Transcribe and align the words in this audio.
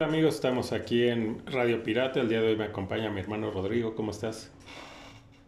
amigos, 0.00 0.36
estamos 0.36 0.72
aquí 0.72 1.06
en 1.08 1.42
Radio 1.44 1.82
Pirata. 1.82 2.20
El 2.20 2.28
día 2.30 2.40
de 2.40 2.48
hoy 2.48 2.56
me 2.56 2.64
acompaña 2.64 3.10
mi 3.10 3.20
hermano 3.20 3.50
Rodrigo. 3.50 3.94
¿Cómo 3.94 4.12
estás? 4.12 4.50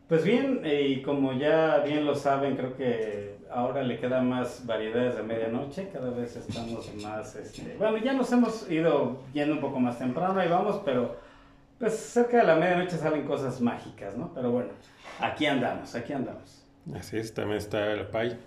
Pues 0.09 0.25
bien, 0.25 0.61
eh, 0.63 0.89
y 0.89 1.03
como 1.03 1.33
ya 1.33 1.79
bien 1.79 2.05
lo 2.05 2.15
saben, 2.15 2.57
creo 2.57 2.77
que 2.77 3.39
ahora 3.51 3.83
le 3.83 3.99
quedan 3.99 4.29
más 4.29 4.67
variedades 4.67 5.17
de 5.17 5.23
medianoche. 5.23 5.89
Cada 5.91 6.11
vez 6.11 6.37
estamos 6.37 6.95
más, 6.97 7.35
este, 7.35 7.77
bueno, 7.79 7.97
ya 7.97 8.13
nos 8.13 8.31
hemos 8.31 8.71
ido 8.71 9.23
yendo 9.33 9.55
un 9.55 9.61
poco 9.63 9.81
más 9.81 9.99
temprano, 9.99 10.39
ahí 10.39 10.51
vamos, 10.51 10.83
pero 10.85 11.17
pues 11.79 11.95
cerca 11.95 12.37
de 12.37 12.45
la 12.45 12.55
medianoche 12.55 12.99
salen 12.99 13.25
cosas 13.25 13.59
mágicas, 13.63 14.19
¿no? 14.19 14.35
Pero 14.35 14.51
bueno, 14.51 14.73
aquí 15.19 15.47
andamos, 15.47 15.95
aquí 15.95 16.13
andamos. 16.13 16.67
Así 16.95 17.17
es, 17.17 17.33
también 17.33 17.57
está 17.57 17.91
el 17.93 18.07
Pai. 18.09 18.39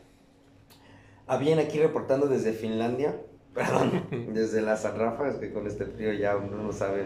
Ah, 1.26 1.38
bien, 1.38 1.58
aquí 1.58 1.80
reportando 1.80 2.28
desde 2.28 2.54
Finlandia, 2.54 3.16
perdón, 3.56 4.04
desde 4.34 4.62
las 4.62 4.84
San 4.84 5.00
Rafa, 5.00 5.30
es 5.30 5.38
que 5.38 5.52
con 5.52 5.66
este 5.66 5.86
frío 5.86 6.14
ya 6.14 6.36
uno 6.36 6.62
no 6.62 6.72
sabe 6.72 7.06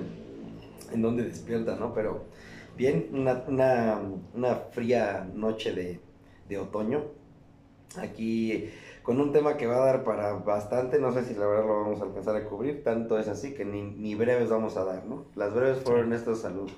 en 0.91 1.01
dónde 1.01 1.23
despierta, 1.23 1.75
¿no? 1.75 1.93
Pero 1.93 2.25
bien, 2.75 3.09
una, 3.13 3.43
una, 3.47 4.01
una 4.33 4.55
fría 4.55 5.25
noche 5.33 5.71
de, 5.73 5.99
de 6.49 6.57
otoño, 6.57 7.03
aquí 7.97 8.69
con 9.03 9.21
un 9.21 9.31
tema 9.31 9.57
que 9.57 9.65
va 9.65 9.77
a 9.77 9.85
dar 9.85 10.03
para 10.03 10.33
bastante, 10.33 10.99
no 10.99 11.11
sé 11.11 11.23
si 11.23 11.33
la 11.33 11.47
verdad 11.47 11.65
lo 11.65 11.81
vamos 11.83 12.01
a 12.01 12.03
alcanzar 12.03 12.35
a 12.35 12.45
cubrir, 12.45 12.83
tanto 12.83 13.17
es 13.17 13.27
así 13.27 13.53
que 13.53 13.65
ni, 13.65 13.81
ni 13.81 14.15
breves 14.15 14.49
vamos 14.49 14.77
a 14.77 14.83
dar, 14.83 15.05
¿no? 15.05 15.25
Las 15.35 15.53
breves 15.53 15.79
fueron 15.79 16.13
estos 16.13 16.41
saludos. 16.41 16.73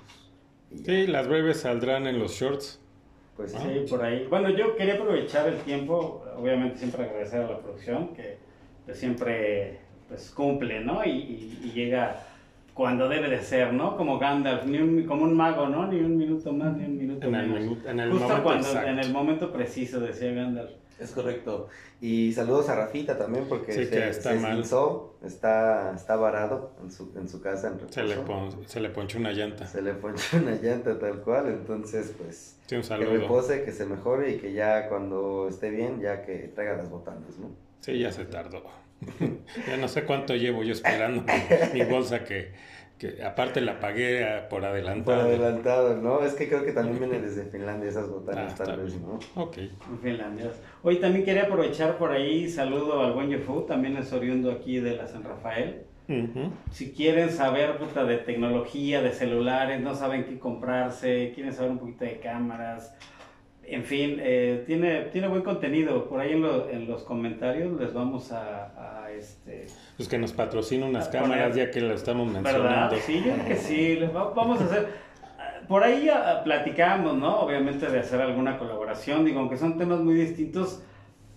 Sí, 0.86 1.08
las 1.08 1.28
breves 1.28 1.62
saldrán 1.62 2.08
en 2.08 2.20
los 2.20 2.32
shorts. 2.32 2.80
Pues 3.36 3.52
sí. 3.52 3.58
Sí, 3.62 3.86
por 3.90 4.04
ahí. 4.04 4.28
Bueno, 4.30 4.50
yo 4.50 4.76
quería 4.76 4.96
aprovechar 4.96 5.48
el 5.50 5.58
tiempo, 5.62 6.24
obviamente 6.38 6.78
siempre 6.78 7.04
agradecer 7.04 7.42
a 7.42 7.52
la 7.52 7.60
producción 7.60 8.14
que 8.14 8.38
pues, 8.92 9.00
siempre 9.00 9.80
pues, 10.10 10.30
cumple, 10.32 10.82
¿no? 10.82 11.04
Y, 11.06 11.10
y- 11.10 11.62
y 11.66 11.72
llega 11.72 12.22
cuando 12.74 13.08
debe 13.08 13.30
de 13.30 13.42
ser, 13.42 13.74
¿no? 13.74 13.96
Como 13.96 14.20
Gandalf, 14.20 14.66
ni 14.66 14.78
un- 14.80 15.04
como 15.06 15.24
un 15.24 15.36
mago, 15.36 15.68
¿no? 15.68 15.88
Ni 15.88 16.00
un 16.00 16.18
minuto 16.18 16.52
más, 16.52 16.76
ni 16.76 16.86
un 16.86 16.98
minuto 16.98 17.28
En 17.28 17.36
el, 17.36 17.48
menos. 17.50 17.78
minu- 17.78 17.90
en 17.90 18.00
el 18.00 18.10
Justo 18.12 18.28
momento 18.28 18.44
cuando, 18.44 18.68
exacto. 18.68 18.90
en 18.90 19.00
el 19.00 19.12
momento 19.14 19.52
preciso, 19.54 20.00
decía 20.00 20.32
Gandalf. 20.34 20.72
Es 21.00 21.12
correcto. 21.12 21.68
Y 22.00 22.32
saludos 22.34 22.70
a 22.70 22.76
Rafita 22.76 23.18
también 23.18 23.46
porque 23.50 23.72
Sí, 23.72 23.86
se, 23.86 24.10
está 24.10 24.34
se 24.34 24.40
mal. 24.40 24.52
esguinzó, 24.52 25.16
está, 25.26 25.94
está 25.96 26.16
varado 26.16 26.74
en 26.84 26.92
su, 26.92 27.12
en 27.18 27.28
su 27.28 27.42
casa 27.42 27.70
en 27.70 27.80
reposo. 27.80 27.94
Se 27.94 28.04
le, 28.06 28.16
pon- 28.18 28.68
se 28.68 28.80
le 28.82 28.90
ponchó 28.90 29.18
una 29.18 29.32
llanta. 29.32 29.66
Se 29.66 29.82
le 29.82 29.94
ponchó 29.94 30.38
una 30.38 30.52
llanta 30.62 31.00
tal 31.00 31.22
cual, 31.22 31.48
entonces 31.48 32.14
pues 32.18 32.58
Sí, 32.68 32.76
un 32.76 32.82
que 32.82 32.88
saludo. 32.88 33.14
repose, 33.18 33.64
que 33.64 33.72
se 33.72 33.86
mejore 33.88 34.32
y 34.32 34.38
que 34.38 34.54
ya 34.54 34.90
cuando 34.90 35.48
esté 35.50 35.72
bien, 35.72 36.00
ya 36.02 36.24
que 36.24 36.52
traiga 36.54 36.78
las 36.78 36.90
botanas, 36.90 37.38
¿no? 37.40 37.50
Sí, 37.80 37.98
ya 37.98 38.12
se 38.12 38.26
tardó. 38.26 38.62
ya 39.68 39.78
no 39.78 39.88
sé 39.88 40.04
cuánto 40.04 40.36
llevo 40.36 40.64
yo 40.64 40.74
esperando 40.74 41.24
mi, 41.24 41.80
mi 41.80 41.86
bolsa 41.90 42.24
que, 42.24 42.52
que 42.98 43.24
aparte 43.24 43.62
la 43.62 43.80
pagué 43.80 44.24
ah, 44.24 44.48
por 44.50 44.62
Por 44.62 44.70
adelantado. 44.70 45.22
adelantado, 45.22 45.96
¿no? 45.98 46.24
Es 46.24 46.34
que 46.34 46.48
creo 46.48 46.64
que 46.64 46.72
también 46.72 47.00
viene 47.00 47.20
desde 47.20 47.46
Finlandia 47.46 47.90
esas 47.90 48.08
botanas, 48.10 48.54
Ah, 48.60 48.64
tal 48.64 48.82
vez, 48.82 48.94
bien. 48.94 49.08
¿no? 49.08 49.20
Ok. 49.42 49.58
Finlandia. 50.04 50.52
Hoy 50.84 50.98
también 50.98 51.26
quería 51.26 51.44
aprovechar 51.44 51.98
por 51.98 52.12
ahí, 52.12 52.48
saludo 52.50 53.02
al 53.04 53.14
buen 53.14 53.30
Yofu, 53.30 53.62
también 53.62 53.98
es 53.98 54.14
oriundo 54.14 54.52
aquí 54.52 54.80
de 54.80 54.96
la 54.98 55.08
San 55.08 55.24
Rafael. 55.24 55.84
Ujú. 56.08 56.52
Si 56.72 56.92
quieren 56.92 57.30
saber 57.32 57.78
puta, 57.78 58.04
de 58.04 58.18
tecnología, 58.18 59.02
de 59.02 59.14
celulares, 59.14 59.80
no 59.82 59.96
saben 59.96 60.26
qué 60.26 60.38
comprarse, 60.40 61.32
quieren 61.34 61.54
saber 61.54 61.72
un 61.72 61.80
poquito 61.80 62.04
de 62.06 62.20
cámaras, 62.20 62.94
en 63.74 63.84
fin, 63.84 64.18
eh, 64.20 64.64
tiene, 64.68 65.02
tiene 65.12 65.28
buen 65.28 65.42
contenido. 65.42 66.08
Por 66.10 66.20
ahí 66.20 66.34
en, 66.34 66.42
lo- 66.42 66.70
en 66.70 66.88
los 66.88 67.04
comentarios 67.04 67.80
les 67.80 67.94
vamos 67.94 68.32
a, 68.32 69.04
a, 69.06 69.12
este... 69.12 69.68
Pues 69.98 70.08
que 70.10 70.18
nos 70.18 70.34
patrocina 70.34 70.86
unas 70.86 71.08
cámaras 71.10 71.52
poner- 71.52 71.66
ya 71.66 71.72
que 71.72 71.82
lo 71.82 71.94
estamos 71.94 72.28
¿Verdad? 72.34 72.42
mencionando. 72.52 72.96
Sí, 72.98 73.24
yo 73.26 73.34
creo 73.34 73.46
que 73.46 73.56
sí. 73.56 73.96
les 73.96 74.16
va- 74.16 74.32
vamos 74.34 74.62
a 74.62 74.66
hacer... 74.66 74.88
Por 75.68 75.84
ahí 75.84 76.10
ah, 76.10 76.42
platicamos, 76.44 77.16
¿no? 77.18 77.40
Obviamente 77.42 77.86
de 77.88 78.00
hacer 78.00 78.20
alguna 78.20 78.58
colaboración, 78.58 79.24
digo, 79.24 79.40
aunque 79.40 79.56
son 79.58 79.78
temas 79.78 80.00
muy 80.02 80.16
distintos, 80.16 80.84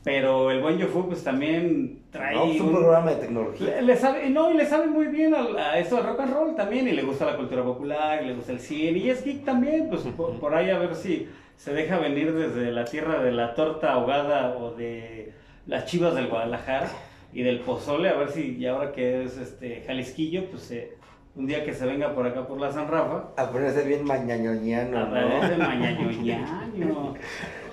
pero 0.03 0.51
el 0.51 0.61
buen 0.61 0.77
Yofu 0.79 1.07
pues 1.07 1.23
también 1.23 2.01
trae... 2.11 2.35
No, 2.35 2.47
es 2.47 2.61
un 2.61 2.69
un- 2.69 2.75
programa 2.75 3.11
de 3.13 3.17
tecnología. 3.17 3.67
le, 3.77 3.83
le 3.83 3.97
sabe, 3.97 4.29
no, 4.31 4.51
y 4.51 4.55
le 4.57 4.67
sabe 4.67 4.87
muy 4.89 5.07
bien 5.07 5.35
a, 5.35 5.79
eso 5.79 5.97
del 5.97 6.07
rock 6.07 6.21
and 6.21 6.35
roll 6.35 6.55
también, 6.57 6.89
y 6.89 6.93
le 6.93 7.03
gusta 7.03 7.27
la 7.27 7.37
cultura 7.37 7.63
popular, 7.63 8.23
y 8.23 8.27
le 8.27 8.35
gusta 8.35 8.53
el 8.53 8.61
cine, 8.61 8.99
y 8.99 9.09
es 9.11 9.25
geek 9.25 9.45
también, 9.45 9.89
pues 9.89 10.03
por, 10.03 10.39
por 10.41 10.55
ahí 10.55 10.69
a 10.71 10.79
ver 10.79 10.95
si 10.97 11.29
se 11.57 11.73
deja 11.73 11.99
venir 11.99 12.33
desde 12.35 12.71
la 12.73 12.85
tierra 12.85 13.23
de 13.23 13.33
la 13.33 13.55
torta 13.55 13.93
ahogada 13.93 14.57
o 14.57 14.73
de 14.75 15.33
las 15.67 15.87
chivas 15.87 16.15
del 16.15 16.29
Guadalajara 16.29 16.89
y 17.33 17.43
del 17.43 17.61
pozole, 17.61 18.09
a 18.09 18.15
ver 18.15 18.31
si, 18.31 18.57
y 18.57 18.67
ahora 18.67 18.93
que 18.93 19.25
es 19.25 19.37
este 19.39 19.83
Jalisquillo, 19.87 20.47
pues 20.51 20.71
eh, 20.71 20.93
un 21.37 21.47
día 21.47 21.65
que 21.65 21.75
se 21.75 21.85
venga 21.87 22.15
por 22.15 22.27
acá 22.27 22.47
por 22.47 22.61
la 22.61 22.71
San 22.71 22.89
Rafa, 22.89 23.31
A 23.37 23.51
ponerse 23.51 23.83
bien 23.85 24.05
mañañoñano, 24.05 24.99
a 24.99 25.11
través 25.11 25.51
de 25.51 25.57
¿no? 25.57 25.65
mañañoñaño. 25.69 27.15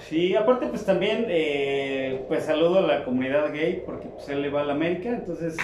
Sí, 0.09 0.35
aparte 0.35 0.67
pues 0.67 0.83
también 0.83 1.25
eh, 1.29 2.25
pues 2.27 2.43
saludo 2.43 2.79
a 2.79 2.81
la 2.81 3.05
comunidad 3.05 3.53
gay 3.53 3.83
porque 3.85 4.07
pues 4.07 4.27
él 4.29 4.41
le 4.41 4.49
va 4.49 4.61
a 4.61 4.65
la 4.65 4.73
América, 4.73 5.09
entonces 5.09 5.55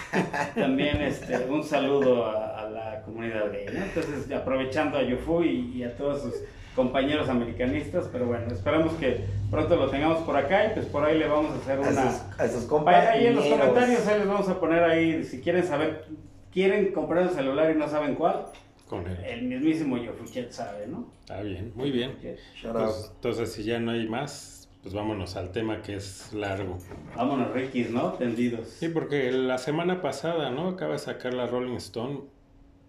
también 0.56 1.02
este, 1.02 1.38
un 1.50 1.64
saludo 1.64 2.26
a, 2.26 2.62
a 2.62 2.70
la 2.70 3.02
comunidad 3.04 3.52
gay, 3.52 3.66
¿no? 3.74 3.84
Entonces 3.84 4.32
aprovechando 4.32 4.98
a 4.98 5.02
Yofu 5.04 5.44
y, 5.44 5.78
y 5.78 5.84
a 5.84 5.96
todos 5.98 6.22
sus 6.22 6.36
compañeros 6.78 7.28
americanistas, 7.28 8.08
pero 8.12 8.28
bueno, 8.28 8.48
esperamos 8.54 8.94
que 8.94 9.26
pronto 9.52 9.76
lo 9.76 9.90
tengamos 9.90 10.20
por 10.20 10.38
acá 10.38 10.68
y 10.68 10.74
pues 10.76 10.86
por 10.86 11.04
ahí 11.04 11.18
le 11.18 11.28
vamos 11.28 11.52
a 11.52 11.56
hacer 11.56 11.80
A 11.80 11.82
una... 11.82 12.12
sus, 12.12 12.40
a 12.40 12.48
sus 12.48 12.64
compañeros. 12.66 13.10
ahí 13.16 13.26
en 13.28 13.36
los 13.36 13.46
comentarios 13.48 14.08
ahí 14.08 14.20
les 14.20 14.28
vamos 14.28 14.48
a 14.48 14.60
poner 14.60 14.84
ahí, 14.84 15.24
si 15.26 15.42
quieren 15.42 15.64
saber, 15.66 16.06
quieren 16.54 16.94
comprar 16.94 17.24
un 17.24 17.32
celular 17.32 17.72
y 17.76 17.80
no 17.80 17.90
saben 17.90 18.14
cuál, 18.16 18.46
Con 18.88 19.08
él. 19.08 19.18
el 19.26 19.42
mismísimo 19.48 19.98
Yofuchet 19.98 20.52
sabe, 20.52 20.86
¿no? 20.88 21.10
Está 21.22 21.42
bien, 21.42 21.74
muy 21.76 21.90
bien. 21.92 22.16
Pues, 22.22 23.12
entonces, 23.16 23.52
si 23.52 23.64
ya 23.64 23.80
no 23.80 23.92
hay 23.92 24.08
más, 24.08 24.70
pues 24.84 24.94
vámonos 24.94 25.36
al 25.36 25.52
tema 25.52 25.82
que 25.82 25.96
es 25.96 26.32
largo. 26.32 26.78
Vámonos, 27.16 27.52
Rikis, 27.54 27.90
¿no? 27.90 28.14
Tendidos. 28.14 28.68
Sí, 28.70 28.88
porque 28.90 29.32
la 29.32 29.58
semana 29.58 30.02
pasada, 30.02 30.52
¿no? 30.52 30.70
Acaba 30.70 30.94
de 30.94 31.00
sacar 31.00 31.34
la 31.34 31.48
Rolling 31.48 31.76
Stone 31.78 32.22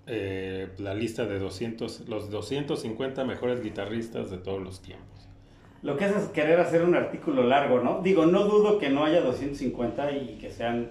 eh, 0.09 0.69
la 0.79 0.95
lista 0.95 1.27
de 1.27 1.39
200, 1.39 2.09
los 2.09 2.31
250 2.31 3.25
mejores 3.25 3.63
guitarristas 3.63 4.31
de 4.31 4.39
todos 4.39 4.63
los 4.63 4.81
tiempos. 4.83 5.07
Lo 5.83 5.97
que 5.97 6.07
es 6.07 6.17
es 6.17 6.25
querer 6.31 6.59
hacer 6.61 6.83
un 6.83 6.95
artículo 6.97 7.45
largo, 7.45 7.81
¿no? 7.81 8.01
Digo, 8.03 8.27
no 8.27 8.45
dudo 8.45 8.79
que 8.79 8.89
no 8.89 9.05
haya 9.05 9.21
250 9.21 10.11
y 10.13 10.39
que 10.41 10.51
sean 10.51 10.91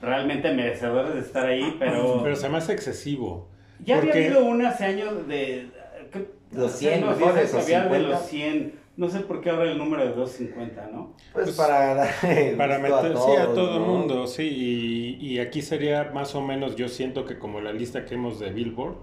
realmente 0.00 0.52
merecedores 0.54 1.14
de 1.14 1.20
estar 1.20 1.46
ahí, 1.46 1.76
pero... 1.78 2.20
Pero 2.24 2.36
se 2.36 2.48
me 2.48 2.56
hace 2.58 2.72
excesivo. 2.72 3.48
ya 3.84 3.98
había 3.98 4.12
porque- 4.12 4.26
habido 4.26 4.44
una 4.44 4.70
hace 4.70 4.84
años 4.84 5.26
de... 5.28 5.68
creo- 6.10 6.26
Los 6.52 6.72
hace 6.74 6.88
100 6.90 7.04
unos 7.04 7.18
mejores, 7.18 7.54
o 7.54 7.58
había 7.60 7.78
de 7.80 7.84
50. 7.84 8.08
los 8.08 8.26
100. 8.28 8.83
No 8.96 9.08
sé 9.08 9.20
por 9.20 9.40
qué 9.40 9.50
ahora 9.50 9.70
el 9.70 9.78
número 9.78 10.04
de 10.04 10.12
250, 10.14 10.88
¿no? 10.92 11.16
Pues, 11.32 11.50
Pues, 11.52 11.56
para 11.56 11.94
darle 11.94 12.54
Para 12.56 12.78
meter, 12.78 13.16
sí, 13.18 13.34
a 13.36 13.52
todos, 13.52 13.54
todo 13.54 13.76
el 13.78 13.86
¿no? 13.86 13.86
mundo, 13.86 14.26
sí. 14.26 15.18
Y, 15.20 15.26
y 15.34 15.38
aquí 15.40 15.62
sería 15.62 16.10
más 16.14 16.34
o 16.34 16.42
menos, 16.42 16.76
yo 16.76 16.88
siento 16.88 17.24
que 17.24 17.38
como 17.38 17.60
la 17.60 17.72
lista 17.72 18.04
que 18.04 18.14
hemos 18.14 18.38
de 18.38 18.52
Billboard, 18.52 18.96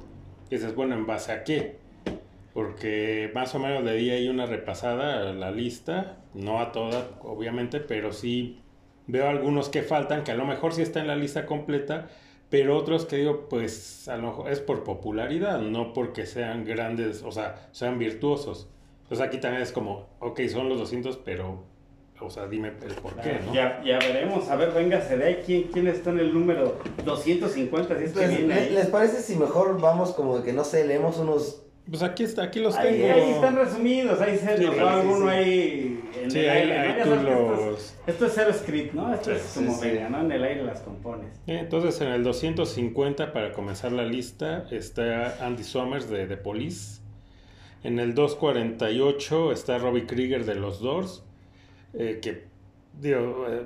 que 0.50 0.56
dices, 0.57 0.75
bueno, 0.75 0.96
¿en 0.96 1.06
base 1.06 1.31
a 1.34 1.44
qué? 1.44 1.81
Porque 2.53 3.31
más 3.34 3.56
o 3.56 3.59
menos 3.59 3.84
le 3.84 3.94
di 3.96 4.09
ahí 4.12 4.28
una 4.29 4.46
repasada 4.46 5.29
a 5.29 5.34
la 5.34 5.52
lista, 5.52 6.19
no 6.34 6.59
a 6.59 6.72
toda, 6.72 7.12
obviamente, 7.22 7.79
pero 7.79 8.12
sí 8.13 8.62
veo 9.08 9.29
algunos 9.29 9.69
que 9.69 9.84
faltan, 9.84 10.23
que 10.23 10.31
a 10.31 10.35
lo 10.35 10.46
mejor 10.46 10.73
sí 10.73 10.81
está 10.81 11.00
en 11.02 11.08
la 11.08 11.16
lista 11.16 11.46
completa, 11.46 12.09
pero 12.50 12.78
otros 12.78 13.06
que 13.06 13.18
digo, 13.18 13.47
pues 13.50 14.08
a 14.09 14.18
lo 14.18 14.23
mejor 14.28 14.52
es 14.52 14.59
por 14.59 14.84
popularidad, 14.84 15.59
no 15.62 15.94
porque 15.94 16.25
sean 16.25 16.66
grandes, 16.66 17.23
o 17.23 17.31
sea, 17.31 17.69
sean 17.72 18.00
virtuosos. 18.00 18.69
Entonces 19.11 19.27
aquí 19.27 19.39
también 19.39 19.61
es 19.61 19.73
como, 19.73 20.07
ok, 20.22 20.39
son 20.47 20.69
los 20.69 20.79
200, 20.79 21.17
pero, 21.17 21.66
o 22.22 22.29
sea, 22.29 22.47
dime 22.47 22.72
el 22.81 22.94
por 22.95 23.13
qué, 23.17 23.39
¿no? 23.45 23.53
Ya, 23.53 23.81
ya 23.83 23.99
veremos. 23.99 24.47
A 24.49 24.55
ver, 24.55 24.72
véngase 24.72 25.17
de 25.17 25.25
ahí. 25.25 25.44
¿Quién, 25.45 25.63
quién 25.63 25.88
está 25.89 26.11
en 26.11 26.19
el 26.19 26.33
número 26.33 26.79
250? 27.03 27.97
Si 27.97 28.03
es 28.05 28.11
que 28.13 28.19
Pues, 28.19 28.29
viene 28.38 28.47
¿les, 28.55 28.67
ahí. 28.69 28.73
les 28.73 28.85
parece 28.88 29.22
si 29.22 29.35
mejor 29.35 29.81
vamos 29.81 30.11
como 30.13 30.41
que, 30.43 30.53
no 30.53 30.63
sé, 30.63 30.85
leemos 30.87 31.17
unos... 31.17 31.61
Pues 31.90 32.03
aquí 32.03 32.23
está, 32.23 32.43
aquí 32.43 32.61
los 32.61 32.78
Ahí, 32.78 33.02
tengo. 33.02 33.13
ahí 33.13 33.31
están 33.31 33.55
resumidos, 33.58 34.22
ahí 34.22 34.37
se 34.37 34.58
Sí, 34.58 34.63
nos 34.63 34.75
va 34.78 34.93
sí, 34.93 34.99
alguno 35.02 35.25
sí. 35.25 35.28
ahí 35.35 36.09
en 36.23 36.31
Sí, 36.31 36.40
el 36.40 36.49
ahí, 36.49 36.58
aire. 36.61 36.79
ahí 36.79 36.87
Ya 36.99 37.03
tú 37.03 37.13
esto, 37.13 37.16
es, 37.16 37.23
los... 37.66 37.96
esto 38.08 38.25
es 38.28 38.31
cero 38.34 38.52
script, 38.53 38.93
¿no? 38.93 39.13
Esto 39.13 39.29
Sí, 39.31 39.35
es 39.35 39.41
sí, 39.41 39.59
como 39.66 39.78
sí. 39.78 39.87
venga, 39.90 40.09
¿no? 40.09 40.22
En 40.22 40.31
el 40.31 40.43
aire 40.46 40.63
las 40.63 40.79
compones. 40.79 41.37
Entonces 41.47 41.99
en 41.99 42.08
el 42.08 42.23
250 42.23 43.34
para 43.34 43.52
comenzar 43.52 43.91
la 43.91 44.05
lista 44.05 44.67
está 44.72 45.46
Andy 45.46 45.63
Summers 45.66 46.09
de 46.09 46.28
The 46.28 46.37
Police. 46.37 47.00
En 47.83 47.99
el 47.99 48.13
248 48.13 49.51
está 49.51 49.78
Robbie 49.78 50.05
Krieger 50.05 50.45
de 50.45 50.55
Los 50.55 50.79
Doors. 50.81 51.23
eh, 51.93 52.19
que 52.22 52.43
digo, 52.99 53.45
eh, 53.49 53.63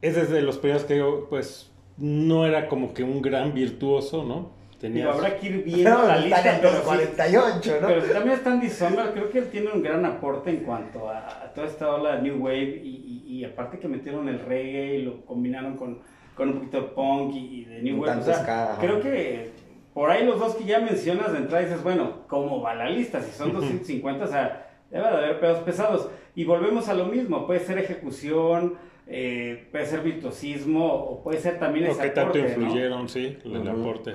es 0.00 0.14
desde 0.14 0.42
los 0.42 0.58
primeros 0.58 0.84
que 0.84 0.94
digo, 0.94 1.26
pues 1.28 1.70
no 1.96 2.46
era 2.46 2.68
como 2.68 2.94
que 2.94 3.02
un 3.02 3.20
gran 3.22 3.52
virtuoso, 3.54 4.24
¿no? 4.24 4.50
Tenía 4.80 5.06
Digo, 5.06 5.12
habrá 5.16 5.36
que 5.38 5.46
ir 5.46 5.62
viendo 5.64 5.90
No, 5.90 6.06
la 6.06 6.18
lista, 6.18 6.54
en 6.56 6.60
pero, 6.60 6.70
los 6.72 6.80
sí- 6.80 6.86
48, 6.86 7.78
¿no? 7.80 7.86
pero 7.88 8.02
si 8.06 8.12
también 8.12 8.36
está 8.36 8.52
Andy 8.52 8.68
Sommer, 8.70 9.12
creo 9.12 9.30
que 9.30 9.38
él 9.38 9.48
tiene 9.50 9.70
un 9.72 9.82
gran 9.82 10.04
aporte 10.04 10.50
en 10.50 10.56
cuanto 10.64 11.08
a, 11.08 11.18
a 11.44 11.52
toda 11.54 11.66
esta 11.68 11.92
ola 11.94 12.18
New 12.20 12.42
Wave 12.44 12.80
y, 12.82 13.22
y- 13.26 13.32
y 13.38 13.44
aparte 13.44 13.78
que 13.78 13.88
metieron 13.88 14.28
el 14.28 14.40
reggae 14.40 14.96
y 14.98 15.02
lo 15.02 15.24
combinaron 15.24 15.76
con 15.76 15.98
con 16.34 16.48
un 16.48 16.54
poquito 16.60 16.80
de 16.80 16.88
punk 16.88 17.34
y, 17.34 17.64
de 17.66 17.82
New 17.82 17.94
Un 17.96 18.00
Wave. 18.00 18.12
O 18.12 18.14
tanto 18.24 18.32
sea, 18.44 18.76
creo 18.80 19.00
que 19.02 19.50
por 19.94 20.10
ahí 20.10 20.24
los 20.24 20.38
dos 20.38 20.54
que 20.54 20.64
ya 20.64 20.80
mencionas 20.80 21.32
de 21.32 21.38
entrada 21.38 21.64
dices, 21.64 21.82
bueno, 21.82 22.22
¿cómo 22.28 22.60
va 22.60 22.74
la 22.74 22.88
lista? 22.88 23.22
Si 23.22 23.32
son 23.32 23.52
250, 23.54 24.24
o 24.24 24.28
sea, 24.28 24.70
debe 24.90 25.06
de 25.08 25.16
haber 25.16 25.40
pedos 25.40 25.58
pesados. 25.60 26.08
Y 26.34 26.44
volvemos 26.44 26.88
a 26.88 26.94
lo 26.94 27.06
mismo, 27.06 27.46
puede 27.46 27.60
ser 27.60 27.78
ejecución, 27.78 28.76
eh, 29.06 29.68
puede 29.70 29.86
ser 29.86 30.00
virtuosismo, 30.00 30.86
o 30.86 31.22
puede 31.22 31.40
ser 31.40 31.58
también 31.58 31.86
ese 31.86 32.00
qué 32.02 32.10
tanto 32.10 32.38
aporte, 32.38 32.56
¿no? 32.56 32.62
influyeron, 32.64 33.08
sí, 33.08 33.36
el 33.44 33.68
aporte. 33.68 34.14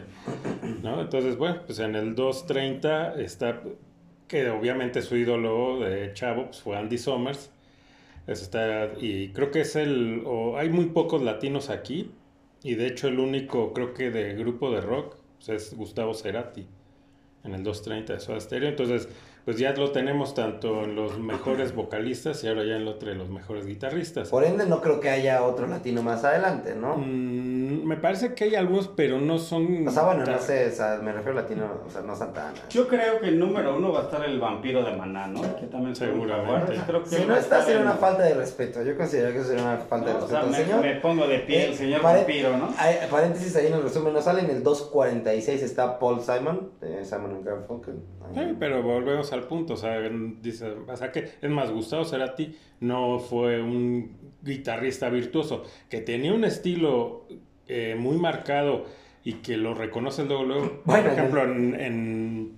¿No? 0.81 1.01
Entonces, 1.01 1.37
bueno, 1.37 1.61
pues 1.65 1.79
en 1.79 1.95
el 1.95 2.15
230 2.15 3.21
está, 3.21 3.61
que 4.27 4.49
obviamente 4.49 5.01
su 5.01 5.15
ídolo 5.15 5.79
de 5.81 6.13
Chavo 6.13 6.45
pues, 6.45 6.61
fue 6.61 6.77
Andy 6.77 6.97
Summers. 6.97 7.51
Eso 8.25 8.43
está, 8.43 8.89
y 8.99 9.29
creo 9.29 9.51
que 9.51 9.61
es 9.61 9.75
el, 9.75 10.23
o 10.25 10.57
hay 10.57 10.69
muy 10.69 10.87
pocos 10.87 11.21
latinos 11.21 11.69
aquí, 11.69 12.11
y 12.63 12.75
de 12.75 12.87
hecho 12.87 13.07
el 13.07 13.19
único, 13.19 13.73
creo 13.73 13.93
que 13.93 14.09
de 14.09 14.33
grupo 14.33 14.71
de 14.71 14.81
rock, 14.81 15.16
pues, 15.37 15.49
es 15.49 15.75
Gustavo 15.75 16.13
Cerati, 16.13 16.67
en 17.43 17.53
el 17.53 17.63
230 17.63 18.13
de 18.13 18.19
Soda 18.19 18.39
Stereo. 18.39 18.69
Entonces, 18.69 19.07
pues 19.47 19.57
ya 19.59 19.71
lo 19.71 19.91
tenemos 19.91 20.33
tanto 20.33 20.83
en 20.83 20.93
los 20.97 21.17
mejores 21.19 21.73
vocalistas 21.73 22.43
y 22.43 22.49
ahora 22.49 22.65
ya 22.65 22.75
en 22.75 22.85
otro 22.85 23.07
de 23.07 23.15
los 23.15 23.29
mejores 23.29 23.65
guitarristas. 23.65 24.27
Por 24.27 24.43
ende, 24.43 24.65
no 24.65 24.81
creo 24.81 24.99
que 24.99 25.09
haya 25.09 25.41
otro 25.41 25.67
latino 25.67 26.03
más 26.03 26.25
adelante, 26.25 26.75
¿no? 26.75 26.97
Mm, 26.97 27.85
me 27.87 27.95
parece 27.95 28.33
que 28.33 28.43
hay 28.43 28.55
algunos, 28.55 28.89
pero 28.89 29.21
no 29.21 29.39
son. 29.39 29.87
O 29.87 29.91
sea, 29.91 30.03
bueno, 30.03 30.25
no 30.25 30.37
sé, 30.37 30.67
o 30.67 30.71
sea, 30.71 30.99
me 31.01 31.13
refiero 31.13 31.39
a 31.39 31.43
latino, 31.43 31.65
o 31.87 31.89
sea, 31.89 32.01
no 32.01 32.13
Santana. 32.13 32.51
Yo 32.69 32.89
creo 32.89 33.21
que 33.21 33.29
el 33.29 33.39
número 33.39 33.77
uno 33.77 33.93
va 33.93 34.01
a 34.01 34.03
estar 34.03 34.25
el 34.25 34.37
vampiro 34.37 34.83
de 34.83 34.97
Maná, 34.97 35.27
¿no? 35.27 35.41
Que 35.55 35.67
también 35.67 35.95
Seguramente. 35.95 36.73
Creo 36.85 37.03
que 37.03 37.09
Si 37.09 37.23
no 37.23 37.33
a 37.33 37.39
está, 37.39 37.61
sería 37.61 37.79
una 37.83 37.93
falta 37.93 38.23
de 38.23 38.33
respeto. 38.33 38.83
Yo 38.83 38.97
considero 38.97 39.31
que 39.31 39.43
sería 39.45 39.63
una 39.63 39.77
falta 39.77 40.07
de 40.07 40.13
No, 40.19 40.25
o 40.25 40.27
sea, 40.27 40.41
respeto. 40.41 40.57
me, 40.59 40.65
señor. 40.65 40.81
me 40.81 40.95
pongo 40.99 41.25
de 41.25 41.39
pie, 41.39 41.67
el 41.67 41.71
Eh, 41.71 41.77
señor 41.77 42.01
pare- 42.01 42.17
vampiro, 42.19 42.57
¿no? 42.57 42.67
Hay- 42.77 42.97
paréntesis 43.09 43.55
ahí 43.55 43.67
en 43.67 43.75
el 43.75 43.83
resumen, 43.83 44.11
no 44.11 44.21
sale 44.21 44.41
en 44.41 44.49
el 44.49 44.61
246 44.61 45.63
está 45.63 45.99
Paul 45.99 46.19
Simon, 46.19 46.71
de 46.81 47.05
Simon 47.05 47.31
and 47.31 47.45
Garfunkel. 47.45 47.95
Sí, 48.33 48.41
pero 48.59 48.83
volvemos 48.83 49.31
al 49.37 49.47
punto, 49.47 49.73
o 49.73 49.77
sea, 49.77 49.99
dice, 50.41 50.67
o 50.87 50.95
sea 50.97 51.11
que 51.11 51.29
es 51.41 51.49
más, 51.49 51.71
Gustavo 51.71 52.03
Cerati 52.05 52.55
no 52.81 53.19
fue 53.19 53.61
un 53.61 54.15
guitarrista 54.41 55.09
virtuoso, 55.09 55.63
que 55.89 56.01
tenía 56.01 56.33
un 56.33 56.43
estilo 56.43 57.25
eh, 57.67 57.95
muy 57.97 58.17
marcado 58.17 58.85
y 59.23 59.33
que 59.33 59.57
lo 59.57 59.73
reconoce 59.73 60.25
luego, 60.25 60.43
luego. 60.43 60.81
Bueno, 60.85 61.03
por 61.03 61.13
ejemplo, 61.13 61.43
en, 61.43 61.75
en, 61.79 62.51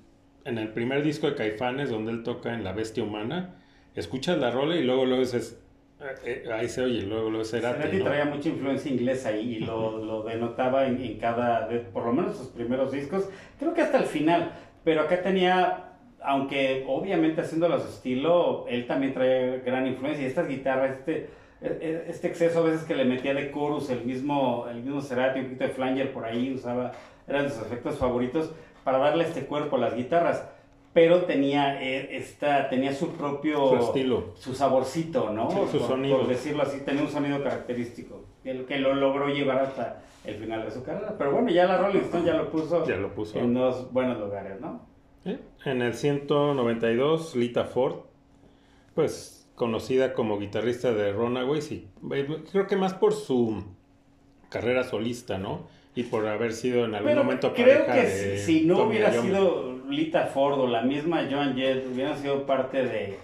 en 0.45 0.57
el 0.57 0.69
primer 0.69 1.03
disco 1.03 1.27
de 1.29 1.35
Caifanes, 1.35 1.89
donde 1.89 2.11
él 2.11 2.23
toca 2.23 2.53
en 2.53 2.63
La 2.63 2.73
Bestia 2.73 3.03
Humana, 3.03 3.55
escuchas 3.95 4.37
la 4.37 4.51
rola 4.51 4.75
y 4.75 4.83
luego 4.83 5.05
luego 5.05 5.21
dices, 5.21 5.59
eh, 5.99 6.43
eh, 6.45 6.51
ahí 6.53 6.69
se 6.69 6.81
oye, 6.83 7.01
luego 7.01 7.41
es 7.41 7.49
Cerati, 7.51 7.77
Cerati 7.81 7.97
¿no? 7.97 8.05
traía 8.05 8.25
mucha 8.25 8.49
influencia 8.49 8.91
inglesa 8.91 9.31
y 9.35 9.59
lo, 9.59 9.97
lo 10.05 10.23
denotaba 10.23 10.87
en, 10.87 11.01
en 11.03 11.17
cada, 11.17 11.67
de- 11.67 11.79
por 11.79 12.05
lo 12.05 12.13
menos 12.13 12.37
sus 12.37 12.47
primeros 12.47 12.91
discos, 12.91 13.27
creo 13.57 13.73
que 13.73 13.81
hasta 13.81 13.97
el 13.97 14.05
final, 14.05 14.51
pero 14.85 15.01
acá 15.01 15.21
tenía, 15.21 15.88
aunque 16.29 16.85
obviamente 16.87 17.41
haciéndolo 17.41 17.75
a 17.75 17.79
su 17.79 17.87
estilo, 17.87 18.65
él 18.67 18.85
también 18.85 19.13
traía 19.15 19.57
gran 19.65 19.87
influencia 19.87 20.23
y 20.23 20.27
estas 20.27 20.47
guitarras, 20.47 20.91
este, 20.99 21.27
e- 21.61 22.05
este 22.07 22.27
exceso 22.27 22.59
a 22.59 22.63
veces 22.63 22.83
que 22.83 22.93
le 22.93 23.03
metía 23.03 23.33
de 23.33 23.51
chorus, 23.51 23.89
el 23.89 24.05
mismo, 24.05 24.65
el 24.69 24.83
mismo 24.83 25.01
Cerati, 25.01 25.39
un 25.39 25.45
poquito 25.45 25.63
de 25.63 25.69
flanger 25.71 26.13
por 26.13 26.25
ahí, 26.25 26.53
usaba, 26.53 26.91
eran 27.27 27.49
sus 27.49 27.63
efectos 27.63 27.97
favoritos 27.97 28.53
para 28.83 28.99
darle 28.99 29.23
este 29.23 29.45
cuerpo 29.47 29.77
a 29.77 29.79
las 29.79 29.95
guitarras. 29.95 30.47
Pero 30.93 31.23
tenía, 31.23 31.81
eh, 31.81 32.15
esta, 32.17 32.69
tenía 32.69 32.93
su 32.93 33.09
propio 33.13 33.67
Su 33.69 33.75
estilo. 33.77 34.33
su 34.35 34.53
saborcito, 34.53 35.31
¿no? 35.31 35.49
Sí, 35.49 35.57
su 35.71 35.77
por, 35.79 35.87
sonido. 35.87 36.17
por 36.19 36.27
decirlo 36.27 36.61
así, 36.63 36.81
tenía 36.81 37.01
un 37.01 37.09
sonido 37.09 37.41
característico, 37.43 38.23
que 38.43 38.77
lo 38.77 38.93
logró 38.93 39.29
llevar 39.29 39.59
hasta 39.59 40.01
el 40.25 40.35
final 40.35 40.63
de 40.65 40.71
su 40.71 40.83
carrera. 40.83 41.15
Pero 41.17 41.31
bueno, 41.31 41.49
ya 41.49 41.65
la 41.65 41.77
Rolling 41.77 42.01
Stone 42.01 42.25
ya 42.25 42.33
lo 42.33 42.49
puso, 42.51 42.85
Ya 42.85 42.97
lo 42.97 43.13
puso. 43.15 43.39
en 43.39 43.53
dos 43.53 43.91
buenos 43.91 44.19
lugares, 44.19 44.59
¿no? 44.61 44.88
¿Eh? 45.31 45.39
En 45.65 45.81
el 45.81 45.93
192, 45.93 47.35
Lita 47.35 47.65
Ford, 47.65 47.95
pues 48.95 49.47
conocida 49.55 50.13
como 50.13 50.39
guitarrista 50.39 50.93
de 50.93 51.11
Runaways 51.11 51.71
y 51.71 51.87
eh, 52.13 52.27
creo 52.51 52.67
que 52.67 52.75
más 52.77 52.93
por 52.93 53.13
su 53.13 53.63
carrera 54.49 54.83
solista, 54.83 55.37
¿no? 55.37 55.67
Y 55.95 56.03
por 56.03 56.25
haber 56.27 56.53
sido 56.53 56.85
en 56.85 56.95
algún 56.95 57.09
Pero 57.11 57.23
momento 57.23 57.53
creo 57.53 57.85
pareja 57.85 57.93
que 57.93 58.07
de 58.07 58.37
si, 58.37 58.59
si 58.59 58.65
no 58.65 58.75
Tommy 58.77 58.89
hubiera 58.91 59.13
Iommi. 59.13 59.27
sido 59.27 59.79
Lita 59.89 60.25
Ford 60.27 60.59
o 60.59 60.67
la 60.67 60.81
misma 60.83 61.27
Joan 61.29 61.55
Jett, 61.55 61.85
hubieran 61.91 62.17
sido 62.17 62.45
parte 62.45 62.83
de, 62.83 63.17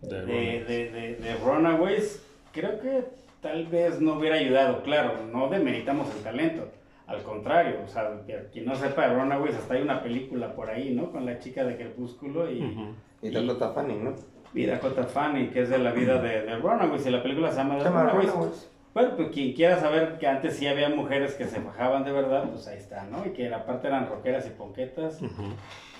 De 0.00 0.22
de- 0.24 0.90
de- 0.90 1.14
de 1.16 1.34
Runaways, 1.44 2.24
creo 2.52 2.80
que 2.80 3.04
tal 3.42 3.66
vez 3.66 4.00
no 4.00 4.14
hubiera 4.14 4.36
ayudado. 4.36 4.82
Claro, 4.82 5.26
no 5.32 5.48
demeritamos 5.48 6.08
el 6.16 6.22
talento. 6.22 6.68
Al 7.06 7.22
contrario, 7.22 7.76
o 7.84 7.88
sea, 7.88 8.10
que- 8.26 8.48
quien 8.52 8.64
no 8.64 8.74
sepa 8.74 9.08
de 9.08 9.14
Runaways, 9.14 9.54
hasta 9.56 9.74
hay 9.74 9.82
una 9.82 10.02
película 10.02 10.54
por 10.54 10.70
ahí, 10.70 10.94
¿no? 10.94 11.10
Con 11.12 11.26
la 11.26 11.38
chica 11.38 11.62
de 11.64 11.76
Crepúsculo 11.76 12.50
y, 12.50 12.62
Ujú. 12.64 12.94
Y 13.22 13.30
Dakota 13.30 13.70
Fanning, 13.72 14.04
¿no? 14.04 14.14
y 14.54 14.66
Dakota 14.66 15.04
Fanning, 15.04 15.50
que 15.50 15.62
es 15.62 15.68
de 15.68 15.78
la 15.78 15.90
vida 15.92 16.20
de, 16.22 16.42
de 16.42 16.56
Runaways, 16.56 17.04
y 17.06 17.10
la 17.10 17.22
película 17.22 17.50
se 17.50 17.58
llama 17.58 17.78
Se 17.78 17.84
llama 17.84 18.04
Runaways. 18.04 18.30
Runaways. 18.32 18.70
Bueno, 18.94 19.10
pues 19.16 19.28
quien 19.30 19.52
quiera 19.54 19.80
saber 19.80 20.18
que 20.18 20.26
antes 20.28 20.54
sí 20.56 20.66
había 20.68 20.88
mujeres 20.88 21.34
que 21.34 21.46
se 21.46 21.60
fajaban 21.60 22.04
de 22.04 22.12
verdad, 22.12 22.48
pues 22.50 22.68
ahí 22.68 22.78
está, 22.78 23.04
¿no? 23.06 23.26
Y 23.26 23.30
que 23.30 23.52
aparte 23.52 23.88
eran 23.88 24.08
rockeras 24.08 24.46
y 24.46 24.50
ponquetas 24.50 25.20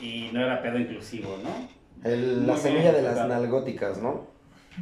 y 0.00 0.30
no 0.32 0.40
era 0.44 0.62
pedo 0.62 0.78
inclusivo, 0.78 1.36
¿no? 1.42 1.50
El- 2.08 2.46
la 2.46 2.56
semilla 2.56 2.82
bien, 2.92 2.94
de 2.94 3.02
las 3.02 3.14
claro. 3.14 3.28
nalgóticas, 3.28 4.00
¿no? 4.00 4.26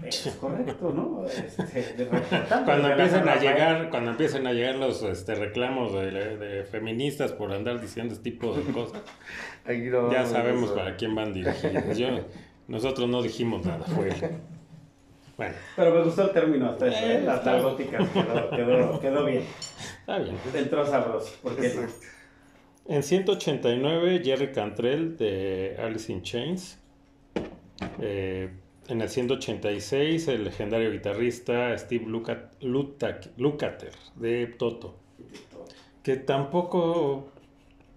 Es 0.04 0.36
correcto, 0.40 0.90
¿no? 0.90 1.26
Este, 1.26 2.08
Cuando 2.64 2.88
empiecen 2.90 3.28
a 3.28 3.36
llegar, 3.36 3.90
cuando 3.90 4.10
empiecen 4.12 4.46
a 4.46 4.52
llegar 4.52 4.76
los 4.76 5.02
este, 5.02 5.34
reclamos 5.34 5.92
de, 5.92 6.10
de 6.38 6.64
feministas 6.64 7.32
por 7.32 7.52
andar 7.52 7.80
diciendo 7.80 8.14
este 8.14 8.30
tipo 8.30 8.54
de 8.54 8.62
cosas, 8.72 9.02
no 9.66 10.12
ya 10.12 10.24
sabemos 10.24 10.64
eso. 10.70 10.74
para 10.74 10.96
quién 10.96 11.14
van 11.14 11.32
dirigidos. 11.32 11.98
Yo- 11.98 12.26
nosotros 12.68 13.08
no 13.08 13.20
dijimos 13.22 13.66
nada, 13.66 13.84
fue 13.84 14.08
él. 14.08 14.14
Bueno, 15.36 15.54
Pero 15.76 15.94
me 15.94 16.02
gustó 16.04 16.22
el 16.22 16.30
término 16.30 16.70
hasta 16.70 16.86
eso, 16.86 17.04
¿eh? 17.04 17.16
Eh, 17.16 17.22
Las 17.24 17.44
nalgóticas 17.44 18.08
quedó, 18.10 18.50
quedó, 18.50 19.00
quedó 19.00 19.24
bien. 19.24 19.42
está 20.00 20.18
bien. 20.18 20.36
Entró 20.54 20.86
sabroso. 20.86 21.34
Porque. 21.42 21.86
En 22.86 23.02
189, 23.02 24.22
Jerry 24.24 24.52
Cantrell 24.52 25.16
de 25.16 25.76
Alice 25.78 26.10
in 26.12 26.22
Chains. 26.22 26.78
Eh, 28.00 28.50
en 28.92 29.00
el 29.00 29.08
186, 29.08 30.28
el 30.28 30.44
legendario 30.44 30.90
guitarrista 30.92 31.76
Steve 31.78 32.04
Lutak- 32.06 33.30
Lukather 33.38 33.92
de 34.16 34.46
Toto. 34.46 34.96
Que 36.02 36.16
tampoco. 36.16 37.28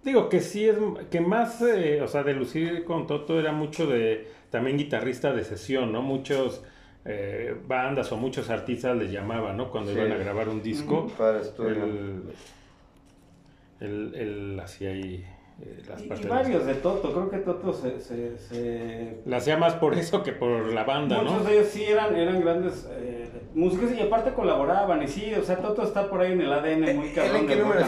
Digo 0.02 0.28
que 0.28 0.40
sí 0.40 0.68
es. 0.68 0.76
Que 1.10 1.20
más. 1.20 1.60
eh, 1.62 2.00
o 2.02 2.08
sea, 2.08 2.22
de 2.22 2.34
lucir 2.34 2.84
con 2.84 3.06
Toto 3.06 3.38
era 3.38 3.52
mucho 3.52 3.86
de. 3.86 4.28
También 4.50 4.78
guitarrista 4.78 5.32
de 5.32 5.44
sesión, 5.44 5.92
¿no? 5.92 6.02
Muchos. 6.02 6.62
eh, 7.08 7.54
bandas 7.68 8.10
o 8.10 8.16
muchos 8.16 8.50
artistas 8.50 8.96
les 8.96 9.12
llamaban, 9.12 9.56
¿no? 9.56 9.70
Cuando 9.70 9.92
Sí. 9.92 9.96
iban 9.98 10.10
a 10.10 10.16
grabar 10.16 10.48
un 10.48 10.60
disco. 10.60 11.06
Para 11.16 11.40
estudio. 11.40 11.84
Él, 11.84 12.22
él, 13.80 14.12
él 14.16 14.60
hacía 14.60 14.90
ahí 14.90 15.24
eh, 15.62 15.82
las 15.88 16.02
y, 16.02 16.24
y 16.24 16.28
varios 16.28 16.66
de 16.66 16.74
Toto, 16.74 17.12
creo 17.12 17.30
que 17.30 17.38
Toto 17.38 17.72
se... 17.72 18.00
se, 18.00 18.36
se- 18.38 19.22
La 19.24 19.38
hacía 19.38 19.56
más 19.56 19.74
por 19.74 19.94
eso 19.94 20.22
que 20.22 20.32
por 20.32 20.66
la 20.72 20.84
banda, 20.84 21.22
Muchos 21.22 21.38
¿no? 21.42 21.44
de 21.44 21.54
ellos 21.58 21.68
sí 21.68 21.84
eran, 21.84 22.14
eran 22.14 22.40
grandes 22.40 22.86
eh, 22.90 23.28
músicos 23.54 23.90
y 23.92 24.00
aparte 24.00 24.32
colaboraban 24.34 25.02
y 25.02 25.08
sí, 25.08 25.32
o 25.34 25.42
sea, 25.42 25.56
Toto 25.56 25.82
está 25.82 26.10
por 26.10 26.20
ahí 26.20 26.32
en 26.32 26.40
el 26.42 26.52
ADN 26.52 26.96
muy 26.96 27.08
¿Él 27.08 27.14
cabrón. 27.14 27.36
en 27.36 27.46
qué 27.46 27.56
número. 27.56 27.80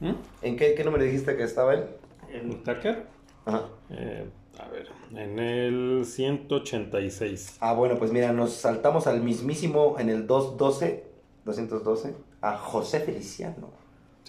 ¿Mm? 0.00 0.12
¿En 0.42 0.56
qué, 0.56 0.74
qué 0.74 0.84
número 0.84 1.04
dijiste 1.04 1.36
que 1.36 1.42
estaba 1.44 1.74
él? 1.74 1.84
En- 2.32 2.62
¿Tucker? 2.62 3.04
Ajá. 3.46 3.64
Eh, 3.90 4.26
a 4.58 4.68
ver, 4.68 4.88
en 5.16 5.38
el 5.38 6.04
186. 6.04 7.56
Ah, 7.60 7.72
bueno, 7.72 7.96
pues 7.96 8.12
mira, 8.12 8.32
nos 8.32 8.52
saltamos 8.52 9.06
al 9.06 9.22
mismísimo 9.22 9.96
en 9.98 10.10
el 10.10 10.26
212, 10.26 11.04
212, 11.44 12.14
a 12.42 12.56
José 12.58 13.00
Feliciano. 13.00 13.70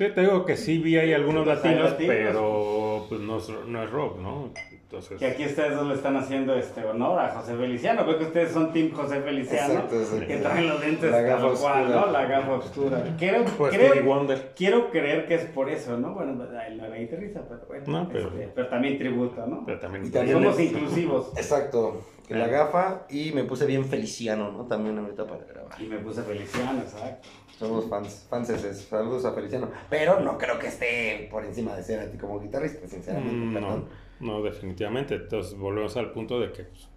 Sí, 0.02 0.10
te 0.16 0.22
digo 0.22 0.44
que 0.46 0.58
sí 0.58 0.80
vi 0.80 0.98
ahí 0.98 1.14
algunos 1.14 1.46
latinos, 1.46 1.92
latinos. 1.92 2.16
pero 2.16 3.06
pues 3.08 3.22
no 3.22 3.38
es, 3.38 3.50
no 3.68 3.84
es 3.84 3.90
rock, 3.92 4.18
¿no? 4.20 4.50
Entonces, 4.72 5.20
Que 5.20 5.28
aquí 5.28 5.46
ustedes 5.46 5.76
dos 5.76 5.88
le 5.88 5.94
están 5.94 6.18
haciendo 6.18 6.56
este 6.56 6.84
honor 6.84 7.20
a 7.20 7.30
José 7.30 7.56
Feliciano. 7.56 8.04
Veo 8.04 8.18
que 8.18 8.26
ustedes 8.26 8.52
son 8.52 8.74
Team 8.74 8.92
José 8.94 9.22
Feliciano. 9.22 9.74
Exacto, 9.76 9.96
exacto. 10.02 10.26
Que 10.28 10.38
traen 10.38 10.68
los 10.68 10.80
lentes 10.82 11.12
La 11.12 11.22
gafa 11.22 11.42
tal 11.48 11.56
cual, 11.58 11.82
oscura. 11.84 12.02
¿no? 12.08 12.12
La 12.12 12.26
gafa 12.26 12.52
oscura. 12.56 13.16
Creo, 13.20 13.46
pues 13.60 13.76
creo, 13.76 13.90
Stevie 13.92 14.02
Wonder. 14.08 14.52
quiero 14.56 14.90
creer 14.90 15.28
que 15.28 15.36
es 15.36 15.46
por 15.46 15.70
eso, 15.70 15.96
¿no? 15.98 16.16
Bueno, 16.16 16.34
pues, 16.36 16.50
era 16.50 16.98
guitarrista, 16.98 17.42
pero 17.48 17.62
bueno. 17.68 17.84
No, 17.88 18.10
pero- 18.10 18.28
este, 18.30 18.48
pero 18.56 18.68
también 18.70 18.98
tributo, 18.98 19.46
¿no? 19.46 19.64
Pero 19.68 19.80
también 19.80 20.06
Y 20.08 20.10
también 20.10 20.38
Somos 20.42 20.60
inclusivos. 20.60 21.32
Exacto, 21.38 22.02
que 22.28 22.34
la 22.36 22.46
Ah. 22.46 22.50
gafa 22.50 23.06
y 23.10 23.32
me 23.34 23.44
puse 23.46 23.66
bien 23.68 23.86
Feliciano, 23.86 24.52
¿no? 24.52 24.66
También 24.66 24.98
ahorita 24.98 25.26
para 25.26 25.46
grabar. 25.46 25.82
Y 25.82 25.86
me 25.86 26.00
puse 26.00 26.22
Feliciano, 26.24 26.82
exacto. 26.82 27.30
Somos 27.62 27.86
fans, 27.88 28.26
fanses, 28.28 28.88
saludos 28.90 29.24
a 29.24 29.34
Feliciano. 29.34 29.70
Pero 29.88 30.20
no 30.20 30.36
creo 30.36 30.58
que 30.58 30.66
esté 30.66 31.28
por 31.30 31.46
encima 31.46 31.76
de 31.76 31.84
ser 31.84 32.00
a 32.00 32.10
ti 32.10 32.18
como 32.18 32.40
guitarrista, 32.40 32.88
sinceramente. 32.88 33.36
Mm, 33.36 33.54
perdón. 33.54 33.86
no, 34.20 34.40
no, 34.40 34.42
definitivamente. 34.42 35.14
Entonces 35.14 35.56
volvemos 35.56 35.96
al 35.96 36.12
punto 36.12 36.40
de 36.40 36.52
que 36.52 36.64
pues, 36.64 36.90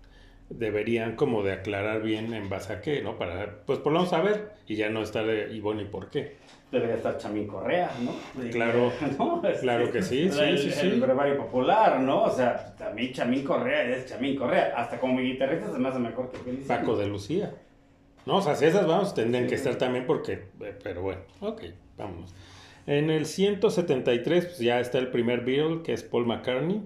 deberían 0.49 1.17
como 1.17 1.43
de 1.43 1.53
aclarar 1.53 2.01
bien 2.01 2.33
en 2.33 2.49
base 2.49 2.73
a 2.73 2.81
qué, 2.81 3.03
¿no? 3.03 3.19
Para, 3.19 3.59
pues 3.67 3.79
por 3.79 3.93
lo 3.93 3.99
menos 3.99 4.09
saber 4.11 4.53
y 4.67 4.77
ya 4.77 4.89
no 4.89 5.03
estar 5.03 5.27
y 5.29 5.61
bueno, 5.61 5.83
¿y 5.83 5.85
por 5.85 6.09
qué? 6.09 6.37
Debería 6.73 6.97
estar 6.97 7.19
Chamín 7.19 7.47
Correa, 7.47 7.91
¿no? 8.03 8.51
Claro, 8.51 8.91
¿No? 9.19 9.43
Claro 9.61 9.93
que 9.93 10.03
sí, 10.03 10.31
sí, 10.31 10.41
el, 10.41 10.59
sí, 10.59 10.71
sí. 10.71 10.87
El 10.87 10.99
brevario 10.99 11.37
popular, 11.37 12.01
¿no? 12.01 12.23
O 12.23 12.31
sea, 12.31 12.75
también 12.75 13.13
Chamín 13.13 13.45
Correa 13.45 13.83
es 13.83 14.07
Chamín 14.07 14.35
Correa. 14.35 14.73
Hasta 14.75 14.99
como 14.99 15.13
mi 15.13 15.25
guitarrista 15.25 15.71
se 15.71 15.79
me 15.79 15.89
hace 15.91 15.99
mejor 15.99 16.31
que 16.31 16.39
Feliciano. 16.39 16.81
Paco 16.81 16.97
de 16.97 17.07
Lucía. 17.07 17.53
No, 18.27 18.37
o 18.37 18.43
sea, 18.43 18.55
si 18.55 18.65
esas 18.65 18.87
vamos, 18.87 19.15
tendrían 19.15 19.47
que 19.47 19.55
estar 19.55 19.77
también 19.77 20.07
porque, 20.07 20.45
eh, 20.61 20.75
pero 20.83 21.03
bueno, 21.03 21.21
ok, 21.41 21.63
vámonos. 21.99 22.35
En 22.87 23.11
el 23.11 23.27
173 23.27 24.45
pues 24.45 24.59
ya 24.59 24.81
está 24.81 24.99
el 24.99 25.09
primer 25.09 25.45
Beatle, 25.45 25.83
que 25.83 25.93
es 25.93 26.03
Paul 26.03 26.27
McCartney, 26.27 26.83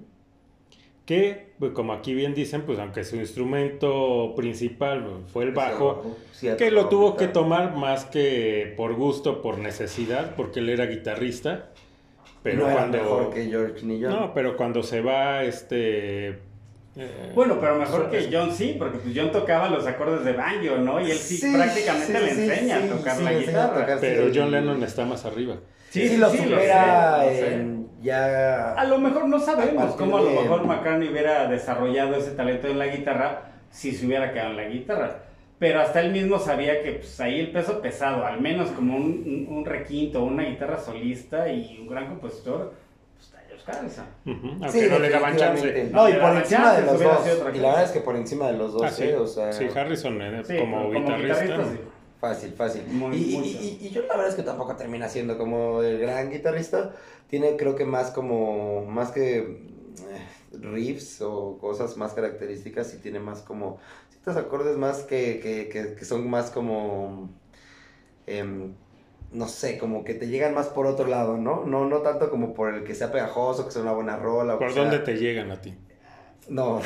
que, 1.09 1.53
pues, 1.59 1.73
como 1.73 1.95
aquí 1.95 2.13
bien 2.13 2.35
dicen, 2.35 2.63
pues 2.63 2.79
aunque 2.79 3.03
su 3.03 3.17
instrumento 3.17 4.35
principal 4.37 5.05
pues, 5.05 5.33
fue 5.33 5.45
el 5.45 5.53
bajo, 5.53 6.17
que 6.59 6.71
lo 6.71 6.89
tuvo 6.89 7.17
que 7.17 7.29
tomar 7.29 7.75
más 7.77 8.05
que 8.05 8.75
por 8.77 8.95
gusto, 8.95 9.41
por 9.41 9.59
necesidad, 9.59 10.35
porque 10.37 10.61
él 10.61 10.69
era 10.69 10.85
guitarrista. 10.85 11.71
Pero 12.43 12.59
no 12.59 12.67
era 12.67 12.75
cuando... 12.75 12.99
mejor 12.99 13.31
que 13.33 13.47
George 13.47 13.87
ni 13.87 14.03
John. 14.03 14.11
No, 14.11 14.35
pero 14.35 14.57
cuando 14.57 14.83
se 14.83 15.01
va, 15.01 15.45
este... 15.45 16.41
eh, 16.99 17.33
Bueno, 17.35 17.59
pero 17.61 17.77
mejor 17.77 18.11
que 18.11 18.29
John 18.31 18.53
sí, 18.53 18.77
porque 18.79 18.99
pues 18.99 19.15
John 19.17 19.31
tocaba 19.33 19.69
los 19.69 19.87
acordes 19.87 20.25
de 20.25 20.33
banjo, 20.33 20.77
¿no? 20.79 21.01
Y 21.01 21.11
él 21.11 21.17
sí, 21.19 21.37
Sí, 21.39 21.53
prácticamente 21.55 22.07
sí, 22.07 22.25
le 22.25 22.31
enseña 22.31 22.81
sí, 22.81 22.87
a 22.87 22.91
tocar 22.97 23.17
sí, 23.17 23.25
la 23.25 23.33
guitarra. 23.33 23.81
tocar. 23.81 23.99
Pero 24.01 24.27
sí. 24.33 24.39
John 24.39 24.51
Lennon 24.51 24.83
está 24.83 25.05
más 25.05 25.25
arriba. 25.25 25.57
Sí, 25.91 26.17
lo 26.19 26.29
sí, 26.31 26.39
supera 26.39 27.21
sé, 27.23 27.27
lo 27.31 27.31
sé. 27.37 27.55
en 27.55 27.89
ya. 28.03 28.73
A 28.75 28.85
lo 28.85 28.99
mejor 28.99 29.29
no 29.29 29.41
sabemos 29.41 29.95
cómo 29.97 30.19
a 30.19 30.23
lo 30.23 30.31
mejor 30.31 30.65
McCartney 30.67 31.09
hubiera 31.09 31.49
desarrollado 31.49 32.15
ese 32.17 32.33
talento 32.33 32.69
en 32.69 32.79
la 32.79 32.87
guitarra 32.89 33.43
si 33.71 33.93
se 33.93 34.07
hubiera 34.07 34.33
quedado 34.33 34.51
en 34.51 34.57
la 34.57 34.65
guitarra. 34.65 35.23
Pero 35.59 35.81
hasta 35.81 36.01
él 36.01 36.13
mismo 36.13 36.39
sabía 36.39 36.83
que 36.83 36.93
pues, 36.93 37.19
ahí 37.21 37.41
el 37.41 37.51
peso 37.51 37.81
pesado, 37.81 38.25
al 38.25 38.41
menos 38.41 38.69
como 38.71 38.97
un, 38.97 39.47
un 39.51 39.65
requinto, 39.65 40.23
una 40.23 40.45
guitarra 40.45 40.79
solista 40.79 41.49
y 41.53 41.79
un 41.81 41.89
gran 41.89 42.07
compositor, 42.07 42.75
Harrison. 43.69 44.05
Ujú, 44.27 44.47
Aunque 44.49 44.71
Sí, 44.71 44.87
no 44.91 44.99
le 44.99 45.11
daban 45.11 45.37
chance. 45.37 45.91
No, 45.93 46.09
y 46.09 46.13
por 46.15 46.37
encima 46.37 46.73
de 46.75 46.83
los 46.87 47.01
dos. 47.03 47.19
Y 47.55 47.59
la 47.59 47.69
verdad 47.69 47.85
es 47.85 47.91
que 47.91 48.01
por 48.01 48.17
encima 48.17 48.47
de 48.49 48.59
los 48.59 48.73
dos, 48.73 48.83
Ah, 48.85 48.91
sí. 48.91 49.05
¿eh? 49.05 49.17
O 49.17 49.27
sea, 49.27 49.53
Sí, 49.53 49.67
Harrison 49.75 50.21
eh, 50.23 50.43
Sí, 50.45 50.59
como, 50.59 50.91
guitarrista. 50.91 51.65
sí. 51.65 51.79
fácil, 52.21 52.53
fácil. 52.53 52.83
Muy, 52.89 53.17
y, 53.17 53.35
y- 53.37 53.87
y 53.87 53.91
yo 53.91 54.03
la 54.03 54.15
verdad 54.17 54.29
es 54.31 54.35
que 54.35 54.43
tampoco 54.43 54.75
termina 54.77 55.09
siendo 55.09 55.37
como 55.39 55.83
el 55.83 55.99
gran 55.99 56.31
guitarrista. 56.31 56.93
Tiene 57.29 57.57
creo 57.57 57.77
que 57.77 57.85
más 57.85 58.11
como, 58.11 58.85
más 58.87 59.11
que 59.13 59.39
eh, 59.39 60.59
riffs 60.61 61.21
o 61.23 61.59
cosas 61.59 61.97
más 61.97 62.15
características 62.15 62.95
y 62.95 62.99
tiene 62.99 63.21
más 63.21 63.43
como 63.43 63.79
ciertos 64.11 64.37
acordes 64.37 64.77
más 64.77 65.03
que, 65.03 65.39
que, 65.41 65.69
que, 65.69 65.95
que 65.95 66.05
son 66.05 66.29
más 66.29 66.51
como, 66.51 67.29
em, 68.27 68.75
no 69.33 69.47
sé, 69.49 69.79
como 69.79 70.05
que 70.05 70.15
te 70.15 70.29
llegan 70.29 70.55
más 70.55 70.69
por 70.69 70.87
otro 70.87 71.07
lado, 71.07 71.37
¿no? 71.37 71.65
No, 71.67 71.85
no 71.87 71.99
tanto 71.99 72.31
como 72.31 72.55
por 72.55 72.73
el 72.75 72.85
que 72.85 72.95
sea 72.95 73.13
pegajoso, 73.13 73.65
que 73.67 73.71
sea 73.73 73.83
una 73.83 73.93
buena 73.93 74.17
rola. 74.17 74.55
o 74.55 74.59
¿Por 74.59 74.73
sea- 74.73 74.83
dónde 74.83 74.99
te 75.01 75.17
llegan 75.17 75.51
a 75.51 75.61
ti? 75.61 75.75
No, 76.49 76.81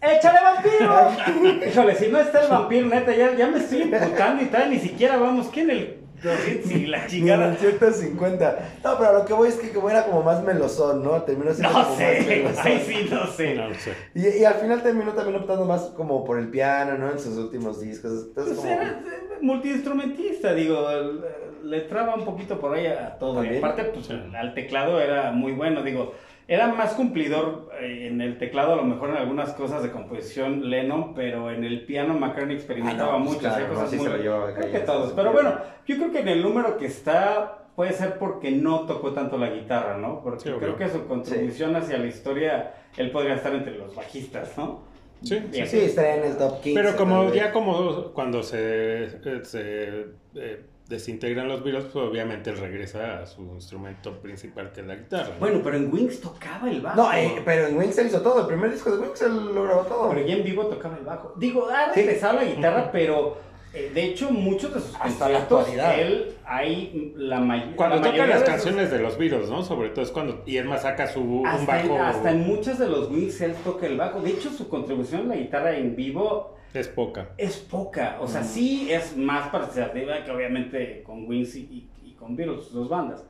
¡Échale 0.00 0.38
vampiro! 0.42 1.66
Híjole, 1.68 1.94
si 1.94 2.08
no 2.08 2.18
está 2.18 2.42
el 2.42 2.50
vampiro, 2.50 2.86
neta, 2.86 3.14
ya, 3.14 3.34
ya 3.36 3.48
me 3.48 3.58
estoy 3.58 3.82
imputando 3.82 4.42
y 4.42 4.46
tal, 4.46 4.70
ni 4.70 4.78
siquiera 4.78 5.18
vamos, 5.18 5.48
¿quién 5.52 5.68
el 5.68 5.98
200 6.22 6.70
y 6.72 6.86
la 6.86 7.06
Chingada. 7.06 7.54
chingada? 7.54 7.56
150. 7.56 8.78
No, 8.82 8.96
pero 8.98 9.12
lo 9.12 9.26
que 9.26 9.34
voy 9.34 9.48
es 9.50 9.56
que 9.56 9.72
como 9.72 9.90
era 9.90 10.06
como 10.06 10.22
más 10.22 10.42
melosón, 10.42 11.04
¿no? 11.04 11.22
Terminó 11.22 11.52
siendo 11.52 11.68
No 11.68 11.84
como 11.84 11.88
más 11.90 11.98
sé, 11.98 12.24
melosón. 12.26 12.62
ay 12.64 12.84
sí, 12.86 13.08
no 13.10 13.26
sé. 13.26 13.54
No 13.56 13.68
lo 13.68 13.74
sé. 13.74 13.92
Y, 14.14 14.28
y 14.40 14.44
al 14.46 14.54
final 14.54 14.82
terminó 14.82 15.12
también 15.12 15.36
optando 15.38 15.66
más 15.66 15.82
como 15.94 16.24
por 16.24 16.38
el 16.38 16.48
piano, 16.48 16.96
¿no? 16.96 17.10
En 17.10 17.18
sus 17.18 17.36
últimos 17.36 17.82
discos. 17.82 18.10
Entonces, 18.28 18.54
Pues 18.54 18.58
como... 18.58 18.70
era 18.72 19.02
multiinstrumentista, 19.42 20.54
digo, 20.54 20.88
el- 20.90 21.20
le 21.64 21.80
traba 21.82 22.14
un 22.14 22.24
poquito 22.24 22.58
por 22.60 22.74
ahí 22.74 22.86
a 22.86 23.18
todo. 23.18 23.42
Y 23.42 23.46
También. 23.48 23.64
aparte, 23.64 23.84
pues 23.84 24.06
Sí. 24.06 24.14
al 24.36 24.54
teclado 24.54 25.00
era 25.00 25.32
muy 25.32 25.52
bueno, 25.52 25.82
digo, 25.82 26.14
era 26.46 26.66
más 26.68 26.92
cumplidor 26.92 27.70
eh, 27.80 28.08
en 28.08 28.20
el 28.20 28.36
teclado, 28.38 28.74
a 28.74 28.76
lo 28.76 28.84
mejor 28.84 29.10
en 29.10 29.16
algunas 29.16 29.52
cosas 29.54 29.82
de 29.82 29.90
composición 29.90 30.68
Lennon, 30.68 31.14
pero 31.14 31.50
en 31.50 31.64
el 31.64 31.86
piano 31.86 32.14
McCartney 32.14 32.56
experimentaba 32.56 33.14
Ah, 33.14 33.18
no, 33.18 33.24
pues 33.26 33.38
claro, 33.38 33.68
cosas 33.68 33.84
no, 33.84 33.88
sí 33.90 33.96
muy 33.96 34.06
creo 34.18 34.54
que 34.72 34.78
todos. 34.80 35.08
sí, 35.08 35.12
Pero 35.16 35.28
sí. 35.30 35.34
bueno, 35.34 35.54
yo 35.86 35.96
creo 35.96 36.12
que 36.12 36.20
en 36.20 36.28
el 36.28 36.42
número 36.42 36.76
que 36.76 36.86
está 36.86 37.60
puede 37.74 37.92
ser 37.92 38.18
porque 38.18 38.50
no 38.52 38.80
tocó 38.86 39.12
tanto 39.12 39.36
la 39.38 39.48
guitarra, 39.50 39.96
¿no? 39.98 40.20
Porque 40.22 40.40
Sí, 40.40 40.50
creo 40.60 40.76
que 40.76 40.88
su 40.88 41.06
contribución 41.08 41.74
hacia 41.74 41.98
la 41.98 42.06
historia, 42.06 42.72
él 42.96 43.10
podría 43.10 43.34
estar 43.34 43.52
entre 43.54 43.76
los 43.76 43.96
bajistas, 43.96 44.56
¿no? 44.56 44.82
Sí, 45.22 45.40
Bien. 45.50 45.66
Sí, 45.66 45.80
estaría 45.80 46.16
en 46.16 46.24
el 46.32 46.36
top 46.36 46.60
15. 46.60 46.80
Pero 46.82 46.96
como 46.96 47.32
ya 47.32 47.50
como 47.52 48.12
cuando 48.12 48.42
se, 48.42 49.42
se 49.44 50.04
eh, 50.36 50.60
desintegran 50.88 51.48
los 51.48 51.64
Beatles, 51.64 51.86
pues 51.92 52.04
obviamente 52.04 52.50
él 52.50 52.58
regresa 52.58 53.20
a 53.22 53.26
su 53.26 53.40
instrumento 53.54 54.20
principal 54.20 54.70
que 54.72 54.82
es 54.82 54.86
la 54.86 54.96
guitarra. 54.96 55.30
¿no? 55.34 55.40
Bueno, 55.40 55.60
pero 55.64 55.76
en 55.76 55.92
Wings 55.92 56.20
tocaba 56.20 56.70
el 56.70 56.80
bajo. 56.82 56.96
No, 57.02 57.12
eh, 57.12 57.40
pero 57.44 57.66
en 57.68 57.78
Wings 57.78 57.96
él 57.98 58.08
hizo 58.08 58.20
todo. 58.20 58.40
El 58.42 58.46
primer 58.46 58.70
disco 58.70 58.90
de 58.94 58.98
Wings 59.02 59.22
él 59.22 59.54
lo 59.54 59.62
grabó 59.64 59.82
todo. 59.82 60.10
Pero 60.10 60.26
ya 60.26 60.34
en 60.34 60.44
vivo 60.44 60.66
tocaba 60.66 60.96
el 60.98 61.04
bajo. 61.04 61.32
Digo, 61.36 61.68
ha 61.70 61.92
Sí. 61.94 62.00
regresado 62.02 62.34
la 62.36 62.44
guitarra, 62.44 62.90
pero 62.92 63.38
eh, 63.72 63.90
de 63.94 64.04
hecho 64.04 64.30
muchos 64.30 64.74
de 64.74 64.80
sus 64.80 64.94
Hasta 65.00 65.28
la 65.30 65.38
actualidad. 65.38 65.98
él 65.98 66.33
hay 66.46 67.12
la, 67.16 67.40
may 67.40 67.72
Cuando 67.76 67.96
la 67.96 68.02
toca 68.02 68.26
las 68.26 68.40
de 68.40 68.46
canciones 68.46 68.90
de 68.90 68.98
los 69.00 69.16
Beatles, 69.18 69.48
¿no? 69.50 69.62
Sobre 69.62 69.90
todo 69.90 70.04
es 70.04 70.10
cuando... 70.10 70.42
Y 70.46 70.56
él 70.58 70.66
más 70.66 70.82
saca 70.82 71.06
su 71.06 71.20
un 71.20 71.46
hasta, 71.46 71.80
en, 71.80 71.88
bajo... 71.88 72.02
hasta 72.02 72.30
en 72.30 72.40
muchas 72.46 72.78
de 72.78 72.88
los 72.88 73.10
Wings 73.10 73.40
él 73.40 73.54
toca 73.64 73.86
el 73.86 73.96
bajo. 73.96 74.20
De 74.20 74.30
hecho, 74.30 74.50
su 74.50 74.68
contribución 74.68 75.22
a 75.22 75.34
la 75.34 75.36
guitarra 75.36 75.76
en 75.76 75.96
vivo 75.96 76.56
Es 76.72 76.88
poca. 76.88 77.28
es 77.38 77.56
poca. 77.58 78.18
O 78.20 78.26
sea, 78.28 78.40
Mm. 78.42 78.44
sí 78.44 78.88
es 78.92 79.16
más 79.16 79.48
participativa 79.48 80.22
que 80.24 80.30
obviamente 80.30 81.02
con 81.04 81.26
Wings 81.26 81.54
y, 81.56 81.60
y- 81.60 81.88
y 82.08 82.12
con 82.12 82.36
Beatles, 82.36 82.64
sus 82.64 82.74
dos 82.74 82.88
bandas. 82.88 83.24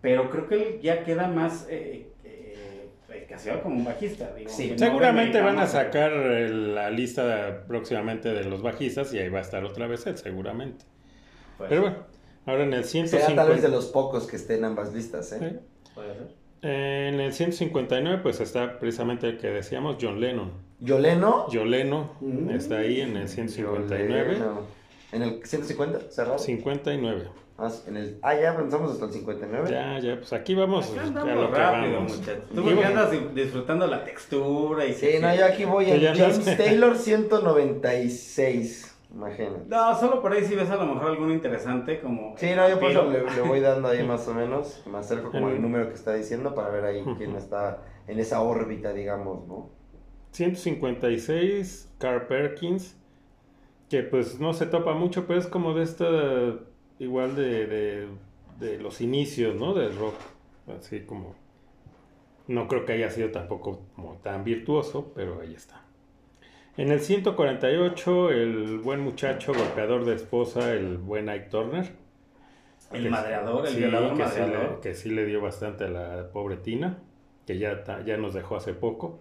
Pero 0.00 0.30
creo 0.30 0.48
que 0.48 0.54
él 0.54 0.80
ya 0.80 1.04
queda 1.04 1.28
más 1.28 1.66
eh, 1.68 2.06
eh, 2.24 2.88
eh, 3.10 3.26
casi 3.28 3.50
ahora 3.50 3.62
como 3.62 3.76
un 3.76 3.84
bajista. 3.84 4.32
Digo, 4.34 4.48
Sí. 4.48 4.70
no 4.70 4.78
Seguramente 4.78 5.40
van 5.42 5.58
a 5.58 5.66
sacar 5.66 6.10
eh, 6.12 6.48
la 6.48 6.88
lista 6.90 7.64
próximamente 7.68 8.32
de 8.32 8.44
los 8.44 8.62
bajistas 8.62 9.12
y 9.12 9.18
ahí 9.18 9.28
va 9.28 9.40
a 9.40 9.42
estar 9.42 9.62
otra 9.64 9.86
vez 9.86 10.06
él, 10.06 10.16
seguramente. 10.16 10.84
pues, 11.58 11.68
Pero 11.68 11.82
bueno, 11.82 11.96
ahora 12.50 12.64
en 12.64 12.74
el 12.74 12.84
Será 12.84 13.08
150... 13.08 13.42
tal 13.42 13.52
vez 13.52 13.62
de 13.62 13.68
los 13.68 13.86
pocos 13.86 14.26
que 14.26 14.36
estén 14.36 14.58
en 14.58 14.64
ambas 14.66 14.92
listas, 14.92 15.32
¿eh? 15.32 15.38
Sí. 15.40 15.90
puede 15.94 16.14
ser. 16.14 16.28
En 16.62 17.20
el 17.20 17.32
159 17.32 18.20
pues 18.22 18.40
está 18.40 18.78
precisamente 18.78 19.28
el 19.28 19.38
que 19.38 19.48
decíamos, 19.48 19.96
John 20.00 20.20
Lennon. 20.20 20.52
Yoleno. 20.80 21.46
John 21.52 21.70
Lennon 21.70 22.10
Mm. 22.20 22.50
está 22.50 22.78
ahí 22.78 23.00
en 23.00 23.16
el 23.16 23.28
159. 23.28 24.32
Yoleno. 24.34 24.60
¿En 25.12 25.22
el 25.22 25.46
150? 25.46 26.10
¿Cerrado? 26.10 26.38
59. 26.38 27.28
Ah, 27.62 27.70
en 27.86 27.96
el... 27.98 28.18
ah, 28.22 28.34
ya 28.40 28.56
pensamos 28.56 28.92
hasta 28.92 29.04
el 29.06 29.12
59. 29.12 29.68
Ya, 29.70 29.98
ya, 29.98 30.16
pues 30.16 30.32
aquí 30.32 30.54
vamos 30.54 30.90
a 30.96 31.04
lo 31.04 31.50
que 31.52 31.58
rápido, 31.58 32.00
muchachos. 32.02 32.44
Tú 32.54 32.62
porque 32.62 32.84
andas 32.84 33.10
di- 33.10 33.28
disfrutando 33.34 33.86
la 33.86 34.02
textura 34.04 34.86
y 34.86 34.94
Sí, 34.94 35.10
no, 35.20 35.34
yo 35.34 35.44
aquí 35.44 35.64
voy 35.66 35.86
no 35.90 36.14
James. 36.14 36.56
Taylor 36.56 36.96
196. 36.96 38.89
Imagínate. 39.12 39.64
No, 39.66 39.94
solo 39.98 40.22
por 40.22 40.32
ahí 40.32 40.44
si 40.44 40.54
ves 40.54 40.70
a 40.70 40.76
lo 40.76 40.86
mejor 40.86 41.10
alguno 41.10 41.32
interesante 41.32 42.00
como... 42.00 42.34
Sí, 42.36 42.50
no, 42.54 42.68
yo 42.68 42.78
por 42.78 42.90
eso 42.90 43.10
le, 43.10 43.24
le 43.24 43.42
voy 43.42 43.60
dando 43.60 43.88
ahí 43.88 44.02
más 44.06 44.26
o 44.28 44.34
menos. 44.34 44.82
Me 44.90 44.98
acerco 44.98 45.30
como 45.30 45.48
el 45.48 45.60
número 45.60 45.88
que 45.88 45.94
está 45.94 46.14
diciendo 46.14 46.54
para 46.54 46.68
ver 46.68 46.84
ahí 46.84 47.04
quién 47.18 47.34
está 47.34 47.82
en 48.06 48.18
esa 48.18 48.42
órbita, 48.42 48.92
digamos, 48.92 49.46
¿no? 49.46 49.70
156, 50.32 51.92
Carl 51.98 52.26
Perkins, 52.26 52.96
que 53.88 54.02
pues 54.02 54.38
no 54.38 54.52
se 54.54 54.66
topa 54.66 54.94
mucho, 54.94 55.26
pero 55.26 55.40
es 55.40 55.46
como 55.46 55.74
de 55.74 55.82
esta, 55.82 56.06
igual 56.98 57.34
de, 57.34 57.66
de, 57.66 58.08
de 58.60 58.78
los 58.78 59.00
inicios, 59.00 59.56
¿no? 59.56 59.74
Del 59.74 59.96
rock, 59.96 60.14
así 60.78 61.00
como, 61.00 61.34
no 62.46 62.68
creo 62.68 62.84
que 62.84 62.92
haya 62.92 63.10
sido 63.10 63.30
tampoco 63.30 63.80
como 63.96 64.14
tan 64.22 64.44
virtuoso, 64.44 65.12
pero 65.14 65.40
ahí 65.40 65.54
está. 65.54 65.82
En 66.80 66.90
el 66.90 67.00
148, 67.00 68.30
el 68.30 68.78
buen 68.78 69.00
muchacho, 69.00 69.52
golpeador 69.52 70.06
de 70.06 70.14
esposa, 70.14 70.72
el 70.72 70.96
buen 70.96 71.28
Ike 71.28 71.50
Turner. 71.50 71.90
El 72.90 73.02
Que- 73.02 73.10
madreador, 73.10 73.66
el 73.66 73.72
sí, 73.74 73.78
violador 73.80 74.16
que 74.16 74.24
sí, 74.28 74.40
madreador. 74.40 74.70
le, 74.76 74.80
que 74.80 74.94
sí 74.94 75.10
le 75.10 75.26
dio 75.26 75.42
bastante 75.42 75.84
a 75.84 75.88
la 75.88 76.30
pobre 76.32 76.56
Tina, 76.56 76.98
que 77.46 77.58
ya, 77.58 77.84
ya 78.06 78.16
nos 78.16 78.32
dejó 78.32 78.56
hace 78.56 78.72
poco. 78.72 79.20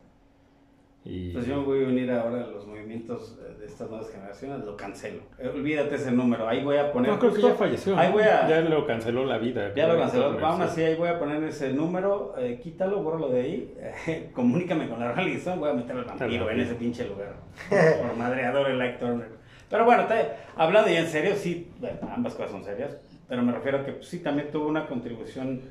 Y... 1.03 1.33
Pues 1.33 1.47
yo 1.47 1.57
me 1.57 1.63
voy 1.65 1.83
a 1.83 1.87
unir 1.89 2.09
ahora 2.11 2.45
a 2.45 2.47
los 2.47 2.65
movimientos 2.65 3.37
eh, 3.41 3.48
estas 3.69 3.89
nuevas 3.89 4.09
generaciones, 4.09 4.65
lo 4.65 4.75
cancelo. 4.75 5.21
Eh, 5.37 5.47
Olvídate 5.47 5.95
ese 5.95 6.11
número, 6.11 6.47
ahí 6.47 6.63
voy 6.63 6.77
a 6.77 6.91
poner... 6.91 7.11
No, 7.11 7.19
creo 7.19 7.33
que 7.33 7.41
ya 7.41 7.53
falleció. 7.55 7.97
Ahí 7.97 8.11
voy 8.11 8.23
a... 8.23 8.47
Ya 8.47 8.61
lo 8.61 8.85
canceló 8.85 9.25
la 9.25 9.37
vida. 9.37 9.73
Ya 9.75 9.87
lo 9.87 9.97
canceló. 9.97 10.37
Sí. 10.37 10.61
así, 10.63 10.83
ahí 10.83 10.95
voy 10.95 11.09
a 11.09 11.17
poner 11.19 11.43
ese 11.43 11.71
número. 11.73 12.33
eh, 12.37 12.59
quítalo, 12.61 13.01
bórralo 13.01 13.29
de 13.29 13.41
ahí. 13.41 13.73
eh, 14.07 14.29
comunícame 14.33 14.87
con 14.89 14.99
la 14.99 15.11
realización. 15.13 15.59
Voy 15.59 15.69
a 15.69 15.73
meter 15.73 15.95
al 15.95 16.03
vampiro 16.05 16.49
en 16.51 16.59
ese 16.59 16.75
pinche 16.75 17.05
lugar. 17.05 17.35
Por 17.69 18.15
madreador 18.17 18.69
el 18.69 18.77
Like 18.77 18.97
Turner. 18.99 19.27
Pero 19.69 19.85
bueno, 19.85 20.05
te- 20.07 20.29
hablando 20.55 20.89
ya 20.89 20.99
en 20.99 21.07
serio, 21.07 21.35
sí, 21.35 21.71
bueno, 21.79 21.97
ambas 22.13 22.33
cosas 22.33 22.51
son 22.51 22.63
serias. 22.63 22.97
Pero 23.27 23.43
me 23.43 23.51
refiero 23.51 23.79
a 23.79 23.85
que 23.85 23.91
pues, 23.93 24.07
sí 24.07 24.19
también 24.19 24.49
tuvo 24.49 24.67
una 24.67 24.87
contribución 24.87 25.61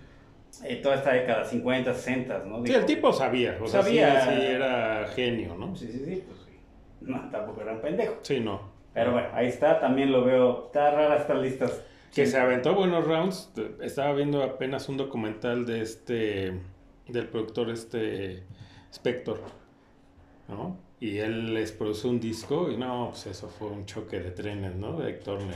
eh, 0.65 0.77
toda 0.77 0.95
esta 0.95 1.13
década, 1.13 1.45
50, 1.45 1.93
60, 1.93 2.43
¿no? 2.47 2.59
Sí, 2.59 2.63
Digo, 2.67 2.79
el 2.79 2.87
tipo 2.87 3.13
sabía. 3.13 3.59
O 3.61 3.67
sea, 3.67 3.83
Sabía. 3.83 4.21
Sí, 4.21 4.31
sí, 4.37 4.47
era 4.47 5.07
genio, 5.15 5.55
¿no? 5.57 5.75
Sí, 5.75 5.89
sí, 5.91 6.05
sí. 6.05 6.25
No, 7.01 7.29
tampoco 7.31 7.61
era 7.63 7.73
un 7.73 7.81
pendejo. 7.81 8.17
Sí, 8.23 8.41
no. 8.41 8.61
Pero 8.95 9.13
bueno, 9.13 9.29
ahí 9.33 9.47
está, 9.47 9.79
también 9.81 10.11
lo 10.11 10.25
veo, 10.25 10.67
está 10.67 10.91
rara 10.91 11.17
estas 11.17 11.41
listas. 11.41 11.85
Que 12.15 12.27
se 12.27 12.39
aventó 12.39 12.75
buenos 12.75 13.07
rounds. 13.07 13.53
Estaba 13.81 14.13
viendo 14.15 14.43
apenas 14.43 14.89
un 14.89 14.97
documental 14.97 15.67
de 15.67 15.83
este, 15.83 16.59
del 17.07 17.29
productor 17.29 17.71
este 17.71 18.45
Spector, 18.93 19.41
¿no? 20.49 20.77
Y 21.01 21.19
él 21.19 21.55
les 21.55 21.71
produjo 21.71 22.09
un 22.09 22.19
disco 22.19 22.71
y 22.73 22.77
no, 22.77 23.11
pues 23.11 23.27
eso 23.27 23.49
fue 23.49 23.69
un 23.69 23.87
choque 23.87 24.19
de 24.19 24.33
trenes, 24.33 24.75
¿no? 24.75 24.99
De 24.99 25.13
Turner 25.13 25.55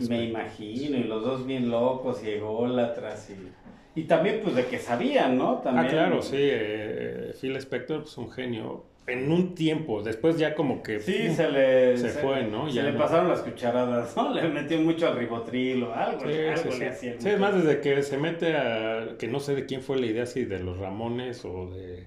y 0.00 0.06
Me 0.08 0.24
imagino, 0.24 0.98
y 0.98 1.04
los 1.04 1.24
dos 1.24 1.46
bien 1.46 1.70
locos 1.70 2.22
y 2.22 2.30
ególatras 2.30 3.30
y... 3.30 3.52
Y 3.98 4.04
también 4.04 4.40
pues 4.42 4.54
de 4.54 4.66
que 4.66 4.78
sabían, 4.78 5.38
¿no? 5.38 5.60
También, 5.60 5.86
Ah, 5.86 5.88
claro, 5.88 6.20
sí. 6.20 6.36
eh, 6.38 7.32
Phil 7.40 7.56
Spector, 7.56 8.02
pues 8.02 8.18
un 8.18 8.30
genio. 8.30 8.84
En 9.08 9.30
un 9.30 9.54
tiempo, 9.54 10.02
después 10.02 10.36
ya 10.36 10.54
como 10.56 10.82
que... 10.82 10.98
Sí, 10.98 11.32
se 11.32 11.48
le... 11.48 11.96
Se 11.96 12.08
fue, 12.08 12.42
¿no? 12.44 12.68
Se 12.68 12.82
le 12.82 12.90
no. 12.92 12.98
pasaron 12.98 13.28
las 13.28 13.40
cucharadas, 13.40 14.16
¿no? 14.16 14.34
Le 14.34 14.48
metió 14.48 14.80
mucho 14.80 15.06
al 15.06 15.16
ribotril 15.16 15.84
o 15.84 15.94
algo, 15.94 16.22
Sí, 16.22 16.38
algo 16.40 16.72
sí, 16.72 16.78
le 16.80 16.88
hacía. 16.88 17.14
Sí, 17.20 17.28
es 17.28 17.38
más, 17.38 17.54
desde 17.54 17.80
que 17.80 18.02
se 18.02 18.18
mete 18.18 18.56
a... 18.56 19.16
Que 19.16 19.28
no 19.28 19.38
sé 19.38 19.54
de 19.54 19.64
quién 19.64 19.82
fue 19.82 19.98
la 20.00 20.06
idea, 20.06 20.26
si 20.26 20.44
de 20.44 20.58
los 20.58 20.78
Ramones 20.78 21.44
o 21.44 21.70
de 21.70 22.04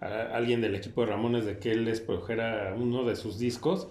a- 0.00 0.34
alguien 0.36 0.60
del 0.60 0.74
equipo 0.74 1.02
de 1.02 1.12
Ramones, 1.12 1.44
de 1.46 1.58
que 1.58 1.70
él 1.70 1.84
les 1.84 2.00
produjera 2.00 2.74
uno 2.76 3.04
de 3.04 3.14
sus 3.14 3.38
discos. 3.38 3.86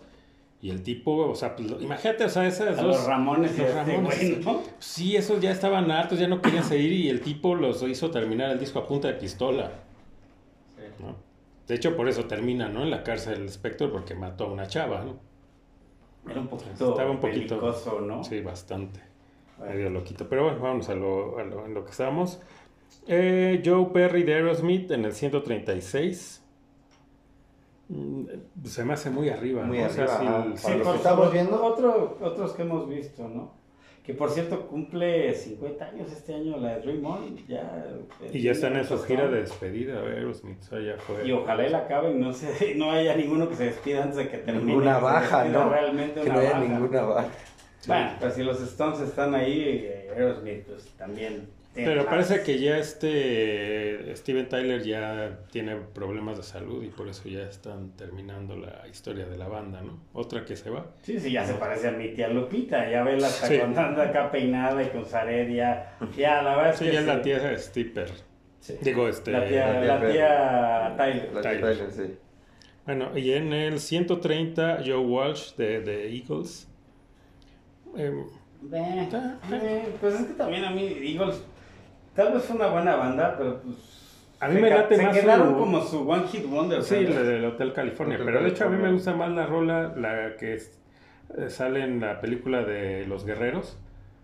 Y 0.61 0.71
el 0.71 0.83
tipo, 0.83 1.15
o 1.29 1.35
sea, 1.35 1.55
pues, 1.55 1.71
imagínate, 1.79 2.25
o 2.25 2.29
sea, 2.29 2.45
esas 2.45 2.77
A 2.77 2.81
dos... 2.83 2.97
los 2.97 3.07
Ramones 3.07 3.57
los 3.57 3.67
este 3.69 3.73
Ramones, 3.81 4.17
güey, 4.19 4.43
¿no? 4.43 4.61
Sí, 4.79 5.15
esos 5.15 5.39
ya 5.41 5.51
estaban 5.51 5.89
hartos, 5.89 6.19
ya 6.19 6.27
no 6.27 6.41
querían 6.41 6.65
seguir 6.65 6.91
y 6.91 7.07
el 7.09 7.21
tipo 7.21 7.55
los 7.55 7.81
hizo 7.83 8.11
terminar 8.11 8.51
el 8.51 8.59
disco 8.59 8.77
a 8.79 8.87
punta 8.87 9.07
de 9.07 9.13
pistola. 9.13 9.71
De 11.67 11.75
hecho, 11.75 11.95
por 11.95 12.09
eso 12.09 12.25
termina, 12.25 12.67
¿no? 12.67 12.83
En 12.83 12.91
la 12.91 13.03
cárcel 13.03 13.41
el 13.41 13.49
Spector, 13.49 13.91
porque 13.91 14.13
mató 14.15 14.45
a 14.45 14.51
una 14.51 14.67
chava, 14.67 15.03
¿no? 15.03 15.15
Era 16.29 16.41
un 16.41 16.47
poquito 16.47 16.91
Estaba 16.91 17.09
un 17.09 17.19
poquito- 17.19 17.59
pelicoso, 17.59 18.01
¿no? 18.01 18.23
Sí, 18.23 18.41
bastante. 18.41 18.99
Bueno. 19.57 19.73
Medio 19.73 19.89
loquito. 19.89 20.27
Pero 20.27 20.43
bueno, 20.45 20.59
vamos 20.59 20.89
a 20.89 20.95
lo, 20.95 21.37
a 21.39 21.43
lo- 21.43 21.65
en 21.65 21.73
lo 21.73 21.83
que 21.85 21.91
estábamos. 21.91 22.41
Eh, 23.07 23.61
Joe 23.65 23.85
Perry 23.93 24.23
de 24.23 24.35
Aerosmith 24.35 24.91
en 24.91 25.05
el 25.05 25.13
136. 25.13 26.43
Mm, 27.89 28.23
Se 28.65 28.83
me 28.85 28.93
hace 28.93 29.09
muy 29.09 29.29
arriba. 29.29 29.63
Muy 29.63 29.79
¿no? 29.79 29.85
O 29.85 29.89
sea, 29.89 30.05
arriba, 30.05 30.45
sí, 30.55 30.71
estamos 30.95 31.31
viendo. 31.31 31.63
Otro, 31.63 32.17
otros 32.21 32.53
que 32.53 32.61
hemos 32.61 32.87
visto, 32.87 33.27
¿no? 33.27 33.51
Que 34.03 34.15
por 34.15 34.31
cierto 34.31 34.67
cumple 34.67 35.31
50 35.33 35.85
años 35.85 36.11
este 36.11 36.33
año 36.33 36.57
la 36.57 36.75
de 36.77 36.81
Dream 36.81 37.05
On. 37.05 37.37
Ya, 37.47 37.85
Y 38.33 38.41
ya 38.41 38.51
están 38.51 38.75
en 38.75 38.83
su 38.83 38.95
Pues, 38.95 39.05
gira 39.05 39.27
de 39.27 39.41
despedida, 39.41 39.99
Aerosmith. 40.01 40.59
O 40.59 40.63
sea, 40.63 40.79
ya 40.79 40.97
fue. 40.97 41.27
Y 41.27 41.31
ojalá 41.31 41.69
la 41.69 41.77
acaben, 41.79 42.19
no 42.19 42.33
sé, 42.33 42.73
no 42.75 42.91
haya 42.91 43.15
ninguno 43.15 43.47
que 43.47 43.55
se 43.55 43.65
despida 43.65 44.01
antes 44.03 44.17
de 44.17 44.29
que 44.29 44.37
termine. 44.39 44.65
Ninguna 44.65 44.97
baja, 44.97 45.43
¿no? 45.45 45.69
Realmente 45.69 46.21
Que 46.21 46.25
una 46.29 46.33
no 46.33 46.39
haya 46.39 46.51
baja. 46.53 46.63
ninguna 46.67 47.01
baja. 47.03 47.27
Bueno, 47.87 48.11
pues 48.19 48.33
si 48.33 48.43
los 48.43 48.61
Stones 48.61 48.99
están 49.01 49.33
ahí, 49.35 49.61
eh, 49.85 50.09
Aerosmith 50.15 50.65
pues 50.65 50.85
también. 50.97 51.47
Pero 51.73 52.05
parece 52.05 52.43
que 52.43 52.59
ya 52.59 52.77
este 52.77 54.13
Steven 54.17 54.49
Tyler 54.49 54.83
ya 54.83 55.39
tiene 55.51 55.77
problemas 55.77 56.35
de 56.37 56.43
salud 56.43 56.83
y 56.83 56.87
por 56.89 57.07
eso 57.07 57.29
ya 57.29 57.43
están 57.43 57.91
terminando 57.95 58.57
la 58.57 58.85
historia 58.89 59.25
de 59.25 59.37
la 59.37 59.47
banda, 59.47 59.81
¿no? 59.81 59.97
Otra 60.13 60.43
que 60.43 60.57
se 60.57 60.69
va. 60.69 60.87
Sí, 61.01 61.17
sí, 61.19 61.31
ya 61.31 61.45
se 61.45 61.53
parece 61.53 61.87
a 61.87 61.91
mi 61.91 62.09
tía 62.09 62.27
Lupita, 62.27 62.89
ya 62.91 63.03
vela 63.03 63.27
hasta 63.27 63.47
Sí. 63.47 63.57
con 63.59 63.77
anda 63.77 64.03
acá 64.03 64.29
peinada 64.31 64.83
y 64.83 64.87
con 64.89 65.05
zaret, 65.05 65.49
ya, 65.49 65.97
ya 66.17 66.41
la 66.41 66.57
verdad 66.57 66.73
es 66.73 66.79
Sí, 66.79 66.85
que 66.85 66.91
ya 66.93 66.99
es 66.99 67.05
la 67.05 67.15
sí. 67.15 67.21
tía 67.21 67.57
Stipper. 67.57 68.11
Sí. 68.59 68.77
Digo, 68.81 69.07
este. 69.07 69.31
La 69.31 69.47
tía, 69.47 69.81
la 69.81 69.97
Tyler. 69.99 70.11
tía 70.11 70.93
Tyler. 70.97 71.33
La 71.33 71.41
Tyler. 71.41 71.61
Tyler, 71.77 71.91
sí. 71.91 72.15
Bueno, 72.85 73.17
y 73.17 73.31
en 73.31 73.53
el 73.53 73.79
130, 73.79 74.79
Joe 74.85 74.97
Walsh 74.97 75.55
de, 75.55 75.79
de 75.81 76.13
Eagles. 76.15 76.67
Em, 77.95 78.25
eh, 78.73 79.87
pues 79.99 80.13
es 80.15 80.25
que 80.27 80.33
también 80.33 80.63
a 80.65 80.71
mí, 80.71 80.85
Eagles, 81.01 81.43
tal 82.15 82.33
vez 82.33 82.43
fue 82.43 82.55
una 82.55 82.67
buena 82.67 82.95
banda, 82.95 83.35
pero 83.37 83.61
pues. 83.61 83.75
A 84.39 84.47
mí 84.47 84.55
se 84.55 84.61
me 84.61 84.69
late 84.71 84.95
se 84.95 85.03
más 85.03 85.17
quedaron 85.19 85.49
su- 85.49 85.57
como 85.59 85.81
su 85.83 86.09
One 86.09 86.27
Hit 86.27 86.45
Wonder. 86.47 86.81
sí, 86.81 86.89
¿sabes? 86.95 87.09
la 87.15 87.21
del 87.23 87.45
Hotel 87.45 87.73
California. 87.73 88.15
Hotel 88.15 88.25
pero 88.25 88.43
de 88.43 88.49
hecho 88.49 88.65
a 88.65 88.69
mí 88.69 88.77
me 88.81 88.91
gusta 88.91 89.13
más 89.13 89.29
la 89.31 89.45
rola, 89.45 89.93
la 89.95 90.35
que 90.37 90.55
es- 90.55 90.79
eh, 91.37 91.49
sale 91.49 91.83
en 91.83 91.99
la 92.01 92.19
película 92.19 92.63
de 92.63 93.05
Los 93.05 93.23
Guerreros, 93.23 93.77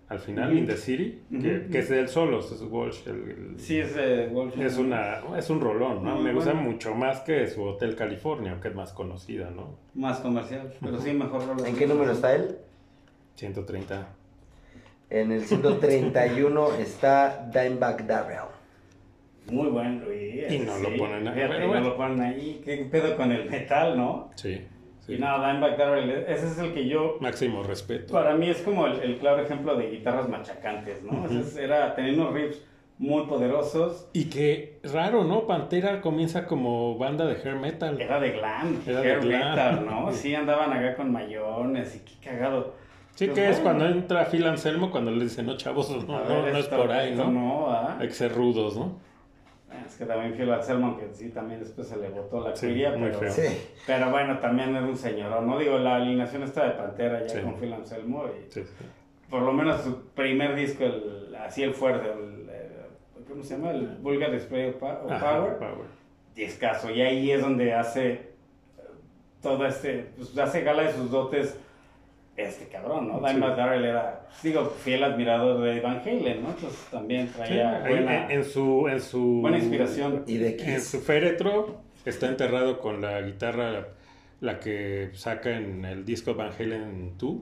al 0.09 0.19
final, 0.19 0.49
Ujú. 0.49 0.57
In 0.57 0.67
the 0.67 0.75
City, 0.77 1.21
que, 1.29 1.37
Ujú. 1.59 1.69
que 1.71 1.79
es 1.79 1.89
de 1.89 1.99
él 1.99 2.07
solo, 2.09 2.39
es 2.39 2.61
Walsh. 2.67 3.07
el- 3.07 3.13
el- 3.29 3.59
Sí, 3.59 3.77
es 3.79 3.93
de 3.95 4.27
Walsh. 4.31 4.59
Es, 4.59 4.77
una, 4.77 5.19
es 5.37 5.49
un 5.51 5.61
rolón, 5.61 6.03
¿no? 6.03 6.15
Muy 6.15 6.23
me 6.23 6.33
gusta 6.33 6.53
bueno. 6.53 6.67
mucho 6.71 6.95
más 6.95 7.19
que 7.19 7.45
su 7.47 7.61
Hotel 7.63 7.95
California, 7.95 8.57
que 8.59 8.69
es 8.69 8.75
más 8.75 8.93
conocida, 8.93 9.51
¿no? 9.51 9.75
Más 9.93 10.19
comercial, 10.19 10.73
pero 10.81 10.99
sí, 10.99 11.11
mejor 11.13 11.45
rola. 11.45 11.67
¿En 11.67 11.75
qué 11.75 11.85
número 11.85 12.11
está 12.11 12.33
él? 12.33 12.57
130. 13.35 14.07
En 15.09 15.31
el 15.31 15.41
131 15.45 16.73
está 16.79 17.47
Dimebag 17.53 18.05
Darrell. 18.05 18.49
Muy 19.49 19.67
buen 19.69 20.01
Luis. 20.03 20.51
Y 20.51 20.59
no 20.59 20.77
lo 20.77 20.97
ponen 20.97 21.27
ahí, 21.27 21.33
Fíjate, 21.35 21.53
pero 21.53 21.63
y 21.63 21.67
bueno. 21.67 21.81
no 21.83 21.89
lo 21.89 21.97
ponen 21.97 22.21
ahí. 22.21 22.61
¿Qué 22.65 22.87
pedo 22.91 23.15
con 23.15 23.31
el 23.31 23.49
metal, 23.49 23.97
no? 23.97 24.29
Sí. 24.35 24.61
sí. 25.05 25.13
Y 25.13 25.17
no, 25.17 25.37
Dimebag 25.47 25.77
Darrell, 25.77 26.09
ese 26.27 26.47
es 26.47 26.57
el 26.59 26.73
que 26.73 26.87
yo 26.89 27.17
Máximo 27.21 27.63
respeto. 27.63 28.13
Para 28.13 28.35
mí 28.35 28.49
es 28.49 28.57
como 28.61 28.87
el, 28.87 28.99
el 28.99 29.17
claro 29.17 29.41
ejemplo 29.41 29.77
de 29.77 29.89
guitarras 29.91 30.27
machacantes, 30.27 31.01
¿no? 31.03 31.25
Es- 31.29 31.55
era 31.55 31.95
tener 31.95 32.13
unos 32.15 32.33
riffs 32.33 32.61
muy 32.97 33.25
poderosos. 33.27 34.09
Y 34.11 34.25
que 34.25 34.79
raro, 34.83 35.23
¿no? 35.23 35.47
Pantera 35.47 36.01
comienza 36.01 36.45
como 36.47 36.97
banda 36.97 37.25
de 37.25 37.35
hair 37.35 37.55
metal. 37.55 38.01
Era 38.01 38.19
de 38.19 38.31
glam, 38.31 38.81
Era 38.85 38.99
de 39.01 39.07
hair 39.11 39.19
glam. 39.21 39.49
metal, 39.51 39.85
¿no? 39.85 40.11
Sí, 40.11 40.35
andaban 40.35 40.73
acá 40.73 40.95
con 40.97 41.13
mayones 41.13 41.95
y 41.95 41.99
qué 41.99 42.29
cagado. 42.29 42.73
Sí, 43.17 43.25
Pues 43.25 43.35
que 43.39 43.49
es 43.49 43.59
cuando 43.61 43.87
entra 43.87 44.25
Phil 44.25 44.45
Anselmo 44.45 44.91
cuando 44.91 45.09
le 45.09 45.23
dicen, 45.23 45.47
no, 45.47 45.57
chavos, 45.57 45.89
no, 45.89 46.03
no, 46.03 46.43
ver, 46.43 46.53
no 46.53 46.59
es 46.59 46.67
por 46.67 46.91
ahí, 46.91 47.15
¿no? 47.15 47.31
No, 47.31 47.71
¿ah? 47.71 47.97
Hay 47.99 48.09
que 48.09 48.13
ser 48.13 48.31
rudos, 48.31 48.77
¿no? 48.77 48.99
Es 49.87 49.95
que 49.95 50.05
también 50.05 50.35
Phil 50.35 50.51
Anselmo, 50.51 50.97
que 50.99 51.09
sí, 51.13 51.29
también 51.29 51.59
después 51.59 51.87
se 51.87 51.97
le 51.97 52.09
botó 52.09 52.41
la 52.41 52.55
Sí, 52.55 52.67
curia, 52.67 52.93
pero, 52.93 53.17
feo. 53.17 53.31
Sí. 53.31 53.41
pero 53.87 54.11
bueno, 54.11 54.37
también 54.37 54.75
era 54.75 54.85
un 54.85 54.95
señor, 54.95 55.41
¿no? 55.41 55.57
Digo, 55.57 55.79
la 55.79 55.95
alineación 55.95 56.43
está 56.43 56.65
de 56.65 56.71
Pantera 56.73 57.21
ya 57.25 57.29
Sí. 57.29 57.41
con 57.41 57.55
Phil 57.55 57.73
Anselmo 57.73 58.25
y 58.27 58.51
Sí, 58.51 58.61
sí. 58.63 58.85
por 59.31 59.41
lo 59.41 59.51
menos 59.51 59.81
su 59.81 59.99
primer 60.09 60.53
disco, 60.55 60.83
el, 60.83 61.35
así 61.43 61.63
el 61.63 61.73
fuerte, 61.73 62.07
el, 62.11 62.47
eh, 62.51 62.69
¿cómo 63.27 63.41
se 63.41 63.55
llama? 63.57 63.71
El 63.71 63.97
Vulgar 63.97 64.31
Display 64.31 64.69
of 64.69 64.75
of 64.83 65.11
Ajá, 65.11 65.37
Power. 65.39 65.57
Power. 65.57 65.87
discazo. 66.35 66.91
Y 66.91 67.01
ahí 67.01 67.31
es 67.31 67.41
donde 67.41 67.73
hace 67.73 68.11
eh, 68.11 68.21
todo 69.41 69.65
este, 69.65 70.11
pues 70.17 70.37
hace 70.37 70.61
gala 70.61 70.83
de 70.83 70.93
sus 70.93 71.09
dotes 71.09 71.59
este 72.37 72.67
cabrón, 72.67 73.07
¿no? 73.07 73.19
Sí. 73.27 73.33
Dimebag 73.33 73.57
Darrell 73.57 73.83
era, 73.85 74.27
digo, 74.43 74.65
fiel 74.65 75.03
admirador 75.03 75.59
de 75.61 75.79
Van 75.81 75.99
Halen, 75.99 76.43
¿no? 76.43 76.49
Entonces 76.49 76.79
también 76.91 77.27
Sí, 77.27 77.33
traía 77.35 77.83
ahí 77.83 77.89
buena, 77.89 78.25
en, 78.25 78.31
en 78.31 78.43
su, 78.45 78.87
en 78.87 79.01
su... 79.01 79.41
buena 79.41 79.57
inspiración. 79.57 80.23
Y 80.27 80.37
de 80.37 80.49
En 80.51 80.57
Kiss. 80.57 80.87
su 80.87 81.01
féretro 81.01 81.81
está 82.05 82.27
enterrado 82.27 82.79
con 82.79 83.01
la 83.01 83.21
guitarra, 83.21 83.71
la, 83.71 83.87
la 84.39 84.59
que 84.59 85.09
saca 85.13 85.57
en 85.57 85.83
el 85.83 86.05
disco 86.05 86.35
Van 86.35 86.51
Halen 86.57 87.17
2, 87.17 87.35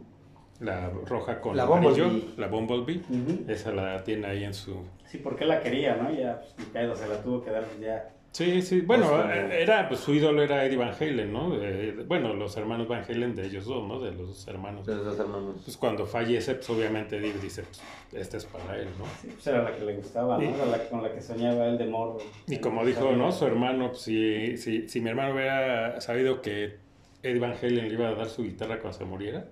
la 0.62 0.90
roja 1.06 1.42
con 1.42 1.58
La 1.58 1.64
amarillo, 1.64 2.06
Bumblebee. 2.06 2.34
la 2.38 2.48
Bumblebee. 2.48 3.02
Ujú. 3.10 3.52
Esa 3.52 3.72
la 3.74 4.02
tiene 4.04 4.28
ahí 4.28 4.44
en 4.46 4.54
su... 4.54 4.78
Sí, 5.06 5.18
porque 5.18 5.44
la 5.46 5.60
quería, 5.62 5.96
¿no? 5.98 6.10
Ya, 6.14 6.40
pues, 6.40 6.56
ni 6.58 6.66
pedo, 6.66 6.96
se 6.96 7.08
la 7.08 7.22
tuvo 7.22 7.44
que 7.44 7.52
dar 7.52 7.64
pues, 7.66 7.80
ya. 7.82 8.10
Sí, 8.36 8.62
sí, 8.62 8.82
bueno, 8.82 9.08
Pues, 9.08 9.22
como- 9.22 9.32
eh, 9.34 9.62
era, 9.62 9.88
pues 9.88 10.02
su 10.02 10.14
ídolo 10.14 10.44
era 10.44 10.66
Eddie 10.66 10.76
Van 10.76 10.92
Halen, 10.94 11.32
¿no? 11.32 11.56
Eh, 11.56 11.96
bueno, 12.06 12.34
los 12.34 12.58
hermanos 12.58 12.86
Van 12.86 13.02
Halen 13.08 13.34
de 13.34 13.46
ellos 13.46 13.64
dos, 13.64 13.88
¿no? 13.88 14.02
De 14.02 14.12
los 14.12 14.28
dos 14.28 14.48
hermanos. 14.50 14.86
De 14.86 14.94
los 14.94 15.06
dos 15.06 15.18
hermanos. 15.20 15.56
Pues 15.64 15.78
cuando 15.78 16.06
fallece, 16.06 16.56
pues 16.56 16.70
obviamente 16.70 17.16
Eddie 17.16 17.32
dice, 17.42 17.64
pues 17.64 17.82
este 18.22 18.36
es 18.36 18.46
para 18.46 18.78
él, 18.78 18.90
¿no? 19.00 19.06
Sí, 19.22 19.30
pues 19.34 19.48
era 19.48 19.64
la 19.64 19.74
que 19.74 19.86
le 19.86 19.94
gustaba, 19.96 20.38
¿no? 20.38 20.44
Y- 20.44 20.48
Era 20.54 20.66
la 20.66 20.80
con 20.90 21.02
la 21.02 21.14
que 21.14 21.22
soñaba 21.22 21.66
él 21.68 21.78
de 21.78 21.86
morro. 21.86 22.18
Y 22.48 22.58
como 22.58 22.86
dijo, 22.86 23.14
¿no? 23.14 23.32
Su 23.32 23.46
hermano, 23.46 23.92
pues, 23.92 24.02
si, 24.02 24.58
si, 24.58 24.90
si 24.90 25.00
mi 25.00 25.12
hermano 25.12 25.34
hubiera 25.34 26.02
sabido 26.02 26.42
que 26.42 26.76
Eddie 27.24 27.40
Van 27.40 27.54
Halen 27.54 27.88
le 27.88 27.94
iba 27.94 28.10
a 28.10 28.16
dar 28.16 28.28
su 28.28 28.44
guitarra 28.44 28.80
cuando 28.82 28.98
se 28.98 29.06
muriera, 29.06 29.46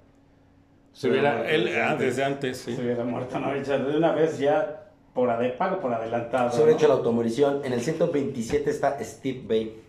se 0.92 1.04
Se 1.04 1.10
hubiera, 1.10 1.50
él, 1.50 1.62
muerto 1.70 1.82
ah, 1.86 1.96
desde 1.96 2.24
antes, 2.26 2.58
sí. 2.58 2.76
Se 2.76 2.82
hubiera 2.84 3.06
muerto, 3.06 3.40
¿no? 3.40 3.54
De 3.54 3.98
una 3.98 4.12
vez 4.12 4.38
ya 4.40 4.83
por 5.14 5.30
ade 5.30 5.50
pago 5.50 5.80
por 5.80 5.94
adelantado. 5.94 6.50
¿no? 6.58 6.68
hecho 6.70 6.88
la 6.88 6.96
automorición. 6.96 7.62
En 7.64 7.74
el 7.74 7.82
127 7.82 8.70
está 8.70 8.98
Steve 9.04 9.42
Vai. 9.48 9.84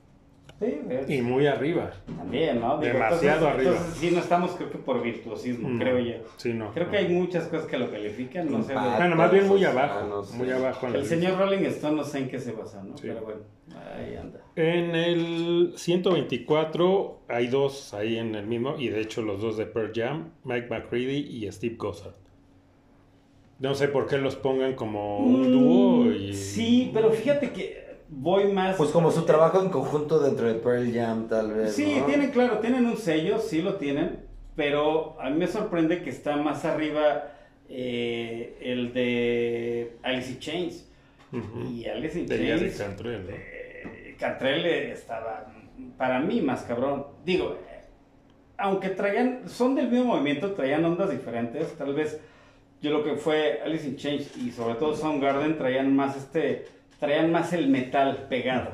Sí, 0.60 0.80
es- 0.88 1.10
Y 1.10 1.20
muy 1.20 1.46
arriba. 1.48 1.90
También, 2.16 2.60
¿no? 2.60 2.78
Demasiado 2.78 3.18
entonces, 3.18 3.42
arriba. 3.48 3.70
Entonces 3.72 3.94
sí, 3.98 4.10
no 4.12 4.20
estamos 4.20 4.52
creo 4.52 4.70
que 4.70 4.78
por 4.78 5.02
virtuosismo, 5.02 5.68
No. 5.68 5.78
creo 5.80 5.98
yo. 5.98 6.14
Sí, 6.36 6.52
no. 6.54 6.72
Creo 6.72 6.86
no. 6.86 6.90
que 6.92 6.96
hay 6.98 7.08
muchas 7.08 7.48
cosas 7.48 7.66
que 7.66 7.76
lo 7.76 7.90
califican, 7.90 8.50
no 8.50 8.62
sé. 8.62 8.72
Bueno, 8.72 9.16
más 9.16 9.32
bien 9.32 9.48
muy 9.48 9.64
Ah, 9.64 9.70
abajo, 9.70 10.06
no 10.06 10.22
sé. 10.22 10.36
muy 10.36 10.50
abajo. 10.50 10.86
en 10.86 10.92
la 10.92 10.98
El 10.98 11.04
lista. 11.04 11.16
señor 11.16 11.38
Rolling 11.38 11.64
Stone 11.66 11.96
no 11.96 12.04
sé 12.04 12.18
en 12.18 12.28
qué 12.28 12.38
se 12.38 12.52
basa, 12.52 12.82
¿no? 12.84 12.96
Sí. 12.96 13.08
Pero 13.08 13.22
bueno, 13.22 13.40
ahí 13.98 14.14
anda. 14.14 14.40
En 14.54 14.94
el 14.94 15.72
124 15.76 17.20
hay 17.28 17.48
dos 17.48 17.92
ahí 17.92 18.16
en 18.18 18.34
el 18.36 18.46
mismo, 18.46 18.76
y 18.78 18.88
de 18.88 19.00
hecho 19.00 19.22
los 19.22 19.40
dos 19.42 19.56
de 19.56 19.66
Pearl 19.66 19.90
Jam, 19.94 20.30
Mike 20.44 20.68
McCready 20.70 21.16
y 21.18 21.50
Steve 21.50 21.74
Gossard. 21.76 22.14
No 23.58 23.74
sé 23.74 23.88
por 23.88 24.06
qué 24.08 24.18
los 24.18 24.36
pongan 24.36 24.74
como 24.74 25.18
un 25.18 25.52
dúo 25.52 26.12
y... 26.12 26.30
Mm, 26.30 26.34
Sí, 26.34 26.90
pero 26.92 27.10
fíjate 27.10 27.50
que 27.52 27.84
voy 28.08 28.52
más... 28.52 28.76
Pues 28.76 28.90
como 28.90 29.10
su 29.10 29.22
trabajo 29.24 29.60
en 29.62 29.70
conjunto 29.70 30.18
dentro 30.18 30.46
de 30.46 30.54
Pearl 30.54 30.92
Jam, 30.92 31.28
tal 31.28 31.52
vez. 31.52 31.74
Sí, 31.74 31.96
¿no? 32.00 32.06
tienen, 32.06 32.30
claro, 32.30 32.58
tienen 32.58 32.86
un 32.86 32.96
sello, 32.96 33.38
sí 33.38 33.62
lo 33.62 33.74
tienen, 33.74 34.20
pero 34.56 35.20
a 35.20 35.30
mí 35.30 35.36
me 35.38 35.46
sorprende 35.46 36.02
que 36.02 36.10
está 36.10 36.36
más 36.36 36.64
arriba 36.64 37.30
eh, 37.68 38.58
el 38.60 38.92
de 38.92 39.96
Alice 40.02 40.30
in 40.32 40.38
Chains. 40.38 40.90
Y 41.68 41.86
Alice 41.86 42.18
in 42.20 42.26
De 42.26 42.38
Chains, 42.38 42.76
Cantrell, 42.78 43.24
¿no? 43.26 43.34
eh, 43.34 44.14
Cantrell 44.18 44.66
estaba, 44.66 45.52
para 45.96 46.20
mí, 46.20 46.40
más 46.40 46.62
cabrón. 46.62 47.06
Digo, 47.24 47.58
eh, 47.70 47.80
aunque 48.56 48.90
traían, 48.90 49.48
son 49.48 49.74
del 49.74 49.88
mismo 49.90 50.14
movimiento, 50.14 50.52
traían 50.52 50.84
ondas 50.84 51.10
diferentes, 51.10 51.72
tal 51.76 51.92
vez 51.94 52.20
yo 52.84 52.90
lo 52.90 53.02
que 53.02 53.14
fue 53.16 53.60
Alice 53.64 53.86
in 53.88 53.96
Chains 53.96 54.36
y 54.36 54.50
sobre 54.50 54.74
todo 54.74 54.94
Soundgarden 54.94 55.56
traían 55.58 55.96
más 55.96 56.16
este, 56.16 56.66
traían 57.00 57.32
más 57.32 57.52
el 57.52 57.68
metal 57.68 58.26
pegado. 58.28 58.70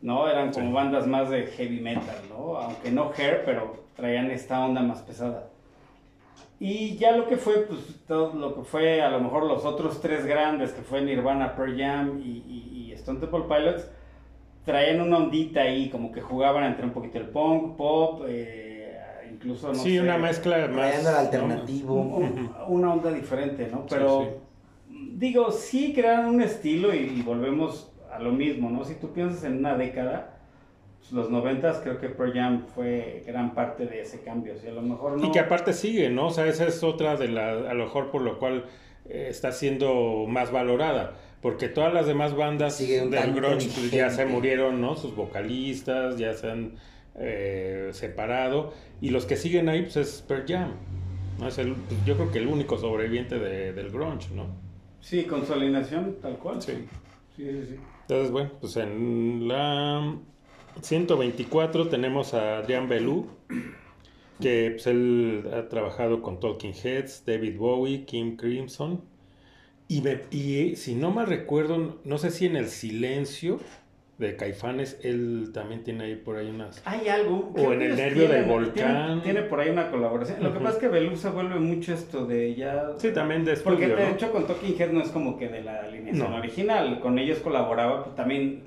¿no? 0.00 0.28
Eran 0.28 0.52
como 0.52 0.68
Sí. 0.68 0.72
bandas 0.72 1.06
más 1.06 1.28
de 1.28 1.46
heavy 1.46 1.80
metal, 1.80 2.16
¿no? 2.30 2.56
Aunque 2.56 2.90
no 2.90 3.10
hair, 3.16 3.42
pero 3.44 3.84
traían 3.96 4.30
esta 4.30 4.64
onda 4.64 4.80
más 4.82 5.02
pesada. 5.02 5.48
Y 6.60 6.96
ya 6.96 7.16
lo 7.16 7.26
que 7.26 7.36
fue, 7.36 7.54
pues, 7.68 7.80
todo 8.06 8.32
lo 8.34 8.54
que 8.54 8.62
fue 8.62 9.02
a 9.02 9.10
lo 9.10 9.20
mejor 9.20 9.44
los 9.46 9.64
otros 9.64 10.00
tres 10.00 10.24
grandes, 10.24 10.70
que 10.72 10.82
fue 10.82 11.02
Nirvana, 11.02 11.56
Pearl 11.56 11.76
Jam 11.76 12.20
y, 12.24 12.28
y, 12.48 12.86
y 12.88 12.92
Stone 12.92 13.18
Temple 13.18 13.42
Pilots, 13.48 13.90
traían 14.64 15.00
una 15.00 15.16
ondita 15.16 15.62
ahí, 15.62 15.88
como 15.90 16.12
que 16.12 16.20
jugaban 16.20 16.62
entre 16.64 16.84
un 16.84 16.92
poquito 16.92 17.18
el 17.18 17.26
punk, 17.30 17.76
pop, 17.76 18.22
eh, 18.28 18.71
incluso, 19.42 19.68
no 19.68 19.74
sí, 19.74 19.94
sé, 19.96 20.00
una 20.00 20.18
mezcla 20.18 20.68
más. 20.68 21.02
¿no? 21.02 21.08
alternativo. 21.10 21.94
un- 21.94 22.50
una 22.68 22.92
onda 22.94 23.10
diferente, 23.12 23.68
¿no? 23.70 23.86
Pero, 23.88 24.20
Sí, 24.88 24.96
digo, 25.16 25.50
sí 25.52 25.92
crearon 25.94 26.34
un 26.36 26.42
estilo 26.42 26.94
y, 26.94 26.98
y 26.98 27.22
volvemos 27.22 27.92
a 28.12 28.18
lo 28.18 28.32
mismo, 28.32 28.70
¿no? 28.70 28.84
Si 28.84 28.94
tú 28.94 29.12
piensas 29.12 29.44
en 29.44 29.58
una 29.58 29.76
década, 29.76 30.38
pues, 30.98 31.12
los 31.12 31.30
noventas 31.30 31.78
creo 31.82 31.98
que 31.98 32.08
Pearl 32.08 32.32
Jam 32.34 32.64
fue 32.74 33.22
gran 33.26 33.54
parte 33.54 33.86
de 33.86 34.02
ese 34.02 34.20
cambio, 34.22 34.54
o 34.54 34.58
sea, 34.58 34.70
a 34.70 34.74
lo 34.74 34.82
mejor 34.82 35.18
no... 35.18 35.26
Y 35.26 35.30
que 35.32 35.40
aparte 35.40 35.72
sigue, 35.72 36.10
¿no? 36.10 36.26
O 36.28 36.30
sea, 36.30 36.46
esa 36.46 36.66
es 36.66 36.82
otra 36.82 37.16
de 37.16 37.28
las, 37.28 37.66
a 37.66 37.74
lo 37.74 37.84
mejor 37.84 38.10
por 38.10 38.22
lo 38.22 38.38
cual 38.38 38.66
eh, 39.08 39.26
está 39.28 39.50
siendo 39.52 40.26
más 40.28 40.52
valorada. 40.52 41.14
Porque 41.40 41.68
todas 41.68 41.92
las 41.92 42.06
demás 42.06 42.36
bandas 42.36 42.76
Sigue 42.76 43.00
del 43.08 43.34
grunge 43.34 43.68
pues, 43.74 43.90
ya 43.90 44.10
se 44.10 44.26
murieron, 44.26 44.80
¿no? 44.80 44.94
Sus 44.94 45.16
vocalistas 45.16 46.16
ya 46.16 46.34
se 46.34 46.48
han 46.48 46.74
eh, 47.16 47.90
separado. 47.92 48.72
Y 49.00 49.10
los 49.10 49.26
que 49.26 49.36
siguen 49.36 49.68
ahí, 49.68 49.82
pues 49.82 49.96
es 49.96 50.22
Pearl 50.26 50.44
Jam. 50.46 50.70
¿no? 51.38 51.48
Es 51.48 51.58
el, 51.58 51.74
pues, 51.74 52.04
yo 52.04 52.14
creo 52.16 52.30
que 52.30 52.38
el 52.38 52.46
único 52.46 52.78
sobreviviente 52.78 53.38
de- 53.38 53.72
del 53.72 53.90
grunge, 53.90 54.28
¿no? 54.34 54.46
Sí, 55.00 55.24
consolidación, 55.24 56.16
tal 56.22 56.38
cual. 56.38 56.60
Sí. 56.62 56.72
Sí, 57.36 57.44
sí, 57.44 57.64
sí. 57.70 57.76
Entonces, 58.02 58.30
bueno, 58.30 58.50
pues 58.60 58.76
en 58.76 59.48
la 59.48 60.16
124 60.82 61.88
tenemos 61.88 62.34
a 62.34 62.58
Adrián 62.58 62.88
Belú, 62.88 63.26
que 64.40 64.70
pues, 64.72 64.86
él 64.86 65.44
ha 65.52 65.68
trabajado 65.68 66.20
con 66.22 66.40
Talking 66.40 66.74
Heads, 66.74 67.24
David 67.26 67.56
Bowie, 67.58 68.04
Kim 68.04 68.36
Crimson. 68.36 69.00
Y, 69.88 70.00
me- 70.02 70.22
y 70.30 70.76
si 70.76 70.94
no 70.94 71.10
mal 71.10 71.26
recuerdo, 71.26 71.98
no 72.04 72.18
sé 72.18 72.30
si 72.30 72.46
en 72.46 72.56
El 72.56 72.68
Silencio 72.68 73.58
de 74.22 74.36
Caifanes, 74.36 74.98
él 75.02 75.50
también 75.52 75.82
tiene 75.84 76.04
ahí 76.04 76.16
por 76.16 76.36
ahí 76.36 76.48
unas... 76.48 76.80
Hay 76.86 77.08
algo... 77.08 77.52
O 77.56 77.72
en 77.72 77.82
el 77.82 77.96
nervio 77.96 78.22
del 78.22 78.44
tienen- 78.44 78.48
volcán. 78.48 79.06
Tiene, 79.06 79.20
tiene 79.22 79.42
por 79.42 79.60
ahí 79.60 79.68
una 79.70 79.90
colaboración. 79.90 80.42
Lo 80.42 80.52
que 80.52 80.58
pasa 80.60 80.72
es 80.72 80.78
que 80.78 80.88
Belú 80.88 81.16
se 81.16 81.28
vuelve 81.28 81.56
mucho 81.56 81.92
esto 81.92 82.24
de 82.26 82.54
ya... 82.54 82.90
Sí, 82.96 83.12
también 83.12 83.44
de 83.44 83.54
Porque 83.56 83.88
de 83.88 83.96
¿no? 83.96 84.14
hecho 84.14 84.32
con 84.32 84.46
Talking 84.46 84.80
Head 84.80 84.90
no 84.92 85.02
es 85.02 85.10
como 85.10 85.36
que 85.36 85.48
de 85.48 85.62
la 85.62 85.80
alineación 85.80 86.30
No. 86.30 86.36
original, 86.38 87.00
con 87.00 87.18
ellos 87.18 87.38
colaboraba, 87.40 88.04
pues 88.04 88.16
también 88.16 88.62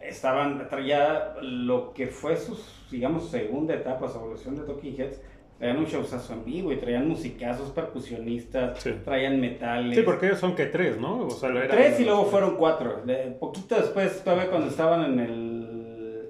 estaban, 0.00 0.68
traía 0.68 1.34
lo 1.42 1.92
que 1.92 2.06
fue 2.08 2.36
su, 2.36 2.58
digamos, 2.90 3.28
segunda 3.30 3.74
etapa, 3.74 4.08
su 4.08 4.18
evolución 4.18 4.56
de 4.56 4.62
Talking 4.62 4.94
Heads, 5.00 5.20
traían 5.58 5.78
un 5.78 5.86
showzazo 5.86 6.34
en 6.34 6.44
vivo 6.44 6.72
y 6.72 6.76
traían 6.76 7.08
musicazos, 7.08 7.70
percusionistas, 7.70 8.78
Sí. 8.82 8.92
traían 9.04 9.40
metales. 9.40 9.96
Sí, 9.96 10.02
porque 10.02 10.26
ellos 10.26 10.38
son 10.38 10.54
que 10.54 10.66
tres, 10.66 10.98
¿no? 11.00 11.20
O 11.26 11.30
sea, 11.30 11.48
eran- 11.50 11.68
Tres 11.68 11.98
y 12.00 12.04
luego 12.04 12.26
fueron 12.26 12.56
cuatro. 12.56 13.02
De- 13.04 13.36
poquito 13.40 13.74
después, 13.76 14.22
todavía 14.22 14.50
cuando 14.50 14.68
estaban 14.68 15.04
en 15.12 15.20
el... 15.20 16.28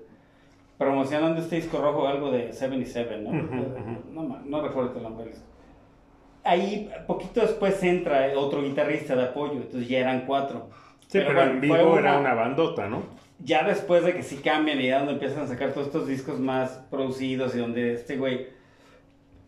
promocionando 0.78 1.40
este 1.40 1.56
disco 1.56 1.78
rojo, 1.78 2.06
algo 2.06 2.30
de 2.30 2.52
77, 2.52 3.18
¿no? 3.18 3.30
Ujú, 3.30 3.62
ujú. 3.62 4.12
No, 4.12 4.40
no 4.44 4.62
recuerdo 4.62 4.92
el 4.96 5.02
nombre. 5.02 5.30
Ahí, 6.44 6.88
poquito 7.06 7.40
después 7.40 7.82
entra 7.82 8.28
otro 8.36 8.62
guitarrista 8.62 9.16
de 9.16 9.24
apoyo, 9.24 9.54
entonces 9.54 9.88
ya 9.88 9.98
eran 9.98 10.26
cuatro. 10.26 10.68
Sí, 11.08 11.18
pero, 11.18 11.34
bueno, 11.34 11.50
en 11.52 11.60
vivo 11.60 11.98
era 11.98 12.18
una 12.18 12.34
bandota, 12.34 12.88
¿no? 12.88 13.02
Ya 13.42 13.64
después 13.66 14.04
de 14.04 14.14
que 14.14 14.22
sí 14.22 14.36
cambian 14.36 14.80
y 14.80 14.86
ya 14.88 14.98
donde 14.98 15.14
empiezan 15.14 15.44
a 15.44 15.46
sacar 15.46 15.72
todos 15.72 15.88
estos 15.88 16.06
discos 16.06 16.38
más 16.38 16.70
producidos 16.90 17.54
y 17.54 17.58
donde 17.58 17.94
este 17.94 18.16
güey 18.16 18.46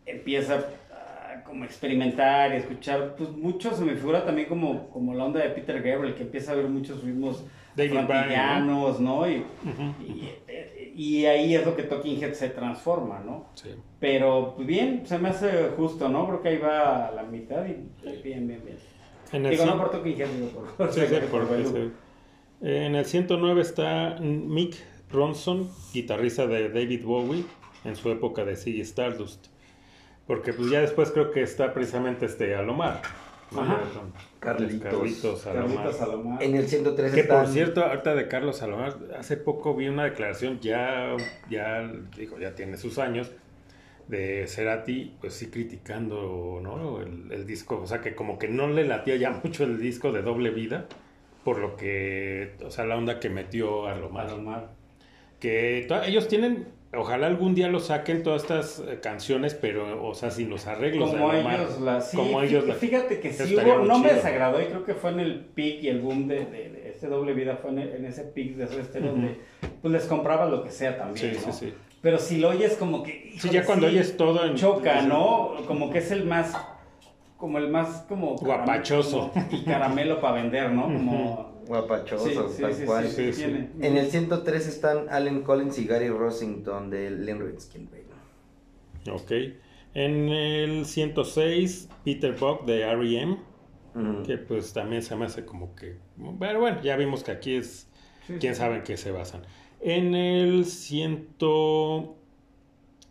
empieza 0.08 0.54
a 0.90 1.42
como 1.44 1.64
experimentar 1.64 2.52
y 2.52 2.56
escuchar, 2.56 3.14
pues 3.16 3.30
mucho 3.30 3.74
se 3.74 3.84
me 3.84 3.94
figura 3.94 4.24
también 4.24 4.48
como, 4.48 4.88
como 4.90 5.14
la 5.14 5.24
onda 5.24 5.40
de 5.40 5.50
Peter 5.50 5.80
Gabriel, 5.82 6.14
que 6.14 6.22
empieza 6.24 6.52
a 6.52 6.56
ver 6.56 6.66
muchos 6.68 7.02
ritmos 7.02 7.42
frontillanos, 7.74 9.00
¿no? 9.00 9.28
Y, 9.30 9.36
Ujú. 9.38 9.94
y, 10.02 10.28
y 10.94 11.26
ahí 11.26 11.54
es 11.54 11.64
lo 11.64 11.76
que 11.76 11.84
Talking 11.84 12.22
Head 12.22 12.34
se 12.34 12.48
transforma, 12.50 13.20
¿no? 13.24 13.46
Sí. 13.54 13.70
Pero 14.00 14.54
pues, 14.56 14.66
bien, 14.66 15.02
se 15.06 15.18
me 15.18 15.28
hace 15.30 15.70
justo, 15.76 16.08
¿no? 16.08 16.26
Creo 16.26 16.42
que 16.42 16.48
ahí 16.48 16.58
va 16.58 17.06
a 17.08 17.12
la 17.12 17.22
mitad 17.22 17.64
y 17.66 17.76
bien, 18.22 18.46
bien, 18.48 18.62
bien. 18.64 18.76
En 19.32 19.44
el 19.44 19.50
Digo, 19.52 19.64
cien- 19.64 19.66
no 19.68 19.78
por 19.78 19.90
Talking 19.90 20.20
Head, 20.20 20.28
digo 20.28 20.48
por, 20.76 20.92
Sí, 20.92 21.00
sí, 21.06 21.14
por 21.30 21.46
sí. 21.64 21.90
En 22.60 22.94
el 22.96 23.04
109 23.04 23.60
está 23.62 24.16
Mick 24.20 24.74
Ronson, 25.10 25.70
guitarrista 25.94 26.46
de 26.46 26.68
David 26.68 27.04
Bowie, 27.04 27.44
en 27.84 27.94
su 27.94 28.10
época 28.10 28.44
de 28.44 28.56
Ziggy 28.56 28.80
Stardust. 28.80 29.46
Porque 30.28 30.52
pues 30.52 30.70
ya 30.70 30.80
después 30.80 31.10
creo 31.10 31.32
que 31.32 31.42
está 31.42 31.74
precisamente 31.74 32.26
este 32.26 32.54
Alomar. 32.54 33.02
¿no? 33.50 33.62
Ajá. 33.62 33.80
Carlitos. 34.38 34.92
Carlitos 34.92 35.46
Alomar. 35.46 35.68
Carlitos 35.68 35.96
Salomar. 35.96 36.42
En 36.42 36.54
el 36.54 36.68
103 36.68 37.12
Que 37.12 37.20
están... 37.20 37.44
por 37.44 37.52
cierto, 37.52 37.84
ahorita 37.84 38.14
de 38.14 38.28
Carlos 38.28 38.58
Salomar, 38.58 38.96
hace 39.18 39.36
poco 39.36 39.74
vi 39.74 39.88
una 39.88 40.04
declaración, 40.04 40.60
ya, 40.60 41.16
ya, 41.50 41.90
digo, 42.16 42.38
ya 42.38 42.54
tiene 42.54 42.76
sus 42.76 42.98
años, 42.98 43.32
de 44.06 44.46
Cerati, 44.46 45.16
pues 45.20 45.34
sí 45.34 45.50
criticando, 45.50 46.60
¿no? 46.62 47.00
El, 47.00 47.32
el 47.32 47.46
disco, 47.46 47.80
o 47.82 47.86
sea, 47.86 48.00
que 48.00 48.14
como 48.14 48.38
que 48.38 48.48
no 48.48 48.68
le 48.68 48.84
latía 48.84 49.16
ya 49.16 49.30
mucho 49.30 49.64
el 49.64 49.80
disco 49.80 50.12
de 50.12 50.22
Doble 50.22 50.50
Vida, 50.50 50.86
por 51.42 51.58
lo 51.58 51.76
que, 51.76 52.54
o 52.64 52.70
sea, 52.70 52.84
la 52.84 52.96
onda 52.96 53.18
que 53.20 53.30
metió 53.30 53.86
a 53.86 53.92
Alomar. 53.92 54.28
Salomar. 54.28 54.70
Que 55.40 55.86
ellos 56.06 56.28
tienen, 56.28 56.68
ojalá 56.96 57.27
algún 57.27 57.55
día 57.55 57.68
lo 57.68 57.81
saquen 57.81 58.22
todas 58.22 58.42
estas 58.42 58.81
eh, 58.81 58.98
canciones, 59.03 59.55
pero, 59.55 60.07
o 60.07 60.14
sea, 60.14 60.31
sin 60.31 60.48
los 60.51 60.66
arreglos 60.66 61.11
Como 61.11 61.33
ellos 61.33 61.81
la 61.81 62.01
sí, 62.01 62.16
como 62.16 62.40
ellos 62.42 62.66
la- 62.66 62.74
Fíjate 62.74 63.20
que 63.20 63.33
sí 63.33 63.55
hubo, 63.57 63.85
no 63.85 63.98
me 63.98 64.12
desagradó 64.14 64.61
y 64.62 64.66
creo 64.66 64.85
que 64.85 64.94
fue 64.94 65.11
en 65.11 65.20
el 65.20 65.40
peak 65.44 65.83
y 65.83 65.88
el 65.88 66.01
boom 66.01 66.29
de, 66.29 66.46
de- 66.46 66.70
de 66.70 66.88
este 66.90 67.07
doble 67.09 67.35
vida, 67.35 67.57
fue 67.61 67.70
en, 67.72 67.79
el- 67.81 67.94
en 67.96 68.05
ese 68.07 68.22
peak 68.24 68.57
de 68.57 68.66
Stereo 68.85 69.12
Ujú. 69.12 69.20
donde 69.20 69.40
pues 69.83 69.92
les 69.92 70.05
compraba 70.07 70.46
lo 70.46 70.62
que 70.64 70.70
sea 70.70 70.96
también, 70.96 71.35
Sí, 71.35 71.40
¿no? 71.46 71.53
sí, 71.53 71.66
sí. 71.66 71.74
Pero 72.01 72.18
si 72.18 72.38
lo 72.38 72.51
oyes 72.51 72.74
como 72.77 73.03
que... 73.03 73.33
Sí, 73.33 73.48
híjole, 73.48 73.53
ya 73.53 73.64
cuando 73.66 73.88
sí, 73.88 73.94
oyes 73.94 74.16
todo 74.16 74.44
en... 74.46 74.55
Choca, 74.55 75.03
¿no? 75.03 75.55
Como 75.66 75.90
que 75.90 75.98
es 75.98 76.11
el 76.12 76.24
más... 76.27 76.57
Como 77.37 77.59
el 77.59 77.68
más 77.68 78.05
como... 78.09 78.37
Guapachoso. 78.37 79.31
como- 79.33 79.46
y 79.51 79.64
caramelo 79.64 80.20
para 80.20 80.35
vender, 80.40 80.70
¿no? 80.70 80.85
Como... 80.85 81.47
Sí, 82.16 82.31
sí, 82.48 82.62
tal 82.62 82.74
sí, 82.74 82.85
cual. 82.85 83.09
sí, 83.09 83.14
sí, 83.14 83.24
Sí, 83.26 83.33
sí. 83.33 83.42
tiene. 83.44 83.70
En 83.81 83.96
el 83.96 84.11
103 84.11 84.66
están 84.66 85.09
Allen 85.11 85.42
Collins 85.42 85.78
y 85.78 85.87
Gary 85.87 86.09
Rossington 86.09 86.90
de 86.90 87.11
Len 87.11 87.61
Skin 87.61 87.88
Ok. 89.11 89.33
En 89.94 90.28
el 90.28 90.87
106, 90.87 91.88
Peter 92.04 92.35
Buck 92.38 92.64
de 92.64 92.83
R.E.M., 92.83 93.38
que 94.24 94.38
pues 94.38 94.72
también 94.72 95.02
se 95.02 95.16
me 95.16 95.26
hace 95.26 95.44
como 95.44 95.74
que... 95.74 95.98
Pero 96.38 96.61
bueno, 96.61 96.81
ya 96.83 96.96
vimos 96.96 97.24
que 97.24 97.33
aquí 97.33 97.57
es... 97.57 97.88
Sí, 98.26 98.35
quién 98.38 98.54
sí. 98.54 98.61
sabe 98.61 98.76
en 98.76 98.83
qué 98.83 98.96
se 98.96 99.11
basan. 99.11 99.42
En 99.81 100.14
el 100.14 100.64
100, 100.66 101.28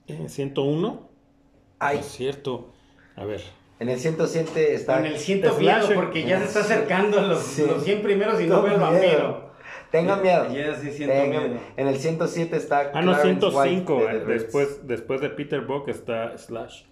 eh, 0.07 0.29
101, 0.29 1.09
Ay, 1.79 1.99
es 1.99 2.05
cierto. 2.05 2.71
A 3.15 3.25
ver. 3.25 3.41
En 3.79 3.89
el 3.89 3.99
107 3.99 4.73
está... 4.73 4.99
En 4.99 5.05
el 5.07 5.17
siento 5.19 5.49
Slash, 5.53 5.59
miedo 5.89 5.95
porque 6.01 6.23
ya 6.23 6.39
se 6.39 6.45
está 6.45 6.59
acercando 6.61 7.21
los, 7.21 7.39
Sí. 7.43 7.65
los 7.67 7.83
100 7.83 8.01
primeros 8.01 8.41
y 8.41 8.47
no 8.47 8.61
Tengo 8.61 8.63
ve 8.63 8.73
el 8.73 8.77
miedo. 8.79 8.91
vampiro. 8.91 9.47
Tengan 9.91 10.21
miedo. 10.21 10.47
Ya 10.53 10.75
sí 10.75 10.91
siento 10.91 11.15
Tengan- 11.15 11.49
miedo. 11.49 11.59
En 11.77 11.87
el 11.87 11.97
107 11.97 12.57
está... 12.57 12.91
Ah, 12.93 13.01
no, 13.01 13.13
Clarence 13.13 13.23
105. 13.49 13.95
White 13.97 14.11
de 14.13 14.17
eh, 14.17 14.25
después, 14.25 14.87
después 14.87 15.21
de 15.21 15.29
Peter 15.29 15.61
Buck 15.61 15.87
está 15.89 16.37
Slash. 16.37 16.83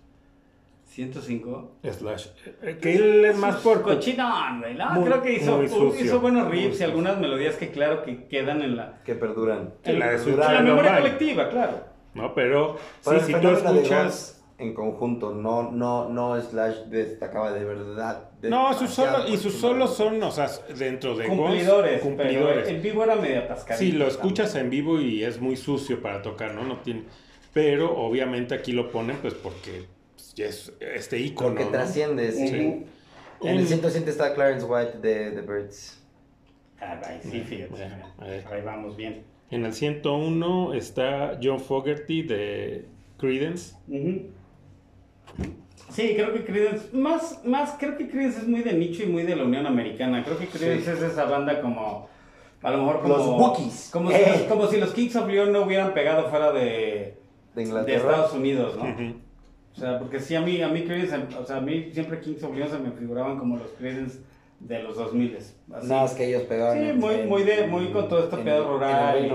105. 0.85 1.71
Slash. 1.91 2.27
Eh, 2.61 2.77
Que 2.81 2.95
él 2.95 3.25
es 3.25 3.37
más 3.37 3.57
por... 3.57 3.81
Cochinón, 3.81 4.59
güey. 4.61 4.75
No, 4.75 4.91
Muy- 4.91 5.09
creo 5.09 5.21
que 5.21 5.33
hizo, 5.33 5.67
sucio. 5.67 6.05
hizo 6.05 6.19
buenos 6.21 6.47
riffs 6.49 6.79
y 6.79 6.83
algunas 6.83 7.17
melodías 7.17 7.55
que 7.55 7.69
claro 7.71 8.03
que 8.03 8.27
quedan 8.27 8.61
en 8.61 8.77
la, 8.77 9.01
Que 9.03 9.15
perduran. 9.15 9.73
Sí, 9.83 9.93
la 9.93 10.09
de 10.09 10.15
en 10.15 10.19
Switch 10.21 10.37
la 10.37 10.61
memoria 10.61 10.97
colectiva, 10.99 11.49
claro. 11.49 11.83
No, 12.13 12.33
pero 12.33 12.77
sí, 13.01 13.15
si 13.25 13.33
tú 13.33 13.49
escuchas... 13.49 14.34
en 14.57 14.73
conjunto, 14.73 15.33
no, 15.33 15.71
no, 15.71 16.07
no 16.09 16.41
Slash 16.41 16.85
destacaba 16.85 17.51
de 17.51 17.65
verdad. 17.65 18.29
No, 18.41 18.73
sus 18.73 18.89
solos, 18.91 19.29
y 19.29 19.37
sus 19.37 19.53
solos 19.55 19.89
los- 19.89 19.97
son, 19.97 20.21
o 20.23 20.31
sea, 20.31 20.49
dentro 20.77 21.15
de 21.17 21.27
Ghost, 21.27 21.39
Cumplidores, 21.39 22.01
cumplidores. 22.01 22.63
pero 22.63 22.75
en 22.77 22.81
vivo 22.81 23.03
era 23.03 23.15
medio 23.17 23.39
atascadito. 23.39 23.79
Sí, 23.83 23.91
lo 23.91 24.07
escuchas 24.07 24.55
en 24.55 24.69
vivo 24.69 24.99
y 25.01 25.23
es 25.23 25.41
muy 25.41 25.57
sucio 25.57 26.01
para 26.01 26.21
tocar, 26.21 26.53
¿no? 26.55 26.63
No 26.63 26.79
tiene. 26.79 27.03
Pero 27.53 27.95
obviamente 27.97 28.53
aquí 28.55 28.71
lo 28.71 28.91
ponen, 28.91 29.17
pues 29.17 29.33
porque 29.33 29.87
es 30.37 30.71
este 30.79 31.19
icono. 31.19 31.49
Porque 31.49 31.65
¿no? 31.65 31.71
trasciende, 31.71 32.31
sí. 32.31 32.47
Sí. 32.47 32.55
En 33.41 33.49
el 33.49 33.59
En- 33.59 33.67
107 33.67 34.09
está 34.09 34.33
Clarence 34.33 34.65
White 34.65 34.99
de 34.99 35.31
The 35.31 35.41
Birds. 35.41 36.01
Ah, 36.79 36.99
ahí 37.05 37.19
sí, 37.21 37.41
fíjate. 37.41 37.69
Bueno. 37.71 38.05
Ahí 38.19 38.61
vamos 38.63 38.95
bien. 38.95 39.23
En 39.51 39.65
el 39.65 39.73
101 39.73 40.73
está 40.73 41.37
John 41.41 41.59
Fogerty 41.59 42.23
de 42.23 42.85
Credence. 43.17 43.75
Ujú. 43.87 44.23
Sí, 45.89 46.13
creo 46.15 46.33
que 46.33 46.43
Creedence, 46.43 46.89
más, 46.95 47.41
más, 47.45 47.75
creo 47.79 47.95
que 47.97 48.09
Creedence 48.09 48.39
es 48.39 48.47
muy 48.47 48.61
de 48.61 48.73
nicho 48.73 49.03
y 49.03 49.05
muy 49.05 49.23
de 49.23 49.35
la 49.35 49.43
Unión 49.43 49.65
Americana. 49.65 50.23
Creo 50.23 50.37
que 50.37 50.47
Creedence 50.47 50.91
es 50.93 51.01
esa 51.01 51.25
banda 51.25 51.61
como, 51.61 52.09
a 52.61 52.71
lo 52.71 52.77
mejor 52.79 53.01
como... 53.01 53.17
Los 53.17 53.25
Bookies. 53.27 53.89
Como, 53.93 54.09
si, 54.09 54.15
Eh. 54.17 54.25
los, 54.31 54.41
como 54.43 54.67
si 54.67 54.77
los 54.77 54.91
Kings 54.93 55.15
of 55.15 55.27
Leon 55.27 55.51
no 55.53 55.61
hubieran 55.63 55.93
pegado 55.93 56.29
fuera 56.29 56.51
de, 56.51 57.17
De 57.55 57.65
de. 57.83 57.95
Estados 57.95 58.33
Unidos, 58.33 58.75
¿no? 58.77 58.83
O 59.73 59.77
sea, 59.77 59.99
porque 59.99 60.19
sí, 60.19 60.35
a 60.35 60.41
mí, 60.41 60.61
a 60.61 60.69
mí 60.69 60.83
Creedence, 60.83 61.35
o 61.37 61.45
sea, 61.45 61.57
a 61.57 61.61
mí 61.61 61.89
siempre 61.93 62.19
Kings 62.19 62.41
of 62.43 62.55
Leon 62.55 62.69
se 62.69 62.79
me 62.79 62.91
figuraban 62.91 63.37
como 63.37 63.57
los 63.57 63.67
Creedence 63.77 64.19
de 64.59 64.81
los 64.81 64.95
2000 64.97 65.35
así. 65.37 65.53
Nada 65.67 66.01
más 66.03 66.13
que 66.13 66.27
ellos 66.27 66.43
pegaban. 66.43 66.77
Sí, 66.79 66.85
en- 66.89 66.99
muy- 66.99 67.13
en- 67.15 67.29
muy 67.29 67.43
de- 67.43 67.67
muy 67.67 67.87
con 67.91 68.07
todo 68.09 68.23
este 68.23 68.37
pedo 68.37 68.73
rural. 68.73 69.31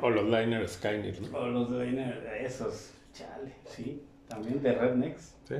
O, 0.00 0.06
o 0.06 0.10
los 0.10 0.24
Liner 0.24 0.68
Skyner, 0.68 1.20
¿no? 1.20 1.38
O 1.38 1.46
los 1.48 1.70
de 1.70 1.84
Liner, 1.86 2.30
esos, 2.40 2.92
chale, 3.12 3.52
sí. 3.66 4.00
También 4.28 4.62
de 4.62 4.72
Rednecks. 4.72 5.34
Sí. 5.48 5.56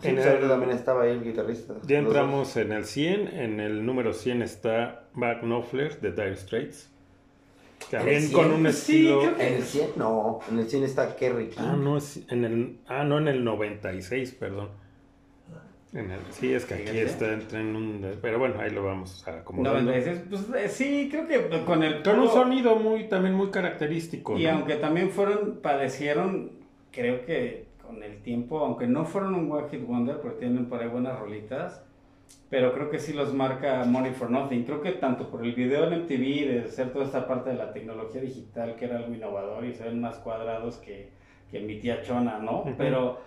Sí, 0.00 0.08
En 0.08 0.14
pues, 0.16 0.26
el- 0.26 0.48
también 0.48 0.72
estaba 0.72 1.02
ahí 1.04 1.10
el 1.12 1.24
guitarrista. 1.24 1.74
Ya 1.74 1.78
Los 1.78 1.88
dos. 1.88 2.16
entramos 2.22 2.56
en 2.56 2.72
el 2.72 2.84
100. 2.84 3.28
En 3.28 3.60
el 3.60 3.84
número 3.86 4.12
100 4.12 4.42
está 4.42 5.04
Mark 5.14 5.40
Knopfler 5.42 6.00
de 6.00 6.12
Dire 6.12 6.36
Straits. 6.36 6.90
También 7.90 8.18
¿En 8.18 8.24
el 8.24 8.32
con 8.32 8.44
100? 8.46 8.54
un 8.54 8.72
Sí, 8.72 9.06
estilo. 9.06 9.20
que- 9.36 9.46
En 9.48 9.54
el 9.54 9.62
100, 9.62 9.90
no. 9.96 10.40
En 10.50 10.58
el 10.58 10.68
100 10.68 10.82
está 10.84 11.14
Kerry 11.16 11.48
King. 11.48 11.60
Ah, 11.60 11.76
no, 11.78 11.96
es 11.96 12.20
en 12.30 12.44
el. 12.44 12.76
Ah, 12.86 13.04
no, 13.04 13.18
en 13.18 13.28
el 13.28 13.44
96, 13.44 14.32
perdón. 14.32 14.68
En 15.92 16.10
el, 16.10 16.18
sí, 16.30 16.52
es 16.52 16.64
que 16.66 16.74
aquí 16.74 16.82
Fíjate. 16.82 17.02
está 17.04 17.32
entre 17.32 17.60
en 17.60 17.74
un. 17.76 18.06
Pero 18.20 18.38
bueno, 18.38 18.60
ahí 18.60 18.70
lo 18.70 18.84
vamos 18.84 19.26
a 19.26 19.36
acomodar. 19.38 19.82
96, 19.82 20.20
pues 20.28 20.42
eh, 20.64 20.68
sí, 20.68 21.08
creo 21.10 21.26
que 21.26 21.64
con 21.64 21.82
el 21.82 22.02
Con 22.02 22.18
un 22.18 22.28
sonido 22.28 22.76
muy, 22.76 23.08
también 23.08 23.34
muy 23.34 23.50
característico. 23.50 24.36
Y 24.38 24.44
¿no? 24.44 24.50
aunque 24.50 24.74
también 24.76 25.10
fueron, 25.10 25.60
padecieron, 25.62 26.50
creo 26.92 27.24
que 27.24 27.65
con 27.86 28.02
el 28.02 28.22
tiempo, 28.22 28.58
aunque 28.60 28.86
no 28.86 29.04
fueron 29.04 29.34
un 29.34 29.50
One 29.50 29.68
Hit 29.70 29.86
Wonder, 29.86 30.20
porque 30.20 30.40
tienen 30.40 30.66
por 30.66 30.80
ahí 30.82 30.88
buenas 30.88 31.18
rolitas, 31.18 31.82
pero 32.50 32.72
creo 32.74 32.90
que 32.90 32.98
sí 32.98 33.12
los 33.12 33.32
marca 33.34 33.84
Money 33.84 34.12
for 34.12 34.30
Nothing. 34.30 34.64
Creo 34.64 34.80
que 34.80 34.92
tanto 34.92 35.30
por 35.30 35.44
el 35.44 35.52
video 35.54 35.86
en 35.86 35.92
MTV, 36.02 36.46
de 36.62 36.68
ser 36.68 36.92
toda 36.92 37.04
esta 37.04 37.26
parte 37.26 37.50
de 37.50 37.56
la 37.56 37.72
tecnología 37.72 38.20
digital, 38.20 38.76
que 38.76 38.84
era 38.86 38.96
algo 38.98 39.14
innovador 39.14 39.64
y 39.64 39.72
se 39.74 39.84
ven 39.84 40.00
más 40.00 40.16
cuadrados 40.18 40.76
que, 40.78 41.10
que 41.50 41.60
mi 41.60 41.78
tía 41.80 42.02
Chona, 42.02 42.38
¿no? 42.38 42.60
Ujú. 42.60 42.74
Pero 42.78 43.18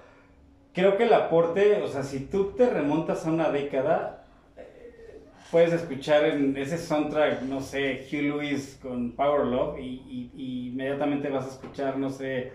creo 0.74 0.96
que 0.98 1.04
el 1.04 1.14
aporte, 1.14 1.82
o 1.82 1.88
sea, 1.88 2.04
si 2.04 2.26
tú 2.28 2.52
te 2.56 2.70
remontas 2.70 3.26
a 3.26 3.32
una 3.32 3.50
década, 3.52 4.26
eh, 4.58 5.20
puedes 5.52 5.74
escuchar 5.74 6.26
en 6.26 6.56
ese 6.58 6.78
soundtrack, 6.78 7.42
no 7.44 7.60
sé, 7.62 8.06
Hugh 8.12 8.22
Lewis 8.22 8.80
con 8.82 9.12
Power 9.14 9.46
Love 9.48 9.80
y, 9.80 9.84
y- 9.84 10.32
y 10.36 10.68
inmediatamente 10.70 11.30
vas 11.30 11.46
a 11.46 11.50
escuchar, 11.50 11.98
no 11.98 12.10
sé, 12.10 12.52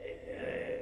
eh, 0.00 0.75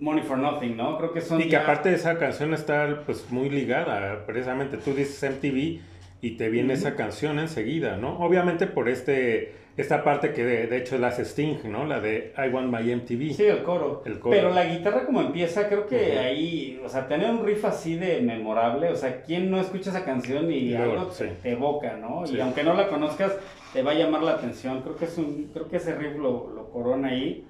Money 0.00 0.22
for 0.22 0.38
Nothing, 0.38 0.76
¿no? 0.76 0.96
Creo 0.98 1.12
que 1.12 1.20
son 1.20 1.40
Y 1.40 1.44
que 1.44 1.50
ya- 1.50 1.62
aparte 1.62 1.92
esa 1.92 2.18
canción 2.18 2.54
está 2.54 3.02
pues 3.06 3.30
muy 3.30 3.48
ligada, 3.50 4.24
precisamente 4.26 4.76
tú 4.76 4.92
dices 4.94 5.22
MTV 5.22 5.80
y 6.20 6.30
te 6.36 6.48
viene 6.48 6.74
esa 6.74 6.96
canción 6.96 7.38
enseguida, 7.38 7.96
¿no? 7.96 8.18
Obviamente 8.18 8.66
por 8.66 8.88
este 8.88 9.52
esta 9.76 10.02
parte 10.02 10.32
que 10.32 10.44
de, 10.44 10.66
de 10.66 10.76
hecho 10.78 10.98
la 10.98 11.06
hace 11.06 11.22
Sting, 11.24 11.58
¿no? 11.66 11.84
La 11.86 12.00
de 12.00 12.32
I 12.36 12.48
Want 12.52 12.68
My 12.68 12.82
MTV. 12.92 13.32
Sí, 13.32 13.44
el 13.44 13.62
coro. 13.62 14.02
El 14.04 14.18
coro. 14.18 14.34
Pero 14.34 14.50
la 14.52 14.64
guitarra 14.64 15.06
como 15.06 15.20
empieza, 15.20 15.68
creo 15.68 15.86
que 15.86 16.18
ahí, 16.18 16.80
o 16.84 16.88
sea, 16.88 17.06
tener 17.06 17.30
un 17.30 17.46
riff 17.46 17.64
así 17.64 17.94
de 17.94 18.20
memorable, 18.20 18.88
o 18.88 18.96
sea, 18.96 19.22
¿quién 19.22 19.52
no 19.52 19.60
escucha 19.60 19.90
esa 19.90 20.04
canción 20.04 20.50
y 20.50 20.74
algo 20.74 21.06
te, 21.06 21.28
sí. 21.28 21.32
te 21.44 21.52
evoca, 21.52 21.96
¿no? 21.96 22.26
Sí. 22.26 22.34
Y 22.36 22.40
aunque 22.40 22.64
no 22.64 22.74
la 22.74 22.88
conozcas, 22.88 23.36
te 23.72 23.82
va 23.84 23.92
a 23.92 23.94
llamar 23.94 24.24
la 24.24 24.32
atención. 24.32 24.82
Creo 24.82 24.96
que 24.96 25.04
es 25.04 25.16
un, 25.16 25.48
creo 25.54 25.68
que 25.68 25.76
ese 25.76 25.94
riff 25.94 26.16
lo, 26.16 26.50
lo 26.52 26.70
corona 26.70 27.10
ahí. 27.10 27.44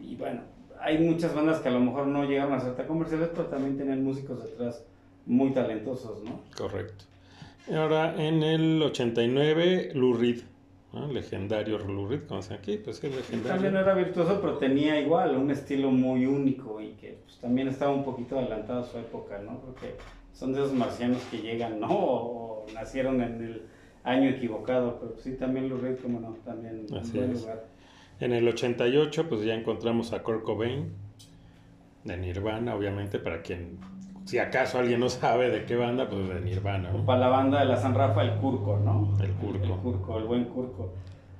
Y 0.00 0.16
bueno, 0.16 0.40
hay 0.80 0.98
muchas 0.98 1.34
bandas 1.34 1.60
que 1.60 1.68
a 1.68 1.72
lo 1.72 1.80
mejor 1.80 2.06
no 2.06 2.24
llegaron 2.24 2.52
a 2.54 2.60
ser 2.60 2.74
tan 2.76 2.86
comerciales, 2.86 3.28
pero 3.34 3.46
también 3.48 3.76
tienen 3.76 4.02
músicos 4.04 4.42
detrás 4.42 4.84
muy 5.26 5.50
talentosos, 5.52 6.22
¿no? 6.24 6.40
Correcto. 6.56 7.04
Y 7.70 7.74
ahora 7.74 8.14
en 8.16 8.42
el 8.42 8.82
89, 8.82 9.90
Lou 9.94 10.14
Reed, 10.14 10.40
¿no? 10.92 11.06
legendario 11.12 11.78
Lou 11.78 12.06
Reed, 12.08 12.22
como 12.26 12.40
dicen 12.40 12.56
aquí, 12.56 12.78
pues 12.78 13.00
También 13.00 13.20
legendario. 13.20 13.78
era 13.78 13.94
virtuoso, 13.94 14.40
pero 14.40 14.56
tenía 14.58 14.98
igual 15.00 15.36
un 15.36 15.50
estilo 15.50 15.90
muy 15.90 16.24
único 16.26 16.80
y 16.80 16.92
que 16.92 17.18
pues, 17.24 17.38
también 17.38 17.68
estaba 17.68 17.92
un 17.92 18.04
poquito 18.04 18.38
adelantado 18.38 18.80
a 18.80 18.84
su 18.84 18.98
época, 18.98 19.38
¿no? 19.38 19.60
Creo 19.60 19.74
que 19.74 19.96
son 20.32 20.52
de 20.52 20.60
esos 20.60 20.72
marcianos 20.72 21.22
que 21.30 21.38
llegan, 21.38 21.80
¿no? 21.80 21.88
O, 21.90 22.66
nacieron 22.74 23.20
en 23.22 23.42
el 23.42 23.62
año 24.04 24.30
equivocado, 24.30 24.98
pero 25.00 25.16
sí, 25.18 25.32
también 25.32 25.68
Lou 25.68 25.78
Reed, 25.78 25.98
como 25.98 26.20
no, 26.20 26.36
también 26.44 26.86
en 26.90 27.12
buen 27.12 27.32
es. 27.32 27.42
lugar. 27.42 27.64
En 28.20 28.32
el 28.32 28.48
88, 28.48 29.28
pues 29.28 29.42
ya 29.44 29.54
encontramos 29.54 30.12
a 30.12 30.22
Kurt 30.22 30.42
Cobain, 30.42 30.92
de 32.04 32.16
Nirvana, 32.16 32.74
obviamente, 32.74 33.18
para 33.18 33.42
quien, 33.42 33.78
si 34.24 34.38
acaso 34.38 34.78
alguien 34.78 35.00
no 35.00 35.08
sabe 35.08 35.50
de 35.50 35.64
qué 35.64 35.76
banda, 35.76 36.08
pues 36.08 36.28
de 36.28 36.40
Nirvana, 36.40 36.90
¿no? 36.90 37.04
Para 37.04 37.20
la 37.20 37.28
banda 37.28 37.60
de 37.60 37.66
la 37.66 37.76
San 37.76 37.94
Rafa, 37.94 38.22
el 38.22 38.36
Curco, 38.40 38.78
¿no? 38.78 39.16
El 39.22 39.32
Curco. 39.32 39.64
El 39.64 39.70
Curco, 39.80 40.18
el 40.18 40.24
buen 40.24 40.44
Curco. 40.46 40.92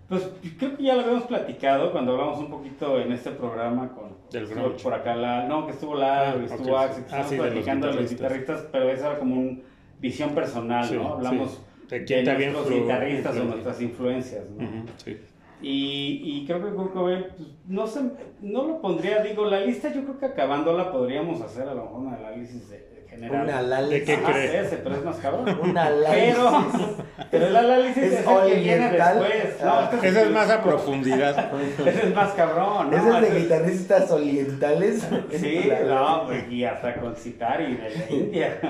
Pues 0.09 0.27
creo 0.59 0.75
que 0.77 0.83
ya 0.83 0.95
lo 0.95 1.03
habíamos 1.03 1.25
platicado 1.25 1.93
cuando 1.93 2.13
hablamos 2.13 2.39
un 2.39 2.49
poquito 2.49 2.99
en 2.99 3.13
este 3.13 3.31
programa 3.33 3.91
con 3.91 4.09
Del 4.31 4.47
grunge. 4.47 4.83
por 4.83 4.95
acá 4.95 5.15
la 5.15 5.45
no 5.47 5.67
que 5.67 5.73
estuvo 5.73 5.97
la 5.97 6.31
Ah, 6.31 6.35
estuvo 6.47 6.77
ok, 6.77 6.81
Axe, 6.81 7.01
sí. 7.01 7.03
que 7.11 7.15
Ah, 7.15 7.25
sí, 7.25 7.35
de 7.37 7.43
platicando 7.43 7.87
de 7.89 7.95
los 8.01 8.11
guitarristas. 8.11 8.67
pero 8.73 8.89
esa 8.89 9.11
era 9.11 9.19
como 9.19 9.39
una 9.39 9.59
visión 10.01 10.31
personal 10.31 10.87
Sí, 10.87 10.95
no 10.95 11.13
hablamos 11.13 11.51
sí. 11.51 11.59
De 11.91 12.05
quién 12.05 12.27
había 12.27 12.51
nuestros 12.53 12.75
influ- 12.75 12.83
guitarristas 12.85 13.37
o 13.37 13.45
nuestras 13.45 13.83
influencias 13.83 14.45
¿no? 14.49 14.65
Ujú, 14.65 14.89
sí. 15.05 15.19
Y, 15.61 16.21
y 16.25 16.47
creo 16.47 16.65
que 16.65 16.71
Kurt 16.75 16.93
Cobain, 16.93 17.27
pues, 17.37 17.49
no 17.67 17.87
sé 17.87 18.01
no 18.41 18.65
lo 18.65 18.81
pondría 18.81 19.23
digo 19.23 19.45
la 19.47 19.61
lista 19.61 19.93
yo 19.93 20.03
creo 20.05 20.19
que 20.19 20.27
acabándola 20.27 20.93
podríamos 20.93 21.41
hacer 21.41 21.69
a 21.69 21.75
lo 21.75 21.83
mejor 21.85 21.99
un 22.01 22.15
análisis 22.15 22.69
de, 22.71 22.87
general 23.09 23.45
Un 23.47 23.51
análisis. 23.51 23.91
¿De 23.91 24.05
qué 24.05 24.15
Ajá, 24.23 24.33
crees? 24.33 24.67
ese, 24.67 24.77
pero 24.77 24.95
es 24.97 25.05
más 25.05 25.17
cabrón 25.17 25.59
Un 25.63 25.77
análisis. 25.77 26.35
pero, 26.37 26.63
pero 27.31 27.47
el 27.49 27.57
análisis 27.57 28.03
Es 28.05 28.13
es, 28.13 28.27
el 28.29 28.47
que 28.53 28.55
viene 28.61 28.87
oriental. 28.87 29.19
después. 29.19 29.63
No, 29.65 29.71
Ah. 29.71 29.91
Esa 30.03 30.23
es 30.23 30.31
más 30.31 30.51
a 30.51 30.63
profundidad. 30.63 31.53
Ese 31.87 32.07
es 32.09 32.15
más 32.15 32.33
cabrón, 32.35 32.91
¿no? 32.91 32.97
Ese 32.97 33.27
es 33.27 33.33
de 33.35 33.41
guitarristas 33.41 34.11
orientales. 34.13 35.09
Sí, 35.33 35.69
no, 35.89 36.27
pues, 36.27 36.53
y 36.53 36.65
hasta 36.65 36.95
con 37.01 37.17
Citari 37.17 37.75
de 37.77 37.91
la 37.91 38.11
India. 38.15 38.61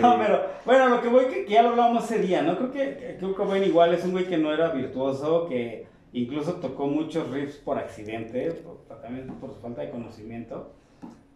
No, 0.00 0.18
pero 0.18 0.42
bueno, 0.66 0.88
lo 0.88 1.00
que 1.00 1.08
voy 1.08 1.26
que, 1.26 1.44
que 1.46 1.52
ya 1.52 1.62
lo 1.62 1.70
hablábamos 1.70 2.04
ese 2.04 2.18
día, 2.18 2.42
¿no? 2.42 2.56
Creo 2.58 2.72
que 2.72 3.16
Kurt 3.20 3.36
Cobain 3.36 3.64
igual 3.64 3.94
es 3.94 4.04
un 4.04 4.10
güey 4.12 4.26
que 4.26 4.36
no 4.36 4.52
era 4.52 4.68
virtuoso, 4.70 5.46
que 5.48 5.86
incluso 6.12 6.54
tocó 6.54 6.86
muchos 6.86 7.30
riffs 7.30 7.56
por 7.56 7.78
accidente, 7.78 8.50
por- 8.52 9.00
también 9.00 9.26
por 9.40 9.52
su 9.54 9.60
falta 9.60 9.82
de 9.82 9.90
conocimiento. 9.90 10.72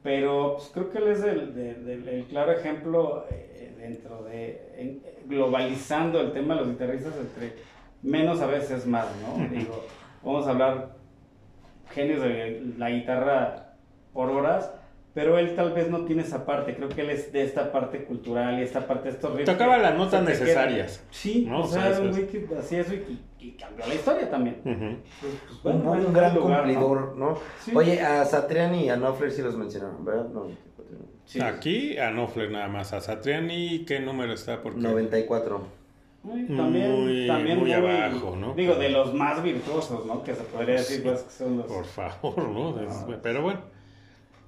Pero 0.02 0.54
pues, 0.56 0.70
creo 0.74 0.90
que 0.90 0.98
él 0.98 1.08
es 1.08 1.22
el, 1.24 1.58
el 2.08 2.24
claro 2.28 2.52
ejemplo 2.52 3.24
eh, 3.30 3.74
dentro 3.78 4.22
de 4.24 4.72
en- 4.76 5.02
globalizando 5.26 6.20
el 6.20 6.32
tema 6.32 6.54
de 6.54 6.60
los 6.60 6.70
guitarristas 6.70 7.14
entre 7.16 7.54
menos 8.02 8.40
a 8.42 8.46
veces 8.46 8.86
más, 8.86 9.06
¿no? 9.22 9.48
Digo, 9.50 9.84
vamos 10.22 10.46
a 10.46 10.50
hablar 10.50 10.96
genios 11.90 12.20
de 12.22 12.74
la 12.76 12.90
guitarra 12.90 13.76
por 14.12 14.30
horas, 14.30 14.72
pero 15.14 15.38
él 15.38 15.54
tal 15.54 15.72
vez 15.72 15.88
no 15.88 16.04
tiene 16.04 16.22
esa 16.22 16.44
parte. 16.44 16.74
Creo 16.74 16.88
que 16.88 17.00
él 17.02 17.10
es 17.10 17.32
de 17.32 17.42
esta 17.44 17.70
parte 17.72 18.04
cultural 18.04 18.58
y 18.58 18.62
esta 18.62 18.86
parte 18.86 19.04
de 19.08 19.14
estos 19.14 19.32
riffs 19.34 19.50
Tocaba 19.50 19.78
las 19.78 19.96
notas 19.96 20.22
necesarias. 20.24 20.98
quedan. 20.98 21.08
Sí, 21.12 21.46
¿no? 21.48 21.60
o 21.60 21.64
O 21.64 21.66
sea, 21.68 21.82
sea, 21.82 21.90
eso 21.92 22.02
un 22.02 22.10
güey 22.10 22.26
que 22.26 22.46
hacía 22.58 22.80
eso 22.80 22.94
y, 22.94 23.52
cambió 23.52 23.86
la 23.86 23.94
historia 23.94 24.28
también. 24.30 24.56
Pues, 24.64 24.76
pues, 25.62 25.74
Un, 25.76 25.84
bueno, 25.84 26.00
un 26.02 26.06
en 26.08 26.12
gran 26.14 26.36
cumplidor, 26.36 27.16
¿no? 27.16 27.38
Sí. 27.60 27.72
Oye, 27.74 28.00
a 28.00 28.24
Satriani 28.24 28.86
y 28.86 28.88
a 28.88 28.96
Knopfler 28.96 29.30
sí 29.30 29.42
los 29.42 29.56
mencionaron, 29.56 30.04
¿verdad? 30.04 30.28
No, 30.28 30.46
Sí. 31.26 31.40
Aquí 31.40 31.96
a 31.98 32.10
Knopfler 32.10 32.50
nada 32.50 32.68
más. 32.68 32.92
A 32.92 33.00
Satriani, 33.00 33.84
¿qué 33.86 33.98
número 34.00 34.32
está? 34.34 34.60
Porque 34.62 34.78
94. 34.80 35.84
Muy, 36.22 36.46
también, 36.56 36.90
Muy- 37.04 37.26
también 37.26 37.58
muy 37.60 37.72
abajo, 37.72 38.34
¿no? 38.36 38.54
Digo, 38.54 38.74
de 38.76 38.88
los 38.90 39.12
más 39.14 39.42
virtuosos, 39.42 40.04
¿no? 40.06 40.22
Que 40.24 40.34
se 40.34 40.42
podría 40.42 40.76
decir, 40.76 41.02
pues, 41.02 41.22
que 41.22 41.30
son 41.30 41.58
los... 41.58 41.66
Por 41.66 41.84
favor, 41.84 42.38
¿no? 42.48 42.80
Es- 42.88 43.04
Pero 43.22 43.42
bueno. 43.42 43.60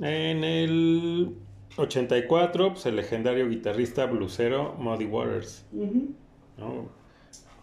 En 0.00 0.44
el 0.44 1.36
84, 1.76 2.72
pues 2.72 2.86
el 2.86 2.96
legendario 2.96 3.48
guitarrista 3.48 4.06
blusero 4.06 4.74
Muddy 4.78 5.06
Waters. 5.06 5.64
¿no? 5.72 6.88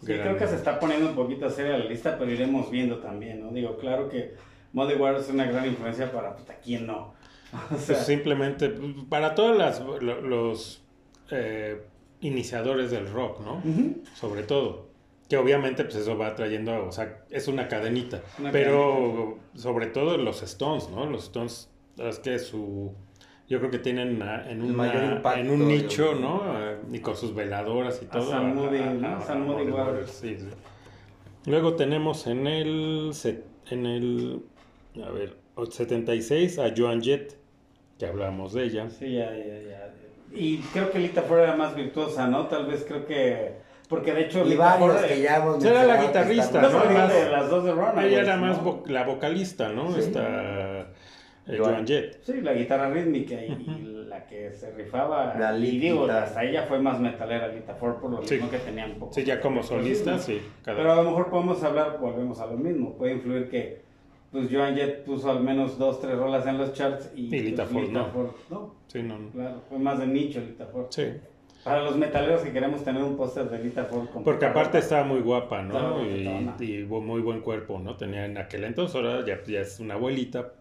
Sí, 0.02 0.08
creo 0.08 0.38
que 0.38 0.48
se 0.48 0.56
está 0.56 0.80
poniendo 0.80 1.10
un 1.10 1.16
poquito 1.16 1.50
seria 1.50 1.78
la 1.78 1.86
lista, 1.86 2.18
pero 2.18 2.30
iremos 2.30 2.70
viendo 2.70 2.98
también, 3.00 3.42
¿no? 3.42 3.52
Digo, 3.52 3.78
claro 3.78 4.10
que 4.10 4.34
Muddy 4.74 4.96
Waters 4.96 5.26
es 5.28 5.34
una 5.34 5.46
gran 5.46 5.66
influencia 5.66 6.12
para, 6.12 6.36
pues, 6.36 6.50
¿a 6.50 6.56
quién 6.56 6.88
no? 6.88 7.14
O 7.72 7.78
sea, 7.78 7.96
Pues 7.96 8.06
simplemente, 8.06 8.70
pues, 8.70 9.06
para 9.08 9.34
todos 9.34 9.82
los 10.24 10.84
eh, 11.32 11.84
iniciadores 12.20 12.92
del 12.92 13.10
rock, 13.12 13.40
¿no? 13.42 13.62
Sobre 14.16 14.44
todo. 14.44 14.92
Que 15.30 15.38
obviamente 15.38 15.84
pues 15.86 15.96
eso 15.96 16.18
va 16.18 16.36
trayendo, 16.36 16.86
o 16.86 16.92
sea, 16.92 17.24
es 17.30 17.48
una 17.48 17.68
cadenita. 17.68 18.22
Una 18.40 18.52
pero 18.52 19.40
sobre 19.56 19.88
todo 19.88 20.18
los 20.18 20.44
Stones, 20.44 20.90
¿no? 20.90 21.06
Los 21.06 21.24
Stones, 21.24 21.70
es 21.98 22.20
que 22.20 22.40
su... 22.40 22.94
Yo 23.50 23.60
creo 23.60 23.70
que 23.72 23.80
tienen 23.80 24.22
ah, 24.24 24.44
en, 24.50 24.62
una- 24.62 24.74
mayor 24.74 25.04
impacto, 25.16 25.40
en 25.42 25.50
un 25.52 25.68
nicho. 25.68 26.16
¿no? 26.16 26.42
Y 26.92 27.00
con 27.00 27.16
sus 27.16 27.36
veladoras 27.36 28.00
y 28.02 28.06
A 28.06 28.10
todo. 28.10 28.34
A- 28.34 28.40
¿no? 28.42 29.56
Waters. 29.58 30.12
sí, 30.12 30.38
sí. 30.40 30.48
Luego 31.46 31.76
tenemos 31.76 32.26
en 32.28 32.48
el, 32.48 33.12
en 33.70 33.86
el, 33.86 34.42
a 35.06 35.10
ver, 35.10 35.36
76 35.70 36.58
a 36.60 36.74
Joan 36.76 37.02
Jett, 37.02 37.36
que 38.00 38.06
hablamos 38.06 38.54
de 38.54 38.64
ella. 38.64 38.90
Sí, 38.90 39.14
ya, 39.16 39.30
ya, 39.36 39.62
ya. 39.62 39.94
Y 40.32 40.60
creo 40.72 40.90
que 40.90 41.00
Lita 41.00 41.22
Ford 41.24 41.40
era 41.42 41.56
más 41.56 41.76
virtuosa, 41.76 42.28
¿no? 42.28 42.48
Tal 42.48 42.66
vez 42.66 42.86
creo 42.88 43.06
que... 43.06 43.62
Porque 43.90 44.14
de 44.14 44.22
hecho 44.22 44.46
Y 44.46 44.52
Lita 44.52 44.78
varios 44.78 44.94
Ford... 45.00 45.06
que 45.06 45.22
ya 45.22 45.36
hemos 45.36 45.64
era 45.64 45.84
la 45.84 46.02
guitarrista, 46.02 46.62
No, 46.62 46.70
más 46.72 47.14
de 47.14 47.30
las 47.30 47.50
dos 47.50 47.66
de 47.66 47.72
Ronald. 47.74 48.08
Ella 48.08 48.22
era 48.22 48.38
¿no? 48.38 48.48
más 48.48 48.62
vo- 48.62 48.86
la 48.88 49.04
vocalista, 49.04 49.70
¿no? 49.74 49.92
Sí. 49.94 50.00
Esta 50.00 50.88
eh, 51.48 51.56
Joan. 51.58 51.74
Joan 51.74 51.88
Jett. 51.88 52.24
Sí, 52.24 52.42
la 52.42 52.54
guitarra 52.54 52.90
rítmica 52.90 53.36
y, 53.36 53.52
y 53.52 54.06
la 54.08 54.26
que 54.26 54.52
se 54.54 54.72
rifaba. 54.72 55.36
La 55.38 55.58
y 55.58 55.62
lead 55.62 55.82
digo, 55.82 56.06
hasta 56.06 56.44
ella 56.44 56.64
fue 56.64 56.80
más 56.80 57.00
metalera, 57.00 57.48
Lita 57.50 57.76
Ford, 57.76 57.96
por 58.00 58.12
lo 58.12 58.24
Sí. 58.26 58.36
mismo 58.36 58.50
que 58.50 58.60
tenía 58.60 58.86
un 58.86 59.00
poco. 59.00 59.14
Sí, 59.14 59.24
ya 59.24 59.40
como 59.42 59.62
solista, 59.64 60.18
sí. 60.20 60.42
cada- 60.64 60.78
Pero 60.78 60.92
a 60.92 60.96
lo 60.98 61.04
mejor 61.04 61.30
podemos 61.30 61.64
hablar, 61.64 61.98
volvemos 62.00 62.40
a 62.40 62.46
lo 62.48 62.58
mismo. 62.58 62.94
Puede 62.98 63.14
influir 63.14 63.50
que 63.50 63.82
pues 64.32 64.48
Joan 64.52 64.76
Jett 64.76 65.04
puso 65.04 65.30
al 65.30 65.42
menos 65.42 65.78
dos, 65.78 66.02
tres 66.02 66.18
rolas 66.18 66.48
en 66.48 66.58
los 66.58 66.74
charts 66.74 67.12
y, 67.16 67.34
Y 67.36 67.40
Lita 67.42 67.66
pues, 67.66 67.86
Ford 67.86 67.94
no. 67.94 68.06
Ford 68.08 68.30
no. 68.50 68.76
Sí, 68.88 69.04
no, 69.04 69.20
no. 69.20 69.30
Claro, 69.30 69.62
fue 69.70 69.78
más 69.80 70.00
de 70.00 70.08
nicho 70.08 70.40
Lita 70.40 70.66
Ford. 70.66 70.88
Sí. 70.90 71.04
Para 71.64 71.82
los 71.84 71.96
metaleros 71.96 72.42
que 72.42 72.52
queremos 72.52 72.84
tener 72.84 73.02
un 73.04 73.16
póster 73.16 73.50
de 73.50 73.58
Lita 73.60 73.86
Ford 73.86 74.08
con 74.10 74.24
Porque 74.24 74.46
aparte 74.46 74.70
ropa. 74.70 74.80
estaba 74.80 75.04
muy 75.06 75.22
guapa, 75.22 75.62
¿no? 75.62 76.04
Y, 76.06 76.28
y 76.60 76.84
muy 76.84 77.22
buen 77.22 77.40
cuerpo, 77.42 77.80
¿no? 77.80 77.96
Tenía 77.96 78.26
en 78.26 78.38
aquel 78.38 78.64
entonces, 78.66 78.96
ahora 78.96 79.24
ya, 79.26 79.40
ya 79.48 79.62
es 79.62 79.80
una 79.80 79.94
abuelita, 79.94 80.52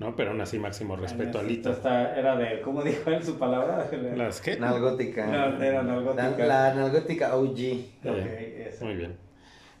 ¿no? 0.00 0.14
Pero 0.16 0.30
aún 0.30 0.40
así 0.40 0.58
máximo 0.58 0.96
respeto 0.96 1.38
a 1.38 1.42
Lita. 1.42 1.70
Esta 1.70 2.18
era 2.18 2.36
de, 2.36 2.60
¿cómo 2.60 2.82
dijo 2.82 3.10
él 3.10 3.22
su 3.24 3.38
palabra? 3.38 3.88
¿Las 4.16 4.40
qué? 4.40 4.58
Nalgótica. 4.58 5.26
No, 5.26 5.62
era 5.62 5.82
nalgótica. 5.82 6.30
La, 6.38 6.46
la 6.46 6.74
nalgótica 6.74 7.36
OG. 7.36 7.50
Ok, 8.04 8.26
eso. 8.68 8.84
Muy 8.84 8.94
bien. 8.94 9.16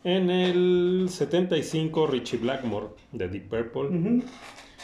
En 0.04 0.30
el 0.30 1.06
75, 1.08 2.06
Richie 2.08 2.38
Blackmore, 2.38 2.88
de 3.12 3.28
Deep 3.28 3.48
Purple. 3.48 3.96
Ujú, 3.98 4.22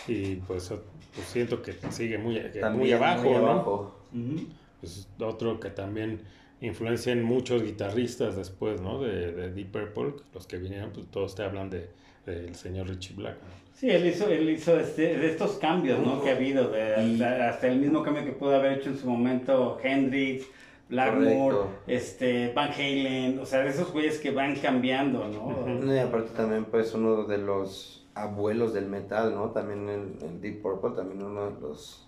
Y 0.07 0.37
pues, 0.37 0.69
pues 1.15 1.27
siento 1.27 1.61
que 1.63 1.75
sigue 1.91 2.19
muy, 2.19 2.37
que 2.41 2.61
También 2.61 2.79
muy 2.79 2.93
abajo, 2.93 3.25
muy 3.25 3.33
¿no? 3.33 3.39
abajo. 3.51 3.95
ujú. 4.13 4.47
Pues 4.81 5.09
otro 5.21 5.59
que 5.59 5.71
también 5.71 6.21
influencia 6.61 7.13
en 7.13 7.25
muchos 7.25 7.65
guitarristas 7.65 8.37
después, 8.37 8.81
¿no? 8.81 9.01
De, 9.01 9.33
de 9.33 9.53
Deep 9.53 9.73
Purple, 9.73 10.23
los 10.33 10.47
que 10.47 10.59
vinieron, 10.59 10.91
pues 10.93 11.07
todos 11.11 11.35
te 11.35 11.43
hablan 11.43 11.69
de 11.71 11.89
del 12.27 12.55
señor 12.55 12.89
Richie 12.89 13.15
Blackmore. 13.17 13.55
Sí, 13.79 13.89
él 13.89 14.07
hizo, 14.07 14.27
él 14.29 14.51
hizo 14.51 14.77
este, 14.81 15.17
de 15.17 15.29
estos 15.31 15.53
cambios 15.59 16.01
¿no? 16.01 16.21
que 16.21 16.31
ha 16.31 16.35
habido, 16.35 16.69
de, 16.69 17.01
Y- 17.01 17.23
hasta 17.23 17.69
el 17.69 17.79
mismo 17.79 18.03
cambio 18.03 18.25
que 18.25 18.33
pudo 18.33 18.57
haber 18.57 18.73
hecho 18.79 18.91
en 18.91 18.99
su 18.99 19.09
momento 19.09 19.79
Hendrix, 19.81 20.47
Blackmore, 20.89 21.59
este, 21.87 22.53
Van 22.55 22.73
Halen, 22.73 23.39
o 23.39 23.47
sea, 23.47 23.61
de 23.61 23.69
esos 23.69 23.93
güeyes 23.93 24.19
que 24.19 24.33
van 24.33 24.57
cambiando, 24.57 25.29
¿no? 25.29 25.95
Y 25.95 25.99
aparte 25.99 26.31
también 26.37 26.65
pues 26.65 26.93
uno 26.95 27.23
de 27.25 27.39
los 27.39 28.05
abuelos 28.15 28.75
del 28.75 28.87
metal, 28.87 29.33
¿no? 29.33 29.51
También 29.53 29.89
el, 29.89 30.27
el 30.29 30.41
Deep 30.41 30.61
Purple, 30.61 30.97
también 30.97 31.23
uno 31.23 31.51
de 31.53 31.61
los 31.61 32.05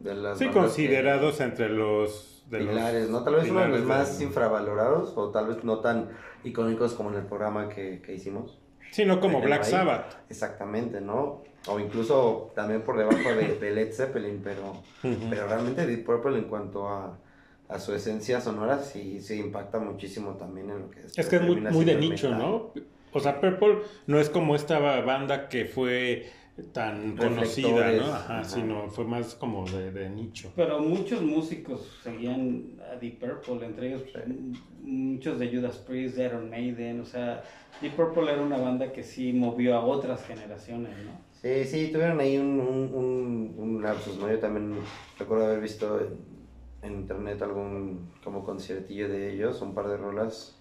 de 0.00 0.14
las 0.14 0.38
Sí, 0.38 0.48
considerados 0.48 1.40
entre 1.40 1.70
los... 1.70 2.44
De 2.50 2.60
los 2.60 2.68
pilares, 2.68 3.08
¿no? 3.08 3.24
Tal 3.24 3.34
vez 3.36 3.50
uno 3.50 3.60
de 3.60 3.68
los 3.68 3.82
más 3.82 4.20
infravalorados 4.20 5.12
o 5.16 5.30
tal 5.30 5.48
vez 5.48 5.64
no 5.64 5.80
tan 5.80 6.10
icónicos 6.44 6.92
como 6.94 7.10
en 7.10 7.16
el 7.16 7.24
programa 7.24 7.68
que, 7.68 8.00
que 8.02 8.14
hicimos. 8.14 8.58
Sí, 8.90 9.04
no 9.04 9.20
como 9.20 9.38
Ahí. 9.38 9.44
Black 9.44 9.64
Sabbath. 9.64 10.16
Exactamente, 10.30 11.00
¿no? 11.00 11.42
O 11.66 11.78
incluso 11.78 12.52
también 12.54 12.82
por 12.82 12.96
debajo 12.96 13.34
de, 13.34 13.58
de 13.58 13.70
Led 13.70 13.92
Zeppelin, 13.92 14.40
pero, 14.42 14.82
pero 15.28 15.46
realmente 15.48 15.86
Deep 15.86 16.04
Purple 16.04 16.38
en 16.38 16.44
cuanto 16.44 16.88
a, 16.88 17.18
a 17.68 17.78
su 17.78 17.94
esencia 17.94 18.40
sonora 18.40 18.78
sí, 18.78 19.20
sí 19.20 19.38
impacta 19.38 19.78
muchísimo 19.78 20.32
también 20.32 20.70
en 20.70 20.78
lo 20.82 20.90
que 20.90 21.00
Es 21.00 21.28
que 21.28 21.36
es 21.36 21.42
muy, 21.42 21.84
de 21.84 21.96
nicho, 21.96 22.30
metal. 22.30 22.38
¿no? 22.38 22.72
O 23.12 23.20
sea, 23.20 23.40
Purple 23.40 23.78
no 24.06 24.20
es 24.20 24.30
como 24.30 24.54
esta 24.54 24.78
banda 24.78 25.48
que 25.48 25.64
fue 25.64 26.30
tan 26.72 27.16
conocida, 27.16 27.92
¿no? 27.92 28.04
Ajá, 28.04 28.40
ajá. 28.40 28.44
sino 28.44 28.88
fue 28.88 29.04
más 29.04 29.34
como 29.34 29.68
de, 29.68 29.90
de 29.92 30.10
nicho. 30.10 30.52
Pero 30.56 30.80
muchos 30.80 31.22
músicos 31.22 31.98
seguían 32.02 32.78
a 32.90 32.96
Deep 32.96 33.18
Purple, 33.18 33.66
entre 33.66 33.88
ellos 33.88 34.02
muchos 34.82 35.38
de 35.38 35.48
Judas 35.50 35.76
Priest, 35.78 36.16
de 36.16 36.26
Iron 36.26 36.50
Maiden, 36.50 37.00
o 37.00 37.04
sea, 37.04 37.42
Deep 37.80 37.94
Purple 37.94 38.32
era 38.32 38.42
una 38.42 38.58
banda 38.58 38.92
que 38.92 39.02
sí 39.02 39.32
movió 39.32 39.76
a 39.76 39.84
otras 39.84 40.24
generaciones, 40.24 40.90
¿no? 41.04 41.28
Sí, 41.40 41.64
sí, 41.64 41.90
tuvieron 41.92 42.18
ahí 42.18 42.36
un, 42.36 42.58
un, 42.58 42.94
un, 42.94 43.54
un 43.56 43.82
lapsus, 43.82 44.18
¿no? 44.18 44.28
Yo 44.28 44.40
también 44.40 44.74
recuerdo 45.18 45.46
haber 45.46 45.60
visto 45.60 46.00
en, 46.00 46.18
en 46.82 47.00
internet 47.00 47.40
algún 47.42 48.10
como 48.24 48.44
conciertillo 48.44 49.08
de 49.08 49.32
ellos, 49.32 49.62
un 49.62 49.74
par 49.74 49.88
de 49.88 49.96
rolas 49.96 50.60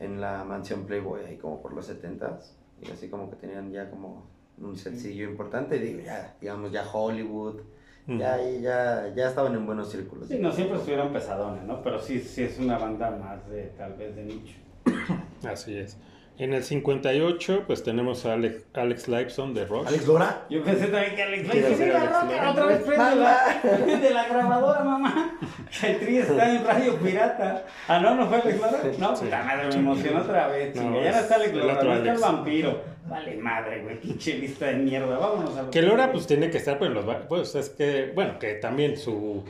en 0.00 0.20
la 0.20 0.44
mansión 0.44 0.86
Playboy, 0.86 1.24
ahí 1.24 1.36
como 1.36 1.60
por 1.60 1.74
los 1.74 1.90
70s, 1.90 2.52
y 2.82 2.90
así 2.90 3.08
como 3.08 3.28
que 3.28 3.36
tenían 3.36 3.70
ya 3.70 3.90
como 3.90 4.37
un 4.60 4.76
sencillo 4.76 5.28
importante, 5.28 5.78
digo, 5.78 6.00
ya, 6.00 6.36
digamos, 6.40 6.72
ya 6.72 6.84
Hollywood, 6.90 7.60
ya, 8.06 8.34
ahí 8.34 8.62
ya, 8.62 9.12
ya 9.14 9.28
estaban 9.28 9.54
en 9.54 9.66
buenos 9.66 9.90
círculos. 9.90 10.28
Sí, 10.28 10.38
no 10.38 10.50
siempre 10.50 10.78
estuvieron 10.78 11.12
pesadones, 11.12 11.64
¿no? 11.64 11.82
Pero 11.82 12.00
sí, 12.00 12.20
sí 12.20 12.42
es 12.42 12.58
una 12.58 12.78
banda 12.78 13.10
más 13.10 13.46
de, 13.50 13.64
tal 13.76 13.94
vez, 13.94 14.16
de 14.16 14.24
nicho. 14.24 14.56
Así 15.46 15.76
es. 15.76 15.98
En 16.38 16.54
el 16.54 16.62
58, 16.62 17.64
pues 17.66 17.82
tenemos 17.82 18.24
a 18.24 18.34
Alex, 18.34 18.64
Alex 18.72 19.08
Lifeson 19.08 19.54
de 19.54 19.64
Rush. 19.64 19.88
Alex 19.88 20.06
Lora. 20.06 20.42
Yo 20.48 20.62
pensé 20.62 20.86
también 20.86 21.16
que 21.16 21.22
Alex 21.24 21.42
Lifeson 21.52 21.76
ser 21.76 21.86
"Mira, 21.86 21.98
Alex 22.00 22.12
Rocker, 22.12 22.36
Lora". 22.36 22.50
otra 22.52 22.66
vez 22.66 22.78
prende 22.82 23.16
la, 23.16 23.60
prende 23.84 24.10
la 24.10 24.28
grabadora, 24.28 24.84
mamá. 24.84 25.38
El 25.82 25.98
tri 25.98 26.18
está 26.18 26.54
en 26.54 26.64
radio 26.64 26.94
pirata. 26.96 27.64
Ah, 27.88 27.98
no, 27.98 28.14
no 28.14 28.26
fue 28.28 28.40
Alex 28.40 28.56
Lora. 28.60 28.78
No, 28.98 29.16
Sí. 29.16 29.24
puta 29.24 29.42
madre, 29.42 29.68
me 29.68 29.74
emocionó 29.74 30.20
otra 30.20 30.46
vez. 30.48 30.76
No, 30.76 30.82
ya 30.82 30.88
no 30.90 31.00
es 31.00 31.16
está 31.16 31.34
Alex 31.34 31.54
Lora, 31.54 31.82
no 31.82 31.94
está 31.94 32.12
el 32.12 32.18
vampiro. 32.18 32.80
Vale 33.08 33.36
madre, 33.38 33.82
güey, 33.82 34.00
pinche 34.00 34.34
lista 34.34 34.66
de 34.66 34.74
mierda. 34.74 35.18
Vámonos 35.18 35.56
a 35.56 35.70
Que 35.70 35.82
Lora 35.82 36.12
pues 36.12 36.26
tiene 36.28 36.50
que 36.50 36.58
estar 36.58 36.78
pues, 36.78 36.88
en 36.90 36.94
los 36.94 37.04
pues 37.28 37.54
es 37.56 37.70
que 37.70 38.12
bueno 38.14 38.38
que 38.38 38.54
también 38.54 38.96
su 38.96 39.44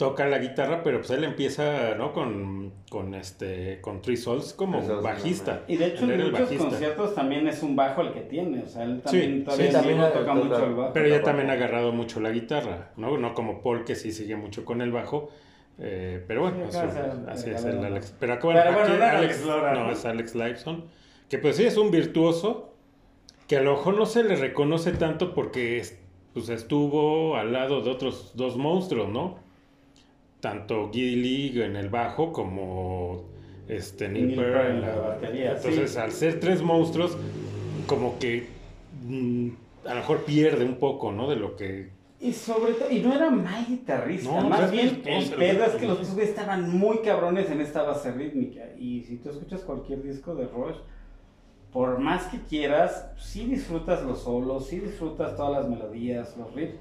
toca 0.00 0.26
la 0.26 0.38
guitarra 0.38 0.82
pero 0.82 0.98
pues 1.00 1.10
él 1.10 1.24
empieza 1.24 1.94
no 1.94 2.14
con 2.14 2.72
con 2.90 3.14
este 3.14 3.80
con 3.82 4.00
Three 4.00 4.16
Souls 4.16 4.54
como 4.54 4.80
bajista. 5.02 5.62
Y 5.68 5.76
de 5.76 5.88
hecho 5.88 6.06
Él 6.06 6.12
en 6.22 6.30
muchos 6.30 6.50
conciertos 6.52 7.14
también 7.14 7.46
es 7.46 7.62
un 7.62 7.76
bajo 7.76 8.00
el 8.00 8.12
que 8.14 8.22
tiene, 8.22 8.62
o 8.62 8.66
sea, 8.66 8.84
él 8.84 9.02
también 9.02 9.40
Sí, 9.40 9.44
todavía 9.44 9.66
sí, 9.66 9.72
también 9.72 9.98
toca 10.12 10.34
mucho 10.34 10.64
el 10.64 10.74
bajo. 10.74 10.92
pero 10.94 11.04
ella 11.06 11.18
Toca 11.18 11.26
también 11.26 11.50
ha 11.50 11.52
agarrado 11.52 11.92
mucho 11.92 12.18
la 12.18 12.30
guitarra 12.30 12.92
no 12.96 13.18
no 13.18 13.34
como 13.34 13.60
Paul 13.62 13.84
que 13.84 13.94
sí 13.94 14.10
sigue 14.10 14.36
mucho 14.36 14.64
con 14.64 14.80
el 14.80 14.90
bajo 14.90 15.28
eh, 15.78 16.24
pero 16.26 16.42
bueno 16.42 16.56
pues, 16.64 16.76
así 16.76 17.50
es 17.50 17.64
el. 17.66 17.84
Alex. 17.84 18.14
Pero 18.18 18.32
acá, 18.32 18.48
Pero 18.48 18.62
bueno, 18.72 18.80
aquí 18.80 18.88
no 18.90 18.94
era 18.96 19.18
Alex, 19.18 19.44
Lora, 19.44 19.74
no 19.74 19.90
es 19.92 20.04
Alex 20.06 20.34
Lifeson 20.34 20.84
que 21.28 21.36
pues 21.38 21.56
sí 21.56 21.64
es 21.66 21.76
un 21.76 21.90
virtuoso 21.90 22.74
que 23.46 23.58
a 23.58 23.60
lo 23.62 23.72
mejor 23.72 23.96
no 23.98 24.06
se 24.06 24.24
le 24.24 24.34
reconoce 24.36 24.92
tanto 24.92 25.34
porque 25.34 25.76
es- 25.78 25.98
pues 26.32 26.48
estuvo 26.48 27.36
al 27.36 27.52
lado 27.52 27.82
de 27.82 27.90
otros 27.90 28.32
dos 28.34 28.56
monstruos, 28.56 29.08
¿no? 29.10 29.49
Tanto 30.40 30.90
Giddy 30.92 31.16
Lee 31.16 31.62
en 31.62 31.76
el 31.76 31.88
bajo 31.88 32.32
como 32.32 33.24
este 33.68 34.08
Neil, 34.08 34.34
Peart 34.34 34.70
en 34.70 34.80
la 34.80 34.94
batería, 34.96 35.52
Entonces, 35.56 35.92
sí. 35.92 35.98
al 35.98 36.12
ser 36.12 36.40
tres 36.40 36.62
monstruos, 36.62 37.16
como 37.86 38.18
que 38.18 38.46
mm, 39.06 39.48
a 39.86 39.90
lo 39.90 39.96
mejor 39.96 40.24
pierde 40.24 40.64
un 40.64 40.76
poco, 40.76 41.12
¿no? 41.12 41.28
De 41.28 41.36
lo 41.36 41.56
que 41.56 41.90
Y 42.20 42.32
sobre 42.32 42.72
todo, 42.72 42.90
y 42.90 43.00
no 43.00 43.14
era 43.14 43.30
mal 43.30 43.66
guitarrista, 43.66 44.40
No, 44.40 44.48
más 44.48 44.70
bien 44.70 45.02
el 45.04 45.30
pedo 45.30 45.64
es 45.64 45.72
que 45.72 45.86
los 45.86 46.12
güeyes 46.12 46.30
estaban 46.30 46.70
muy 46.76 46.98
cabrones 46.98 47.50
en 47.50 47.60
esta 47.60 47.82
base 47.82 48.12
rítmica. 48.12 48.62
Y 48.78 49.02
si 49.02 49.16
tú 49.18 49.30
escuchas 49.30 49.60
cualquier 49.60 50.02
disco 50.02 50.34
de 50.34 50.46
Rush, 50.46 50.76
por 51.72 51.98
más 51.98 52.26
que 52.26 52.40
quieras, 52.40 53.10
sí 53.16 53.44
disfrutas 53.44 54.02
los 54.02 54.22
solos, 54.22 54.66
sí 54.66 54.80
disfrutas 54.80 55.36
todas 55.36 55.62
las 55.62 55.70
melodías, 55.70 56.36
los 56.36 56.52
riffs, 56.54 56.74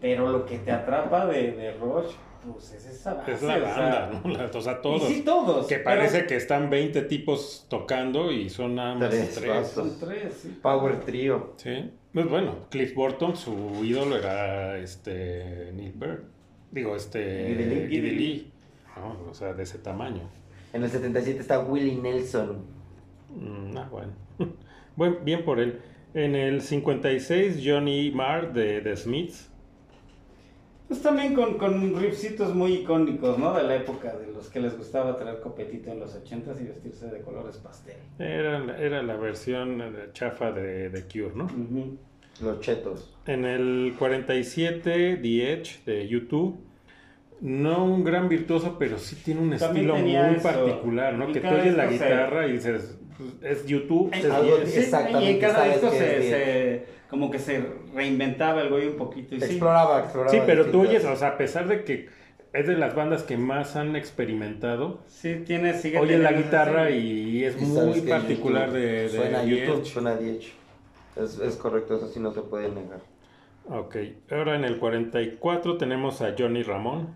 pero 0.00 0.30
lo 0.30 0.44
que 0.44 0.58
te 0.58 0.72
atrapa 0.72 1.26
de, 1.26 1.52
de 1.52 1.72
Rush, 1.72 2.12
pues 2.52 2.72
es 2.72 2.86
esa 2.86 3.14
base. 3.14 3.32
es 3.32 3.42
la 3.42 3.54
o 3.56 3.58
sea, 3.60 4.10
banda, 4.10 4.20
¿no? 4.24 4.58
O 4.58 4.62
sea, 4.62 4.80
todos. 4.82 5.10
Y 5.10 5.14
sí, 5.14 5.22
todos. 5.22 5.66
que 5.66 5.76
pero 5.76 5.84
parece 5.84 6.26
que 6.26 6.36
están 6.36 6.70
20 6.70 7.02
tipos 7.02 7.66
tocando 7.68 8.30
y 8.32 8.48
son 8.50 8.74
nada 8.74 8.94
más 8.94 9.10
Tres. 9.10 9.68
Son 9.68 9.98
tres, 9.98 10.34
sí. 10.42 10.58
Power 10.62 11.00
Trio. 11.00 11.54
Sí. 11.56 11.90
Pues 12.12 12.28
bueno, 12.28 12.66
Cliff 12.70 12.94
Burton, 12.94 13.36
su 13.36 13.84
ídolo 13.84 14.16
era 14.16 14.78
este 14.78 15.70
Neil 15.74 15.92
Peart. 15.92 16.22
Digo, 16.70 16.96
este 16.96 17.54
Geddy 17.90 18.10
Lee. 18.10 18.52
¿no? 18.96 19.30
O 19.30 19.34
sea, 19.34 19.52
de 19.52 19.62
ese 19.62 19.78
tamaño. 19.78 20.22
En 20.72 20.82
el 20.82 20.90
77 20.90 21.40
está 21.40 21.60
Willie 21.60 21.96
Nelson. 21.96 22.64
Mm, 23.34 23.76
ah, 23.76 23.88
bueno. 23.90 24.12
Buen- 24.96 25.24
bien 25.24 25.44
por 25.44 25.60
él. 25.60 25.80
En 26.14 26.34
el 26.34 26.62
56, 26.62 27.60
Johnny 27.62 28.10
Marr 28.10 28.52
de 28.54 28.80
The 28.80 28.96
Smiths. 28.96 29.50
Pues 30.88 31.02
también 31.02 31.34
con, 31.34 31.58
con 31.58 32.00
riffcitos 32.00 32.54
muy 32.54 32.74
icónicos, 32.74 33.38
¿no? 33.38 33.52
De 33.54 33.64
la 33.64 33.74
época, 33.76 34.14
de 34.16 34.32
los 34.32 34.48
que 34.48 34.60
les 34.60 34.76
gustaba 34.78 35.16
traer 35.16 35.40
copetito 35.40 35.90
en 35.90 35.98
los 35.98 36.14
80s 36.14 36.60
y 36.60 36.64
vestirse 36.68 37.06
de 37.08 37.20
colores 37.22 37.56
pastel. 37.56 37.96
Era, 38.20 38.60
la- 38.60 38.78
era 38.78 39.02
la 39.02 39.16
versión 39.16 39.80
eh, 39.80 40.08
chafa 40.12 40.52
de, 40.52 40.90
de 40.90 41.02
Cure, 41.02 41.32
¿no? 41.34 41.48
Los 42.40 42.60
chetos. 42.60 43.12
En 43.26 43.44
el 43.44 43.94
47, 43.98 45.16
The 45.20 45.52
Edge 45.52 45.80
de 45.84 46.06
YouTube. 46.06 46.56
No 47.40 47.84
un 47.84 48.02
gran 48.04 48.28
virtuoso, 48.28 48.76
pero 48.78 48.98
sí 48.98 49.16
tiene 49.24 49.40
un 49.40 49.56
También 49.58 49.90
estilo 49.90 49.96
muy 49.96 50.36
eso. 50.36 50.42
particular, 50.42 51.14
¿no? 51.14 51.28
Y 51.28 51.32
Que 51.32 51.40
tú 51.40 51.48
oyes 51.48 51.76
la 51.76 51.86
guitarra 51.86 52.46
y 52.46 52.52
dices, 52.52 52.96
pues, 53.18 53.52
es 53.52 53.66
YouTube, 53.66 54.10
es 54.14 54.24
Algo 54.24 54.56
The 54.56 54.62
Edge. 54.62 54.70
Sí, 54.70 54.78
exactamente, 54.80 55.30
y 55.30 55.34
en 55.34 55.40
cada 55.40 55.64
disco 55.64 55.86
es 55.88 55.92
se- 55.98 56.86
como 57.08 57.30
que 57.30 57.38
se 57.38 57.64
reinventaba 57.94 58.62
el 58.62 58.68
güey 58.68 58.88
un 58.88 58.96
poquito. 58.96 59.34
Y 59.34 59.40
sí, 59.40 59.46
Exploraba, 59.46 60.00
exploraba. 60.00 60.30
Sí, 60.32 60.40
pero 60.46 60.66
tú 60.66 60.82
oyes, 60.82 61.04
o 61.04 61.16
sea, 61.16 61.28
a 61.28 61.38
pesar 61.38 61.68
de 61.68 61.84
que 61.84 62.08
es 62.52 62.66
de 62.66 62.76
las 62.76 62.94
bandas 62.94 63.22
que 63.22 63.36
más 63.36 63.76
han 63.76 63.96
experimentado, 63.96 65.00
sí 65.06 65.42
tiene, 65.46 65.74
sigue 65.74 65.98
oyes 65.98 66.20
la 66.20 66.32
guitarra 66.32 66.90
y 66.90 67.44
es 67.44 67.60
muy 67.60 68.00
particular 68.02 68.70
YouTube 68.70 68.80
de, 68.82 69.02
de 69.02 69.08
Suena 69.10 69.38
a 69.38 69.42
The 69.42 69.48
YouTube, 69.48 69.84
suena 69.84 70.12
Edge. 70.14 70.52
Es, 71.16 71.38
es 71.38 71.56
correcto, 71.56 71.96
eso 71.96 72.08
sí 72.08 72.20
no 72.20 72.32
se 72.32 72.42
puede 72.42 72.68
negar. 72.68 73.00
Ok, 73.68 73.96
ahora 74.30 74.54
en 74.54 74.64
el 74.64 74.78
44 74.78 75.76
tenemos 75.76 76.22
a 76.22 76.34
Johnny 76.38 76.62
Ramón. 76.62 77.08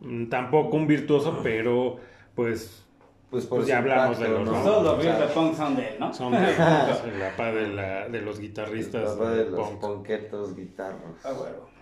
Mm, 0.00 0.28
Tampoco 0.28 0.76
un 0.76 0.86
virtuoso, 0.86 1.40
pero 1.42 1.98
pues 2.34 2.85
Pues 3.30 3.44
por 3.46 3.58
Pues 3.58 3.68
ya 3.68 3.78
hablamos 3.78 4.18
de 4.20 4.28
los 4.28 4.44
¿no? 4.44 4.52
Todos 4.62 4.82
los 4.84 5.04
riffs 5.04 5.18
de 5.18 5.26
punk 5.26 5.54
son 5.56 5.76
de 5.76 5.88
él, 5.88 5.94
¿no? 5.98 6.14
son 6.14 6.32
de, 6.32 6.38
la 7.18 7.34
pa 7.36 7.52
de, 7.52 7.66
la- 7.68 8.08
de 8.08 8.20
los 8.22 8.38
guitarristas 8.38 9.12
papá 9.14 9.30
de 9.32 9.44
de 9.44 9.50
los 9.50 9.68
punk. 9.68 9.80
ponquetos 9.80 10.54
guitarros. 10.56 11.16
Ah, 11.24 11.32
bueno. 11.32 11.76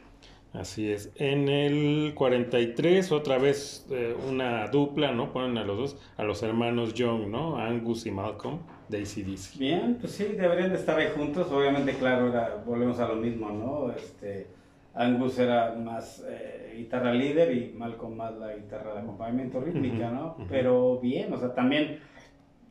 Así 0.55 0.90
es. 0.90 1.11
En 1.16 1.49
el 1.49 2.12
43, 2.14 3.11
otra 3.12 3.38
vez 3.38 3.86
eh, 3.90 4.16
una 4.28 4.68
dupla, 4.68 5.11
¿no? 5.12 5.32
Ponen 5.32 5.59
a 5.59 5.64
los 5.64 5.76
dos, 5.76 5.97
a 6.16 6.22
los 6.22 6.42
hermanos 6.45 6.95
Young, 6.95 7.26
¿no? 7.28 7.57
Angus 7.59 8.07
y 8.07 8.12
Malcolm, 8.12 8.61
de 8.88 8.99
ACDC. 9.03 9.59
Bien, 9.59 9.99
pues 10.01 10.12
sí, 10.12 10.24
deberían 10.24 10.70
de 10.70 10.76
estar 10.76 10.97
ahí 10.97 11.09
juntos. 11.14 11.49
Obviamente, 11.51 11.95
claro, 11.95 12.28
era- 12.28 12.62
volvemos 12.64 13.01
a 13.01 13.09
lo 13.09 13.16
mismo, 13.16 13.51
¿no? 13.51 13.92
Este, 13.92 14.47
Angus 14.95 15.38
era 15.38 15.74
más 15.74 16.24
eh, 16.28 16.74
guitarra 16.76 17.12
líder 17.12 17.53
y 17.57 17.72
Malcolm 17.76 18.16
más 18.16 18.34
la 18.36 18.55
guitarra 18.55 18.95
de 18.95 19.01
acompañamiento 19.01 19.61
rítmica, 19.61 20.11
¿no? 20.11 20.36
Pero 20.49 20.99
bien, 21.01 21.32
o 21.32 21.36
sea, 21.38 21.53
también 21.55 22.01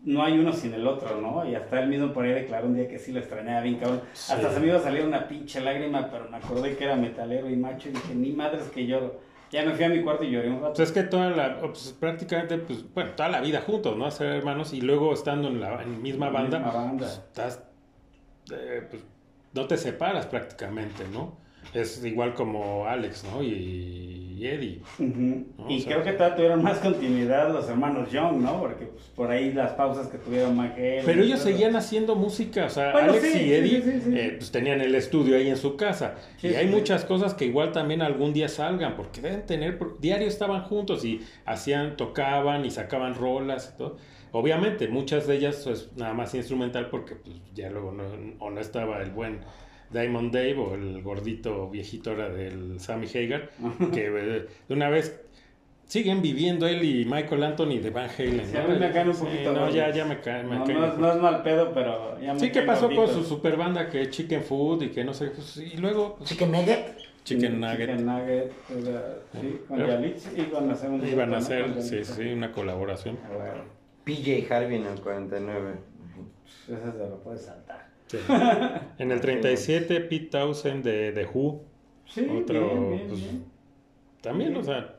no 0.05 0.23
hay 0.23 0.37
uno 0.37 0.51
sin 0.53 0.73
el 0.73 0.87
otro, 0.87 1.19
¿no? 1.21 1.45
Y 1.49 1.55
hasta 1.55 1.81
él 1.81 1.89
mismo 1.89 2.11
por 2.13 2.25
ahí 2.25 2.31
declaró 2.33 2.67
un 2.67 2.75
día 2.75 2.87
que 2.87 2.99
sí 2.99 3.11
lo 3.11 3.19
extrañaba 3.19 3.61
bien, 3.61 3.77
cabrón. 3.77 4.01
Sí. 4.13 4.33
Hasta 4.33 4.51
se 4.51 4.59
me 4.59 4.67
iba 4.67 4.77
a 4.77 4.81
salir 4.81 5.05
una 5.05 5.27
pinche 5.27 5.61
lágrima, 5.61 6.09
pero 6.11 6.29
me 6.29 6.37
acordé 6.37 6.75
que 6.75 6.83
era 6.85 6.95
metalero 6.95 7.49
y 7.49 7.55
macho 7.55 7.89
y 7.89 7.93
dije, 7.93 8.15
ni 8.15 8.31
madres 8.31 8.63
que 8.73 8.85
lloro. 8.85 9.19
Ya 9.51 9.63
me 9.63 9.73
fui 9.73 9.83
a 9.83 9.89
mi 9.89 10.01
cuarto 10.01 10.23
y 10.23 10.31
lloré 10.31 10.49
un 10.49 10.61
rato. 10.61 10.73
Pues 10.75 10.89
es 10.89 10.93
que 10.93 11.03
toda 11.03 11.29
la, 11.29 11.59
pues 11.59 11.95
prácticamente, 11.99 12.57
pues, 12.57 12.91
bueno, 12.93 13.11
toda 13.15 13.29
la 13.29 13.39
vida 13.39 13.61
juntos, 13.61 13.95
¿no? 13.97 14.09
Ser 14.09 14.27
hermanos 14.31 14.73
y 14.73 14.81
luego 14.81 15.13
estando 15.13 15.47
en 15.49 15.59
la 15.61 15.81
en 15.83 16.01
misma 16.01 16.29
banda, 16.29 16.57
Misma 16.59 16.73
banda. 16.73 16.97
pues, 17.05 17.11
estás, 17.17 17.63
eh, 18.51 18.87
pues, 18.89 19.05
no 19.53 19.67
te 19.67 19.77
separas 19.77 20.25
prácticamente, 20.25 21.03
¿no? 21.13 21.37
Es 21.73 22.03
igual 22.05 22.33
como 22.33 22.85
Alex, 22.87 23.23
¿no? 23.31 23.41
Y, 23.43 24.33
y 24.37 24.47
Eddie. 24.47 24.81
Y 24.99 25.77
O 25.77 25.79
sea- 25.79 25.85
creo 25.93 26.03
que 26.03 26.11
todavía 26.13 26.35
tuvieron 26.35 26.63
más 26.63 26.79
continuidad 26.79 27.53
los 27.53 27.69
hermanos 27.69 28.11
Young, 28.11 28.41
¿no? 28.41 28.59
Porque 28.59 28.85
pues, 28.87 29.03
por 29.15 29.31
ahí 29.31 29.53
las 29.53 29.71
pausas 29.73 30.07
que 30.07 30.17
tuvieron 30.17 30.55
McHale. 30.55 31.01
Pero 31.05 31.23
ellos 31.23 31.39
seguían 31.39 31.75
haciendo 31.75 32.15
música, 32.15 32.65
o 32.65 32.69
sea, 32.69 32.91
Bueno, 32.91 33.11
Alex 33.13 33.31
sí, 33.31 33.39
y 33.41 33.53
Eddie 33.53 33.81
sí, 33.81 33.91
sí, 33.91 34.01
sí. 34.05 34.17
eh, 34.17 34.35
pues 34.37 34.51
tenían 34.51 34.81
el 34.81 34.93
estudio 34.95 35.37
ahí 35.37 35.47
en 35.49 35.57
su 35.57 35.77
casa. 35.77 36.15
Y 36.41 36.47
hay 36.47 36.67
muchas 36.67 37.05
cosas 37.05 37.33
que 37.33 37.45
igual 37.45 37.71
también 37.71 38.01
algún 38.01 38.33
día 38.33 38.49
salgan, 38.49 38.95
porque 38.95 39.21
deben 39.21 39.45
tener, 39.45 39.79
diario 39.99 40.27
estaban 40.27 40.63
juntos 40.63 41.05
y 41.05 41.21
hacían, 41.45 41.95
tocaban 41.95 42.65
y 42.65 42.71
sacaban 42.71 43.15
rolas 43.15 43.71
y 43.73 43.77
todo. 43.77 43.97
Obviamente, 44.35 44.87
muchas 44.87 45.27
de 45.27 45.35
ellas 45.35 45.61
pues 45.63 45.91
nada 45.95 46.13
más 46.15 46.33
instrumental 46.33 46.89
porque 46.89 47.15
pues, 47.15 47.35
ya 47.53 47.69
luego 47.69 47.91
no, 47.91 48.03
o 48.39 48.49
no 48.49 48.59
estaba 48.59 49.01
el 49.03 49.11
buen 49.11 49.41
Diamond 49.93 50.33
Dave 50.33 50.57
o 50.57 50.75
el 50.75 51.01
gordito 51.01 51.69
viejito 51.69 52.11
era 52.11 52.29
del 52.29 52.79
Sammy 52.79 53.07
Hagar, 53.07 53.49
que 53.93 54.07
eh, 54.07 54.45
de 54.67 54.73
una 54.73 54.89
vez 54.89 55.19
siguen 55.85 56.21
viviendo 56.21 56.65
él 56.67 56.83
y 56.83 57.05
Michael 57.05 57.43
Anthony 57.43 57.77
de 57.79 57.89
Van 57.91 58.09
Halen. 58.09 58.45
Sí, 58.47 58.53
¿no? 58.53 58.59
a 58.61 58.67
mí 58.67 58.79
me 58.79 58.91
caen 58.91 59.07
un 59.09 59.13
Sí, 59.13 59.23
poquito 59.25 59.53
no, 59.53 59.69
ya, 59.69 59.91
ya 59.91 60.05
me 60.05 60.19
caen. 60.21 60.49
me 60.49 60.55
No, 60.57 60.63
caen 60.65 60.79
no 60.79 60.85
es, 60.85 60.91
mejor. 60.97 60.99
no 61.01 61.13
es 61.13 61.21
mal 61.21 61.43
pedo, 61.43 61.71
pero 61.73 62.19
ya 62.19 62.33
me 62.33 62.39
Sí, 62.39 62.51
¿qué 62.51 62.61
pasó 62.63 62.89
con 62.89 63.07
su 63.07 63.23
super 63.23 63.55
banda 63.57 63.89
que 63.89 64.09
Chicken 64.09 64.43
Food 64.43 64.83
y 64.83 64.89
que 64.89 65.03
no 65.03 65.13
sé? 65.13 65.27
pues, 65.27 65.57
y 65.57 65.77
luego 65.77 66.15
pues, 66.17 66.29
Chicken 66.29 66.51
Nugget. 66.51 66.97
Chicken 67.23 67.59
Nugget. 67.61 67.89
Chicken 67.91 68.05
Nugget, 68.05 68.51
sí, 69.39 69.59
con 69.67 69.79
Yalitza 69.87 70.29
iban 70.35 70.69
a 70.69 70.73
hacer 70.73 70.89
un 70.89 71.07
Iban 71.07 71.33
a 71.33 71.37
hacer, 71.37 71.71
Con 71.73 71.81
sí, 71.83 72.03
sí, 72.03 72.21
una 72.33 72.51
colaboración. 72.51 73.17
Ah, 73.23 73.29
bueno, 73.37 73.63
PJ 74.03 74.53
Harvey 74.53 74.77
en 74.77 74.87
el 74.87 74.99
49. 74.99 75.73
pues 76.65 76.79
ese 76.81 76.91
se 76.91 76.97
lo 76.97 77.19
puedes 77.23 77.43
saltar. 77.45 77.92
Sí. 78.07 78.17
En 78.99 79.11
el 79.11 79.19
37, 79.21 80.01
Pete 80.01 80.25
Townsend 80.27 80.83
de 80.83 81.11
The 81.11 81.25
Who. 81.25 81.61
Sí, 82.05 82.27
Otro, 82.29 82.59
bien, 82.67 82.89
bien, 82.91 83.07
pues, 83.07 83.19
bien. 83.21 83.45
También, 84.21 84.55
o 84.55 84.63
sea, 84.63 84.95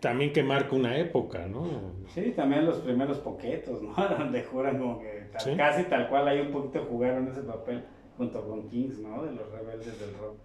también 0.00 0.32
que 0.32 0.42
marca 0.42 0.74
una 0.74 0.96
época, 0.98 1.46
¿no? 1.46 1.66
Sí, 2.14 2.32
también 2.36 2.66
los 2.66 2.78
primeros 2.78 3.18
poquetos, 3.18 3.82
¿no? 3.82 3.94
Donde 4.18 4.42
juran 4.44 4.78
como 4.78 5.00
que 5.00 5.28
tal- 5.32 5.40
Sí. 5.40 5.56
casi 5.56 5.84
tal 5.84 6.08
cual 6.08 6.28
ahí 6.28 6.40
un 6.40 6.50
poquito 6.52 6.84
jugaron 6.84 7.28
ese 7.28 7.42
papel 7.42 7.82
junto 8.16 8.46
con 8.46 8.68
Kings, 8.68 8.98
¿no? 8.98 9.24
De 9.24 9.32
los 9.32 9.50
rebeldes 9.50 9.98
del 10.00 10.14
rock. 10.18 10.36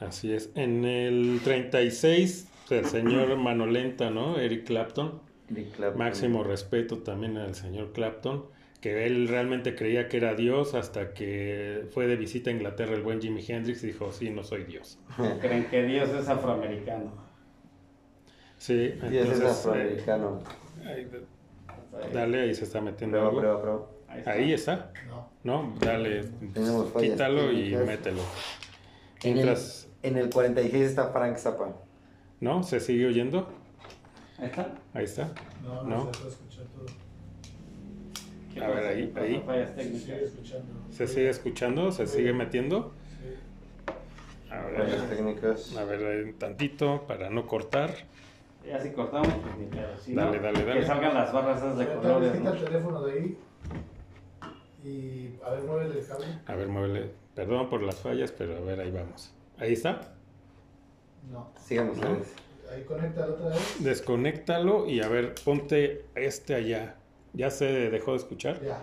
Así 0.00 0.32
es. 0.32 0.50
En 0.54 0.84
el 0.84 1.40
36, 1.44 2.48
el 2.70 2.84
señor 2.86 3.36
Manolenta, 3.38 4.10
¿no? 4.10 4.38
Eric 4.38 4.64
Clapton. 4.66 5.20
Eric 5.50 5.72
Clapton. 5.72 5.98
Máximo 5.98 6.42
respeto 6.44 6.98
también 6.98 7.36
al 7.36 7.54
señor 7.54 7.92
Clapton, 7.92 8.44
que 8.82 9.06
él 9.06 9.28
realmente 9.28 9.74
creía 9.74 10.08
que 10.08 10.18
era 10.18 10.34
Dios 10.34 10.74
hasta 10.74 11.14
que 11.14 11.88
fue 11.92 12.06
de 12.06 12.16
visita 12.16 12.50
a 12.50 12.52
Inglaterra 12.52 12.94
el 12.94 13.02
buen 13.02 13.22
Jimi 13.22 13.42
Hendrix 13.46 13.82
y 13.84 13.86
dijo, 13.86 14.12
sí, 14.12 14.28
no 14.28 14.42
soy 14.42 14.64
Dios. 14.64 14.98
Creen 15.40 15.66
que 15.70 15.84
Dios 15.84 16.10
es 16.10 16.28
afroamericano. 16.28 17.12
Sí, 18.58 18.94
Y 19.10 19.16
ese 19.16 19.32
es 19.34 19.40
afroamericano. 19.42 20.40
eh, 20.84 20.88
ahí, 20.88 22.12
dale, 22.12 22.40
ahí 22.42 22.54
se 22.54 22.64
está 22.64 22.80
metiendo 22.80 23.18
Prueba, 23.18 23.28
algo. 23.30 23.40
prueba, 23.40 23.62
prueba. 23.62 23.86
Ahí 24.08 24.18
está. 24.18 24.32
Ahí 24.32 24.52
está. 24.52 24.92
No. 25.08 25.32
No, 25.44 25.74
dale, 25.80 26.24
quítalo 27.00 27.52
y 27.52 27.74
mételo. 27.76 28.22
En 29.22 29.38
el, 29.38 29.56
en 30.02 30.16
el 30.16 30.28
46 30.30 30.74
está 30.82 31.08
Frank 31.08 31.36
Zappa. 31.36 31.72
¿no? 32.40 32.62
¿Se 32.64 32.80
sigue 32.80 33.06
oyendo? 33.06 33.48
Ahí 34.38 34.46
está. 34.46 34.74
Ahí 34.92 35.04
está. 35.04 35.32
No, 35.62 35.82
¿No? 35.84 36.04
no, 36.04 36.12
se 36.12 36.18
puede 36.18 36.30
escuchar 36.32 36.64
todo. 36.66 36.86
¿Qué 38.52 38.62
A 38.64 38.68
ver, 38.68 38.84
ahí, 38.86 39.12
ahí. 39.16 39.42
Fallas 39.46 39.70
Se 39.70 39.74
técnicas. 39.76 40.02
sigue 40.02 40.24
escuchando. 40.24 40.72
¿Se 40.90 41.06
sigue 41.06 41.28
escuchando? 41.30 41.92
¿Se 41.92 42.06
sigue 42.06 42.32
metiendo? 42.32 42.92
Sí. 43.20 44.50
A 44.50 44.62
Fallas 44.62 45.08
ver, 45.08 45.16
técnicas. 45.16 45.76
a 45.76 45.84
ver, 45.84 46.34
tantito 46.38 47.04
para 47.06 47.30
no 47.30 47.46
cortar. 47.46 47.94
Ya 48.66 48.80
si 48.80 48.90
cortamos, 48.90 49.28
pues. 49.42 50.02
Si 50.04 50.14
Dale, 50.14 50.36
no, 50.36 50.42
dale, 50.42 50.64
dale. 50.64 50.80
Que 50.80 50.86
salgan 50.86 51.14
las 51.14 51.32
barras 51.32 51.58
esas 51.58 51.78
de 51.78 51.94
colores, 51.94 52.32
quita 52.32 52.44
¿no? 52.44 52.52
el 52.54 52.64
teléfono 52.64 53.02
de 53.02 53.12
ahí. 53.12 53.38
Y 54.84 55.30
a 55.44 55.50
ver, 55.50 55.62
muévele 55.64 55.98
el 56.00 56.06
cable. 56.06 56.26
A 56.46 56.54
ver, 56.54 56.68
muévele. 56.68 57.10
Perdón 57.34 57.68
por 57.70 57.82
las 57.82 57.96
fallas, 57.96 58.32
pero 58.32 58.56
a 58.56 58.60
ver, 58.60 58.80
ahí 58.80 58.90
vamos. 58.90 59.32
Ahí 59.58 59.72
está. 59.72 60.12
No. 61.30 61.50
Sigan 61.58 61.90
ustedes. 61.90 62.34
Ahí 62.70 62.82
conecta 62.84 63.26
otra 63.26 63.48
vez. 63.50 63.76
Desconéctalo 63.80 64.86
y 64.88 65.00
a 65.00 65.08
ver, 65.08 65.34
ponte 65.44 66.04
este 66.14 66.54
allá. 66.54 66.96
¿Ya 67.34 67.50
se 67.50 67.90
dejó 67.90 68.12
de 68.12 68.18
escuchar? 68.18 68.60
Ya. 68.62 68.82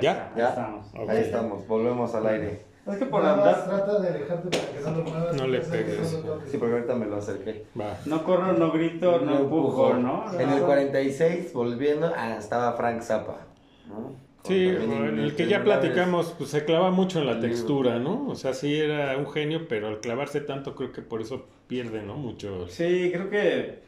¿Ya? 0.00 0.32
Ya. 0.36 0.48
estamos. 0.50 0.86
Ahí 1.08 1.18
estamos, 1.18 1.66
volvemos 1.66 2.14
al 2.14 2.26
aire. 2.26 2.70
Es 2.86 2.96
que 2.96 3.06
por 3.06 3.22
Nada 3.22 3.34
andar, 3.34 3.64
trata 3.64 4.00
de 4.00 4.08
alejarte 4.08 4.48
para 4.48 4.72
que 4.72 4.80
no 4.80 4.96
lo 4.96 5.04
muevas. 5.04 5.36
No 5.36 5.46
le 5.46 5.60
pegues. 5.60 6.18
Sí, 6.50 6.56
porque 6.56 6.74
ahorita 6.74 6.94
me 6.94 7.06
lo 7.06 7.16
acerqué. 7.16 7.66
Va. 7.78 7.96
no 8.06 8.24
corro, 8.24 8.52
no 8.54 8.72
grito, 8.72 9.20
no 9.20 9.40
empujo, 9.40 9.94
¿no? 9.94 10.24
En 10.38 10.48
el 10.48 10.62
46, 10.62 11.52
volviendo, 11.52 12.10
ah, 12.16 12.36
estaba 12.38 12.72
Frank 12.72 13.02
Zappa. 13.02 13.46
¿no? 13.86 14.14
Sí, 14.44 14.74
también 14.78 15.18
el 15.18 15.36
que 15.36 15.46
ya 15.46 15.62
platicamos, 15.62 16.34
pues 16.38 16.50
se 16.50 16.64
clava 16.64 16.90
mucho 16.90 17.20
en 17.20 17.26
la 17.26 17.38
textura, 17.38 17.98
¿no? 17.98 18.26
O 18.28 18.34
sea, 18.34 18.54
sí 18.54 18.74
era 18.74 19.16
un 19.18 19.30
genio, 19.30 19.68
pero 19.68 19.88
al 19.88 20.00
clavarse 20.00 20.40
tanto 20.40 20.74
creo 20.74 20.92
que 20.92 21.02
por 21.02 21.20
eso 21.20 21.44
pierde, 21.66 22.02
¿no? 22.02 22.16
Mucho. 22.16 22.66
Sí, 22.68 23.10
creo 23.12 23.28
que 23.28 23.80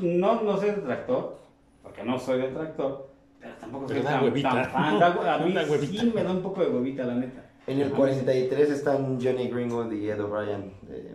no, 0.00 0.42
no 0.42 0.56
soy 0.56 0.70
detractor, 0.70 1.38
porque 1.82 2.02
no 2.02 2.18
soy 2.18 2.40
detractor, 2.40 3.06
pero 3.40 3.54
tampoco 3.60 3.88
soy 3.88 4.00
tan, 4.00 4.24
huevita. 4.24 4.50
tan 4.50 4.70
fan. 4.70 4.98
Da- 4.98 5.34
a 5.34 5.38
mí 5.38 5.52
Da 5.52 5.64
huevita. 5.64 6.00
sí 6.02 6.12
me 6.14 6.22
da 6.24 6.30
un 6.30 6.42
poco 6.42 6.62
de 6.62 6.68
huevita, 6.70 7.04
la 7.04 7.14
neta. 7.14 7.42
En 7.66 7.80
el 7.80 7.90
43 7.90 8.70
están 8.70 9.18
Johnny 9.20 9.48
Greenwood 9.48 9.92
y 9.92 10.08
Ed 10.08 10.20
O'Brien 10.22 10.72
de 10.82 11.10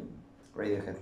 Radiohead. 0.55 0.95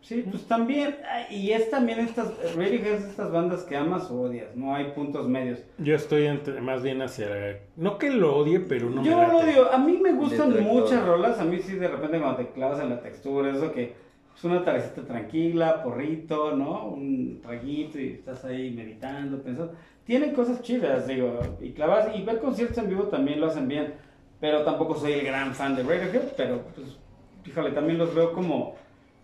Sí, 0.00 0.24
pues 0.30 0.44
también, 0.46 0.96
ah, 1.10 1.30
y 1.30 1.50
es 1.52 1.70
también 1.70 1.98
estas, 2.00 2.32
Radiohead 2.56 2.94
es 2.94 3.04
estas 3.04 3.30
bandas 3.30 3.64
que 3.64 3.76
amas 3.76 4.10
o 4.10 4.22
odias, 4.22 4.54
no 4.56 4.74
hay 4.74 4.92
puntos 4.92 5.28
medios. 5.28 5.58
Yo 5.78 5.94
estoy 5.96 6.26
entre- 6.26 6.60
más 6.60 6.82
bien 6.82 7.02
hacia... 7.02 7.60
No 7.76 7.98
que 7.98 8.10
lo 8.10 8.36
odie, 8.36 8.60
pero 8.60 8.88
no 8.90 9.02
me 9.02 9.08
Yo 9.08 9.18
late. 9.18 9.32
lo 9.32 9.38
odio, 9.40 9.72
a 9.72 9.78
mí 9.78 9.98
me 10.00 10.12
gustan 10.12 10.62
muchas 10.64 11.04
rolas, 11.04 11.38
a 11.40 11.44
mí 11.44 11.58
sí 11.58 11.74
de 11.76 11.88
repente 11.88 12.18
cuando 12.20 12.36
te 12.38 12.50
clavas 12.52 12.80
en 12.80 12.90
la 12.90 13.00
textura, 13.02 13.50
eso 13.52 13.72
que 13.72 13.94
es 14.38 14.44
una 14.44 14.64
tardecita 14.64 15.02
tranquila, 15.02 15.82
porrito, 15.82 16.52
¿no? 16.56 16.86
Un 16.90 17.40
traguito 17.42 17.98
y 17.98 18.12
estás 18.12 18.44
ahí 18.44 18.70
meditando, 18.70 19.42
pensando. 19.42 19.74
Tienen 20.04 20.32
cosas 20.32 20.62
chidas, 20.62 21.06
digo, 21.08 21.40
y 21.60 21.72
clavas, 21.72 22.08
y 22.16 22.22
ver 22.22 22.38
conciertos 22.38 22.78
en 22.78 22.88
vivo 22.88 23.04
también 23.04 23.40
lo 23.40 23.48
hacen 23.48 23.66
bien, 23.68 23.94
pero 24.40 24.62
tampoco 24.62 24.94
soy 24.94 25.12
el 25.14 25.26
gran 25.26 25.54
fan 25.54 25.74
de 25.76 25.82
Radiohead, 25.82 26.32
pero 26.36 26.62
pues, 26.74 26.96
fíjale, 27.42 27.72
también 27.72 27.98
los 27.98 28.14
veo 28.14 28.32
como 28.32 28.76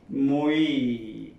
muy... 0.09 1.31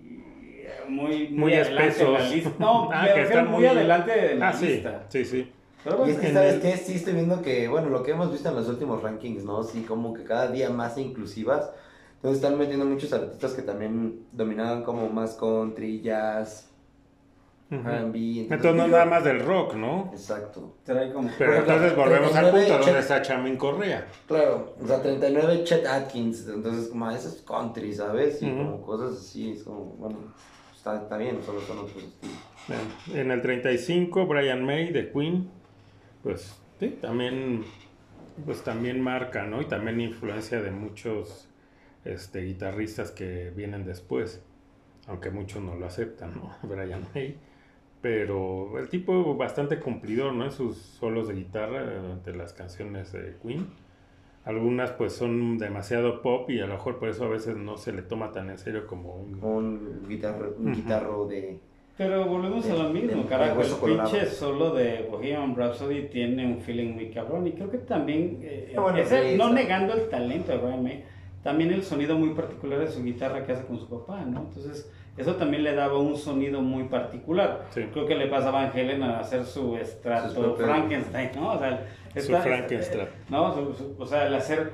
Muy, 0.88 1.28
Muy 1.30 1.52
espesos. 1.52 2.30
lista. 2.32 2.52
No, 2.60 2.88
Ah, 2.92 3.02
me 3.08 3.14
que 3.14 3.22
están 3.22 3.46
muy, 3.50 3.56
muy- 3.58 3.66
adelante 3.66 4.10
de 4.12 4.34
la 4.36 4.48
Ah, 4.48 4.52
sí, 4.52 4.66
lista. 4.68 5.02
sí, 5.08 5.24
sí. 5.24 5.50
Pero 5.82 5.96
Y 5.96 5.98
bueno, 5.98 6.14
es 6.14 6.20
que, 6.20 6.32
¿sabes 6.32 6.54
el- 6.54 6.60
qué? 6.60 6.76
Sí, 6.76 6.94
estoy 6.94 7.12
viendo 7.14 7.42
que, 7.42 7.66
bueno, 7.68 7.88
lo 7.90 8.02
que 8.04 8.12
hemos 8.12 8.30
visto 8.32 8.48
en 8.48 8.54
los 8.54 8.68
últimos 8.68 9.02
rankings, 9.02 9.44
¿no? 9.44 9.62
Sí, 9.64 9.82
como 9.82 10.14
que 10.14 10.22
cada 10.24 10.50
día 10.50 10.70
más 10.70 10.96
inclusivas. 10.98 11.70
Entonces 12.16 12.42
están 12.42 12.58
metiendo 12.58 12.84
muchos 12.84 13.12
artistas 13.12 13.52
que 13.54 13.62
también 13.62 14.26
dominaban 14.32 14.82
como 14.82 15.08
más 15.08 15.34
country, 15.34 16.00
jazz. 16.00 16.70
R&B. 17.68 18.42
Entonces 18.42 18.74
no 18.76 18.86
nada 18.86 19.06
más 19.06 19.24
del 19.24 19.40
rock, 19.44 19.74
¿no? 19.74 20.10
Exacto. 20.12 20.76
trae 20.84 21.12
como... 21.12 21.28
Pero 21.36 21.52
ejemplo, 21.54 21.74
entonces 21.74 21.96
volvemos 21.96 22.34
al 22.36 22.50
39 22.52 22.60
punto 22.60 22.72
donde 22.78 22.92
Chet- 22.92 23.00
está 23.00 23.22
Chamin 23.22 23.56
Correa. 23.56 24.06
Claro, 24.28 24.76
o 24.80 24.86
sea, 24.86 25.02
39 25.02 25.64
Chet 25.64 25.84
Atkins, 25.84 26.46
entonces 26.48 26.88
como 26.88 27.10
eso 27.10 27.28
es 27.28 27.42
country, 27.42 27.92
¿sabes? 27.92 28.40
Y 28.40 28.48
como 28.50 28.80
cosas 28.82 29.18
así, 29.18 29.50
es 29.50 29.64
como, 29.64 29.80
bueno, 29.98 30.18
está, 30.76 31.02
está 31.02 31.16
bien, 31.16 31.40
solo 31.44 31.60
son 31.62 31.78
otros 31.80 31.96
estilos. 32.04 32.36
Bueno, 32.68 32.82
En 33.20 33.30
el 33.32 33.42
35, 33.42 34.26
Brian 34.26 34.64
May 34.64 34.92
de 34.92 35.10
Queen, 35.10 35.50
pues 36.22 36.56
sí, 36.78 36.96
también, 37.00 37.64
pues 38.44 38.62
también 38.62 39.00
marca, 39.00 39.42
¿no? 39.42 39.60
Y 39.60 39.64
también 39.64 40.00
influencia 40.00 40.62
de 40.62 40.70
muchos 40.70 41.48
este, 42.06 42.42
guitarristas 42.42 43.10
que 43.10 43.50
vienen 43.54 43.84
después, 43.84 44.42
aunque 45.06 45.30
muchos 45.30 45.62
no 45.62 45.74
lo 45.74 45.86
aceptan, 45.86 46.32
¿no? 46.34 46.52
Brian 46.68 47.02
May. 47.14 47.36
Pero 48.02 48.78
el 48.78 48.88
tipo 48.88 49.34
bastante 49.36 49.80
cumplidor, 49.80 50.32
¿no? 50.34 50.44
En 50.44 50.52
sus 50.52 50.76
solos 50.76 51.28
de 51.28 51.34
guitarra 51.34 51.84
de 52.24 52.36
las 52.36 52.52
canciones 52.52 53.12
de 53.12 53.36
Queen. 53.42 53.66
Algunas 54.44 54.92
pues 54.92 55.12
son 55.12 55.58
demasiado 55.58 56.22
pop 56.22 56.48
y 56.50 56.60
a 56.60 56.66
lo 56.66 56.74
mejor 56.74 56.98
por 57.00 57.08
eso 57.08 57.24
a 57.24 57.28
veces 57.28 57.56
no 57.56 57.76
se 57.76 57.92
le 57.92 58.02
toma 58.02 58.30
tan 58.30 58.48
en 58.50 58.58
serio 58.58 58.86
como 58.86 59.16
un... 59.16 59.42
Un 59.42 60.08
guitarro, 60.08 60.54
un 60.56 60.72
guitarro 60.72 61.26
de... 61.26 61.58
Pero 61.98 62.26
volvemos 62.26 62.64
a 62.70 62.74
lo 62.74 62.84
de- 62.84 62.90
mismo, 63.00 63.22
de- 63.22 63.28
carajo. 63.28 63.60
de 63.60 63.66
el 63.66 63.74
pinche 63.98 64.26
solo 64.26 64.72
de 64.74 65.08
Bohemian 65.10 65.56
Rhapsody 65.56 66.08
tiene 66.10 66.46
un 66.46 66.60
feeling 66.60 66.92
muy 66.92 67.10
cabrón. 67.10 67.46
Y 67.48 67.52
creo 67.52 67.70
que 67.70 67.78
también, 67.78 68.38
eh, 68.42 68.74
bueno, 68.76 68.98
ese- 68.98 69.32
sí, 69.32 69.38
no 69.38 69.50
negando 69.52 69.94
el 69.94 70.08
talento 70.10 70.52
de 70.52 70.58
Brian 70.58 70.82
May, 70.84 71.04
también 71.46 71.72
el 71.72 71.84
sonido 71.84 72.18
muy 72.18 72.30
particular 72.30 72.80
de 72.80 72.88
su 72.88 73.04
guitarra 73.04 73.46
que 73.46 73.52
hace 73.52 73.64
con 73.66 73.78
su 73.78 73.88
papá, 73.88 74.20
¿no? 74.26 74.40
Entonces, 74.48 74.90
eso 75.16 75.36
también 75.36 75.62
le 75.62 75.74
daba 75.76 75.96
un 75.98 76.16
sonido 76.16 76.60
muy 76.60 76.84
particular. 76.88 77.66
Sí. 77.70 77.82
Creo 77.92 78.04
que 78.04 78.16
le 78.16 78.26
pasa 78.26 78.48
a 78.48 78.50
Van 78.50 78.70
Halen 78.74 79.00
a 79.04 79.20
hacer 79.20 79.44
su 79.44 79.76
estrato 79.76 80.56
Frankenstein, 80.56 81.30
¿no? 81.36 81.52
O 81.52 81.58
sea, 81.60 81.86
Su 82.14 82.18
esta- 82.18 82.40
Frankenstein. 82.40 83.06
¿no? 83.28 83.54
Su- 83.54 83.74
su- 83.74 83.94
o 83.96 84.04
sea, 84.06 84.26
el 84.26 84.34
hacer 84.34 84.72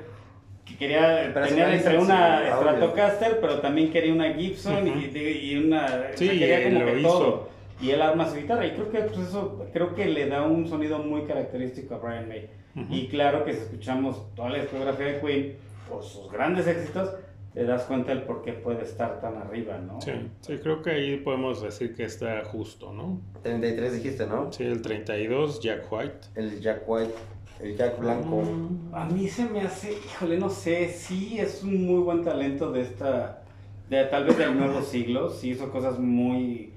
que 0.65 0.75
quería 0.75 1.29
Pero 1.31 1.45
tener 1.47 1.73
entre 1.75 1.97
una 1.99 2.39
su 2.39 2.53
audio. 2.53 2.71
Stratocaster, 2.71 3.39
pero 3.39 3.59
también 3.59 3.91
quería 3.91 4.11
una 4.13 4.33
Gibson 4.33 4.87
y, 4.87 5.15
y 5.17 5.57
una 5.57 5.85
o 5.85 6.17
Sí, 6.17 6.25
sea, 6.27 6.39
quería 6.39 6.63
como 6.63 6.79
lo 6.79 6.85
que 6.91 6.99
hizo. 6.99 7.07
todo. 7.09 7.49
Y 7.81 7.91
él 7.91 8.01
arma 8.01 8.25
su 8.27 8.35
guitarra 8.37 8.65
y 8.65 8.71
creo 8.71 8.89
que 8.91 8.99
pues, 8.99 9.19
eso 9.27 9.65
creo 9.73 9.93
que 9.93 10.05
le 10.05 10.25
da 10.27 10.41
un 10.41 10.67
sonido 10.67 10.97
muy 10.99 11.21
característico 11.23 11.95
a 11.95 11.97
Brian 11.99 12.27
May. 12.27 12.49
Y 12.89 13.07
claro 13.09 13.45
que 13.45 13.53
si 13.53 13.59
escuchamos 13.61 14.33
toda 14.35 14.49
la 14.49 14.57
discografía 14.59 15.05
de 15.05 15.19
Queen 15.21 15.55
por 15.93 16.03
sus 16.03 16.31
grandes 16.31 16.65
éxitos, 16.65 17.11
te 17.53 17.65
das 17.65 17.83
cuenta 17.83 18.09
del 18.09 18.23
por 18.23 18.41
qué 18.41 18.53
puede 18.53 18.81
estar 18.81 19.21
tan 19.21 19.37
arriba, 19.37 19.77
¿no? 19.77 20.01
Sí, 20.01 20.11
sí, 20.41 20.57
creo 20.57 20.81
que 20.81 20.89
ahí 20.89 21.17
podemos 21.17 21.61
decir 21.61 21.95
que 21.95 22.05
está 22.05 22.43
justo, 22.45 22.91
¿no? 22.91 23.21
33 23.43 23.93
dijiste, 23.93 24.25
¿no? 24.25 24.51
Sí, 24.51 24.63
el 24.63 24.81
32, 24.81 25.59
Jack 25.61 25.91
White. 25.91 26.27
El 26.33 26.59
Jack 26.59 26.83
White, 26.87 27.13
el 27.61 27.77
Jack 27.77 27.99
Blanco. 27.99 28.41
Mm. 28.41 28.95
A 28.95 29.05
mí 29.05 29.27
se 29.27 29.45
me 29.45 29.61
hace, 29.61 29.93
híjole, 29.93 30.37
no 30.39 30.49
sé, 30.49 30.89
sí 30.89 31.39
es 31.39 31.63
un 31.63 31.85
muy 31.85 32.01
buen 32.01 32.23
talento 32.23 32.71
de 32.71 32.81
esta, 32.81 33.43
de 33.87 34.03
tal 34.05 34.25
vez 34.25 34.37
del 34.39 34.57
nuevo 34.57 34.81
siglo, 34.81 35.29
sí 35.29 35.51
hizo 35.51 35.71
cosas 35.71 35.99
muy 35.99 36.73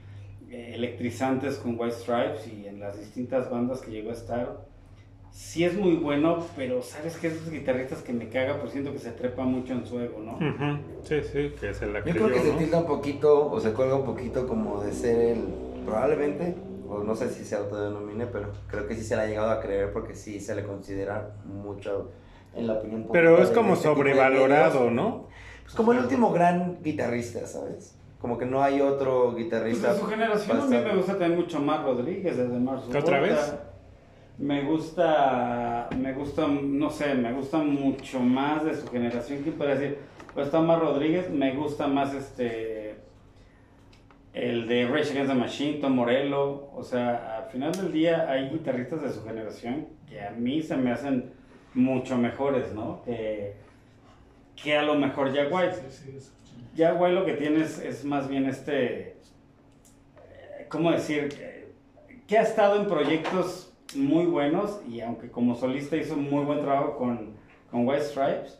eh, 0.51 0.73
electrizantes 0.75 1.57
con 1.57 1.81
White 1.81 1.97
Stripes 1.97 2.49
y 2.49 2.67
en 2.67 2.81
las 2.81 3.01
distintas 3.01 3.51
bandas 3.51 3.81
que 3.81 3.93
llegó 3.93 4.11
a 4.11 4.15
estar. 4.15 4.76
Sí 5.37 5.65
es 5.65 5.75
muy 5.77 5.97
bueno, 5.97 6.39
pero 6.57 6.81
sabes 6.81 7.19
que 7.19 7.27
esos 7.27 7.51
guitarristas 7.51 8.01
que 8.01 8.15
me 8.15 8.31
caga, 8.31 8.59
pues 8.59 8.73
siento 8.73 8.91
que 8.91 8.99
se 8.99 9.11
trepa 9.11 9.45
mucho 9.45 9.75
en 9.75 9.85
su 9.85 10.01
ego, 10.01 10.19
¿no? 10.21 10.33
Ujú, 10.37 10.79
Sí, 11.03 11.17
sí, 11.31 11.53
que 11.61 11.75
se 11.75 11.87
la 11.89 12.03
Yo 12.03 12.13
creo 12.15 12.29
que 12.29 12.41
se 12.41 12.53
tilda 12.53 12.79
un 12.79 12.87
poquito, 12.87 13.51
o 13.51 13.61
se 13.61 13.75
cuelga 13.75 13.97
un 13.97 14.07
poquito 14.07 14.49
como 14.49 14.83
de 14.83 14.95
ser 14.95 15.37
el, 15.37 15.45
probablemente, 15.85 16.57
o 16.89 17.01
no 17.01 17.15
sé 17.15 17.29
si 17.29 17.45
se 17.45 17.55
autodenomine, 17.55 18.25
pero 18.29 18.51
creo 18.67 18.87
que 18.87 18.95
sí 18.95 19.03
se 19.03 19.15
le 19.15 19.23
ha 19.23 19.27
llegado 19.27 19.51
a 19.51 19.61
creer 19.61 19.93
porque 19.93 20.15
sí 20.15 20.41
se 20.41 20.55
le 20.55 20.63
considera 20.65 21.35
mucho 21.45 22.13
en 22.55 22.67
la 22.67 22.73
opinión 22.73 23.03
pública 23.03 23.13
Pero 23.13 23.43
es 23.43 23.51
como 23.51 23.75
este 23.75 23.89
sobrevalorado. 23.89 24.91
¿no? 24.91 25.29
Pues 25.65 25.75
como 25.75 25.93
el 25.93 25.99
último 25.99 26.33
gran 26.33 26.83
guitarrista, 26.83 27.47
¿sabes? 27.47 27.95
Como 28.23 28.39
que 28.39 28.47
no 28.47 28.63
hay 28.63 28.81
otro 28.81 29.33
Pues 29.33 29.45
guitarrista. 29.45 29.93
de 29.93 30.01
su 30.01 30.07
generación 30.07 30.61
a 30.63 30.65
mí 30.65 30.77
me 30.79 30.97
gusta 30.97 31.19
también 31.19 31.37
mucho 31.41 31.61
más 31.61 31.85
Rodríguez 31.85 32.39
desde 32.39 32.59
Marzo. 32.59 32.89
¿Otra 32.89 33.21
Volta. 33.21 33.35
vez? 33.35 33.55
Me 34.39 34.63
gusta, 34.65 35.89
me 35.97 36.13
gusta, 36.13 36.47
no 36.47 36.91
sé, 36.91 37.15
me 37.15 37.33
gusta 37.33 37.59
mucho 37.59 38.21
más 38.21 38.65
de 38.65 38.75
su 38.77 38.87
generación. 38.89 39.43
¿Quién 39.43 39.55
puede 39.55 39.77
decir? 39.79 39.99
Pues 40.35 40.47
está 40.47 40.61
más 40.61 40.79
Rodríguez, 40.79 41.31
me 41.31 41.55
gusta 41.55 41.87
más 41.87 42.13
este, 42.13 42.97
el 44.35 44.69
de 44.69 44.87
Rage 44.87 45.13
Against 45.13 45.33
the 45.33 45.39
Machine, 45.39 45.79
Tom 45.81 45.95
Morello. 45.95 46.71
O 46.75 46.83
sea, 46.83 47.39
al 47.39 47.51
final 47.51 47.73
del 47.73 47.93
día 47.93 48.31
hay 48.31 48.51
guitarristas 48.51 49.01
de 49.01 49.11
su 49.11 49.25
generación 49.25 49.87
que 50.07 50.21
a 50.23 50.33
mí 50.33 50.61
se 50.61 50.77
me 50.77 50.93
hacen 50.93 51.33
mucho 51.73 52.19
mejores, 52.19 52.75
¿no? 52.75 53.03
Que, 53.05 53.55
que 54.63 54.77
a 54.77 54.83
lo 54.83 54.95
mejor 54.97 55.33
Jack 55.33 55.51
White. 55.51 55.77
Ya, 56.75 56.93
güey, 56.93 57.15
lo 57.15 57.25
que 57.25 57.33
tienes 57.33 57.79
es 57.79 58.05
más 58.05 58.29
bien 58.29 58.45
este. 58.47 58.99
eh, 59.09 60.67
¿Cómo 60.69 60.93
decir? 60.93 61.31
Eh, 61.41 61.73
Que 62.27 62.37
ha 62.37 62.43
estado 62.43 62.79
en 62.79 62.87
proyectos 62.87 63.66
muy 63.95 64.27
buenos 64.27 64.81
y 64.89 65.01
aunque 65.01 65.31
como 65.31 65.55
solista 65.55 65.97
hizo 65.97 66.17
muy 66.17 66.45
buen 66.45 66.61
trabajo 66.61 66.97
con, 66.97 67.31
con 67.71 67.87
White 67.87 68.03
Stripes, 68.05 68.59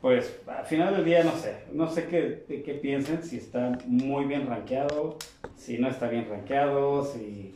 pues 0.00 0.38
al 0.46 0.64
final 0.64 0.94
del 0.94 1.04
día 1.04 1.24
no 1.24 1.32
sé. 1.32 1.64
No 1.72 1.88
sé 1.88 2.06
qué, 2.06 2.62
qué 2.64 2.74
piensen, 2.74 3.22
si 3.22 3.36
está 3.38 3.78
muy 3.86 4.24
bien 4.24 4.46
rankeado, 4.46 5.16
si 5.56 5.78
no 5.78 5.88
está 5.88 6.08
bien 6.08 6.26
rankeado, 6.30 7.04
si. 7.04 7.54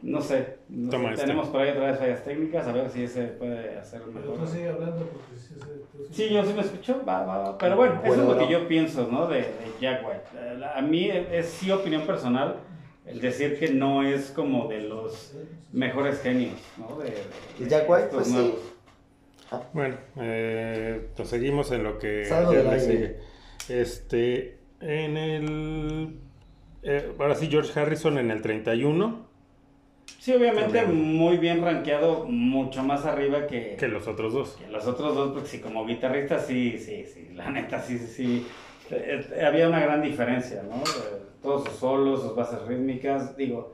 No 0.00 0.22
sé. 0.22 0.56
No 0.70 0.88
Toma 0.90 1.08
sé, 1.08 1.14
este. 1.14 1.26
Tenemos 1.26 1.48
por 1.48 1.60
ahí 1.60 1.70
otra 1.70 1.90
vez 1.90 1.98
fallas 1.98 2.24
técnicas, 2.24 2.66
a 2.66 2.72
ver 2.72 2.88
si 2.88 3.02
ese 3.02 3.24
puede 3.24 3.76
hacer 3.78 4.00
Pero 4.02 4.20
mejor. 4.20 4.38
tú 4.38 4.46
sigue 4.46 4.68
hablando 4.68 4.96
porque 5.06 5.36
sí, 5.36 5.54
sí, 5.58 5.60
tú 5.92 6.06
Sí, 6.10 6.28
yo 6.32 6.42
sí 6.44 6.54
me 6.54 6.60
escucho, 6.62 7.02
va, 7.06 7.24
va, 7.24 7.38
va. 7.38 7.58
Pero 7.58 7.76
bueno, 7.76 7.94
eso 7.96 8.06
Bueno, 8.06 8.22
es 8.22 8.28
lo 8.30 8.38
que 8.38 8.52
yo 8.52 8.66
pienso, 8.68 9.08
¿no? 9.10 9.26
De, 9.26 9.38
de 9.40 9.46
Jack 9.80 10.06
White. 10.06 10.22
Eh, 10.36 10.64
A 10.74 10.80
mí 10.80 11.10
es, 11.10 11.26
es 11.32 11.46
sí 11.50 11.70
opinión 11.70 12.02
personal 12.02 12.56
el 13.08 13.20
decir 13.20 13.58
que 13.58 13.68
no 13.70 14.02
es 14.02 14.30
como 14.30 14.68
de 14.68 14.80
los 14.82 15.32
mejores 15.72 16.20
genios, 16.20 16.54
¿no? 16.76 16.98
De, 16.98 17.10
de- 17.10 17.66
Pues 18.16 18.26
sí. 18.28 18.32
nuevos. 18.34 18.60
Bueno, 19.72 19.96
eh, 20.20 21.08
pues 21.16 21.28
seguimos 21.28 21.70
en 21.72 21.82
lo 21.84 21.98
que 21.98 22.24
Salgo 22.26 22.52
le 22.52 22.80
sigue. 22.80 23.16
Este, 23.68 24.58
en 24.80 25.16
el... 25.16 26.18
eh, 26.82 27.12
ahora 27.18 27.34
sí, 27.34 27.48
George 27.48 27.78
Harrison 27.78 28.18
en 28.18 28.30
el 28.30 28.42
31, 28.42 29.26
Sí, 30.18 30.32
obviamente 30.32 30.78
También. 30.80 31.16
muy 31.16 31.36
bien 31.36 31.62
rankeado, 31.62 32.24
mucho 32.24 32.82
más 32.82 33.04
arriba 33.06 33.46
que, 33.46 33.76
que 33.78 33.88
los 33.88 34.08
otros 34.08 34.32
dos. 34.32 34.50
que 34.58 34.66
los 34.68 34.86
otros 34.86 35.14
dos, 35.14 35.32
porque 35.32 35.48
sí, 35.48 35.60
como 35.60 35.86
guitarrista, 35.86 36.38
sí, 36.40 36.76
sí, 36.78 37.04
sí, 37.04 37.28
la 37.34 37.50
neta, 37.50 37.80
sí, 37.80 37.98
sí, 37.98 38.06
sí. 38.06 38.46
Eh, 38.90 39.44
había 39.44 39.68
una 39.68 39.80
gran 39.80 40.02
diferencia, 40.02 40.62
¿no? 40.62 40.82
Todos 41.42 41.64
sus 41.64 41.78
solos, 41.78 42.22
sus 42.22 42.34
bases 42.34 42.60
rítmicas, 42.66 43.36
digo, 43.36 43.72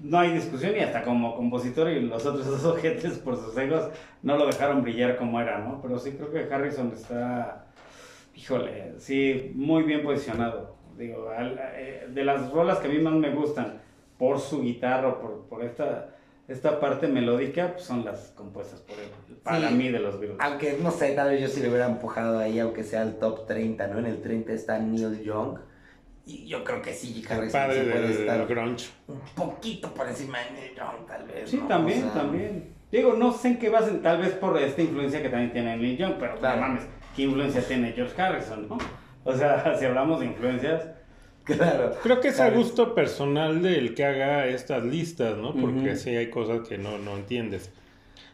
no 0.00 0.18
hay 0.18 0.32
discusión 0.32 0.74
y 0.76 0.80
hasta 0.80 1.02
como 1.02 1.36
compositor 1.36 1.90
y 1.90 2.00
los 2.00 2.24
otros 2.26 2.46
dos 2.46 2.64
ojetes 2.76 3.18
por 3.18 3.36
sus 3.36 3.56
egos 3.56 3.88
no 4.22 4.36
lo 4.36 4.46
dejaron 4.46 4.82
brillar 4.82 5.16
como 5.16 5.40
era, 5.40 5.58
¿no? 5.58 5.80
Pero 5.80 5.98
sí 5.98 6.12
creo 6.12 6.30
que 6.30 6.52
Harrison 6.52 6.92
está, 6.94 7.66
híjole, 8.34 8.94
sí, 8.98 9.52
muy 9.54 9.84
bien 9.84 10.02
posicionado. 10.02 10.76
Digo, 10.96 11.30
eh, 11.38 12.08
de 12.08 12.24
las 12.24 12.50
rolas 12.50 12.78
que 12.78 12.88
a 12.88 12.90
mí 12.90 12.98
más 12.98 13.14
me 13.14 13.30
gustan 13.30 13.80
por 14.18 14.38
su 14.38 14.62
guitarra, 14.62 15.20
por, 15.20 15.46
por 15.46 15.64
esta, 15.64 16.14
esta 16.52 16.78
parte 16.80 17.08
melódica, 17.08 17.72
pues 17.72 17.84
son 17.84 18.04
las 18.04 18.32
compuestas 18.36 18.80
por 18.80 18.98
él, 18.98 19.08
para 19.42 19.68
Sí. 19.68 19.74
mí 19.74 19.88
de 19.90 19.98
los 20.00 20.18
Beatles. 20.20 20.38
Aunque 20.40 20.78
no 20.82 20.90
sé, 20.90 21.12
tal 21.12 21.30
vez 21.30 21.40
yo 21.40 21.48
sí 21.48 21.60
le 21.60 21.68
hubiera 21.68 21.86
empujado 21.86 22.38
ahí, 22.38 22.58
aunque 22.58 22.84
sea 22.84 23.02
el 23.02 23.16
top 23.16 23.46
30, 23.46 23.86
¿no? 23.88 23.98
En 23.98 24.06
el 24.06 24.20
30 24.22 24.52
está 24.52 24.78
Neil 24.78 25.22
Young. 25.22 25.58
Y 26.24 26.46
yo 26.46 26.62
creo 26.62 26.80
que 26.82 26.92
sí, 26.92 27.24
Harrison 27.28 27.60
padre 27.60 27.80
sí 27.84 27.90
puede 27.90 28.02
del 28.08 28.12
estar 28.12 28.46
grunge. 28.46 28.90
un 29.08 29.20
poquito 29.34 29.92
por 29.92 30.06
encima 30.08 30.38
de 30.38 30.50
Neil 30.52 30.74
Young, 30.76 31.06
tal 31.06 31.26
vez. 31.26 31.50
Sí, 31.50 31.56
¿no? 31.56 31.66
también, 31.66 31.98
O 31.98 32.12
sea, 32.12 32.22
también. 32.22 32.72
Digo, 32.92 33.14
no 33.14 33.32
sé 33.32 33.48
en 33.48 33.58
qué 33.58 33.70
basen, 33.70 34.02
tal 34.02 34.18
vez 34.18 34.32
por 34.34 34.56
esta 34.58 34.82
influencia 34.82 35.22
que 35.22 35.28
también 35.30 35.52
tiene 35.52 35.76
Neil 35.76 35.96
Young, 35.96 36.14
pero 36.20 36.36
Claro. 36.36 36.60
no 36.60 36.68
mames, 36.68 36.82
¿qué 37.16 37.22
influencia 37.22 37.62
tiene 37.66 37.92
George 37.92 38.20
Harrison, 38.20 38.68
no? 38.68 38.78
O 39.24 39.32
sea, 39.34 39.74
si 39.78 39.84
hablamos 39.84 40.20
de 40.20 40.26
influencias, 40.26 40.86
Claro. 41.56 41.92
Creo 42.02 42.20
que 42.20 42.28
es 42.28 42.40
a 42.40 42.46
Claro. 42.46 42.58
gusto 42.58 42.94
personal 42.94 43.62
del 43.62 43.94
que 43.94 44.04
haga 44.04 44.46
estas 44.46 44.84
listas, 44.84 45.36
¿no? 45.38 45.52
Porque 45.54 45.90
Ujú. 45.90 45.96
sí 45.96 46.10
hay 46.10 46.30
cosas 46.30 46.66
que 46.68 46.78
no, 46.78 46.98
no 46.98 47.16
entiendes. 47.16 47.70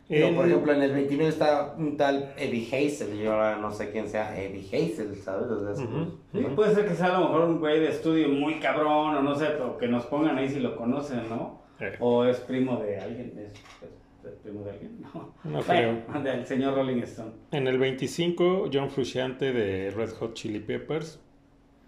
Digo, 0.08 0.28
En- 0.28 0.36
por 0.36 0.46
ejemplo, 0.46 0.72
en 0.72 0.82
el 0.82 0.92
29 0.92 1.28
está 1.30 1.74
un 1.76 1.96
tal 1.98 2.32
Eddie 2.38 2.66
Hazel. 2.66 3.18
Yo 3.18 3.32
ahora 3.32 3.56
no 3.56 3.70
sé 3.72 3.90
quién 3.90 4.08
sea 4.08 4.38
Eddie 4.40 4.66
Hazel, 4.66 5.14
¿sabes? 5.16 5.48
O 5.50 5.60
sea, 5.62 5.72
es- 5.72 5.78
Ujú. 5.80 6.18
sí, 6.32 6.46
puede 6.56 6.74
ser 6.74 6.86
que 6.88 6.94
sea 6.94 7.06
a 7.16 7.20
lo 7.20 7.26
mejor 7.28 7.42
un 7.42 7.58
güey 7.60 7.78
de 7.80 7.88
estudio 7.90 8.28
muy 8.28 8.54
cabrón, 8.58 9.16
o 9.16 9.22
no 9.22 9.34
sé, 9.34 9.46
o 9.56 9.76
que 9.76 9.86
nos 9.88 10.06
pongan 10.06 10.38
ahí 10.38 10.48
si 10.48 10.60
lo 10.60 10.76
conocen, 10.76 11.28
¿no? 11.28 11.60
Eh. 11.80 11.92
O 12.00 12.24
es 12.24 12.38
primo 12.40 12.78
de 12.82 12.98
alguien, 12.98 13.32
es, 13.38 13.52
es- 13.52 14.28
es 14.32 14.34
primo 14.42 14.64
de 14.64 14.70
alguien, 14.72 14.98
¿no? 15.02 15.34
No 15.44 15.62
Bueno, 15.66 16.22
del 16.24 16.46
señor 16.46 16.74
Rolling 16.74 17.02
Stone. 17.02 17.32
En 17.52 17.66
el 17.66 17.78
25, 17.78 18.68
John 18.72 18.90
Frusciante 18.90 19.52
de 19.52 19.90
Red 19.90 20.10
Hot 20.20 20.34
Chili 20.34 20.60
Peppers. 20.60 21.20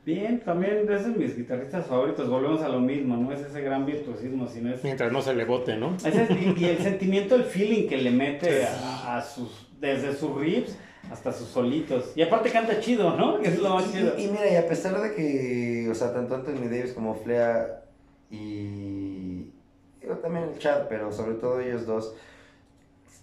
Bien, 0.05 0.41
también 0.41 0.91
es 0.91 1.05
de 1.05 1.11
mis 1.13 1.37
guitarristas 1.37 1.87
favoritos, 1.87 2.29
volvemos 2.29 2.63
a 2.63 2.69
lo 2.69 2.81
mismo, 2.81 3.17
no 3.17 3.33
es 3.33 3.41
ese 3.41 3.61
gran 3.61 3.85
virtuosismo, 3.85 4.49
sino 4.49 4.73
es... 4.75 4.83
Mientras 4.83 5.13
no 5.13 5.21
se 5.21 5.35
le 5.35 5.45
bote, 5.45 5.77
¿no? 5.77 5.95
Ese 5.97 6.23
es- 6.23 6.31
y, 6.31 6.55
y 6.59 6.65
el 6.65 6.79
sentimiento, 6.83 7.35
el 7.35 7.45
feeling 7.45 7.87
que 7.87 7.99
le 7.99 8.11
mete 8.11 8.65
a, 8.65 9.19
a 9.19 9.23
sus, 9.23 9.69
desde 9.79 10.15
sus 10.15 10.35
riffs 10.41 10.77
hasta 11.11 11.33
sus 11.33 11.49
solitos. 11.49 12.13
Y 12.17 12.23
aparte 12.23 12.51
canta 12.51 12.81
chido, 12.81 13.15
¿no? 13.17 13.41
Que 13.41 13.49
es 13.49 13.59
lo 13.59 13.71
más 13.75 13.93
chido. 13.93 14.15
Y, 14.19 14.25
y 14.25 14.29
mira, 14.29 14.51
y 14.51 14.57
a 14.57 14.67
pesar 14.67 15.01
de 15.01 15.15
que, 15.15 15.89
o 15.91 15.95
sea, 15.95 16.13
tanto 16.15 16.35
Anthony 16.35 16.65
Davis 16.71 16.93
como 16.95 17.15
Flea 17.15 17.83
y 18.31 19.47
digo, 20.01 20.15
también 20.23 20.47
el 20.53 20.59
Chad, 20.59 20.87
pero 20.89 21.13
sobre 21.13 21.35
todo 21.35 21.61
ellos 21.61 21.87
dos 21.87 22.15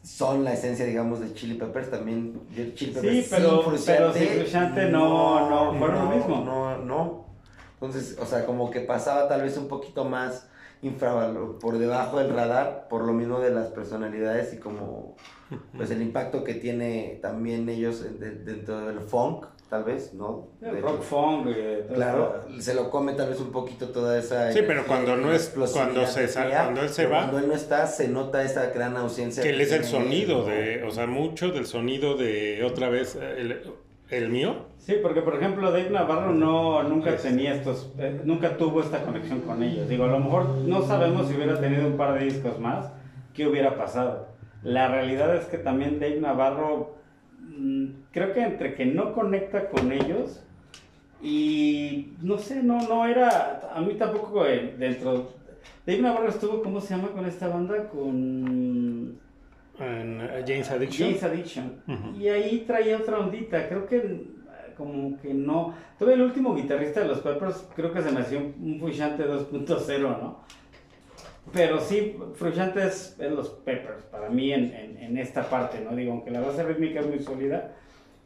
son 0.08 0.44
la 0.44 0.54
esencia, 0.54 0.86
digamos, 0.86 1.20
de 1.20 1.34
Chili 1.34 1.56
Peppers 1.56 1.92
también. 1.92 2.40
de 2.56 2.74
Chili 2.74 2.94
Sí, 2.94 3.00
Peppers 3.02 3.28
pero- 3.30 3.62
Frusciante, 3.64 4.02
pero 4.02 4.14
sin 4.14 4.28
Frusciante 4.40 4.86
no- 4.90 5.50
no 5.50 5.78
fueron 5.80 6.06
lo 6.06 6.16
mismo. 6.16 6.44
No, 6.46 6.78
no. 6.78 7.26
Entonces, 7.74 8.18
o 8.20 8.26
sea, 8.26 8.46
como 8.46 8.72
que 8.72 8.80
pasaba 8.82 9.28
tal 9.28 9.42
vez 9.44 9.58
un 9.58 9.68
poquito 9.68 10.06
más 10.06 10.48
infravalo- 10.82 11.58
por 11.60 11.78
debajo 11.78 12.20
del 12.20 12.30
radar, 12.34 12.88
por 12.90 13.04
lo 13.06 13.14
mismo 13.14 13.40
de 13.40 13.50
las 13.52 13.68
personalidades 13.68 14.54
y 14.54 14.58
como 14.58 15.16
pues 15.78 15.92
el 15.92 16.02
impacto 16.02 16.44
que 16.44 16.54
tiene 16.56 17.20
también 17.22 17.70
ellos 17.70 18.04
en- 18.06 18.20
de- 18.20 18.32
dentro 18.32 18.86
del 18.86 19.00
funk, 19.00 19.46
tal 19.70 19.84
vez, 19.86 20.14
¿no? 20.14 20.50
El 20.62 20.76
De- 20.76 20.82
rock 20.82 21.02
funk, 21.02 21.48
eh, 21.56 21.88
Claro, 21.94 22.42
se 22.60 22.74
lo 22.74 22.90
come 22.90 23.14
tal 23.14 23.30
vez 23.30 23.40
un 23.40 23.52
poquito 23.52 23.90
toda 23.90 24.18
esa. 24.20 24.52
Sí, 24.52 24.60
pero 24.60 24.82
energía 24.82 24.88
cuando 24.88 25.16
no 25.18 25.32
es- 25.34 25.54
cuando 25.74 26.06
se 26.06 26.28
sal- 26.28 26.48
crea, 26.48 26.64
cuando 26.64 26.82
él 26.82 26.90
se 26.90 27.04
pero 27.04 27.14
va- 27.16 27.20
Cuando 27.22 27.40
él 27.40 27.48
no 27.48 27.54
está, 27.54 27.88
se 27.88 28.08
nota 28.10 28.44
esa 28.44 28.68
gran 28.72 28.96
ausencia. 28.98 29.42
Que 29.42 29.50
él 29.52 29.62
es 29.62 29.72
el 29.72 29.84
sonido 29.86 30.46
de, 30.46 30.84
o 30.84 30.92
sea, 30.92 31.08
mucho 31.08 31.50
del 31.52 31.66
sonido 31.66 32.16
de 32.18 32.64
otra 32.66 32.90
vez 32.90 33.16
el, 33.16 33.62
el 34.10 34.30
mío. 34.30 34.66
Sí, 34.78 34.96
porque 35.02 35.22
por 35.22 35.36
ejemplo 35.36 35.70
Dave 35.72 35.90
Navarro 35.90 36.34
no, 36.34 36.84
nunca 36.84 37.18
Sí. 37.18 37.30
tenía 37.30 37.54
estos, 37.54 37.92
eh, 37.98 38.22
nunca 38.24 38.56
tuvo 38.58 38.82
esta 38.82 39.04
conexión 39.04 39.42
con 39.42 39.62
ellos. 39.64 39.90
Digo, 39.90 40.06
a 40.06 40.08
lo 40.08 40.20
mejor 40.20 40.48
no 40.66 40.82
sabemos 40.82 41.28
si 41.28 41.36
hubiera 41.36 41.60
tenido 41.60 41.88
un 41.88 41.98
par 41.98 42.18
de 42.18 42.26
discos 42.26 42.60
más, 42.60 42.92
qué 43.34 43.48
hubiera 43.48 43.78
pasado. 43.78 44.28
La 44.64 44.88
realidad 44.88 45.36
es 45.36 45.46
que 45.46 45.58
también 45.58 46.00
Dave 46.00 46.20
Navarro, 46.20 46.96
mm, 47.42 47.86
creo 48.12 48.34
que 48.34 48.42
entre 48.44 48.76
que 48.76 48.86
no 48.86 49.14
conecta 49.14 49.70
con 49.70 49.92
ellos 49.92 50.44
y 51.22 52.14
no 52.22 52.38
sé, 52.38 52.64
no, 52.64 52.82
no 52.88 53.06
era, 53.08 53.72
a 53.74 53.82
mí 53.82 53.94
tampoco 53.96 54.46
eh, 54.46 54.76
dentro... 54.78 55.36
Dave 55.86 56.02
Navarro 56.02 56.30
estuvo, 56.30 56.62
¿cómo 56.62 56.80
se 56.82 56.96
llama 56.96 57.10
con 57.10 57.26
esta 57.26 57.48
banda? 57.48 57.88
Con... 57.90 58.87
En 59.80 60.22
eh, 60.22 60.44
James 60.48 60.70
Addiction. 60.72 61.10
James 61.10 61.24
Addiction. 61.24 61.82
Y 62.20 62.28
ahí 62.28 62.64
traía 62.66 62.98
otra 62.98 63.20
ondita. 63.20 63.68
Creo 63.68 63.86
que 63.86 63.98
eh, 63.98 64.74
como 64.76 65.18
que 65.20 65.34
no. 65.34 65.74
Tuve 66.00 66.14
el 66.14 66.22
último 66.22 66.56
guitarrista 66.56 67.02
de 67.02 67.08
los 67.08 67.20
Peppers, 67.20 67.68
creo 67.76 67.92
que 67.92 68.02
se 68.02 68.12
me 68.12 68.22
hacía 68.22 68.40
un, 68.40 68.78
Frusciante 68.80 69.26
2.0, 69.26 70.00
¿no? 70.00 70.40
Pero 71.54 71.80
sí, 71.80 72.18
Frusciante 72.36 72.86
es, 72.86 73.18
es 73.20 73.32
los 73.32 73.50
Peppers, 73.50 74.04
para 74.04 74.30
mí 74.30 74.52
en, 74.52 74.74
en, 74.74 74.98
en 74.98 75.18
esta 75.18 75.50
parte, 75.50 75.80
¿no? 75.80 75.96
Digo, 75.96 76.12
aunque 76.12 76.30
la 76.30 76.42
base 76.42 76.62
rítmica 76.64 77.00
es 77.00 77.08
muy 77.08 77.20
sólida, 77.20 77.74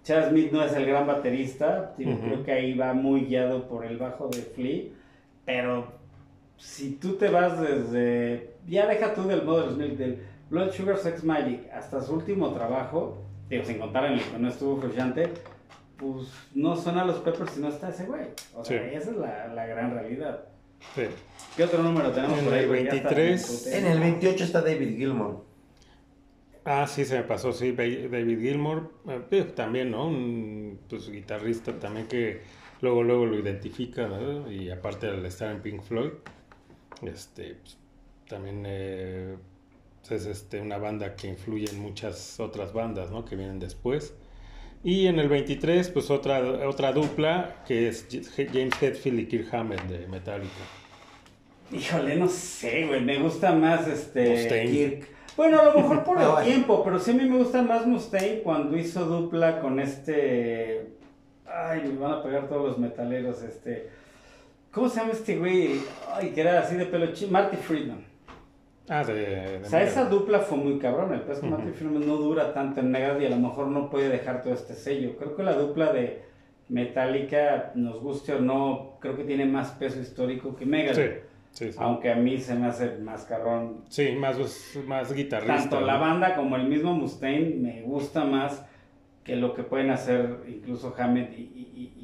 Chad 0.03 0.29
Smith 0.29 0.51
no 0.51 0.63
es 0.63 0.73
el 0.73 0.85
gran 0.85 1.05
baterista, 1.05 1.93
digo, 1.97 2.17
creo 2.19 2.43
que 2.43 2.51
ahí 2.51 2.73
va 2.73 2.93
muy 2.93 3.25
guiado 3.25 3.67
por 3.67 3.85
el 3.85 3.97
bajo 3.97 4.29
de 4.29 4.41
Flea, 4.41 4.83
pero 5.45 5.91
si 6.57 6.93
tú 6.93 7.13
te 7.13 7.29
vas 7.29 7.61
desde, 7.61 8.55
ya 8.67 8.87
deja 8.87 9.13
tú 9.13 9.27
del 9.27 9.43
Mother's 9.43 9.77
Milk, 9.77 9.97
del 9.97 10.23
Blood 10.51 10.71
Sugar 10.73 10.97
Sex 10.97 11.23
Magic 11.23 11.67
hasta 11.73 12.01
su 12.01 12.13
último 12.13 12.53
trabajo, 12.53 13.23
digo, 13.49 13.63
sin 13.65 13.79
contar 13.79 14.05
en 14.05 14.13
el 14.19 14.21
que 14.21 14.37
no 14.37 14.49
estuvo 14.49 14.77
Frusciante, 14.81 15.29
pues 15.97 16.27
no 16.53 16.75
suena 16.75 17.01
a 17.03 17.05
los 17.05 17.19
Peppers 17.19 17.51
si 17.53 17.61
no 17.61 17.69
está 17.69 17.89
ese 17.89 18.05
güey. 18.05 18.25
O 18.53 18.63
sea, 18.63 18.79
Sí. 18.89 18.95
esa 18.95 19.11
es 19.11 19.17
la, 19.17 19.47
la 19.47 19.65
gran 19.65 19.93
realidad. 19.93 20.43
Sí. 20.93 21.03
¿Qué 21.55 21.63
otro 21.63 21.81
número 21.81 22.11
tenemos 22.11 22.37
En 22.39 22.45
por 22.45 22.53
ahí? 22.53 22.61
el 22.63 22.67
Porque 22.67 22.83
ya 22.83 22.89
está 22.91 23.09
23. 23.09 23.49
me 23.49 23.55
emputé. 23.55 23.77
En 23.77 23.85
el 23.85 23.99
28 23.99 24.43
está 24.43 24.61
David 24.61 24.97
Gilmour. 24.97 25.45
Ah, 26.65 26.85
sí, 26.87 27.05
se 27.05 27.17
me 27.17 27.23
pasó, 27.23 27.51
sí, 27.53 27.71
David 27.71 28.39
Gilmour, 28.39 28.91
eh, 29.31 29.43
también, 29.55 29.89
¿no? 29.91 30.07
Un 30.07 30.79
pues, 30.87 31.09
guitarrista 31.09 31.71
también 31.79 32.07
que 32.07 32.41
luego, 32.81 33.03
luego 33.03 33.25
lo 33.25 33.39
identifica, 33.39 34.07
¿no? 34.07 34.51
Y 34.51 34.69
aparte 34.69 35.07
al 35.07 35.25
estar 35.25 35.51
en 35.51 35.61
Pink 35.61 35.81
Floyd, 35.81 36.11
este, 37.03 37.55
pues, 37.55 37.77
también 38.27 38.63
eh, 38.67 39.37
es 40.09 40.25
este, 40.25 40.59
una 40.61 40.77
banda 40.77 41.15
que 41.15 41.27
influye 41.27 41.69
en 41.69 41.79
muchas 41.79 42.39
otras 42.39 42.73
bandas, 42.73 43.11
¿no? 43.11 43.23
Que 43.25 43.35
vienen 43.35 43.59
después. 43.59 44.13
Y 44.83 45.05
en 45.07 45.19
el 45.19 45.29
23, 45.29 45.89
pues 45.89 46.09
otra, 46.09 46.39
otra 46.67 46.91
dupla 46.91 47.63
que 47.67 47.87
es 47.87 48.07
James 48.35 48.73
Hetfield 48.81 49.19
y 49.19 49.25
Kirk 49.27 49.53
Hammett 49.53 49.83
de 49.83 50.07
Metallica. 50.07 50.49
Híjole, 51.71 52.15
no 52.15 52.27
sé, 52.27 52.87
güey. 52.87 53.01
Me 53.01 53.19
gusta 53.19 53.53
más 53.53 53.87
este. 53.87 54.29
Mustaine. 54.31 54.71
Kirk. 54.71 55.07
Bueno, 55.37 55.59
a 55.61 55.65
lo 55.65 55.73
mejor 55.75 56.03
por 56.03 56.17
Ah, 56.19 56.23
el 56.23 56.29
bueno. 56.31 56.45
tiempo, 56.45 56.83
pero 56.83 56.99
sí 56.99 57.11
a 57.11 57.13
mí 57.13 57.23
me 57.29 57.37
gusta 57.37 57.61
más 57.61 57.85
Mustaine 57.85 58.41
cuando 58.41 58.75
hizo 58.77 59.05
dupla 59.05 59.61
con 59.61 59.79
este. 59.79 60.87
Ay, 61.45 61.81
me 61.83 61.99
van 61.99 62.13
a 62.13 62.23
pegar 62.23 62.49
todos 62.49 62.67
los 62.69 62.77
metaleros. 62.79 63.41
Este. 63.43 63.89
¿Cómo 64.71 64.89
se 64.89 64.99
llama 64.99 65.11
este 65.13 65.37
güey? 65.37 65.79
Ay, 66.11 66.31
que 66.31 66.41
era 66.41 66.59
así 66.59 66.75
de 66.75 66.85
pelo 66.85 67.13
chino. 67.13 67.31
Marty 67.31 67.55
Friedman. 67.57 68.10
Ah, 68.93 69.05
de... 69.05 69.13
de 69.13 69.57
O 69.63 69.69
sea, 69.69 69.83
esa 69.83 70.09
dupla 70.09 70.39
fue 70.39 70.57
muy 70.57 70.77
cabrón. 70.77 71.13
El 71.13 71.21
Ujú. 71.21 71.45
Marty 71.45 71.71
Friedman 71.71 72.05
no 72.05 72.17
dura 72.17 72.53
tanto 72.53 72.81
en 72.81 72.91
Megadeth 72.91 73.21
y 73.21 73.25
a 73.25 73.29
lo 73.29 73.37
mejor 73.37 73.67
no 73.67 73.89
puede 73.89 74.09
dejar 74.09 74.41
todo 74.41 74.53
este 74.53 74.73
sello. 74.73 75.15
Creo 75.15 75.33
que 75.33 75.43
la 75.43 75.53
dupla 75.53 75.93
de 75.93 76.23
Metallica, 76.67 77.71
nos 77.75 78.01
guste 78.01 78.33
o 78.33 78.41
no, 78.41 78.97
creo 78.99 79.15
que 79.15 79.23
tiene 79.23 79.45
más 79.45 79.71
peso 79.71 80.01
histórico 80.01 80.57
que 80.57 80.65
Megadeth. 80.65 81.23
Sí, 81.51 81.65
sí, 81.67 81.71
sí. 81.71 81.77
Aunque 81.81 82.11
a 82.11 82.15
mí 82.15 82.37
se 82.37 82.53
me 82.55 82.67
hace 82.67 82.97
más 82.97 83.23
cabrón. 83.23 83.85
Sí, 83.87 84.11
más, 84.11 84.37
más 84.85 85.13
guitarrista. 85.13 85.55
Tanto 85.55 85.79
¿no? 85.79 85.85
la 85.85 85.95
banda 85.95 86.35
como 86.35 86.57
el 86.57 86.67
mismo 86.67 86.93
Mustaine 86.93 87.55
me 87.55 87.81
gusta 87.83 88.25
más 88.25 88.65
que 89.23 89.37
lo 89.37 89.53
que 89.53 89.63
pueden 89.63 89.91
hacer 89.91 90.39
incluso 90.47 90.93
Hammett 90.97 91.31
y, 91.37 91.41
y, 91.41 92.00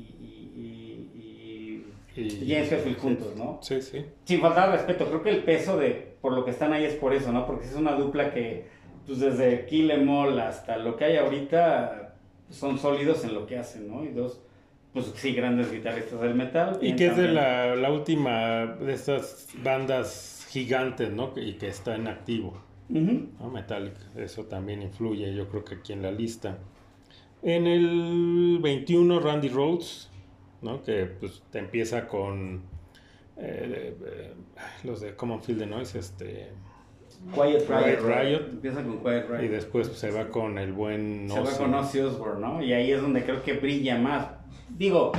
y- 2.21 2.47
James 2.51 2.71
Hetfield 2.71 2.97
juntos, 2.97 3.35
¿no? 3.35 3.59
Sí, 3.61 3.81
sí. 3.81 4.05
Sin 4.25 4.41
faltar 4.41 4.65
al 4.69 4.73
respeto, 4.73 5.05
creo 5.07 5.21
que 5.21 5.29
el 5.29 5.43
peso 5.43 5.77
de 5.77 6.15
por 6.21 6.33
lo 6.33 6.43
que 6.45 6.51
están 6.51 6.73
ahí 6.73 6.83
es 6.85 6.95
por 6.95 7.13
eso, 7.13 7.31
¿no? 7.31 7.45
Porque 7.45 7.65
es 7.65 7.75
una 7.75 7.93
dupla 7.95 8.33
que, 8.33 8.65
pues 9.05 9.19
desde 9.19 9.65
Kill 9.65 9.91
Em 9.91 10.09
All 10.09 10.39
hasta 10.39 10.77
lo 10.77 10.95
que 10.95 11.05
hay 11.05 11.17
ahorita, 11.17 12.15
son 12.49 12.77
sólidos 12.79 13.23
en 13.23 13.33
lo 13.33 13.45
que 13.45 13.57
hacen, 13.57 13.87
¿no? 13.87 14.03
Y 14.03 14.09
dos, 14.09 14.41
pues 14.93 15.11
sí, 15.15 15.33
grandes 15.33 15.71
guitarristas 15.71 16.19
del 16.21 16.33
metal. 16.35 16.79
Y 16.81 16.95
que 16.95 17.07
es 17.07 17.17
de 17.17 17.27
la, 17.27 17.75
la 17.75 17.91
última 17.91 18.65
de 18.65 18.93
estas 18.93 19.47
bandas 19.63 20.47
gigantes, 20.49 21.11
¿no? 21.11 21.33
Y 21.35 21.53
que 21.53 21.67
está 21.67 21.95
en 21.95 22.07
activo. 22.07 22.61
Metallica. 22.89 23.99
Eso 24.15 24.45
también 24.45 24.81
influye, 24.81 25.33
yo 25.33 25.47
creo 25.49 25.63
que 25.65 25.75
aquí 25.75 25.93
en 25.93 26.01
la 26.01 26.11
lista. 26.11 26.57
En 27.43 27.67
el 27.67 28.59
21, 28.61 29.19
Randy 29.19 29.49
Rhodes, 29.49 30.09
¿no? 30.61 30.81
Que 30.83 31.05
pues 31.05 31.43
te 31.51 31.59
empieza 31.59 32.07
con 32.07 32.61
eh, 33.37 33.95
eh, 34.05 34.33
los 34.83 35.01
de 35.01 35.15
Common 35.15 35.41
Field 35.43 35.59
de 35.61 35.65
Noise, 35.67 35.99
este... 35.99 36.49
Quiet 37.33 37.67
Riot. 37.67 37.99
Riot. 38.05 38.41
Empieza 38.51 38.83
con 38.83 38.99
Quiet 38.99 39.27
Riot. 39.27 39.43
Y 39.43 39.47
después 39.47 39.87
pues, 39.87 39.99
se 39.99 40.11
va 40.11 40.27
con 40.27 40.57
el 40.59 40.71
buen 40.71 41.27
Se 41.29 41.39
va 41.39 41.51
con 41.57 41.73
Ozzy 41.73 41.99
Osbourne, 41.99 42.39
¿no? 42.41 42.61
Y 42.61 42.73
ahí 42.73 42.91
es 42.91 43.01
donde 43.01 43.23
creo 43.23 43.41
que 43.41 43.53
brilla 43.53 43.97
más. 43.97 44.27
Digo, 44.69 45.13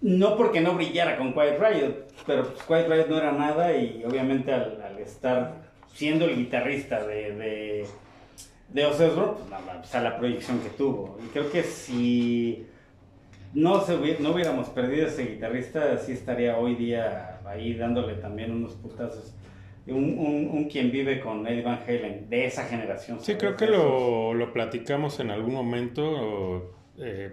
no 0.00 0.36
porque 0.36 0.60
no 0.60 0.74
brillara 0.74 1.16
con 1.18 1.32
Quiet 1.32 1.60
Riot, 1.60 1.94
pero 2.26 2.44
pues 2.48 2.62
Quiet 2.64 2.88
Riot 2.88 3.06
no 3.08 3.18
era 3.18 3.30
nada 3.30 3.72
y 3.76 4.02
obviamente 4.04 4.52
al, 4.52 4.82
al 4.82 4.98
estar 4.98 5.62
siendo 5.92 6.24
el 6.24 6.34
guitarrista 6.36 7.06
de, 7.06 7.36
de, 7.36 7.86
de 8.70 8.86
Ozzy 8.86 9.04
Osbourne, 9.04 9.34
pues, 9.38 9.50
la, 9.50 9.60
la- 9.60 9.80
o 9.80 9.84
sea, 9.84 10.00
la 10.00 10.18
proyección 10.18 10.58
que 10.58 10.70
tuvo. 10.70 11.18
Y 11.24 11.28
creo 11.28 11.50
que 11.52 11.62
si 11.62 12.66
no, 13.54 13.80
se, 13.84 13.96
hubi- 13.96 14.18
no 14.18 14.32
hubiéramos 14.32 14.68
perdido 14.70 15.06
ese 15.06 15.24
guitarrista, 15.26 15.98
sí 15.98 16.12
estaría 16.12 16.56
hoy 16.58 16.74
día 16.74 17.40
ahí 17.46 17.74
dándole 17.74 18.14
también 18.14 18.52
unos 18.52 18.72
putazos. 18.74 19.34
Un, 19.86 20.16
un, 20.16 20.48
un 20.52 20.64
quien 20.68 20.92
vive 20.92 21.18
con 21.20 21.44
Eddie 21.44 21.62
Van 21.62 21.80
Halen, 21.86 22.30
de 22.30 22.44
esa 22.46 22.64
generación. 22.66 23.18
Sí, 23.20 23.34
creo 23.34 23.56
que 23.56 23.66
lo, 23.66 24.32
lo 24.32 24.52
platicamos 24.52 25.18
en 25.18 25.32
algún 25.32 25.54
momento, 25.54 26.72
eh, 26.98 27.32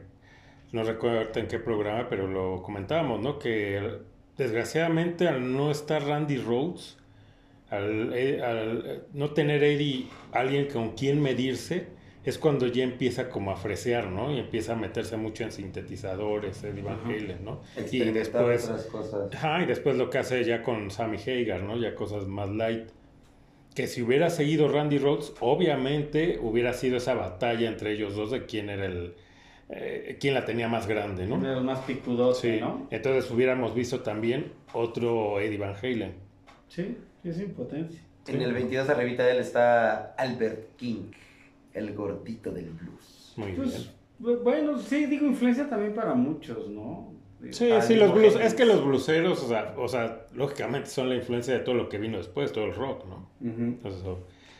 no 0.71 0.83
recuerdo 0.83 1.39
en 1.39 1.47
qué 1.47 1.59
programa, 1.59 2.07
pero 2.09 2.27
lo 2.27 2.63
comentábamos, 2.63 3.21
¿no? 3.21 3.37
Que 3.37 3.99
desgraciadamente 4.35 5.27
al 5.27 5.55
no 5.55 5.69
estar 5.69 6.03
Randy 6.03 6.37
Rhodes, 6.37 6.97
al, 7.69 8.13
eh, 8.15 8.41
al 8.41 9.03
no 9.13 9.29
tener 9.29 9.63
Eddie 9.63 10.07
alguien 10.31 10.69
con 10.73 10.95
quien 10.95 11.21
medirse, 11.21 11.85
es 12.29 12.37
cuando 12.37 12.67
ya 12.67 12.83
empieza 12.83 13.29
como 13.29 13.51
a 13.51 13.55
fresear, 13.55 14.07
¿no? 14.07 14.31
Y 14.33 14.39
empieza 14.39 14.73
a 14.73 14.75
meterse 14.75 15.17
mucho 15.17 15.43
en 15.43 15.51
sintetizadores, 15.51 16.63
Eddie 16.63 16.81
Van. 16.83 16.99
Halen, 17.05 17.43
¿no? 17.43 17.61
Y 17.91 17.99
después... 18.11 18.65
otras 18.65 18.85
cosas. 18.85 19.33
Ajá, 19.35 19.63
y 19.63 19.65
después 19.65 19.95
lo 19.97 20.09
que 20.09 20.17
hace 20.19 20.43
ya 20.43 20.61
con 20.63 20.91
Sammy 20.91 21.17
Hagar, 21.17 21.63
¿no? 21.63 21.77
Ya 21.77 21.95
cosas 21.95 22.27
más 22.27 22.49
light. 22.49 22.89
Que 23.75 23.87
si 23.87 24.01
hubiera 24.01 24.29
seguido 24.29 24.67
Randy 24.67 24.97
Rhodes, 24.97 25.33
obviamente 25.39 26.39
hubiera 26.41 26.73
sido 26.73 26.97
esa 26.97 27.13
batalla 27.13 27.67
entre 27.69 27.93
ellos 27.93 28.15
dos 28.15 28.31
de 28.31 28.45
quién 28.45 28.69
era 28.69 28.85
el. 28.85 29.13
eh, 29.69 30.17
quién 30.19 30.33
la 30.33 30.43
tenía 30.45 30.67
más 30.67 30.87
grande, 30.87 31.27
¿no? 31.27 31.39
de 31.39 31.53
los 31.53 31.63
más 31.63 31.79
picudotes, 31.81 32.39
Sí. 32.41 32.57
¿no? 32.59 32.87
Entonces 32.89 33.29
hubiéramos 33.31 33.75
visto 33.75 33.99
también 34.01 34.51
otro 34.73 35.39
Eddie 35.39 35.59
Van 35.59 35.75
Halen. 35.81 36.13
Sí, 36.67 36.97
sí, 37.23 37.31
sí, 37.33 37.43
potencia. 37.45 38.01
En 38.27 38.41
el 38.41 38.53
22 38.53 38.89
arribita 38.89 39.23
de 39.25 39.31
él 39.33 39.37
está 39.39 40.13
Albert 40.17 40.75
King, 40.75 41.11
el 41.73 41.93
gordito 41.93 42.51
del 42.51 42.69
blues. 42.71 43.33
Muy 43.37 43.53
Pues, 43.53 43.69
bien. 43.69 43.83
bu- 44.37 44.43
bueno, 44.43 44.77
sí, 44.79 45.05
digo 45.05 45.25
influencia 45.25 45.69
también 45.69 45.93
para 45.93 46.13
muchos, 46.13 46.69
¿no? 46.69 47.13
Sí, 47.51 47.71
Ah, 47.71 47.81
sí, 47.81 47.95
los 47.95 48.13
blues. 48.13 48.35
Es 48.35 48.53
que 48.53 48.65
los 48.65 48.83
blueseros, 48.83 49.41
o 49.43 49.47
sea, 49.47 49.73
o 49.77 49.87
sea, 49.87 50.25
lógicamente 50.33 50.89
son 50.89 51.07
la 51.09 51.15
influencia 51.15 51.53
de 51.53 51.61
todo 51.61 51.75
lo 51.75 51.87
que 51.87 51.97
vino 51.97 52.17
después, 52.17 52.51
todo 52.51 52.65
el 52.65 52.73
rock, 52.75 53.05
¿no? 53.07 53.29
Entonces, 53.41 54.03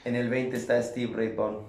En 0.06 0.16
el 0.16 0.30
20 0.30 0.56
está 0.56 0.82
Steve 0.82 1.12
Ray 1.14 1.34
Vaughan. 1.36 1.64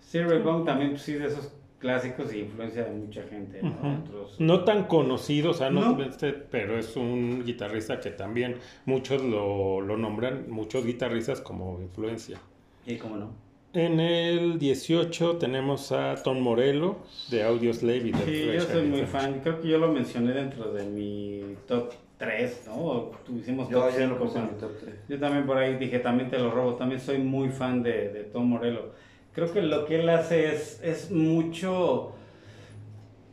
Sí, 0.00 0.20
Ray 0.20 0.42
Vaughan 0.42 0.64
también, 0.66 0.90
pues, 0.90 1.02
sí, 1.02 1.14
de 1.14 1.28
esos 1.28 1.50
clásicos 1.78 2.32
y 2.34 2.40
influencia 2.40 2.84
de 2.84 2.90
mucha 2.92 3.22
gente, 3.24 3.62
¿no? 3.62 4.02
Otros- 4.04 4.38
No 4.38 4.64
tan 4.64 4.84
conocido, 4.84 5.52
o 5.52 5.54
sea, 5.54 5.70
no, 5.70 5.96
No. 5.96 6.02
este, 6.04 6.32
pero 6.34 6.78
es 6.78 6.94
un 6.96 7.42
guitarrista 7.44 8.00
que 8.00 8.10
también 8.10 8.56
muchos 8.84 9.22
lo, 9.22 9.80
lo 9.80 9.96
nombran, 9.96 10.50
muchos 10.50 10.84
guitarristas 10.84 11.40
como 11.40 11.80
influencia. 11.80 12.38
Y 12.86 12.96
cómo 12.96 13.16
no. 13.16 13.30
En 13.74 13.98
el 13.98 14.58
18 14.58 15.36
tenemos 15.38 15.90
a 15.90 16.14
Tom 16.22 16.38
Morello 16.40 16.96
de 17.28 17.42
Audioslave 17.42 17.98
y 18.08 18.12
de 18.12 18.24
Sí, 18.24 18.46
yo 18.54 18.60
soy 18.60 18.86
muy 18.86 19.02
fan. 19.02 19.40
Creo 19.42 19.60
que 19.60 19.68
yo 19.68 19.78
lo 19.78 19.88
mencioné 19.88 20.32
dentro 20.32 20.72
de 20.72 20.84
mi 20.84 21.56
top 21.66 21.92
3, 22.16 22.62
¿no? 22.68 22.74
O 22.76 23.12
Yo 23.26 23.54
top 23.68 23.90
ya 23.98 24.06
lo 24.06 24.14
5. 24.14 24.18
puse 24.18 24.38
en 24.38 24.44
mi 24.44 24.50
top 24.60 24.70
3. 24.80 24.94
Yo 25.08 25.18
también 25.18 25.44
por 25.44 25.58
ahí 25.58 25.74
dije, 25.76 25.98
también 25.98 26.30
te 26.30 26.38
lo 26.38 26.52
robo. 26.52 26.74
También 26.74 27.00
soy 27.00 27.18
muy 27.18 27.48
fan 27.48 27.82
de, 27.82 28.10
de 28.10 28.20
Tom 28.24 28.48
Morello. 28.48 28.92
Creo 29.32 29.52
que 29.52 29.60
lo 29.60 29.84
que 29.86 29.98
él 30.00 30.08
hace 30.08 30.54
es, 30.54 30.80
es 30.80 31.10
mucho 31.10 32.12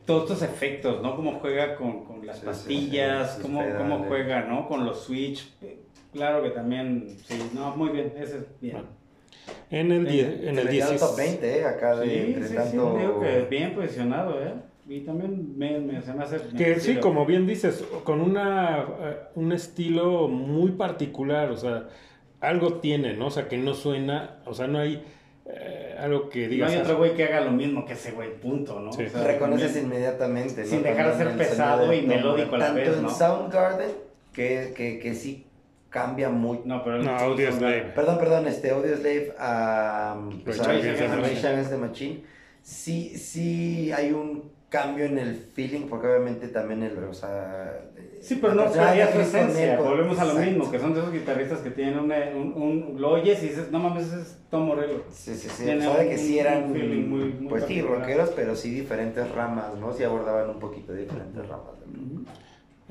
todos 0.07 0.23
estos 0.31 0.41
efectos, 0.41 1.03
¿no? 1.03 1.15
Cómo 1.15 1.33
juega 1.39 1.75
con, 1.75 2.03
con 2.03 2.25
las 2.25 2.37
Sí, 2.37 2.41
sí, 2.41 2.45
pastillas, 2.47 3.35
sí, 3.35 3.41
cómo, 3.43 3.59
cómo 3.59 3.69
pedales. 4.01 4.07
juega, 4.07 4.41
¿no? 4.47 4.67
Con 4.67 4.85
los 4.85 5.01
switch. 5.03 5.47
Claro 6.11 6.41
que 6.41 6.49
también, 6.49 7.15
sí, 7.25 7.37
no, 7.53 7.75
muy 7.77 7.89
bien, 7.89 8.11
ese 8.17 8.37
es 8.39 8.45
bien. 8.59 8.77
Bueno, 8.77 8.89
En 9.69 9.91
el, 9.91 10.05
die- 10.05 10.21
en 10.49 10.55
Se 10.55 10.61
el 10.61 10.65
metió 10.65 10.83
al 10.83 10.89
16 10.89 10.99
top 10.99 11.17
20, 11.17 11.59
¿eh? 11.59 11.65
Acá 11.65 11.95
de 11.95 12.05
Sí, 12.09 12.15
entre 12.27 12.43
sí, 12.43 12.49
sí, 12.49 12.55
tanto... 12.55 12.97
digo 12.97 13.19
que 13.21 13.41
bien 13.49 13.73
posicionado, 13.73 14.41
¿eh? 14.43 14.53
Y 14.89 14.99
también 15.01 15.57
me, 15.57 15.79
me- 15.79 16.01
se 16.01 16.13
me 16.13 16.23
hace... 16.23 16.37
Que 16.57 16.79
sí, 16.79 16.95
como 16.97 17.25
bien 17.25 17.47
dices, 17.47 17.83
con 18.03 18.19
una, 18.19 18.79
eh, 19.01 19.17
un 19.35 19.53
estilo 19.53 20.27
muy 20.27 20.71
particular, 20.71 21.49
o 21.51 21.55
sea, 21.57 21.87
algo 22.41 22.75
tiene, 22.79 23.13
¿no? 23.15 23.27
O 23.27 23.31
sea, 23.31 23.47
que 23.47 23.57
no 23.57 23.73
suena, 23.73 24.39
o 24.45 24.53
sea, 24.53 24.67
no 24.67 24.79
hay 24.79 25.01
eh, 25.45 25.95
algo 25.99 26.29
que 26.29 26.43
No 26.45 26.49
digas. 26.49 26.71
hay 26.71 26.77
"Ah, 26.79 26.81
otro 26.83 26.97
güey 26.97 27.13
que 27.15 27.23
haga 27.23 27.41
lo 27.41 27.51
mismo 27.51 27.85
que 27.85 27.93
ese 27.93 28.11
güey, 28.11 28.35
punto, 28.39 28.79
¿no? 28.79 28.91
Sí. 28.91 29.03
O 29.05 29.09
sea, 29.09 29.23
Reconoces 29.25 29.67
también- 29.67 29.85
inmediatamente, 29.85 30.61
¿no? 30.63 30.67
Sin 30.67 30.83
dejar 30.83 31.11
de 31.17 31.23
ser 31.23 31.37
pesado 31.37 31.93
y 31.93 32.01
melódico 32.01 32.55
a 32.55 32.57
la 32.57 32.65
Tanto 32.67 32.81
vez, 32.81 32.97
en 32.97 33.03
¿no? 33.03 33.09
Soundgarden, 33.09 33.89
que, 34.33 34.73
que, 34.75 34.99
que 34.99 35.13
sí 35.13 35.45
cambia 35.91 36.29
muy... 36.29 36.61
No, 36.65 36.83
pero... 36.83 37.03
No, 37.03 37.11
Audioslave. 37.11 37.91
Perdón, 37.93 38.17
perdón, 38.17 38.47
este 38.47 38.71
Audioslave 38.71 39.33
a 39.37 40.19
pues, 40.43 40.57
Rage 40.57 40.71
a 40.71 40.79
Against 40.79 40.99
the 41.01 41.07
Machine. 41.21 41.47
Against 41.49 41.69
the 41.71 41.77
Machine. 41.77 42.23
Sí, 42.63 43.17
sí 43.17 43.91
hay 43.91 44.11
un 44.11 44.49
cambio 44.69 45.03
en 45.03 45.17
el 45.19 45.35
feeling, 45.35 45.87
porque 45.89 46.07
obviamente 46.07 46.47
también 46.47 46.81
el, 46.81 46.97
o 47.03 47.13
sea... 47.13 47.77
Sí, 48.21 48.37
pero 48.39 48.53
no 48.55 48.65
que 48.71 48.71
su 48.71 49.19
esencia. 49.19 49.77
Volvemos 49.79 50.17
a 50.19 50.23
lo 50.25 50.31
Exacto. 50.31 50.49
mismo, 50.51 50.71
que 50.71 50.79
son 50.79 50.93
de 50.93 50.99
esos 51.01 51.11
guitarristas 51.11 51.59
que 51.59 51.71
tienen 51.71 51.99
una- 51.99 52.29
un, 52.35 52.53
un... 52.53 53.01
Lo 53.01 53.09
oyes 53.09 53.43
y 53.43 53.47
dices, 53.49 53.69
no 53.71 53.79
mames, 53.79 54.05
ese 54.07 54.21
es 54.21 54.37
Tom 54.49 54.67
Morello. 54.67 55.03
Sí, 55.11 55.35
sí, 55.35 55.49
sí. 55.49 55.63
Tiene 55.65 55.83
Sabe 55.83 56.07
que 56.07 56.13
un- 56.13 56.19
sí 56.19 56.39
eran, 56.39 56.63
un 56.65 56.73
feeling 56.73 57.09
muy- 57.09 57.33
muy 57.33 57.49
pues 57.49 57.63
sí, 57.65 57.73
particular. 57.75 57.99
rockeros, 57.99 58.29
pero 58.35 58.55
sí 58.55 58.69
diferentes 58.71 59.29
ramas, 59.31 59.75
¿no? 59.77 59.91
Sí 59.91 60.03
abordaban 60.03 60.49
un 60.51 60.59
poquito 60.59 60.93
de 60.93 61.01
diferentes 61.01 61.45
ramas. 61.47 61.71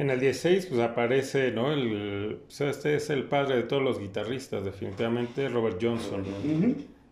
En 0.01 0.09
el 0.09 0.19
16, 0.19 0.67
pues 0.67 0.81
aparece, 0.81 1.51
¿no? 1.53 1.73
El, 1.73 2.41
o 2.49 2.51
sea, 2.51 2.71
este 2.71 2.95
es 2.95 3.11
el 3.11 3.25
padre 3.25 3.57
de 3.57 3.63
todos 3.65 3.83
los 3.83 4.01
guitarristas, 4.01 4.65
definitivamente, 4.65 5.47
Robert 5.51 5.77
Johnson. 5.81 6.25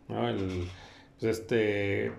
¿no? 0.08 0.26
El, 0.26 0.66
pues 1.20 1.38
este, 1.38 2.12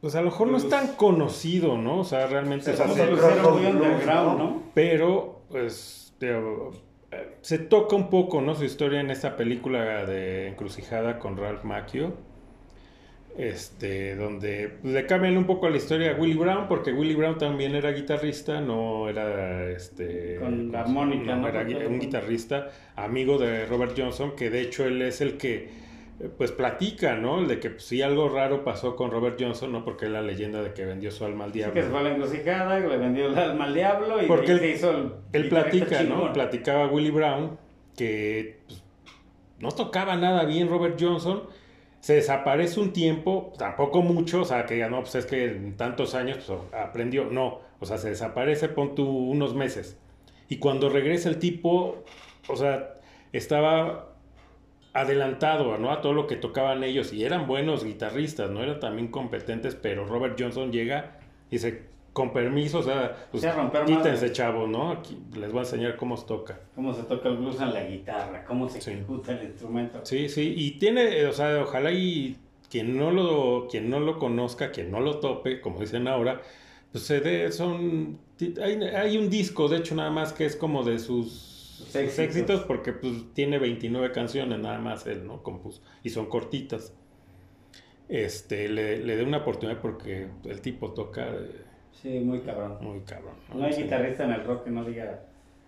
pues 0.00 0.14
a 0.14 0.20
lo 0.22 0.30
mejor 0.30 0.48
no 0.48 0.56
es 0.56 0.66
tan 0.70 0.94
conocido, 0.94 1.76
¿no? 1.76 2.00
O 2.00 2.04
sea, 2.04 2.26
realmente, 2.26 2.70
o 2.70 2.74
sea, 2.74 2.88
se- 2.88 3.04
muy 3.06 3.66
underground, 3.66 4.38
¿no? 4.38 4.62
pero, 4.72 5.42
pues, 5.50 6.14
eh, 6.22 6.48
se 7.42 7.58
toca 7.58 7.96
un 7.96 8.08
poco, 8.08 8.40
¿no? 8.40 8.54
Su 8.54 8.64
historia 8.64 9.00
en 9.00 9.10
esta 9.10 9.36
película 9.36 10.06
de 10.06 10.48
Encrucijada 10.48 11.18
con 11.18 11.36
Ralph 11.36 11.64
Macchio. 11.64 12.14
Este, 13.38 14.16
donde 14.16 14.70
pues, 14.80 14.94
le 14.94 15.04
cambian 15.06 15.36
un 15.36 15.44
poco 15.44 15.68
la 15.68 15.76
historia 15.76 16.12
a 16.12 16.14
Willie 16.14 16.36
Brown, 16.38 16.68
porque 16.68 16.92
Willie 16.92 17.14
Brown 17.14 17.36
también 17.36 17.74
era 17.74 17.92
guitarrista, 17.92 18.60
no 18.62 19.08
era 19.10 19.70
este 19.70 20.36
Con 20.40 20.54
¿cómo 20.58 20.72
se 20.72 20.76
armónica, 20.78 21.24
llama? 21.26 21.52
¿no? 21.52 21.60
era 21.60 21.88
un 21.88 21.98
guitarrista 22.00 22.70
amigo 22.96 23.36
de 23.36 23.66
Robert 23.66 23.92
Johnson, 23.96 24.34
que 24.36 24.48
de 24.48 24.62
hecho 24.62 24.86
él 24.86 25.02
es 25.02 25.20
el 25.20 25.36
que 25.36 25.68
eh, 26.18 26.30
pues 26.38 26.50
platica, 26.50 27.14
¿no? 27.16 27.40
El 27.40 27.46
de 27.48 27.60
que 27.60 27.68
pues, 27.68 27.84
sí 27.84 28.00
algo 28.00 28.30
raro 28.30 28.64
pasó 28.64 28.96
con 28.96 29.10
Robert 29.10 29.36
Johnson, 29.38 29.70
¿no? 29.70 29.84
Porque 29.84 30.06
es 30.06 30.10
la 30.12 30.22
leyenda 30.22 30.62
de 30.62 30.72
que 30.72 30.86
vendió 30.86 31.10
su 31.10 31.26
alma 31.26 31.44
al 31.44 31.52
Sí, 31.52 31.58
diablo. 31.58 31.74
que 31.74 31.82
se 31.82 31.90
fue 31.90 31.98
a 31.98 32.02
la 32.04 32.14
encrucijada, 32.14 32.80
que 32.80 32.88
le 32.88 32.96
vendió 32.96 33.26
el 33.26 33.36
alma 33.38 33.64
al 33.66 33.74
diablo 33.74 34.22
y 34.22 34.26
Porque 34.26 34.52
él- 34.52 34.60
se 34.60 34.70
hizo 34.70 34.90
el 34.96 35.12
Él 35.34 35.48
platica, 35.50 36.02
¿no? 36.04 36.32
Platicaba 36.32 36.86
Willie 36.86 37.10
Brown 37.10 37.58
que 37.98 38.60
pues, 38.66 38.82
no 39.58 39.68
tocaba 39.72 40.16
nada 40.16 40.44
bien 40.46 40.70
Robert 40.70 40.96
Johnson. 40.98 41.42
Se 42.06 42.14
desaparece 42.14 42.78
un 42.78 42.92
tiempo, 42.92 43.52
tampoco 43.58 44.00
mucho, 44.00 44.42
o 44.42 44.44
sea, 44.44 44.64
que 44.64 44.78
ya 44.78 44.88
no, 44.88 45.00
pues 45.00 45.16
es 45.16 45.26
que 45.26 45.46
en 45.46 45.76
tantos 45.76 46.14
años 46.14 46.38
pues, 46.46 46.60
aprendió. 46.72 47.24
No, 47.24 47.62
o 47.80 47.84
sea, 47.84 47.98
se 47.98 48.10
desaparece, 48.10 48.68
pon 48.68 48.94
tú 48.94 49.08
unos 49.08 49.56
meses. 49.56 49.98
Y 50.48 50.58
cuando 50.58 50.88
regresa 50.88 51.28
el 51.28 51.40
tipo, 51.40 52.04
o 52.46 52.54
sea, 52.54 52.94
estaba 53.32 54.14
adelantado 54.92 55.78
¿no? 55.78 55.90
a 55.90 56.00
todo 56.00 56.12
lo 56.12 56.28
que 56.28 56.36
tocaban 56.36 56.84
ellos 56.84 57.12
y 57.12 57.24
eran 57.24 57.48
buenos 57.48 57.82
guitarristas, 57.82 58.52
no 58.52 58.62
eran 58.62 58.78
también 58.78 59.08
competentes, 59.08 59.74
pero 59.74 60.06
Robert 60.06 60.36
Johnson 60.38 60.70
llega 60.70 61.18
y 61.50 61.56
dice, 61.56 61.86
con 62.16 62.32
permiso, 62.32 62.78
o 62.78 62.82
sea, 62.82 63.14
pues, 63.30 63.44
romper 63.54 63.84
quítense 63.84 64.32
chavos, 64.32 64.66
¿no? 64.70 64.90
Aquí 64.90 65.18
les 65.38 65.50
voy 65.52 65.58
a 65.58 65.62
enseñar 65.64 65.96
cómo 65.98 66.16
se 66.16 66.24
toca. 66.26 66.58
Cómo 66.74 66.94
se 66.94 67.02
toca 67.02 67.28
el 67.28 67.36
blues 67.36 67.60
en 67.60 67.74
la 67.74 67.84
guitarra, 67.84 68.42
cómo 68.46 68.66
se 68.70 68.80
Sí. 68.80 68.92
ejecuta 68.92 69.32
el 69.38 69.44
instrumento. 69.48 70.00
Sí, 70.02 70.30
sí, 70.30 70.54
y 70.56 70.78
tiene, 70.78 71.26
o 71.26 71.32
sea, 71.34 71.60
ojalá 71.60 71.92
y 71.92 72.38
quien 72.70 72.96
no 72.96 73.10
lo, 73.10 73.68
quien 73.70 73.90
no 73.90 74.00
lo 74.00 74.18
conozca, 74.18 74.70
quien 74.70 74.90
no 74.90 75.00
lo 75.00 75.20
tope, 75.20 75.60
como 75.60 75.80
dicen 75.80 76.08
ahora, 76.08 76.40
pues 76.90 77.04
se 77.04 77.20
dé, 77.20 77.52
son, 77.52 78.18
hay, 78.62 78.82
hay 78.82 79.18
un 79.18 79.28
disco, 79.28 79.68
de 79.68 79.76
hecho, 79.76 79.94
nada 79.94 80.08
más 80.08 80.32
que 80.32 80.46
es 80.46 80.56
como 80.56 80.84
de 80.84 80.98
sus, 80.98 81.30
sus 81.76 81.94
éxitos. 81.96 82.18
éxitos. 82.18 82.60
porque 82.62 82.94
pues 82.94 83.12
tiene 83.34 83.58
29 83.58 84.10
canciones, 84.12 84.58
nada 84.58 84.78
más 84.78 85.06
él, 85.06 85.26
¿no? 85.26 85.42
Compuso, 85.42 85.82
y 86.02 86.08
son 86.08 86.30
cortitas. 86.30 86.94
Este, 88.08 88.70
le, 88.70 89.04
le 89.04 89.16
dé 89.16 89.22
una 89.22 89.38
oportunidad 89.38 89.80
porque 89.82 90.28
el 90.44 90.60
tipo 90.62 90.92
toca 90.94 91.26
eh, 91.28 91.66
Sí, 92.00 92.20
muy 92.20 92.40
cabrón. 92.40 92.76
muy 92.80 93.00
cabrón. 93.00 93.34
No 93.54 93.64
hay 93.64 93.72
Sí. 93.72 93.82
guitarrista 93.84 94.24
en 94.24 94.32
el 94.32 94.44
rock 94.44 94.64
que 94.64 94.70
no 94.70 94.84
diga. 94.84 95.20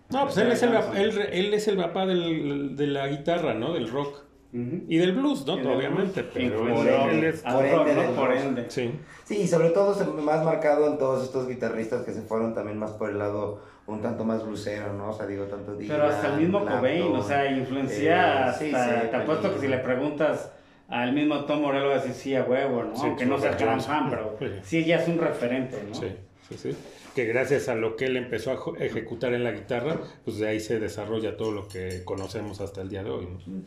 No, 0.09 0.23
pues 0.25 0.37
él 0.37 0.51
es 0.51 0.63
el, 0.63 0.73
él, 0.95 1.19
él 1.31 1.53
es 1.53 1.67
el 1.67 1.77
papá 1.77 2.05
del- 2.05 2.75
de 2.75 2.87
la 2.87 3.07
guitarra, 3.07 3.53
¿no? 3.53 3.73
Del 3.73 3.89
rock. 3.89 4.23
Y 4.51 4.97
del 4.97 5.11
blues, 5.11 5.45
¿no? 5.45 5.53
Obviamente, 5.53 6.23
blues. 6.23 6.31
pero 6.33 6.45
Influenció 6.45 7.09
él 7.11 7.23
es... 7.25 7.41
por 7.43 7.69
rock, 7.69 7.87
ende 7.87 8.07
Por 8.15 8.33
ende. 8.33 8.65
Sí. 8.69 8.91
Sí, 9.25 9.41
y 9.41 9.47
sobre 9.47 9.69
todo 9.69 9.93
se- 9.93 10.05
más 10.05 10.43
marcado 10.43 10.87
en 10.87 10.97
todos 10.97 11.23
estos 11.23 11.47
guitarristas 11.47 12.03
que 12.03 12.11
se 12.13 12.21
fueron 12.23 12.55
también 12.55 12.79
más 12.79 12.91
por 12.93 13.11
el 13.11 13.19
lado 13.19 13.61
un 13.85 14.01
tanto 14.01 14.23
más 14.23 14.43
blusero, 14.43 14.93
¿no? 14.93 15.09
O 15.09 15.13
sea, 15.13 15.27
digo, 15.27 15.45
tanto 15.45 15.75
Pero 15.77 16.03
hasta 16.05 16.27
el 16.29 16.37
Dylan, 16.37 16.39
mismo 16.39 16.59
Clapton, 16.61 16.77
Cobain, 16.79 17.15
o 17.15 17.23
sea, 17.23 17.51
influencia 17.51 18.15
eh, 18.15 18.43
hasta, 18.49 18.59
sí, 18.65 18.71
te 19.11 19.15
apuesto 19.15 19.53
que 19.53 19.59
si 19.59 19.67
le 19.67 19.77
preguntas 19.79 20.51
al 20.89 21.13
mismo 21.13 21.45
Tom 21.45 21.61
Morello 21.61 21.87
va 21.87 21.93
a 21.95 21.97
decir 21.99 22.13
sí 22.13 22.35
a 22.35 22.43
huevo, 22.43 22.83
¿no? 22.83 22.95
Sí, 22.95 23.01
Aunque 23.05 23.25
no 23.25 23.39
sea 23.39 23.51
gran 23.53 23.79
fan, 23.81 24.09
pero 24.09 24.35
Sí. 24.39 24.45
sí 24.63 24.85
ya 24.85 24.97
es 24.97 25.07
un 25.07 25.17
referente, 25.19 25.77
¿no? 25.87 25.93
Sí, 25.95 26.07
sí, 26.49 26.55
sí. 26.57 26.77
Que 27.15 27.25
gracias 27.25 27.67
a 27.69 27.75
lo 27.75 27.95
que 27.95 28.05
él 28.05 28.17
empezó 28.17 28.51
a 28.51 28.83
ejecutar 28.83 29.33
en 29.33 29.43
la 29.43 29.51
guitarra, 29.51 29.99
pues 30.25 30.37
de 30.39 30.47
ahí 30.47 30.59
se 30.59 30.79
desarrolla 30.79 31.35
todo 31.37 31.51
lo 31.51 31.67
que 31.67 32.03
conocemos 32.05 32.61
hasta 32.61 32.81
el 32.81 32.89
día 32.89 33.03
de 33.03 33.09
hoy. 33.09 33.27
¿no? 33.47 33.63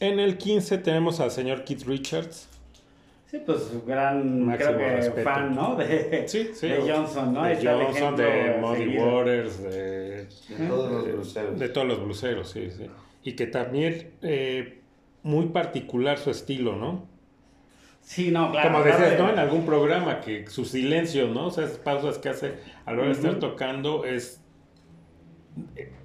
En 0.00 0.18
el 0.18 0.36
15 0.38 0.78
tenemos 0.78 1.20
al 1.20 1.30
señor 1.30 1.64
Keith 1.64 1.82
Richards. 1.86 2.48
Sí, 3.30 3.40
pues 3.46 3.62
su 3.62 3.82
gran 3.84 4.44
Máximo 4.44 4.74
creo 4.74 4.78
que 4.78 4.96
respeto. 4.96 5.30
fan, 5.30 5.54
¿no? 5.54 5.76
De, 5.76 6.24
Sí, 6.28 6.50
sí. 6.54 6.68
de 6.68 6.80
Johnson, 6.92 7.32
¿no? 7.32 7.44
De 7.44 7.52
está 7.54 7.76
Johnson, 7.78 8.16
de 8.16 8.56
Muddy. 8.60 8.98
Waters, 8.98 9.62
de, 9.62 9.70
De 10.26 10.66
todos 10.68 10.92
los 10.92 11.06
de- 11.06 11.12
bruceros. 11.12 11.58
de 11.58 11.68
todos 11.70 11.86
los 11.86 12.04
bluseros, 12.04 12.50
sí, 12.50 12.70
sí. 12.70 12.86
Y 13.24 13.32
que 13.34 13.46
también 13.46 14.10
eh, 14.22 14.81
muy 15.22 15.46
particular 15.46 16.18
su 16.18 16.30
estilo, 16.30 16.76
¿no? 16.76 17.06
Sí, 18.00 18.30
no, 18.32 18.50
claro. 18.50 18.72
Como 18.72 18.84
decías, 18.84 19.10
de- 19.12 19.18
¿no? 19.18 19.30
En 19.30 19.38
algún 19.38 19.64
programa, 19.64 20.20
que 20.20 20.46
su 20.48 20.64
silencio, 20.64 21.28
¿no? 21.28 21.46
O 21.46 21.50
sea, 21.50 21.64
esas 21.64 21.78
pausas 21.78 22.18
que 22.18 22.28
hace 22.28 22.54
a 22.84 22.92
la 22.92 22.98
hora 22.98 23.06
de 23.06 23.12
estar 23.12 23.38
tocando 23.38 24.04
es... 24.04 24.40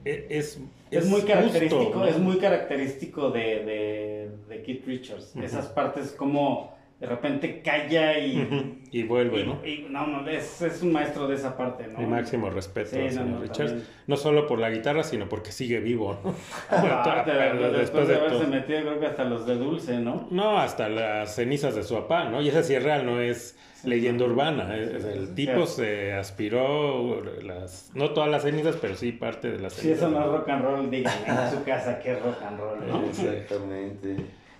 e- 0.06 0.28
Es, 0.30 0.60
Es 0.92 1.06
muy 1.06 1.22
justo, 1.22 1.28
característico, 1.34 1.92
¿no? 1.96 2.06
es 2.06 2.20
muy 2.20 2.38
característico 2.38 3.32
de, 3.32 3.42
de, 3.66 4.32
de 4.48 4.62
Keith 4.64 4.86
Richards. 4.86 5.36
Esas 5.36 5.68
partes 5.68 6.12
como 6.12 6.77
de 7.00 7.06
repente 7.06 7.62
calla 7.62 8.18
y... 8.18 8.80
Y 8.92 9.04
vuelve, 9.04 9.44
¿no? 9.46 9.60
y- 9.64 9.70
y- 9.70 9.88
no, 9.90 10.08
no, 10.08 10.28
es, 10.28 10.62
es 10.64 10.82
un 10.82 10.92
maestro 10.94 11.28
de 11.28 11.36
esa 11.36 11.56
parte, 11.56 11.88
¿no? 11.88 12.00
Mi 12.00 12.06
máximo 12.08 12.50
respeto 12.50 12.92
Sí, 12.92 12.98
al 13.00 13.04
no, 13.06 13.12
señor 13.12 13.28
no, 13.28 13.40
Richards. 13.42 13.70
también. 13.72 13.88
No 14.08 14.18
solo 14.18 14.48
por 14.48 14.58
la 14.60 14.70
guitarra, 14.72 15.04
sino 15.04 15.30
porque 15.30 15.52
sigue 15.52 15.80
vivo, 15.80 16.18
¿no? 16.24 16.34
Aparte, 16.76 17.32
Pero 17.34 17.72
después 17.72 18.08
de 18.08 18.16
haberse 18.16 18.38
todo. 18.40 18.48
metido, 18.48 18.82
creo 18.82 19.00
que 19.00 19.06
hasta 19.06 19.26
los 19.26 19.46
de 19.46 19.56
Dulce, 19.58 20.00
¿no? 20.00 20.28
No, 20.32 20.58
hasta 20.58 20.90
las 20.90 21.36
cenizas 21.36 21.76
de 21.76 21.84
su 21.84 21.94
papá, 21.96 22.26
¿no? 22.30 22.42
Y 22.42 22.48
esa 22.50 22.64
sí 22.64 22.74
es 22.74 22.82
real, 22.84 23.06
no 23.06 23.22
es 23.22 23.60
leyenda 23.84 24.26
urbana. 24.26 24.76
es- 24.76 24.90
es 24.90 25.06
el 25.06 25.28
Sí, 25.28 25.34
tipo 25.36 25.68
sí. 25.68 25.82
se 25.82 26.14
aspiró 26.14 27.22
las, 27.44 27.92
no 27.94 28.10
todas 28.12 28.30
las 28.32 28.42
cenizas, 28.44 28.76
pero 28.82 28.96
sí 28.96 29.12
parte 29.12 29.52
de 29.52 29.60
las 29.60 29.74
Si 29.74 29.82
cenizas. 29.82 30.04
eso 30.04 30.10
no 30.12 30.22
es 30.26 30.32
rock 30.32 30.50
and 30.50 30.64
roll, 30.64 30.90
díganme 30.90 31.28
en 31.28 31.52
su 31.52 31.64
casa 31.66 32.00
que 32.00 32.14
es 32.14 32.22
rock 32.24 32.42
and 32.42 32.60
roll, 32.60 32.88
¿no? 32.88 33.04
Exactamente. 33.06 34.16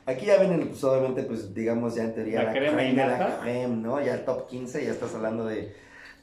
Aquí 0.08 0.26
ya 0.26 0.38
vienen, 0.38 0.70
pues 0.70 0.82
obviamente, 0.86 1.24
pues 1.24 1.54
digamos 1.54 1.96
ya 1.96 2.06
en 2.06 2.14
teoría 2.14 2.44
La 2.44 2.52
crema 2.54 2.78
creme 2.78 2.90
de 2.92 3.08
la 3.08 3.40
creme, 3.42 3.76
¿no? 3.76 4.02
Ya 4.02 4.14
el 4.14 4.24
top 4.24 4.48
15, 4.48 4.86
ya 4.86 4.92
estás 4.92 5.14
hablando 5.14 5.46
de, 5.46 5.76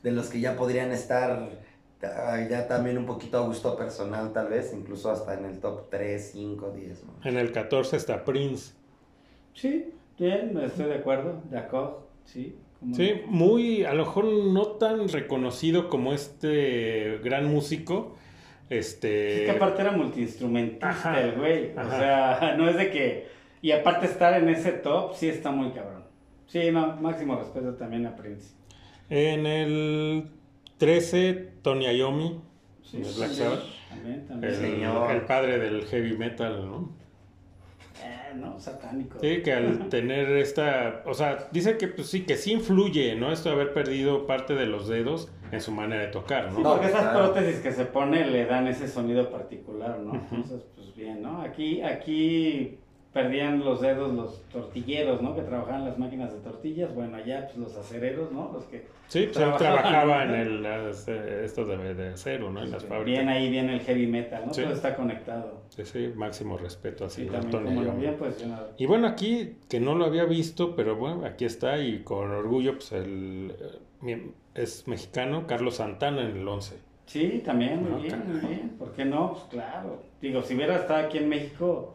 de 0.02 0.10
los 0.10 0.30
que 0.30 0.40
ya 0.40 0.56
podrían 0.56 0.90
estar 0.90 1.50
ah, 2.02 2.40
ya 2.48 2.66
también 2.66 2.96
un 2.96 3.04
poquito 3.04 3.36
a 3.36 3.46
gusto 3.46 3.76
personal 3.76 4.32
tal 4.32 4.48
vez, 4.48 4.72
incluso 4.72 5.10
hasta 5.10 5.34
en 5.34 5.44
el 5.44 5.60
top 5.60 5.90
3, 5.90 6.30
5, 6.32 6.70
10, 6.70 7.04
¿no? 7.04 7.28
En 7.28 7.36
el 7.36 7.52
14 7.52 7.98
está 7.98 8.24
Prince. 8.24 8.72
Sí, 9.52 9.92
bien, 10.18 10.58
estoy 10.64 10.86
de 10.86 10.94
acuerdo, 10.94 11.42
de 11.50 11.58
acuerdo, 11.58 12.08
sí. 12.24 12.56
¿cómo 12.80 12.94
Sí, 12.94 13.20
no? 13.26 13.32
muy, 13.32 13.84
a 13.84 13.92
lo 13.92 14.06
mejor 14.06 14.24
no 14.24 14.66
tan 14.78 15.10
reconocido 15.10 15.90
como 15.90 16.14
este 16.14 17.18
gran 17.22 17.52
músico. 17.52 18.16
Este. 18.70 19.44
Es 19.44 19.50
que 19.50 19.56
aparte 19.56 19.82
era 19.82 19.92
multiinstrumentista 19.92 21.32
güey. 21.36 21.72
O 21.76 21.90
sea, 21.90 22.54
no 22.58 22.66
es 22.66 22.76
de 22.76 22.90
que. 22.90 23.33
Y 23.64 23.72
aparte 23.72 24.04
estar 24.04 24.38
en 24.38 24.50
ese 24.50 24.72
top, 24.72 25.14
sí 25.14 25.26
está 25.26 25.50
muy 25.50 25.70
cabrón. 25.70 26.04
Sí, 26.46 26.70
no, 26.70 26.96
máximo 26.96 27.34
respeto 27.36 27.72
también 27.72 28.04
a 28.04 28.14
Prince. 28.14 28.52
En 29.08 29.46
el 29.46 30.28
13, 30.76 31.32
Tony 31.62 31.86
Iommi, 31.86 32.42
Sí, 32.82 32.98
de 32.98 33.10
Black 33.14 33.30
sí, 33.30 33.36
Sabbath. 33.36 33.62
También, 33.88 34.26
también. 34.26 34.52
el, 34.52 34.60
Señor. 34.60 35.10
el 35.10 35.22
padre 35.22 35.58
del 35.58 35.86
heavy 35.86 36.14
metal, 36.14 36.66
¿no? 36.66 36.90
Eh, 38.02 38.34
no, 38.34 38.60
satánico. 38.60 39.18
Sí, 39.18 39.40
que 39.40 39.54
al 39.54 39.88
tener 39.88 40.28
esta, 40.36 41.02
o 41.06 41.14
sea, 41.14 41.48
dice 41.50 41.78
que 41.78 41.88
pues 41.88 42.08
sí, 42.08 42.26
que 42.26 42.36
sí 42.36 42.52
influye, 42.52 43.14
¿no? 43.14 43.32
Esto 43.32 43.48
de 43.48 43.54
haber 43.54 43.72
perdido 43.72 44.26
parte 44.26 44.54
de 44.54 44.66
los 44.66 44.88
dedos 44.88 45.32
en 45.52 45.62
su 45.62 45.72
manera 45.72 46.02
de 46.02 46.08
tocar, 46.08 46.50
Sí, 46.50 46.58
¿no? 46.58 46.64
No, 46.64 46.72
porque 46.72 46.88
esas 46.88 47.16
prótesis 47.16 47.62
que 47.62 47.72
se 47.72 47.86
pone 47.86 48.26
le 48.26 48.44
dan 48.44 48.66
ese 48.66 48.88
sonido 48.88 49.30
particular, 49.30 50.00
¿no? 50.00 50.16
Entonces, 50.16 50.66
pues 50.74 50.94
bien, 50.94 51.22
¿no? 51.22 51.40
Aquí, 51.40 51.80
aquí 51.80 52.78
perdían 53.14 53.64
los 53.64 53.80
dedos 53.80 54.12
los 54.12 54.42
tortilleros, 54.52 55.22
¿no? 55.22 55.34
Que 55.34 55.42
trabajaban 55.42 55.84
las 55.86 55.98
máquinas 55.98 56.32
de 56.32 56.40
tortillas. 56.40 56.92
Bueno, 56.94 57.16
allá, 57.16 57.46
pues 57.46 57.56
los 57.56 57.76
acereros, 57.76 58.30
¿no? 58.32 58.50
Los 58.52 58.64
que 58.64 58.84
Sí, 59.08 59.20
pues 59.24 59.32
trabajaban, 59.32 59.58
trabajaba 59.82 60.24
¿no? 60.24 60.34
en 60.34 60.40
el, 60.40 60.66
eh, 60.66 61.42
estos 61.44 61.68
de, 61.68 61.94
de 61.94 62.08
acero, 62.14 62.50
¿no? 62.50 62.62
En 62.62 62.70
las 62.72 62.82
fábricas. 62.84 63.04
Bien 63.06 63.28
ahí 63.28 63.48
viene 63.50 63.74
el 63.74 63.80
heavy 63.80 64.06
metal, 64.08 64.44
¿no? 64.46 64.52
Sí. 64.52 64.62
Todo 64.62 64.72
está 64.74 64.96
conectado. 64.96 65.60
Sí, 65.68 65.84
sí, 65.84 66.12
máximo 66.14 66.58
respeto 66.58 67.04
así 67.06 67.22
Sí, 67.22 67.28
a 67.28 67.32
también 67.32 67.50
Tony 67.52 67.64
como 67.66 67.80
lo 67.82 67.86
Iommi. 67.88 68.00
bien 68.00 68.16
posicionado. 68.16 68.70
Y 68.76 68.86
bueno, 68.86 69.06
aquí, 69.06 69.56
que 69.68 69.78
no 69.80 69.94
lo 69.94 70.04
había 70.06 70.24
visto, 70.24 70.74
pero 70.74 70.96
bueno, 70.96 71.24
aquí 71.24 71.44
está 71.44 71.78
y 71.78 72.00
con 72.02 72.30
orgullo, 72.32 72.72
pues 72.74 72.92
el, 72.92 73.54
eh, 74.06 74.30
es 74.54 74.88
mexicano, 74.88 75.46
Carlos 75.46 75.76
Santana 75.76 76.22
en 76.22 76.36
el 76.38 76.48
11. 76.48 76.76
Sí, 77.06 77.42
también, 77.44 77.82
muy 77.82 77.90
No, 77.92 77.98
bien, 78.00 78.22
muy 78.26 78.40
bien. 78.40 78.68
¿Por 78.78 78.92
qué 78.92 79.04
no? 79.04 79.32
Pues 79.32 79.44
claro. 79.50 80.02
Digo, 80.22 80.42
si 80.42 80.54
hubiera 80.54 80.76
estado 80.76 81.06
aquí 81.06 81.18
en 81.18 81.28
México, 81.28 81.93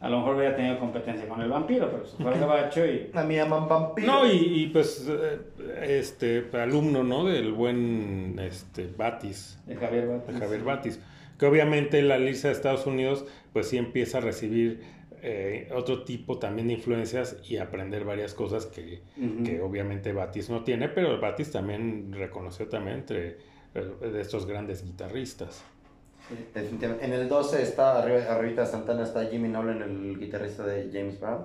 a 0.00 0.08
lo 0.10 0.18
mejor 0.18 0.36
hubiera 0.36 0.54
tenido 0.54 0.78
competencia 0.78 1.26
con 1.28 1.40
el 1.40 1.48
vampiro, 1.48 1.90
pero 1.90 2.04
se 2.04 2.16
fue 2.16 2.32
al 2.32 2.38
gabacho 2.38 2.84
y... 2.84 3.10
A 3.14 3.22
mí 3.22 3.36
llaman 3.36 3.66
vampiro. 3.66 4.06
No, 4.06 4.26
y, 4.26 4.62
y, 4.62 4.66
pues, 4.66 5.08
eh, 5.08 5.40
este, 5.82 6.46
alumno, 6.52 7.02
¿no? 7.02 7.24
Del 7.24 7.52
buen, 7.52 8.38
este, 8.38 8.88
Batis, 8.88 9.58
De 9.66 9.76
Javier 9.76 10.06
de 10.06 10.16
Batis. 10.18 10.38
Javier 10.38 10.62
Batis. 10.62 11.00
Que 11.38 11.46
obviamente 11.46 12.02
la 12.02 12.18
lista 12.18 12.48
de 12.48 12.54
Estados 12.54 12.86
Unidos, 12.86 13.26
pues 13.52 13.68
sí 13.68 13.78
empieza 13.78 14.18
a 14.18 14.20
recibir 14.20 14.82
eh, 15.22 15.68
otro 15.74 16.04
tipo 16.04 16.38
también 16.38 16.68
de 16.68 16.74
influencias 16.74 17.38
y 17.48 17.56
aprender 17.56 18.04
varias 18.04 18.34
cosas 18.34 18.66
que, 18.66 19.02
que 19.44 19.60
obviamente 19.60 20.12
Batis 20.12 20.50
no 20.50 20.62
tiene, 20.62 20.88
pero 20.88 21.18
Batis 21.20 21.50
también 21.50 22.12
reconoció 22.12 22.68
también 22.68 22.98
entre 22.98 23.38
eh, 23.74 24.08
de 24.12 24.20
estos 24.20 24.46
grandes 24.46 24.84
guitarristas. 24.84 25.64
Definitivamente. 26.54 27.04
En 27.04 27.12
el 27.12 27.28
12 27.28 27.62
está, 27.62 27.98
arriba, 28.02 28.20
arribita 28.32 28.62
de 28.62 28.66
Santana 28.66 29.04
está 29.04 29.24
Jimmy 29.26 29.48
Nolan, 29.48 29.82
el 29.82 30.18
guitarrista 30.18 30.64
de 30.64 30.90
James 30.92 31.20
Brown. 31.20 31.44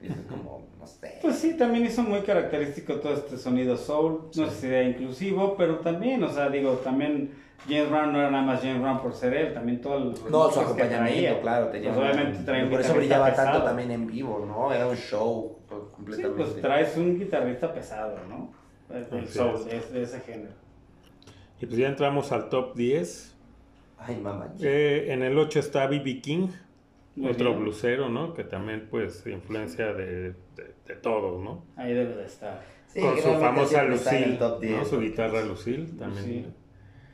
Y 0.00 0.06
es 0.08 0.16
como, 0.28 0.62
no 0.80 0.86
sé. 0.86 1.18
Pues 1.22 1.36
sí, 1.36 1.56
también 1.56 1.84
hizo 1.86 2.02
muy 2.02 2.20
característico 2.22 2.96
todo 2.96 3.12
este 3.14 3.36
sonido 3.36 3.76
soul, 3.76 4.30
no 4.34 4.46
sé 4.48 4.50
si 4.54 4.60
sea 4.68 4.82
inclusivo, 4.82 5.54
pero 5.56 5.78
también, 5.78 6.24
o 6.24 6.28
sea, 6.32 6.48
digo, 6.48 6.72
también 6.82 7.30
James 7.68 7.88
Brown 7.90 8.12
no 8.12 8.18
era 8.18 8.30
nada 8.30 8.42
más 8.42 8.60
James 8.62 8.80
Brown 8.82 9.00
por 9.00 9.12
ser 9.14 9.34
él, 9.34 9.54
también 9.54 9.80
todo 9.80 9.98
el... 9.98 10.14
No, 10.30 10.50
su 10.50 10.58
acompañamiento, 10.60 11.12
traía. 11.22 11.40
claro. 11.40 11.68
Tenía 11.68 11.94
Pues 11.94 12.00
obviamente 12.04 12.38
un- 12.38 12.44
traía 12.44 12.64
un 12.64 12.70
por 12.70 12.80
eso 12.80 12.88
guitarrista 12.94 13.14
brillaba 13.18 13.36
tanto 13.36 13.52
pesado. 13.52 13.64
también 13.64 13.90
en 13.92 14.06
vivo, 14.08 14.44
¿no? 14.44 14.72
Era 14.72 14.88
un 14.88 14.96
show 14.96 15.58
pues, 15.68 15.80
Sí, 15.82 15.88
completamente. 15.94 16.42
pues 16.44 16.60
traes 16.60 16.96
un 16.96 17.18
guitarrista 17.18 17.72
pesado, 17.72 18.16
¿no? 18.28 18.50
Del 18.92 19.22
Así 19.24 19.32
soul, 19.38 19.54
es. 19.70 19.92
de, 19.92 19.98
de 20.00 20.04
ese 20.04 20.20
género. 20.20 20.52
Y 21.60 21.66
pues 21.66 21.78
ya 21.78 21.86
entramos 21.86 22.32
al 22.32 22.48
top 22.48 22.74
10. 22.74 23.31
Ay, 24.06 24.16
mamá. 24.16 24.52
Eh, 24.60 25.06
en 25.10 25.22
el 25.22 25.38
8 25.38 25.58
está 25.60 25.86
B.B. 25.86 26.20
King, 26.20 26.48
Muy 27.16 27.30
otro 27.30 27.50
bien. 27.50 27.62
blusero, 27.62 28.08
¿no? 28.08 28.34
Que 28.34 28.44
también 28.44 28.88
pues 28.90 29.26
influencia 29.26 29.92
de, 29.92 30.30
de, 30.56 30.74
de 30.86 30.94
todos, 31.00 31.42
¿no? 31.42 31.64
Ahí 31.76 31.92
debe 31.94 32.14
de 32.16 32.26
estar. 32.26 32.62
Sí, 32.88 33.00
Con 33.00 33.16
su 33.16 33.32
famosa 33.38 33.84
Lucille, 33.84 34.36
top 34.38 34.60
10, 34.60 34.76
¿no? 34.78 34.84
Su 34.84 35.00
guitarra 35.00 35.32
pues, 35.32 35.46
Lucille 35.46 35.86
también. 35.98 36.24
Sí, 36.24 36.46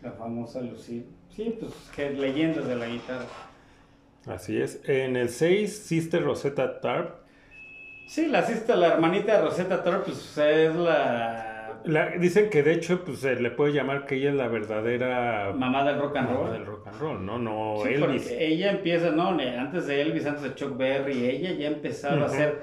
la 0.03 0.12
famosa 0.12 0.61
Lucille. 0.61 1.07
Sí, 1.30 1.57
pues 1.61 1.72
que 1.95 2.11
leyendas 2.11 2.66
de 2.66 2.74
la 2.76 2.86
guitarra. 2.86 3.26
Así 4.26 4.61
es. 4.61 4.80
En 4.89 5.16
el 5.16 5.28
6, 5.28 5.78
Sister 5.86 6.22
Rosetta 6.24 6.80
Tarp. 6.80 7.20
Sí, 8.09 8.26
la 8.26 8.41
asista, 8.41 8.74
la 8.74 8.89
hermanita 8.95 9.36
de 9.36 9.43
Rosetta 9.43 9.82
Thorpe, 9.84 10.07
pues 10.07 10.36
es 10.39 10.74
la 10.74 11.47
La- 11.85 12.11
dicen 12.11 12.51
que 12.51 12.62
de 12.62 12.72
hecho 12.72 13.05
pues 13.05 13.20
se 13.20 13.37
le 13.37 13.51
puede 13.51 13.72
llamar 13.72 14.05
que 14.07 14.16
ella 14.16 14.31
es 14.31 14.37
la 14.37 14.49
verdadera 14.49 15.53
mamá 15.57 15.85
del 15.85 15.99
rock 16.01 16.16
and 16.16 16.29
mamá 16.29 16.41
roll. 16.41 16.53
del 16.53 16.66
rock 16.66 16.87
and 16.89 17.01
roll, 17.01 17.24
¿no? 17.26 17.39
No 17.39 17.74
Sí, 17.85 17.95
Elvis. 17.95 18.31
ella 18.31 18.70
empieza, 18.72 19.11
no, 19.11 19.29
antes 19.29 19.87
de 19.87 20.03
Elvis, 20.03 20.26
antes 20.26 20.43
de 20.43 20.55
Chuck 20.55 20.76
Berry, 20.76 21.24
ella 21.26 21.53
ya 21.53 21.68
empezaba 21.68 22.14
a 22.14 22.16
Ujú. 22.18 22.24
hacer, 22.26 22.62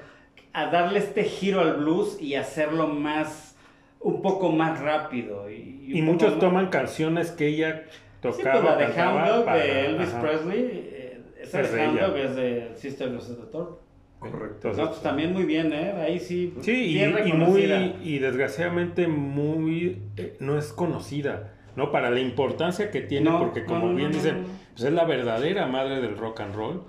a 0.52 0.66
darle 0.70 0.98
este 1.00 1.24
giro 1.24 1.60
al 1.60 1.74
blues 1.78 2.20
y 2.20 2.34
hacerlo 2.34 2.86
más, 2.88 3.56
un 4.00 4.22
poco 4.22 4.52
más 4.52 4.80
rápido. 4.80 5.50
Y, 5.50 6.00
muchos 6.02 6.32
más- 6.32 6.40
toman 6.40 6.68
canciones 6.68 7.30
que 7.32 7.46
ella 7.48 7.84
Sí, 7.90 7.98
tocaba. 8.20 8.60
pues 8.60 8.64
la 8.64 8.76
de 8.76 9.02
Hound 9.02 9.28
Dog 9.28 9.52
de 9.52 9.86
Elvis 9.86 10.08
ajá. 10.14 10.20
Presley, 10.22 10.60
eh, 10.92 11.20
esa 11.40 11.60
Es 11.60 11.72
de 11.72 11.86
Hound. 11.86 12.00
Dog 12.00 12.16
es 12.16 12.36
de 12.36 12.70
Sister 12.76 13.12
Rosetta 13.12 13.50
Thorpe. 13.50 13.85
Correcto. 14.18 14.68
Entonces, 14.70 14.78
No, 14.84 14.90
pues 14.90 15.02
también 15.02 15.32
muy 15.32 15.44
bien, 15.44 15.72
¿eh? 15.72 15.92
Ahí 15.92 16.18
sí, 16.18 16.54
Sí, 16.62 16.72
y, 16.96 17.02
y 17.02 17.32
muy, 17.32 17.94
y 18.02 18.18
desgraciadamente 18.18 19.08
muy, 19.08 20.02
eh, 20.16 20.36
no 20.40 20.58
es 20.58 20.72
conocida, 20.72 21.52
¿no? 21.76 21.92
Para 21.92 22.10
la 22.10 22.20
importancia 22.20 22.90
que 22.90 23.02
tiene, 23.02 23.30
No, 23.30 23.38
porque 23.38 23.64
como 23.64 23.88
no, 23.88 23.94
bien 23.94 24.12
dicen, 24.12 24.44
pues 24.72 24.84
es 24.84 24.92
la 24.92 25.04
verdadera 25.04 25.66
madre 25.66 26.00
del 26.00 26.16
rock 26.16 26.40
and 26.40 26.54
roll, 26.54 26.82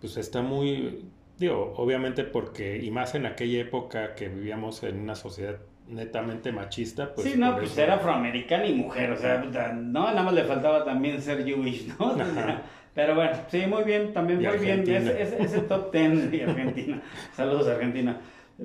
pues 0.00 0.16
está 0.16 0.42
muy, 0.42 1.04
digo, 1.38 1.72
obviamente 1.76 2.24
porque, 2.24 2.78
y 2.82 2.90
más 2.90 3.14
en 3.14 3.26
aquella 3.26 3.60
época 3.60 4.14
que 4.16 4.28
vivíamos 4.28 4.82
en 4.82 4.98
una 5.00 5.14
sociedad 5.14 5.56
netamente 5.88 6.52
machista, 6.52 7.14
pues... 7.14 7.28
sí, 7.30 7.38
no, 7.38 7.56
pues 7.56 7.72
eso- 7.72 7.82
era 7.82 7.94
afroamericana 7.94 8.66
y 8.66 8.74
mujer, 8.74 9.10
o 9.12 9.16
sea, 9.16 9.38
no, 9.74 10.06
nada 10.06 10.22
más 10.22 10.34
le 10.34 10.44
faltaba 10.44 10.84
también 10.84 11.20
ser 11.22 11.44
Jewish, 11.44 11.86
¿no? 11.98 12.06
O 12.12 12.16
sea, 12.16 12.24
Ajá. 12.24 12.62
Pero 12.94 13.14
bueno, 13.14 13.32
sí, 13.48 13.64
muy 13.66 13.84
bien, 13.84 14.12
también 14.12 14.40
muy 14.40 14.58
bien, 14.58 14.80
ese, 15.08 15.22
ese, 15.22 15.42
ese 15.42 15.60
top 15.62 15.90
ten 15.90 16.30
de 16.30 16.44
Argentina, 16.44 17.02
saludos 17.34 17.68
Argentina. 17.68 18.20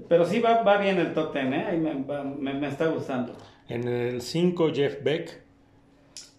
Pero 0.09 0.25
sí 0.25 0.39
va, 0.39 0.61
va 0.63 0.77
bien 0.77 0.99
el 0.99 1.13
top 1.13 1.33
10, 1.33 1.45
¿eh? 1.47 1.65
Ahí 1.69 1.77
me, 1.79 2.03
va- 2.03 2.23
me, 2.23 2.53
me 2.53 2.67
está 2.67 2.87
gustando. 2.87 3.35
En 3.69 3.87
el 3.87 4.21
5, 4.21 4.71
Jeff 4.73 5.01
Beck, 5.03 5.41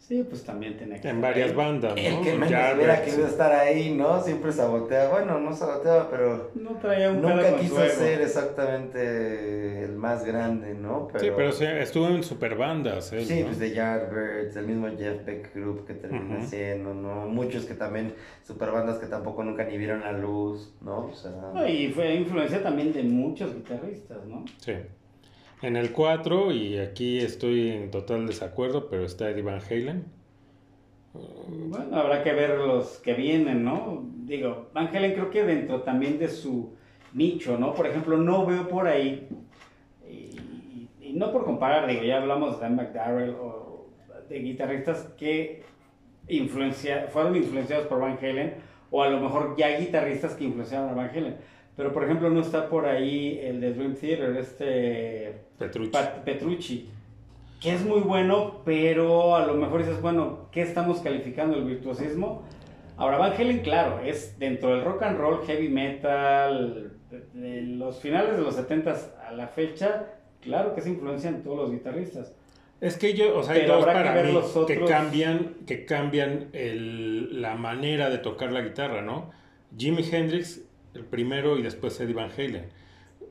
Sí, 0.09 0.24
pues 0.26 0.42
también 0.42 0.74
tiene 0.78 0.98
que 1.02 1.11
en 1.11 1.20
varias 1.20 1.50
ahí. 1.50 1.54
bandas, 1.56 1.94
¿no? 1.94 2.00
El 2.00 2.20
que 2.24 2.32
menos 2.32 2.48
Jarrett, 2.50 2.76
hubiera 2.78 3.02
querido 3.02 3.26
estar 3.26 3.52
ahí, 3.52 3.94
¿no? 3.94 4.22
Siempre 4.22 4.52
sabotea. 4.52 5.11
Bueno, 5.11 5.38
no 5.38 5.52
saboteaba, 5.54 6.09
pero 6.09 6.50
No 6.54 6.78
traía 6.78 7.11
un 7.11 7.20
nunca 7.20 7.54
quiso 7.59 7.86
ser 7.86 8.22
exactamente 8.22 9.84
el 9.84 9.92
más 9.96 10.24
grande, 10.24 10.72
¿no? 10.72 11.09
Sí, 11.18 11.28
pero 11.36 11.52
sí, 11.52 11.64
estuvo 11.66 12.09
en 12.09 12.22
superbandas, 12.24 13.12
él, 13.12 13.26
Sí, 13.26 13.40
¿no? 13.40 13.46
pues 13.48 13.59
de 13.59 13.72
Yardbirds, 13.72 14.56
el 14.56 14.66
mismo 14.66 14.88
Jeff 14.96 15.26
Beck 15.26 15.54
Group 15.54 15.86
que 15.86 15.92
termina 15.92 16.38
Ujú. 16.38 16.46
siendo, 16.46 16.94
¿no? 16.94 17.26
Muchos 17.26 17.66
que 17.66 17.74
también, 17.74 18.14
superbandas 18.46 18.96
que 18.96 19.06
tampoco 19.09 19.44
nunca 19.44 19.64
ni 19.64 19.76
vieron 19.76 20.00
la 20.00 20.12
luz, 20.12 20.74
¿no? 20.80 21.09
O 21.09 21.14
sea, 21.14 21.32
No, 21.52 21.68
y 21.68 21.88
fue 21.92 22.14
influencia 22.14 22.62
también 22.62 22.94
de 22.94 23.02
muchos 23.02 23.54
guitarristas, 23.54 24.24
¿no? 24.24 24.42
Sí. 24.56 24.72
En 25.61 25.76
el 25.76 25.90
4, 25.92 26.52
y 26.52 26.78
aquí 26.78 27.18
estoy 27.18 27.70
en 27.70 27.90
total 27.90 28.26
desacuerdo, 28.28 28.88
pero 28.88 29.04
está 29.04 29.30
Eddie 29.30 29.42
Van 29.42 29.61
Halen. 29.61 30.04
Bueno, 31.12 31.96
habrá 31.96 32.22
que 32.22 32.32
ver 32.32 32.59
los 32.59 32.98
que 32.98 33.14
vienen, 33.14 33.64
¿no? 33.64 34.04
Digo, 34.24 34.68
Van 34.72 34.94
Halen 34.94 35.14
creo 35.14 35.30
que 35.30 35.42
dentro 35.42 35.82
también 35.82 36.18
de 36.18 36.28
su 36.28 36.76
nicho, 37.12 37.59
¿no? 37.59 37.74
Por 37.74 37.86
ejemplo, 37.86 38.16
no 38.16 38.46
veo 38.46 38.68
por 38.68 38.86
ahí, 38.86 39.28
y, 40.09 41.12
no 41.14 41.32
por 41.32 41.44
comparar, 41.44 41.88
digo, 41.88 42.02
ya 42.04 42.18
hablamos 42.18 42.56
de 42.56 42.61
Dan 42.61 42.76
McDarrell 42.76 43.30
o 43.30 43.88
de 44.28 44.38
guitarristas 44.38 45.09
que 45.18 45.62
influencia, 46.28 47.09
fueron 47.09 47.34
influenciados 47.34 47.88
por 47.88 47.98
Van 47.98 48.16
Halen, 48.18 48.54
o 48.90 49.02
a 49.02 49.09
lo 49.09 49.20
mejor 49.20 49.56
ya 49.56 49.76
guitarristas 49.76 50.34
que 50.34 50.44
influenciaron 50.44 50.90
a 50.90 50.92
Van 50.92 51.11
Halen. 51.11 51.36
Pero, 51.79 51.93
por 51.93 52.03
ejemplo, 52.05 52.29
no 52.29 52.41
está 52.41 52.68
por 52.68 52.87
ahí 52.87 53.39
el 53.41 53.61
de 53.61 53.72
Dream 53.72 53.95
Theater, 53.95 54.37
este 54.37 55.33
Petrucci. 55.59 55.91
Pat- 55.93 56.24
Petrucci, 56.24 56.89
que 57.61 57.72
es 57.72 57.85
muy 57.85 58.01
bueno, 58.01 58.62
pero 58.64 59.37
a 59.37 59.47
lo 59.47 59.55
mejor 59.55 59.83
dices, 59.85 60.03
bueno, 60.03 60.49
¿qué 60.51 60.62
estamos 60.62 60.99
calificando 61.01 61.57
el 61.57 61.64
virtuosismo? 61.64 62.43
Ahora, 62.97 63.16
Van 63.18 63.33
Halen, 63.33 63.61
claro, 63.61 64.01
es 64.05 64.37
dentro 64.41 64.70
del 64.74 64.85
rock 64.85 65.05
and 65.05 65.18
roll, 65.18 65.47
heavy 65.47 65.68
metal, 65.68 66.95
de, 67.33 67.62
los 67.62 68.01
finales 68.01 68.37
de 68.37 68.43
los 68.43 68.57
70 68.57 68.97
a 69.29 69.33
la 69.33 69.47
fecha, 69.47 70.07
claro 70.43 70.74
que 70.74 70.81
se 70.81 70.89
influencian 70.91 71.45
todos 71.45 71.59
los 71.59 71.70
guitarristas. 71.70 72.35
Es 72.81 72.97
que 72.99 73.14
yo, 73.14 73.39
o 73.39 73.43
sea, 73.45 73.55
hay 73.55 73.66
dos 73.66 73.85
que 73.87 73.93
para 73.93 74.14
ver 74.14 74.26
mí 74.26 74.33
los 74.33 74.51
que 74.53 74.59
otros. 74.59 74.91
cambian, 74.91 75.55
que 75.64 75.85
cambian 75.85 76.49
el- 76.53 77.41
la 77.41 77.55
manera 77.55 78.11
de 78.11 78.18
tocar 78.18 78.51
la 78.51 78.62
guitarra, 78.62 79.01
¿no? 79.01 79.31
Jimi 79.76 80.05
Hendrix, 80.11 80.64
el 80.99 81.05
primero, 81.07 81.59
y 81.59 81.62
después 81.62 81.99
Eddie 82.01 82.14
Van 82.14 82.30
Halen. 82.36 82.66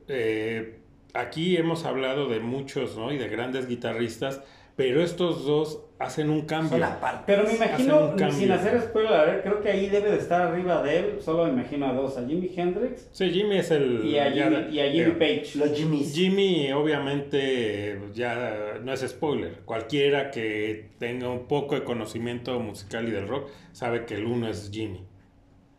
Eh, 0.08 0.78
aquí 1.14 1.56
hemos 1.56 1.84
hablado 1.84 2.28
de 2.28 2.40
muchos, 2.40 2.96
¿no? 2.96 3.12
Y 3.12 3.18
de 3.18 3.28
grandes 3.28 3.66
guitarristas, 3.68 4.42
pero 4.76 5.02
estos 5.02 5.44
dos 5.44 5.84
hacen 5.98 6.30
un 6.30 6.42
cambio. 6.42 6.70
son 6.70 6.82
aparte. 6.84 7.24
Pero 7.26 7.42
me 7.42 7.54
imagino, 7.56 8.14
sin 8.30 8.52
hacer 8.52 8.80
spoiler, 8.80 9.12
a 9.12 9.24
ver, 9.24 9.42
creo 9.42 9.60
que 9.60 9.68
ahí 9.68 9.88
debe 9.88 10.12
de 10.12 10.18
estar 10.18 10.40
arriba 10.40 10.80
de 10.84 10.98
él, 10.98 11.16
solo 11.20 11.46
me 11.46 11.50
imagino 11.60 11.86
a 11.86 11.92
dos, 11.92 12.16
a 12.16 12.24
Jimi 12.24 12.52
Hendrix 12.56 13.08
Sí, 13.10 13.28
Jimmy 13.30 13.58
es 13.58 13.72
el... 13.72 14.04
y 14.04 14.16
a 14.20 14.32
ya- 14.32 14.44
Jimmy, 14.48 14.76
y 14.76 14.80
a 14.80 14.90
Jimmy 14.92 15.10
Page. 15.12 15.50
Los 15.56 15.72
Jimmys. 15.76 16.14
Jimmy, 16.14 16.70
obviamente, 16.72 17.98
ya 18.14 18.78
no 18.82 18.92
es 18.92 19.00
spoiler. 19.00 19.54
Cualquiera 19.64 20.30
que 20.30 20.90
tenga 21.00 21.28
un 21.28 21.48
poco 21.48 21.74
de 21.74 21.82
conocimiento 21.82 22.58
musical 22.60 23.08
y 23.08 23.10
del 23.10 23.26
rock 23.26 23.50
sabe 23.72 24.04
que 24.06 24.14
el 24.14 24.26
uno 24.26 24.48
es 24.48 24.70
Jimmy. 24.72 25.04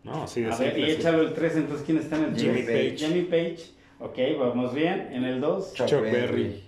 ¿No? 0.04 0.24
Así 0.24 0.42
de 0.42 0.52
A 0.52 0.56
ver, 0.58 0.78
y 0.80 0.86
sí. 0.86 0.92
échalo 0.92 1.22
el 1.22 1.34
3, 1.34 1.56
entonces 1.58 1.86
¿quién 1.86 1.98
está 1.98 2.16
en 2.18 2.24
el 2.26 2.36
Jimmy 2.38 2.64
tres? 2.64 2.94
Page. 2.94 3.06
Jimmy 3.08 3.22
Page. 3.24 3.60
Ok, 4.00 4.18
vamos 4.40 4.74
bien. 4.74 5.10
En 5.12 5.24
el 5.26 5.42
2. 5.42 5.74
Chuck, 5.74 5.88
Chuck 5.88 6.02
Berry. 6.02 6.12
Berry. 6.44 6.64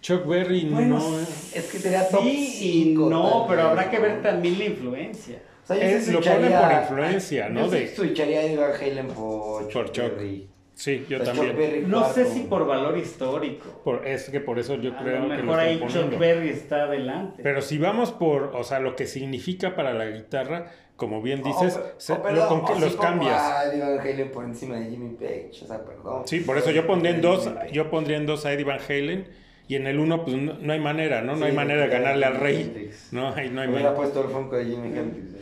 Chuck 0.00 0.26
Berry 0.26 0.64
Bueno, 0.66 0.98
no 0.98 1.20
es... 1.20 1.56
Es 1.56 1.70
que 1.70 1.78
sería 1.78 2.08
top 2.08 2.22
Sí 2.22 2.28
y 2.30 2.46
cinco, 2.46 3.08
no, 3.10 3.46
pero 3.48 3.62
habrá 3.62 3.90
que 3.90 3.98
ver 3.98 4.22
también 4.22 4.58
la 4.58 4.64
influencia. 4.66 5.38
O 5.64 5.66
sea, 5.66 5.76
yo 5.76 5.82
Es- 5.82 6.04
sí 6.06 6.12
lo 6.12 6.20
ponen 6.20 6.52
por 6.52 6.72
influencia, 6.72 7.48
¿no? 7.48 7.60
Yo 7.66 7.70
sí 7.72 7.76
De- 7.78 7.88
switcharía 7.88 8.40
a 8.40 8.68
Van 8.68 8.80
Halen 8.80 9.08
por 9.08 9.62
Chuck, 9.68 9.72
Por 9.72 9.92
Chuck. 9.92 10.04
Berry. 10.16 10.48
Sí, 10.74 11.06
yo 11.08 11.16
Pues 11.18 11.30
también. 11.30 11.56
Berry 11.56 11.84
No 11.86 12.12
sé 12.12 12.26
si 12.26 12.40
por 12.40 12.66
valor 12.66 12.98
histórico. 12.98 13.80
Por, 13.82 14.06
es 14.06 14.28
que 14.28 14.40
por 14.40 14.58
eso 14.58 14.74
yo 14.76 14.92
a 14.92 14.98
creo 14.98 15.20
lo 15.22 15.28
que 15.30 15.36
lo 15.38 15.42
mejor 15.44 15.58
ahí 15.60 15.80
Chuck. 15.88 16.18
Berry 16.18 16.50
está 16.50 16.82
adelante. 16.84 17.42
Pero 17.42 17.62
si 17.62 17.78
vamos 17.78 18.12
por, 18.12 18.52
o 18.54 18.62
sea, 18.62 18.78
lo 18.80 18.94
que 18.94 19.06
significa 19.06 19.74
para 19.74 19.94
la 19.94 20.06
guitarra, 20.10 20.70
como 20.96 21.20
bien 21.22 21.42
dices, 21.42 21.78
Oh, 21.78 21.86
se- 21.98 22.12
oh, 22.12 22.16
lo- 22.16 22.22
perdón, 22.22 22.48
con 22.48 22.64
que 22.64 22.72
oh, 22.72 22.76
sí 22.76 22.80
los 22.82 22.96
cambias. 22.96 23.40
a 23.40 23.64
Eddie 23.66 23.80
Van 23.82 24.00
Halen 24.00 24.32
por 24.32 24.44
encima 24.44 24.76
de 24.76 24.90
Jimmy 24.90 25.14
Page, 25.14 25.50
o 25.62 25.66
sea, 25.66 25.84
perdón. 25.84 26.22
Sí, 26.26 26.40
por 26.40 26.56
eso 26.58 26.70
yo 26.70 26.86
pondría 26.86 27.14
en 27.14 27.20
dos, 27.22 27.50
yo 27.72 27.90
pondría 27.90 28.16
en 28.16 28.26
dos 28.26 28.46
a 28.46 28.52
Eddie 28.52 28.64
Van 28.64 28.80
Halen 28.88 29.28
y 29.68 29.74
en 29.76 29.86
el 29.86 29.98
uno 29.98 30.24
pues 30.24 30.36
no, 30.36 30.54
no 30.60 30.72
hay 30.72 30.80
manera, 30.80 31.22
¿no? 31.22 31.32
No 31.32 31.38
Sí, 31.38 31.44
hay 31.44 31.52
manera 31.52 31.82
de 31.82 31.88
ganarle 31.88 32.24
al 32.26 32.36
rey. 32.36 32.62
Hendrix. 32.62 33.12
No, 33.12 33.28
ahí 33.34 33.50
no 33.50 33.60
hay 33.60 33.68
Hubiera 33.68 33.90
manera. 33.90 33.94
puesto 33.94 34.22
el 34.24 34.28
Funko 34.30 34.56
de 34.56 34.64
Jimmy 34.64 34.96
Hendrix. 34.96 35.34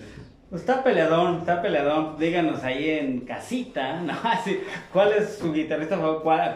Pues 0.51 0.63
está 0.63 0.85
peleadón, 0.85 1.39
está 1.39 1.61
peleadón. 1.63 2.17
Díganos 2.19 2.63
ahí 2.63 2.91
en 2.91 3.21
casita, 3.21 4.01
¿no? 4.03 4.13
Así, 4.23 4.61
¿Cuál 4.93 5.13
es 5.13 5.35
su 5.39 5.53
guitarrista 5.53 5.99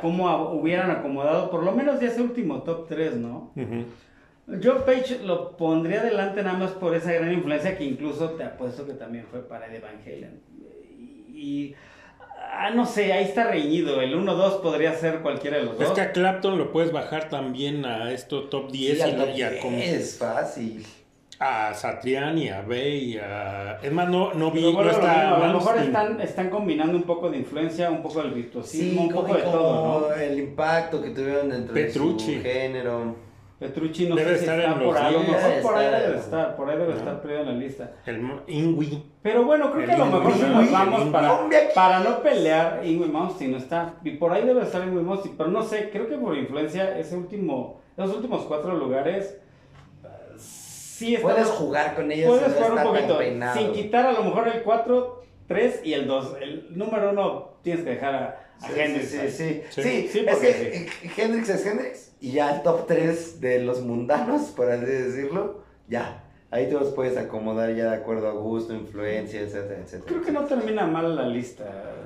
¿Cómo 0.01 0.51
hubieran 0.53 0.91
acomodado? 0.91 1.51
Por 1.51 1.63
lo 1.65 1.73
menos 1.73 2.01
ya 2.01 2.07
ese 2.09 2.23
último 2.23 2.63
top 2.63 2.87
3, 2.89 3.17
¿no? 3.17 3.53
Ujú. 3.57 3.85
Joe 4.63 4.81
Page 4.81 5.21
lo 5.25 5.57
pondría 5.57 6.01
adelante 6.01 6.43
nada 6.43 6.57
más 6.59 6.71
por 6.73 6.95
esa 6.97 7.13
gran 7.13 7.33
influencia 7.33 7.77
que 7.77 7.85
incluso 7.85 8.31
te 8.31 8.45
apuesto 8.45 8.87
que 8.87 8.95
también 8.95 9.27
fue 9.31 9.47
para 9.47 9.67
Eddie 9.67 9.81
Van 9.81 10.01
Halen. 10.05 10.41
Y, 10.99 11.41
y- 11.41 11.75
ah, 12.53 12.71
no 12.71 12.87
sé, 12.87 13.13
ahí 13.13 13.25
está 13.25 13.51
reñido. 13.51 14.01
El 14.01 14.15
1-2 14.17 14.61
podría 14.63 14.95
ser 14.95 15.21
cualquiera 15.21 15.59
de 15.59 15.65
los 15.65 15.75
Es 15.75 15.89
dos. 15.89 15.93
que 15.93 16.01
a 16.01 16.13
Clapton 16.13 16.57
lo 16.57 16.73
puedes 16.73 16.93
bajar 16.93 17.29
también 17.29 17.85
a 17.85 18.11
esto 18.13 18.45
top 18.45 18.71
10 18.71 19.03
Sí, 19.03 19.09
y, 19.09 19.13
top 19.17 19.29
y 19.37 19.43
a, 19.43 19.61
como- 19.61 19.77
10, 19.77 20.17
fácil. 20.19 20.87
a 21.41 21.75
Satriani, 21.75 22.49
a 22.49 22.63
Bey, 22.63 23.19
a... 23.19 23.79
Es 23.83 23.93
más, 23.93 24.09
no, 24.09 24.33
no 24.33 24.51
vi, 24.51 24.63
no 24.73 24.91
está 24.91 25.29
mismo, 25.29 25.45
a 25.45 25.49
lo 25.49 25.59
mejor 25.59 25.77
están, 25.79 26.21
están 26.23 26.49
combinando 26.51 26.97
un 26.97 27.05
poco 27.05 27.29
de 27.31 27.37
influencia, 27.37 27.91
un 27.91 28.03
poco 28.03 28.23
del 28.23 28.33
virtuosismo, 28.33 29.03
Sí, 29.03 29.07
un 29.09 29.13
poco 29.15 29.35
de 29.35 29.43
todo, 29.43 30.09
¿no? 30.09 30.15
el 30.15 30.39
impacto 30.39 31.01
que 31.03 31.11
tuvieron 31.11 31.51
dentro 31.51 31.75
Petrucci. 31.75 32.33
de 32.35 32.39
su 32.39 32.43
género. 32.45 33.28
Petrucci 33.59 34.09
no 34.09 34.15
Debe 34.15 34.31
sé 34.31 34.37
si 34.39 34.45
estar 34.45 34.59
está 34.61 34.71
en 34.73 34.79
por 34.79 34.87
los 34.87 34.97
ahí, 34.97 35.07
a 35.07 35.11
lo 35.11 35.19
10. 35.25 35.31
mejor 35.33 35.63
por 35.63 35.75
ahí 35.77 35.87
debe 36.01 36.17
estar, 36.19 36.57
por 36.57 36.71
ahí 36.71 36.79
debe 36.79 36.91
No. 36.93 36.97
estar 36.99 37.21
perdido 37.21 37.41
en 37.41 37.47
la 37.47 37.53
lista. 37.55 37.93
El 38.07 38.31
Ingui. 38.47 39.03
Pero 39.21 39.45
bueno, 39.45 39.73
creo 39.73 39.83
El 39.83 39.87
que 39.89 39.95
a 39.95 39.99
lo 39.99 40.07
mejor 40.07 40.33
si 40.33 40.43
nos 40.43 40.71
vamos 40.71 41.03
para, 41.09 41.49
para 41.75 42.01
no 42.01 42.23
pelear, 42.23 42.81
Ingrid 42.85 43.11
Malmsteen 43.11 43.51
no 43.51 43.59
está, 43.59 43.95
y 44.05 44.13
por 44.13 44.33
ahí 44.33 44.45
debe 44.47 44.63
estar 44.63 44.83
Ingrid 44.87 45.03
Malmsteen, 45.03 45.37
pero 45.37 45.51
no 45.51 45.63
sé, 45.65 45.91
creo 45.91 46.09
que 46.09 46.17
por 46.17 46.37
influencia 46.37 46.97
ese 46.99 47.17
último, 47.17 47.81
los 47.97 48.15
últimos 48.15 48.43
cuatro 48.45 48.77
lugares, 48.77 49.41
sí 50.37 51.15
está, 51.17 51.27
Puedes 51.29 51.49
jugar 51.49 51.95
con 51.95 52.11
ellos 52.13 52.29
puedes 52.39 52.55
jugar 52.55 52.73
un 52.87 52.93
poquito, 52.93 53.19
sin 53.55 53.73
quitar 53.73 54.07
a 54.07 54.13
lo 54.13 54.25
mejor 54.25 54.49
el 54.49 54.63
4, 54.63 55.23
3 55.47 55.81
y 55.85 55.93
el 55.95 56.07
2, 56.07 56.37
el 56.41 56.67
número 56.79 57.11
1 57.11 57.49
tienes 57.63 57.85
que 57.85 57.91
dejar 57.91 58.15
a, 58.15 58.48
a 58.61 58.69
Sí, 58.69 58.73
Hendrix 58.77 59.11
sí, 59.11 59.19
sí, 59.19 59.29
sí. 59.31 59.63
Sí. 59.71 59.83
Sí, 59.83 60.09
Sí, 60.13 60.19
es 60.21 60.35
porque 60.35 60.91
que 61.15 61.23
Hendrix 61.23 61.49
es 61.49 61.67
Hendrix 61.67 62.13
y 62.21 62.33
ya 62.33 62.57
el 62.57 62.63
top 62.63 62.87
3 62.87 63.41
de 63.41 63.61
los 63.61 63.81
mundanos, 63.83 64.51
por 64.51 64.71
así 64.71 64.85
decirlo, 64.87 65.63
ya. 65.89 66.25
Ahí 66.51 66.67
te 66.67 66.73
los 66.73 66.89
puedes 66.95 67.17
acomodar 67.19 67.75
ya 67.75 67.91
de 67.91 67.97
acuerdo 67.97 68.27
a 68.29 68.33
gusto, 68.33 68.73
influencia, 68.73 69.43
etcétera, 69.43 69.81
etcétera. 69.83 70.05
Creo 70.07 70.23
que 70.23 70.33
no 70.33 70.45
termina 70.45 70.87
mal 70.87 71.15
la 71.15 71.29
lista. 71.29 71.65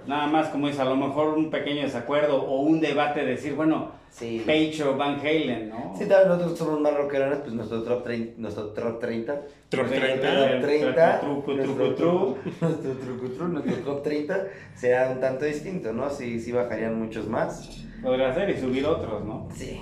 Nada 0.09 0.27
más, 0.27 0.49
como 0.49 0.67
dice, 0.67 0.83
a 0.83 0.85
lo 0.85 0.97
mejor 0.97 1.39
un 1.39 1.49
pequeño 1.49 1.83
desacuerdo 1.83 2.43
o 2.43 2.63
un 2.63 2.81
debate 2.81 3.21
de 3.21 3.27
decir, 3.27 3.55
bueno, 3.55 4.01
Sí. 4.11 4.43
Page 4.45 4.83
o 4.85 4.95
Van 4.99 5.21
Halen, 5.21 5.71
¿no? 5.71 5.95
Si 5.97 6.05
tal 6.05 6.19
vez 6.29 6.29
nosotros 6.37 6.59
somos 6.59 6.81
más 6.81 6.95
rockerones, 6.95 7.39
pues 7.39 7.55
nuestro 7.55 7.83
top 7.83 8.05
30, 8.05 8.35
nuestro 8.43 8.65
top 8.67 8.99
30, 9.01 9.41
Top 9.71 9.87
Sí, 9.89 9.95
30. 9.95 10.51
el- 10.51 10.61
top 10.61 10.69
30, 10.69 11.21
truco, 11.21 11.53
nuestro 11.55 11.75
truco, 11.75 11.95
truco. 11.95 12.39
nuestro 12.61 12.93
truco, 12.97 13.27
truco, 13.29 13.49
nuestro 13.49 13.77
top 13.77 14.03
30 14.03 14.47
será 14.75 15.11
un 15.13 15.21
tanto 15.21 15.47
distinto, 15.47 15.95
¿no? 15.95 16.11
Sí, 16.11 16.39
sí 16.41 16.53
bajarían 16.53 16.99
muchos 17.01 17.27
más. 17.27 17.87
Podría 18.03 18.35
ser 18.35 18.51
y 18.51 18.59
subir 18.59 18.85
otros, 18.85 19.25
¿no? 19.25 19.49
Sí. 19.55 19.81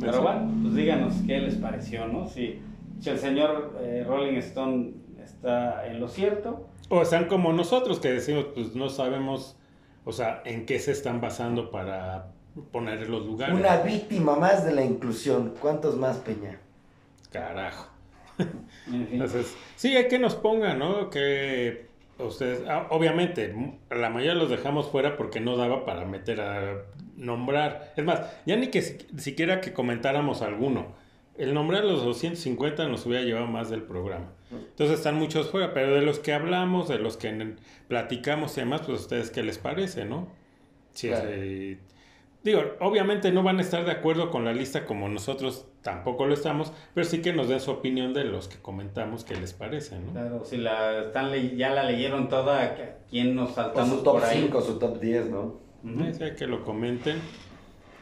Pero 0.00 0.22
bueno, 0.22 0.50
pues 0.62 0.74
díganos 0.74 1.14
qué 1.24 1.38
les 1.38 1.54
pareció, 1.54 2.08
¿no? 2.08 2.26
Si, 2.28 2.58
si 3.04 3.10
el 3.10 3.18
señor 3.18 3.76
eh, 3.80 4.02
Rolling 4.06 4.38
Stone 4.38 4.92
está 5.22 5.86
en 5.86 6.00
lo 6.00 6.08
cierto. 6.08 6.68
O 6.88 7.02
están 7.02 7.26
como 7.26 7.52
nosotros 7.52 8.00
que 8.00 8.10
decimos, 8.12 8.46
pues 8.54 8.74
no 8.74 8.88
sabemos, 8.88 9.56
o 10.04 10.12
sea, 10.12 10.42
en 10.44 10.64
qué 10.66 10.78
se 10.78 10.92
están 10.92 11.20
basando 11.20 11.70
para 11.70 12.32
poner 12.72 13.08
los 13.10 13.26
lugares. 13.26 13.54
Una 13.54 13.78
víctima 13.78 14.36
más 14.36 14.64
de 14.64 14.72
la 14.74 14.84
inclusión. 14.84 15.54
¿Cuántos 15.60 15.96
más, 15.96 16.18
Peña? 16.18 16.60
Carajo. 17.32 17.90
Entonces, 18.92 19.56
sí, 19.76 19.96
hay 19.96 20.08
que 20.08 20.18
nos 20.18 20.34
pongan, 20.34 20.78
¿no? 20.78 21.10
Que 21.10 21.86
ustedes, 22.18 22.62
ah, 22.68 22.86
obviamente, 22.90 23.54
la 23.90 24.10
mayoría 24.10 24.34
los 24.34 24.50
dejamos 24.50 24.88
fuera 24.90 25.16
porque 25.16 25.40
no 25.40 25.56
daba 25.56 25.84
para 25.84 26.04
meter 26.04 26.40
a 26.40 26.82
nombrar. 27.16 27.92
Es 27.96 28.04
más, 28.04 28.20
ya 28.46 28.56
ni 28.56 28.68
que 28.68 28.82
si- 28.82 28.98
siquiera 29.18 29.60
que 29.60 29.72
comentáramos 29.72 30.42
alguno. 30.42 31.02
El 31.36 31.52
nombrar 31.54 31.84
los 31.84 32.02
250 32.04 32.86
nos 32.88 33.04
hubiera 33.06 33.24
llevado 33.24 33.46
más 33.46 33.68
del 33.70 33.82
programa. 33.82 34.26
Entonces 34.52 34.98
están 34.98 35.16
muchos 35.16 35.50
fuera, 35.50 35.74
pero 35.74 35.94
de 35.94 36.02
los 36.02 36.20
que 36.20 36.32
hablamos, 36.32 36.88
de 36.88 36.98
los 36.98 37.16
que 37.16 37.54
platicamos 37.88 38.56
y 38.56 38.60
demás, 38.60 38.82
pues 38.86 38.98
a 38.98 39.02
ustedes 39.02 39.30
qué 39.30 39.42
les 39.42 39.58
parece, 39.58 40.04
¿no? 40.04 40.28
Claro. 40.98 41.28
eh, 41.28 41.78
Digo, 42.44 42.62
obviamente 42.80 43.32
no 43.32 43.42
van 43.42 43.56
a 43.58 43.62
estar 43.62 43.86
de 43.86 43.90
acuerdo 43.90 44.30
con 44.30 44.44
la 44.44 44.52
lista 44.52 44.84
como 44.84 45.08
nosotros 45.08 45.66
tampoco 45.80 46.26
lo 46.26 46.34
estamos, 46.34 46.72
pero 46.92 47.06
sí 47.06 47.22
que 47.22 47.32
nos 47.32 47.48
den 47.48 47.58
su 47.58 47.70
opinión 47.70 48.12
de 48.12 48.24
los 48.24 48.48
que 48.48 48.58
comentamos 48.58 49.24
qué 49.24 49.34
les 49.34 49.54
parece, 49.54 49.98
¿no? 49.98 50.12
Claro, 50.12 50.44
si 50.44 50.58
la 50.58 51.04
están 51.06 51.30
le- 51.32 51.56
ya 51.56 51.70
la 51.70 51.84
leyeron 51.84 52.28
toda, 52.28 52.76
¿quién 53.10 53.34
nos 53.34 53.52
O 53.52 53.54
saltamos 53.54 53.98
su 53.98 54.04
top 54.04 54.14
por 54.20 54.24
ahí? 54.24 54.42
5, 54.42 54.60
su 54.60 54.78
top 54.78 55.00
10, 55.00 55.30
¿no? 55.30 55.58
Ujú. 55.84 56.04
Sí, 56.12 56.24
que 56.38 56.46
lo 56.46 56.64
comenten. 56.64 57.16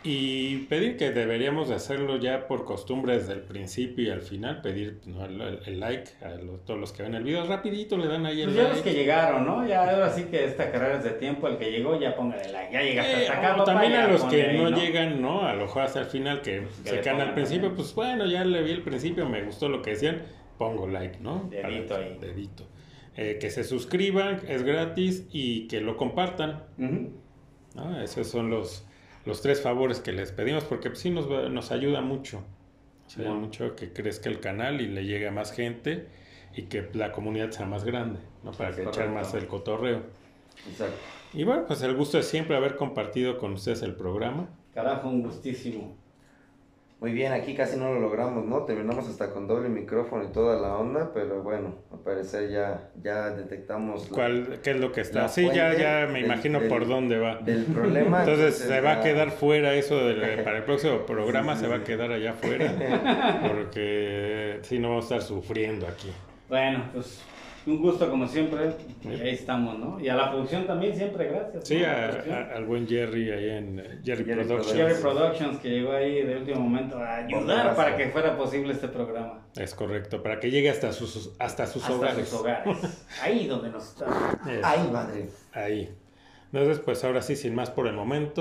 Y 0.04 0.56
pedir 0.66 0.96
que 0.96 1.12
deberíamos 1.12 1.68
de 1.68 1.76
hacerlo 1.76 2.16
ya 2.16 2.48
por 2.48 2.64
costumbre 2.64 3.16
desde 3.18 3.34
el 3.34 3.42
principio 3.42 4.04
y 4.04 4.10
al 4.10 4.22
final, 4.22 4.60
pedir 4.60 5.00
¿no? 5.06 5.24
el, 5.24 5.60
el 5.64 5.78
like 5.78 6.10
a 6.22 6.30
todos 6.66 6.80
los 6.80 6.92
que 6.92 7.04
ven 7.04 7.14
el 7.14 7.22
video, 7.22 7.46
rapidito 7.46 7.96
le 7.96 8.08
dan 8.08 8.26
ahí 8.26 8.40
el 8.42 8.48
Pues 8.50 8.56
ya 8.56 8.68
los 8.68 8.80
que 8.80 8.92
llegaron, 8.94 9.46
¿no? 9.46 9.64
Ya 9.66 9.88
ahora 9.88 10.10
sí 10.10 10.24
que 10.24 10.44
esta 10.44 10.72
carrera 10.72 10.98
es 10.98 11.04
de 11.04 11.10
tiempo, 11.10 11.46
el 11.46 11.56
que 11.56 11.70
llegó 11.70 12.00
ya 12.00 12.16
póngale 12.16 12.50
like, 12.50 12.72
ya 12.72 12.82
llegaste 12.82 13.12
Eh, 13.12 13.28
hasta 13.28 13.38
acá, 13.38 13.54
o 13.54 13.58
papá, 13.58 13.72
también 13.72 13.92
a 13.92 14.06
los 14.08 14.24
que 14.24 14.42
ahí, 14.42 14.58
no, 14.58 14.70
llegan, 14.70 15.22
¿no? 15.22 15.42
A 15.46 15.54
lo 15.54 15.62
mejor 15.66 15.82
hasta 15.82 16.00
el 16.00 16.06
final, 16.06 16.42
que 16.42 16.66
que 16.82 16.90
se 16.90 17.00
quedan 17.00 17.20
al 17.20 17.34
principio, 17.34 17.68
también. 17.68 17.76
pues 17.76 17.94
bueno, 17.94 18.26
ya 18.26 18.44
le 18.44 18.60
vi 18.64 18.72
el 18.72 18.82
principio, 18.82 19.28
me 19.28 19.42
gustó 19.44 19.68
lo 19.68 19.82
que 19.82 19.90
decían, 19.90 20.22
pongo 20.58 20.88
like, 20.88 21.18
¿no? 21.20 21.48
Dedito 21.48 21.94
Para- 21.94 22.04
ahí. 22.06 22.18
Dedito. 22.20 22.64
Eh, 23.16 23.38
que 23.40 23.50
se 23.50 23.62
suscriban, 23.62 24.40
es 24.48 24.62
gratis 24.64 25.26
y 25.32 25.68
que 25.68 25.80
lo 25.80 25.96
compartan. 25.96 26.64
¿no? 26.78 28.00
Esos 28.02 28.26
son 28.26 28.50
los, 28.50 28.86
los 29.24 29.42
tres 29.42 29.60
favores 29.60 30.00
que 30.00 30.12
les 30.12 30.32
pedimos 30.32 30.64
porque 30.64 30.90
pues, 30.90 31.00
sí 31.00 31.10
nos, 31.10 31.28
nos 31.50 31.70
ayuda 31.70 32.00
mucho. 32.00 32.42
Nos 33.04 33.18
ayuda 33.18 33.34
mucho 33.34 33.76
que 33.76 33.92
crezca 33.92 34.28
el 34.28 34.40
canal 34.40 34.80
y 34.80 34.88
le 34.88 35.04
llegue 35.04 35.28
a 35.28 35.32
más 35.32 35.52
gente 35.52 36.06
y 36.54 36.62
que 36.62 36.88
la 36.94 37.12
comunidad 37.12 37.50
sea 37.50 37.66
más 37.66 37.84
grande, 37.84 38.20
¿no? 38.42 38.52
Para 38.52 38.74
que 38.74 38.82
echar 38.82 39.10
más 39.10 39.34
el 39.34 39.46
cotorreo. 39.46 40.02
Exacto. 40.68 40.96
Y 41.34 41.44
bueno, 41.44 41.64
pues 41.66 41.82
el 41.82 41.94
gusto 41.94 42.18
es 42.18 42.26
siempre 42.26 42.56
haber 42.56 42.76
compartido 42.76 43.38
con 43.38 43.54
ustedes 43.54 43.82
el 43.82 43.94
programa. 43.94 44.48
Carajo, 44.74 45.08
un 45.08 45.22
gustísimo. 45.22 45.96
Muy 47.02 47.12
bien, 47.12 47.32
aquí 47.32 47.54
casi 47.56 47.76
no 47.76 47.92
lo 47.92 47.98
logramos, 47.98 48.44
¿no? 48.44 48.62
Terminamos 48.62 49.08
hasta 49.08 49.30
con 49.32 49.48
doble 49.48 49.68
micrófono 49.68 50.22
y 50.22 50.28
toda 50.28 50.60
la 50.60 50.76
onda, 50.76 51.10
pero 51.12 51.42
bueno, 51.42 51.74
al 51.92 51.98
parecer 51.98 52.48
ya, 52.48 52.90
ya 53.02 53.30
detectamos 53.30 54.08
la- 54.08 54.14
¿Cuál, 54.14 54.60
¿Qué 54.62 54.70
es 54.70 54.76
lo 54.76 54.92
que 54.92 55.00
está? 55.00 55.28
Sí, 55.28 55.48
ya, 55.52 55.74
ya 55.74 56.06
me 56.06 56.20
del- 56.20 56.26
imagino 56.26 56.60
del- 56.60 56.68
por 56.68 56.86
dónde 56.86 57.18
va. 57.18 57.38
del 57.38 57.64
problema. 57.64 58.20
Entonces 58.24 58.54
se 58.56 58.80
va 58.80 58.92
a 58.92 59.00
quedar 59.00 59.32
fuera 59.32 59.74
eso 59.74 59.96
del- 59.98 60.20
para 60.44 60.58
el 60.58 60.62
próximo 60.62 61.00
programa, 61.04 61.54
Sí, 61.54 61.58
sí, 61.58 61.64
se 61.64 61.70
va 61.72 61.76
a 61.78 61.84
quedar 61.84 62.12
allá 62.12 62.30
afuera 62.30 62.72
porque 63.48 64.58
si 64.62 64.78
no 64.78 64.90
vamos 64.90 65.10
a 65.10 65.16
estar 65.16 65.28
sufriendo 65.28 65.88
aquí. 65.88 66.12
Bueno, 66.48 66.84
pues 66.92 67.20
un 67.66 67.80
gusto 67.80 68.10
como 68.10 68.26
siempre. 68.26 68.72
Y 69.04 69.08
ahí 69.08 69.30
estamos, 69.34 69.78
¿no? 69.78 70.00
Y 70.00 70.08
a 70.08 70.14
la 70.16 70.30
producción 70.30 70.66
también 70.66 70.94
siempre 70.96 71.26
gracias. 71.28 71.66
Sí, 71.68 71.82
a- 71.84 72.08
a- 72.08 72.56
al 72.56 72.64
buen 72.66 72.86
Jerry 72.86 73.30
ahí 73.30 73.50
en 73.50 73.76
Jerry, 74.04 74.24
Jerry 74.24 74.44
Productions. 74.44 74.72
Jerry 74.76 74.94
Productions 75.00 75.58
que 75.58 75.68
llegó 75.70 75.92
ahí 75.92 76.22
de 76.22 76.36
último 76.38 76.60
momento 76.60 76.98
a 76.98 77.16
ayudar 77.16 77.74
para 77.76 77.96
que 77.96 78.08
fuera 78.08 78.36
posible 78.36 78.72
este 78.72 78.88
programa. 78.88 79.46
Es 79.56 79.74
correcto, 79.74 80.22
para 80.22 80.40
que 80.40 80.50
llegue 80.50 80.70
hasta 80.70 80.92
sus, 80.92 81.32
hasta 81.38 81.66
sus 81.66 81.82
Hasta 81.82 81.94
hogares. 81.96 82.28
sus 82.28 82.40
hogares. 82.40 83.06
Ahí 83.22 83.46
donde 83.46 83.70
nos 83.70 83.88
está. 83.88 84.06
Es- 84.50 84.60
Ay, 84.64 84.88
madre. 84.92 85.28
Ahí. 85.52 85.94
Entonces, 86.52 86.80
pues 86.84 87.02
ahora 87.04 87.22
sí, 87.22 87.34
sin 87.34 87.54
más 87.54 87.70
por 87.70 87.86
el 87.86 87.94
momento. 87.94 88.30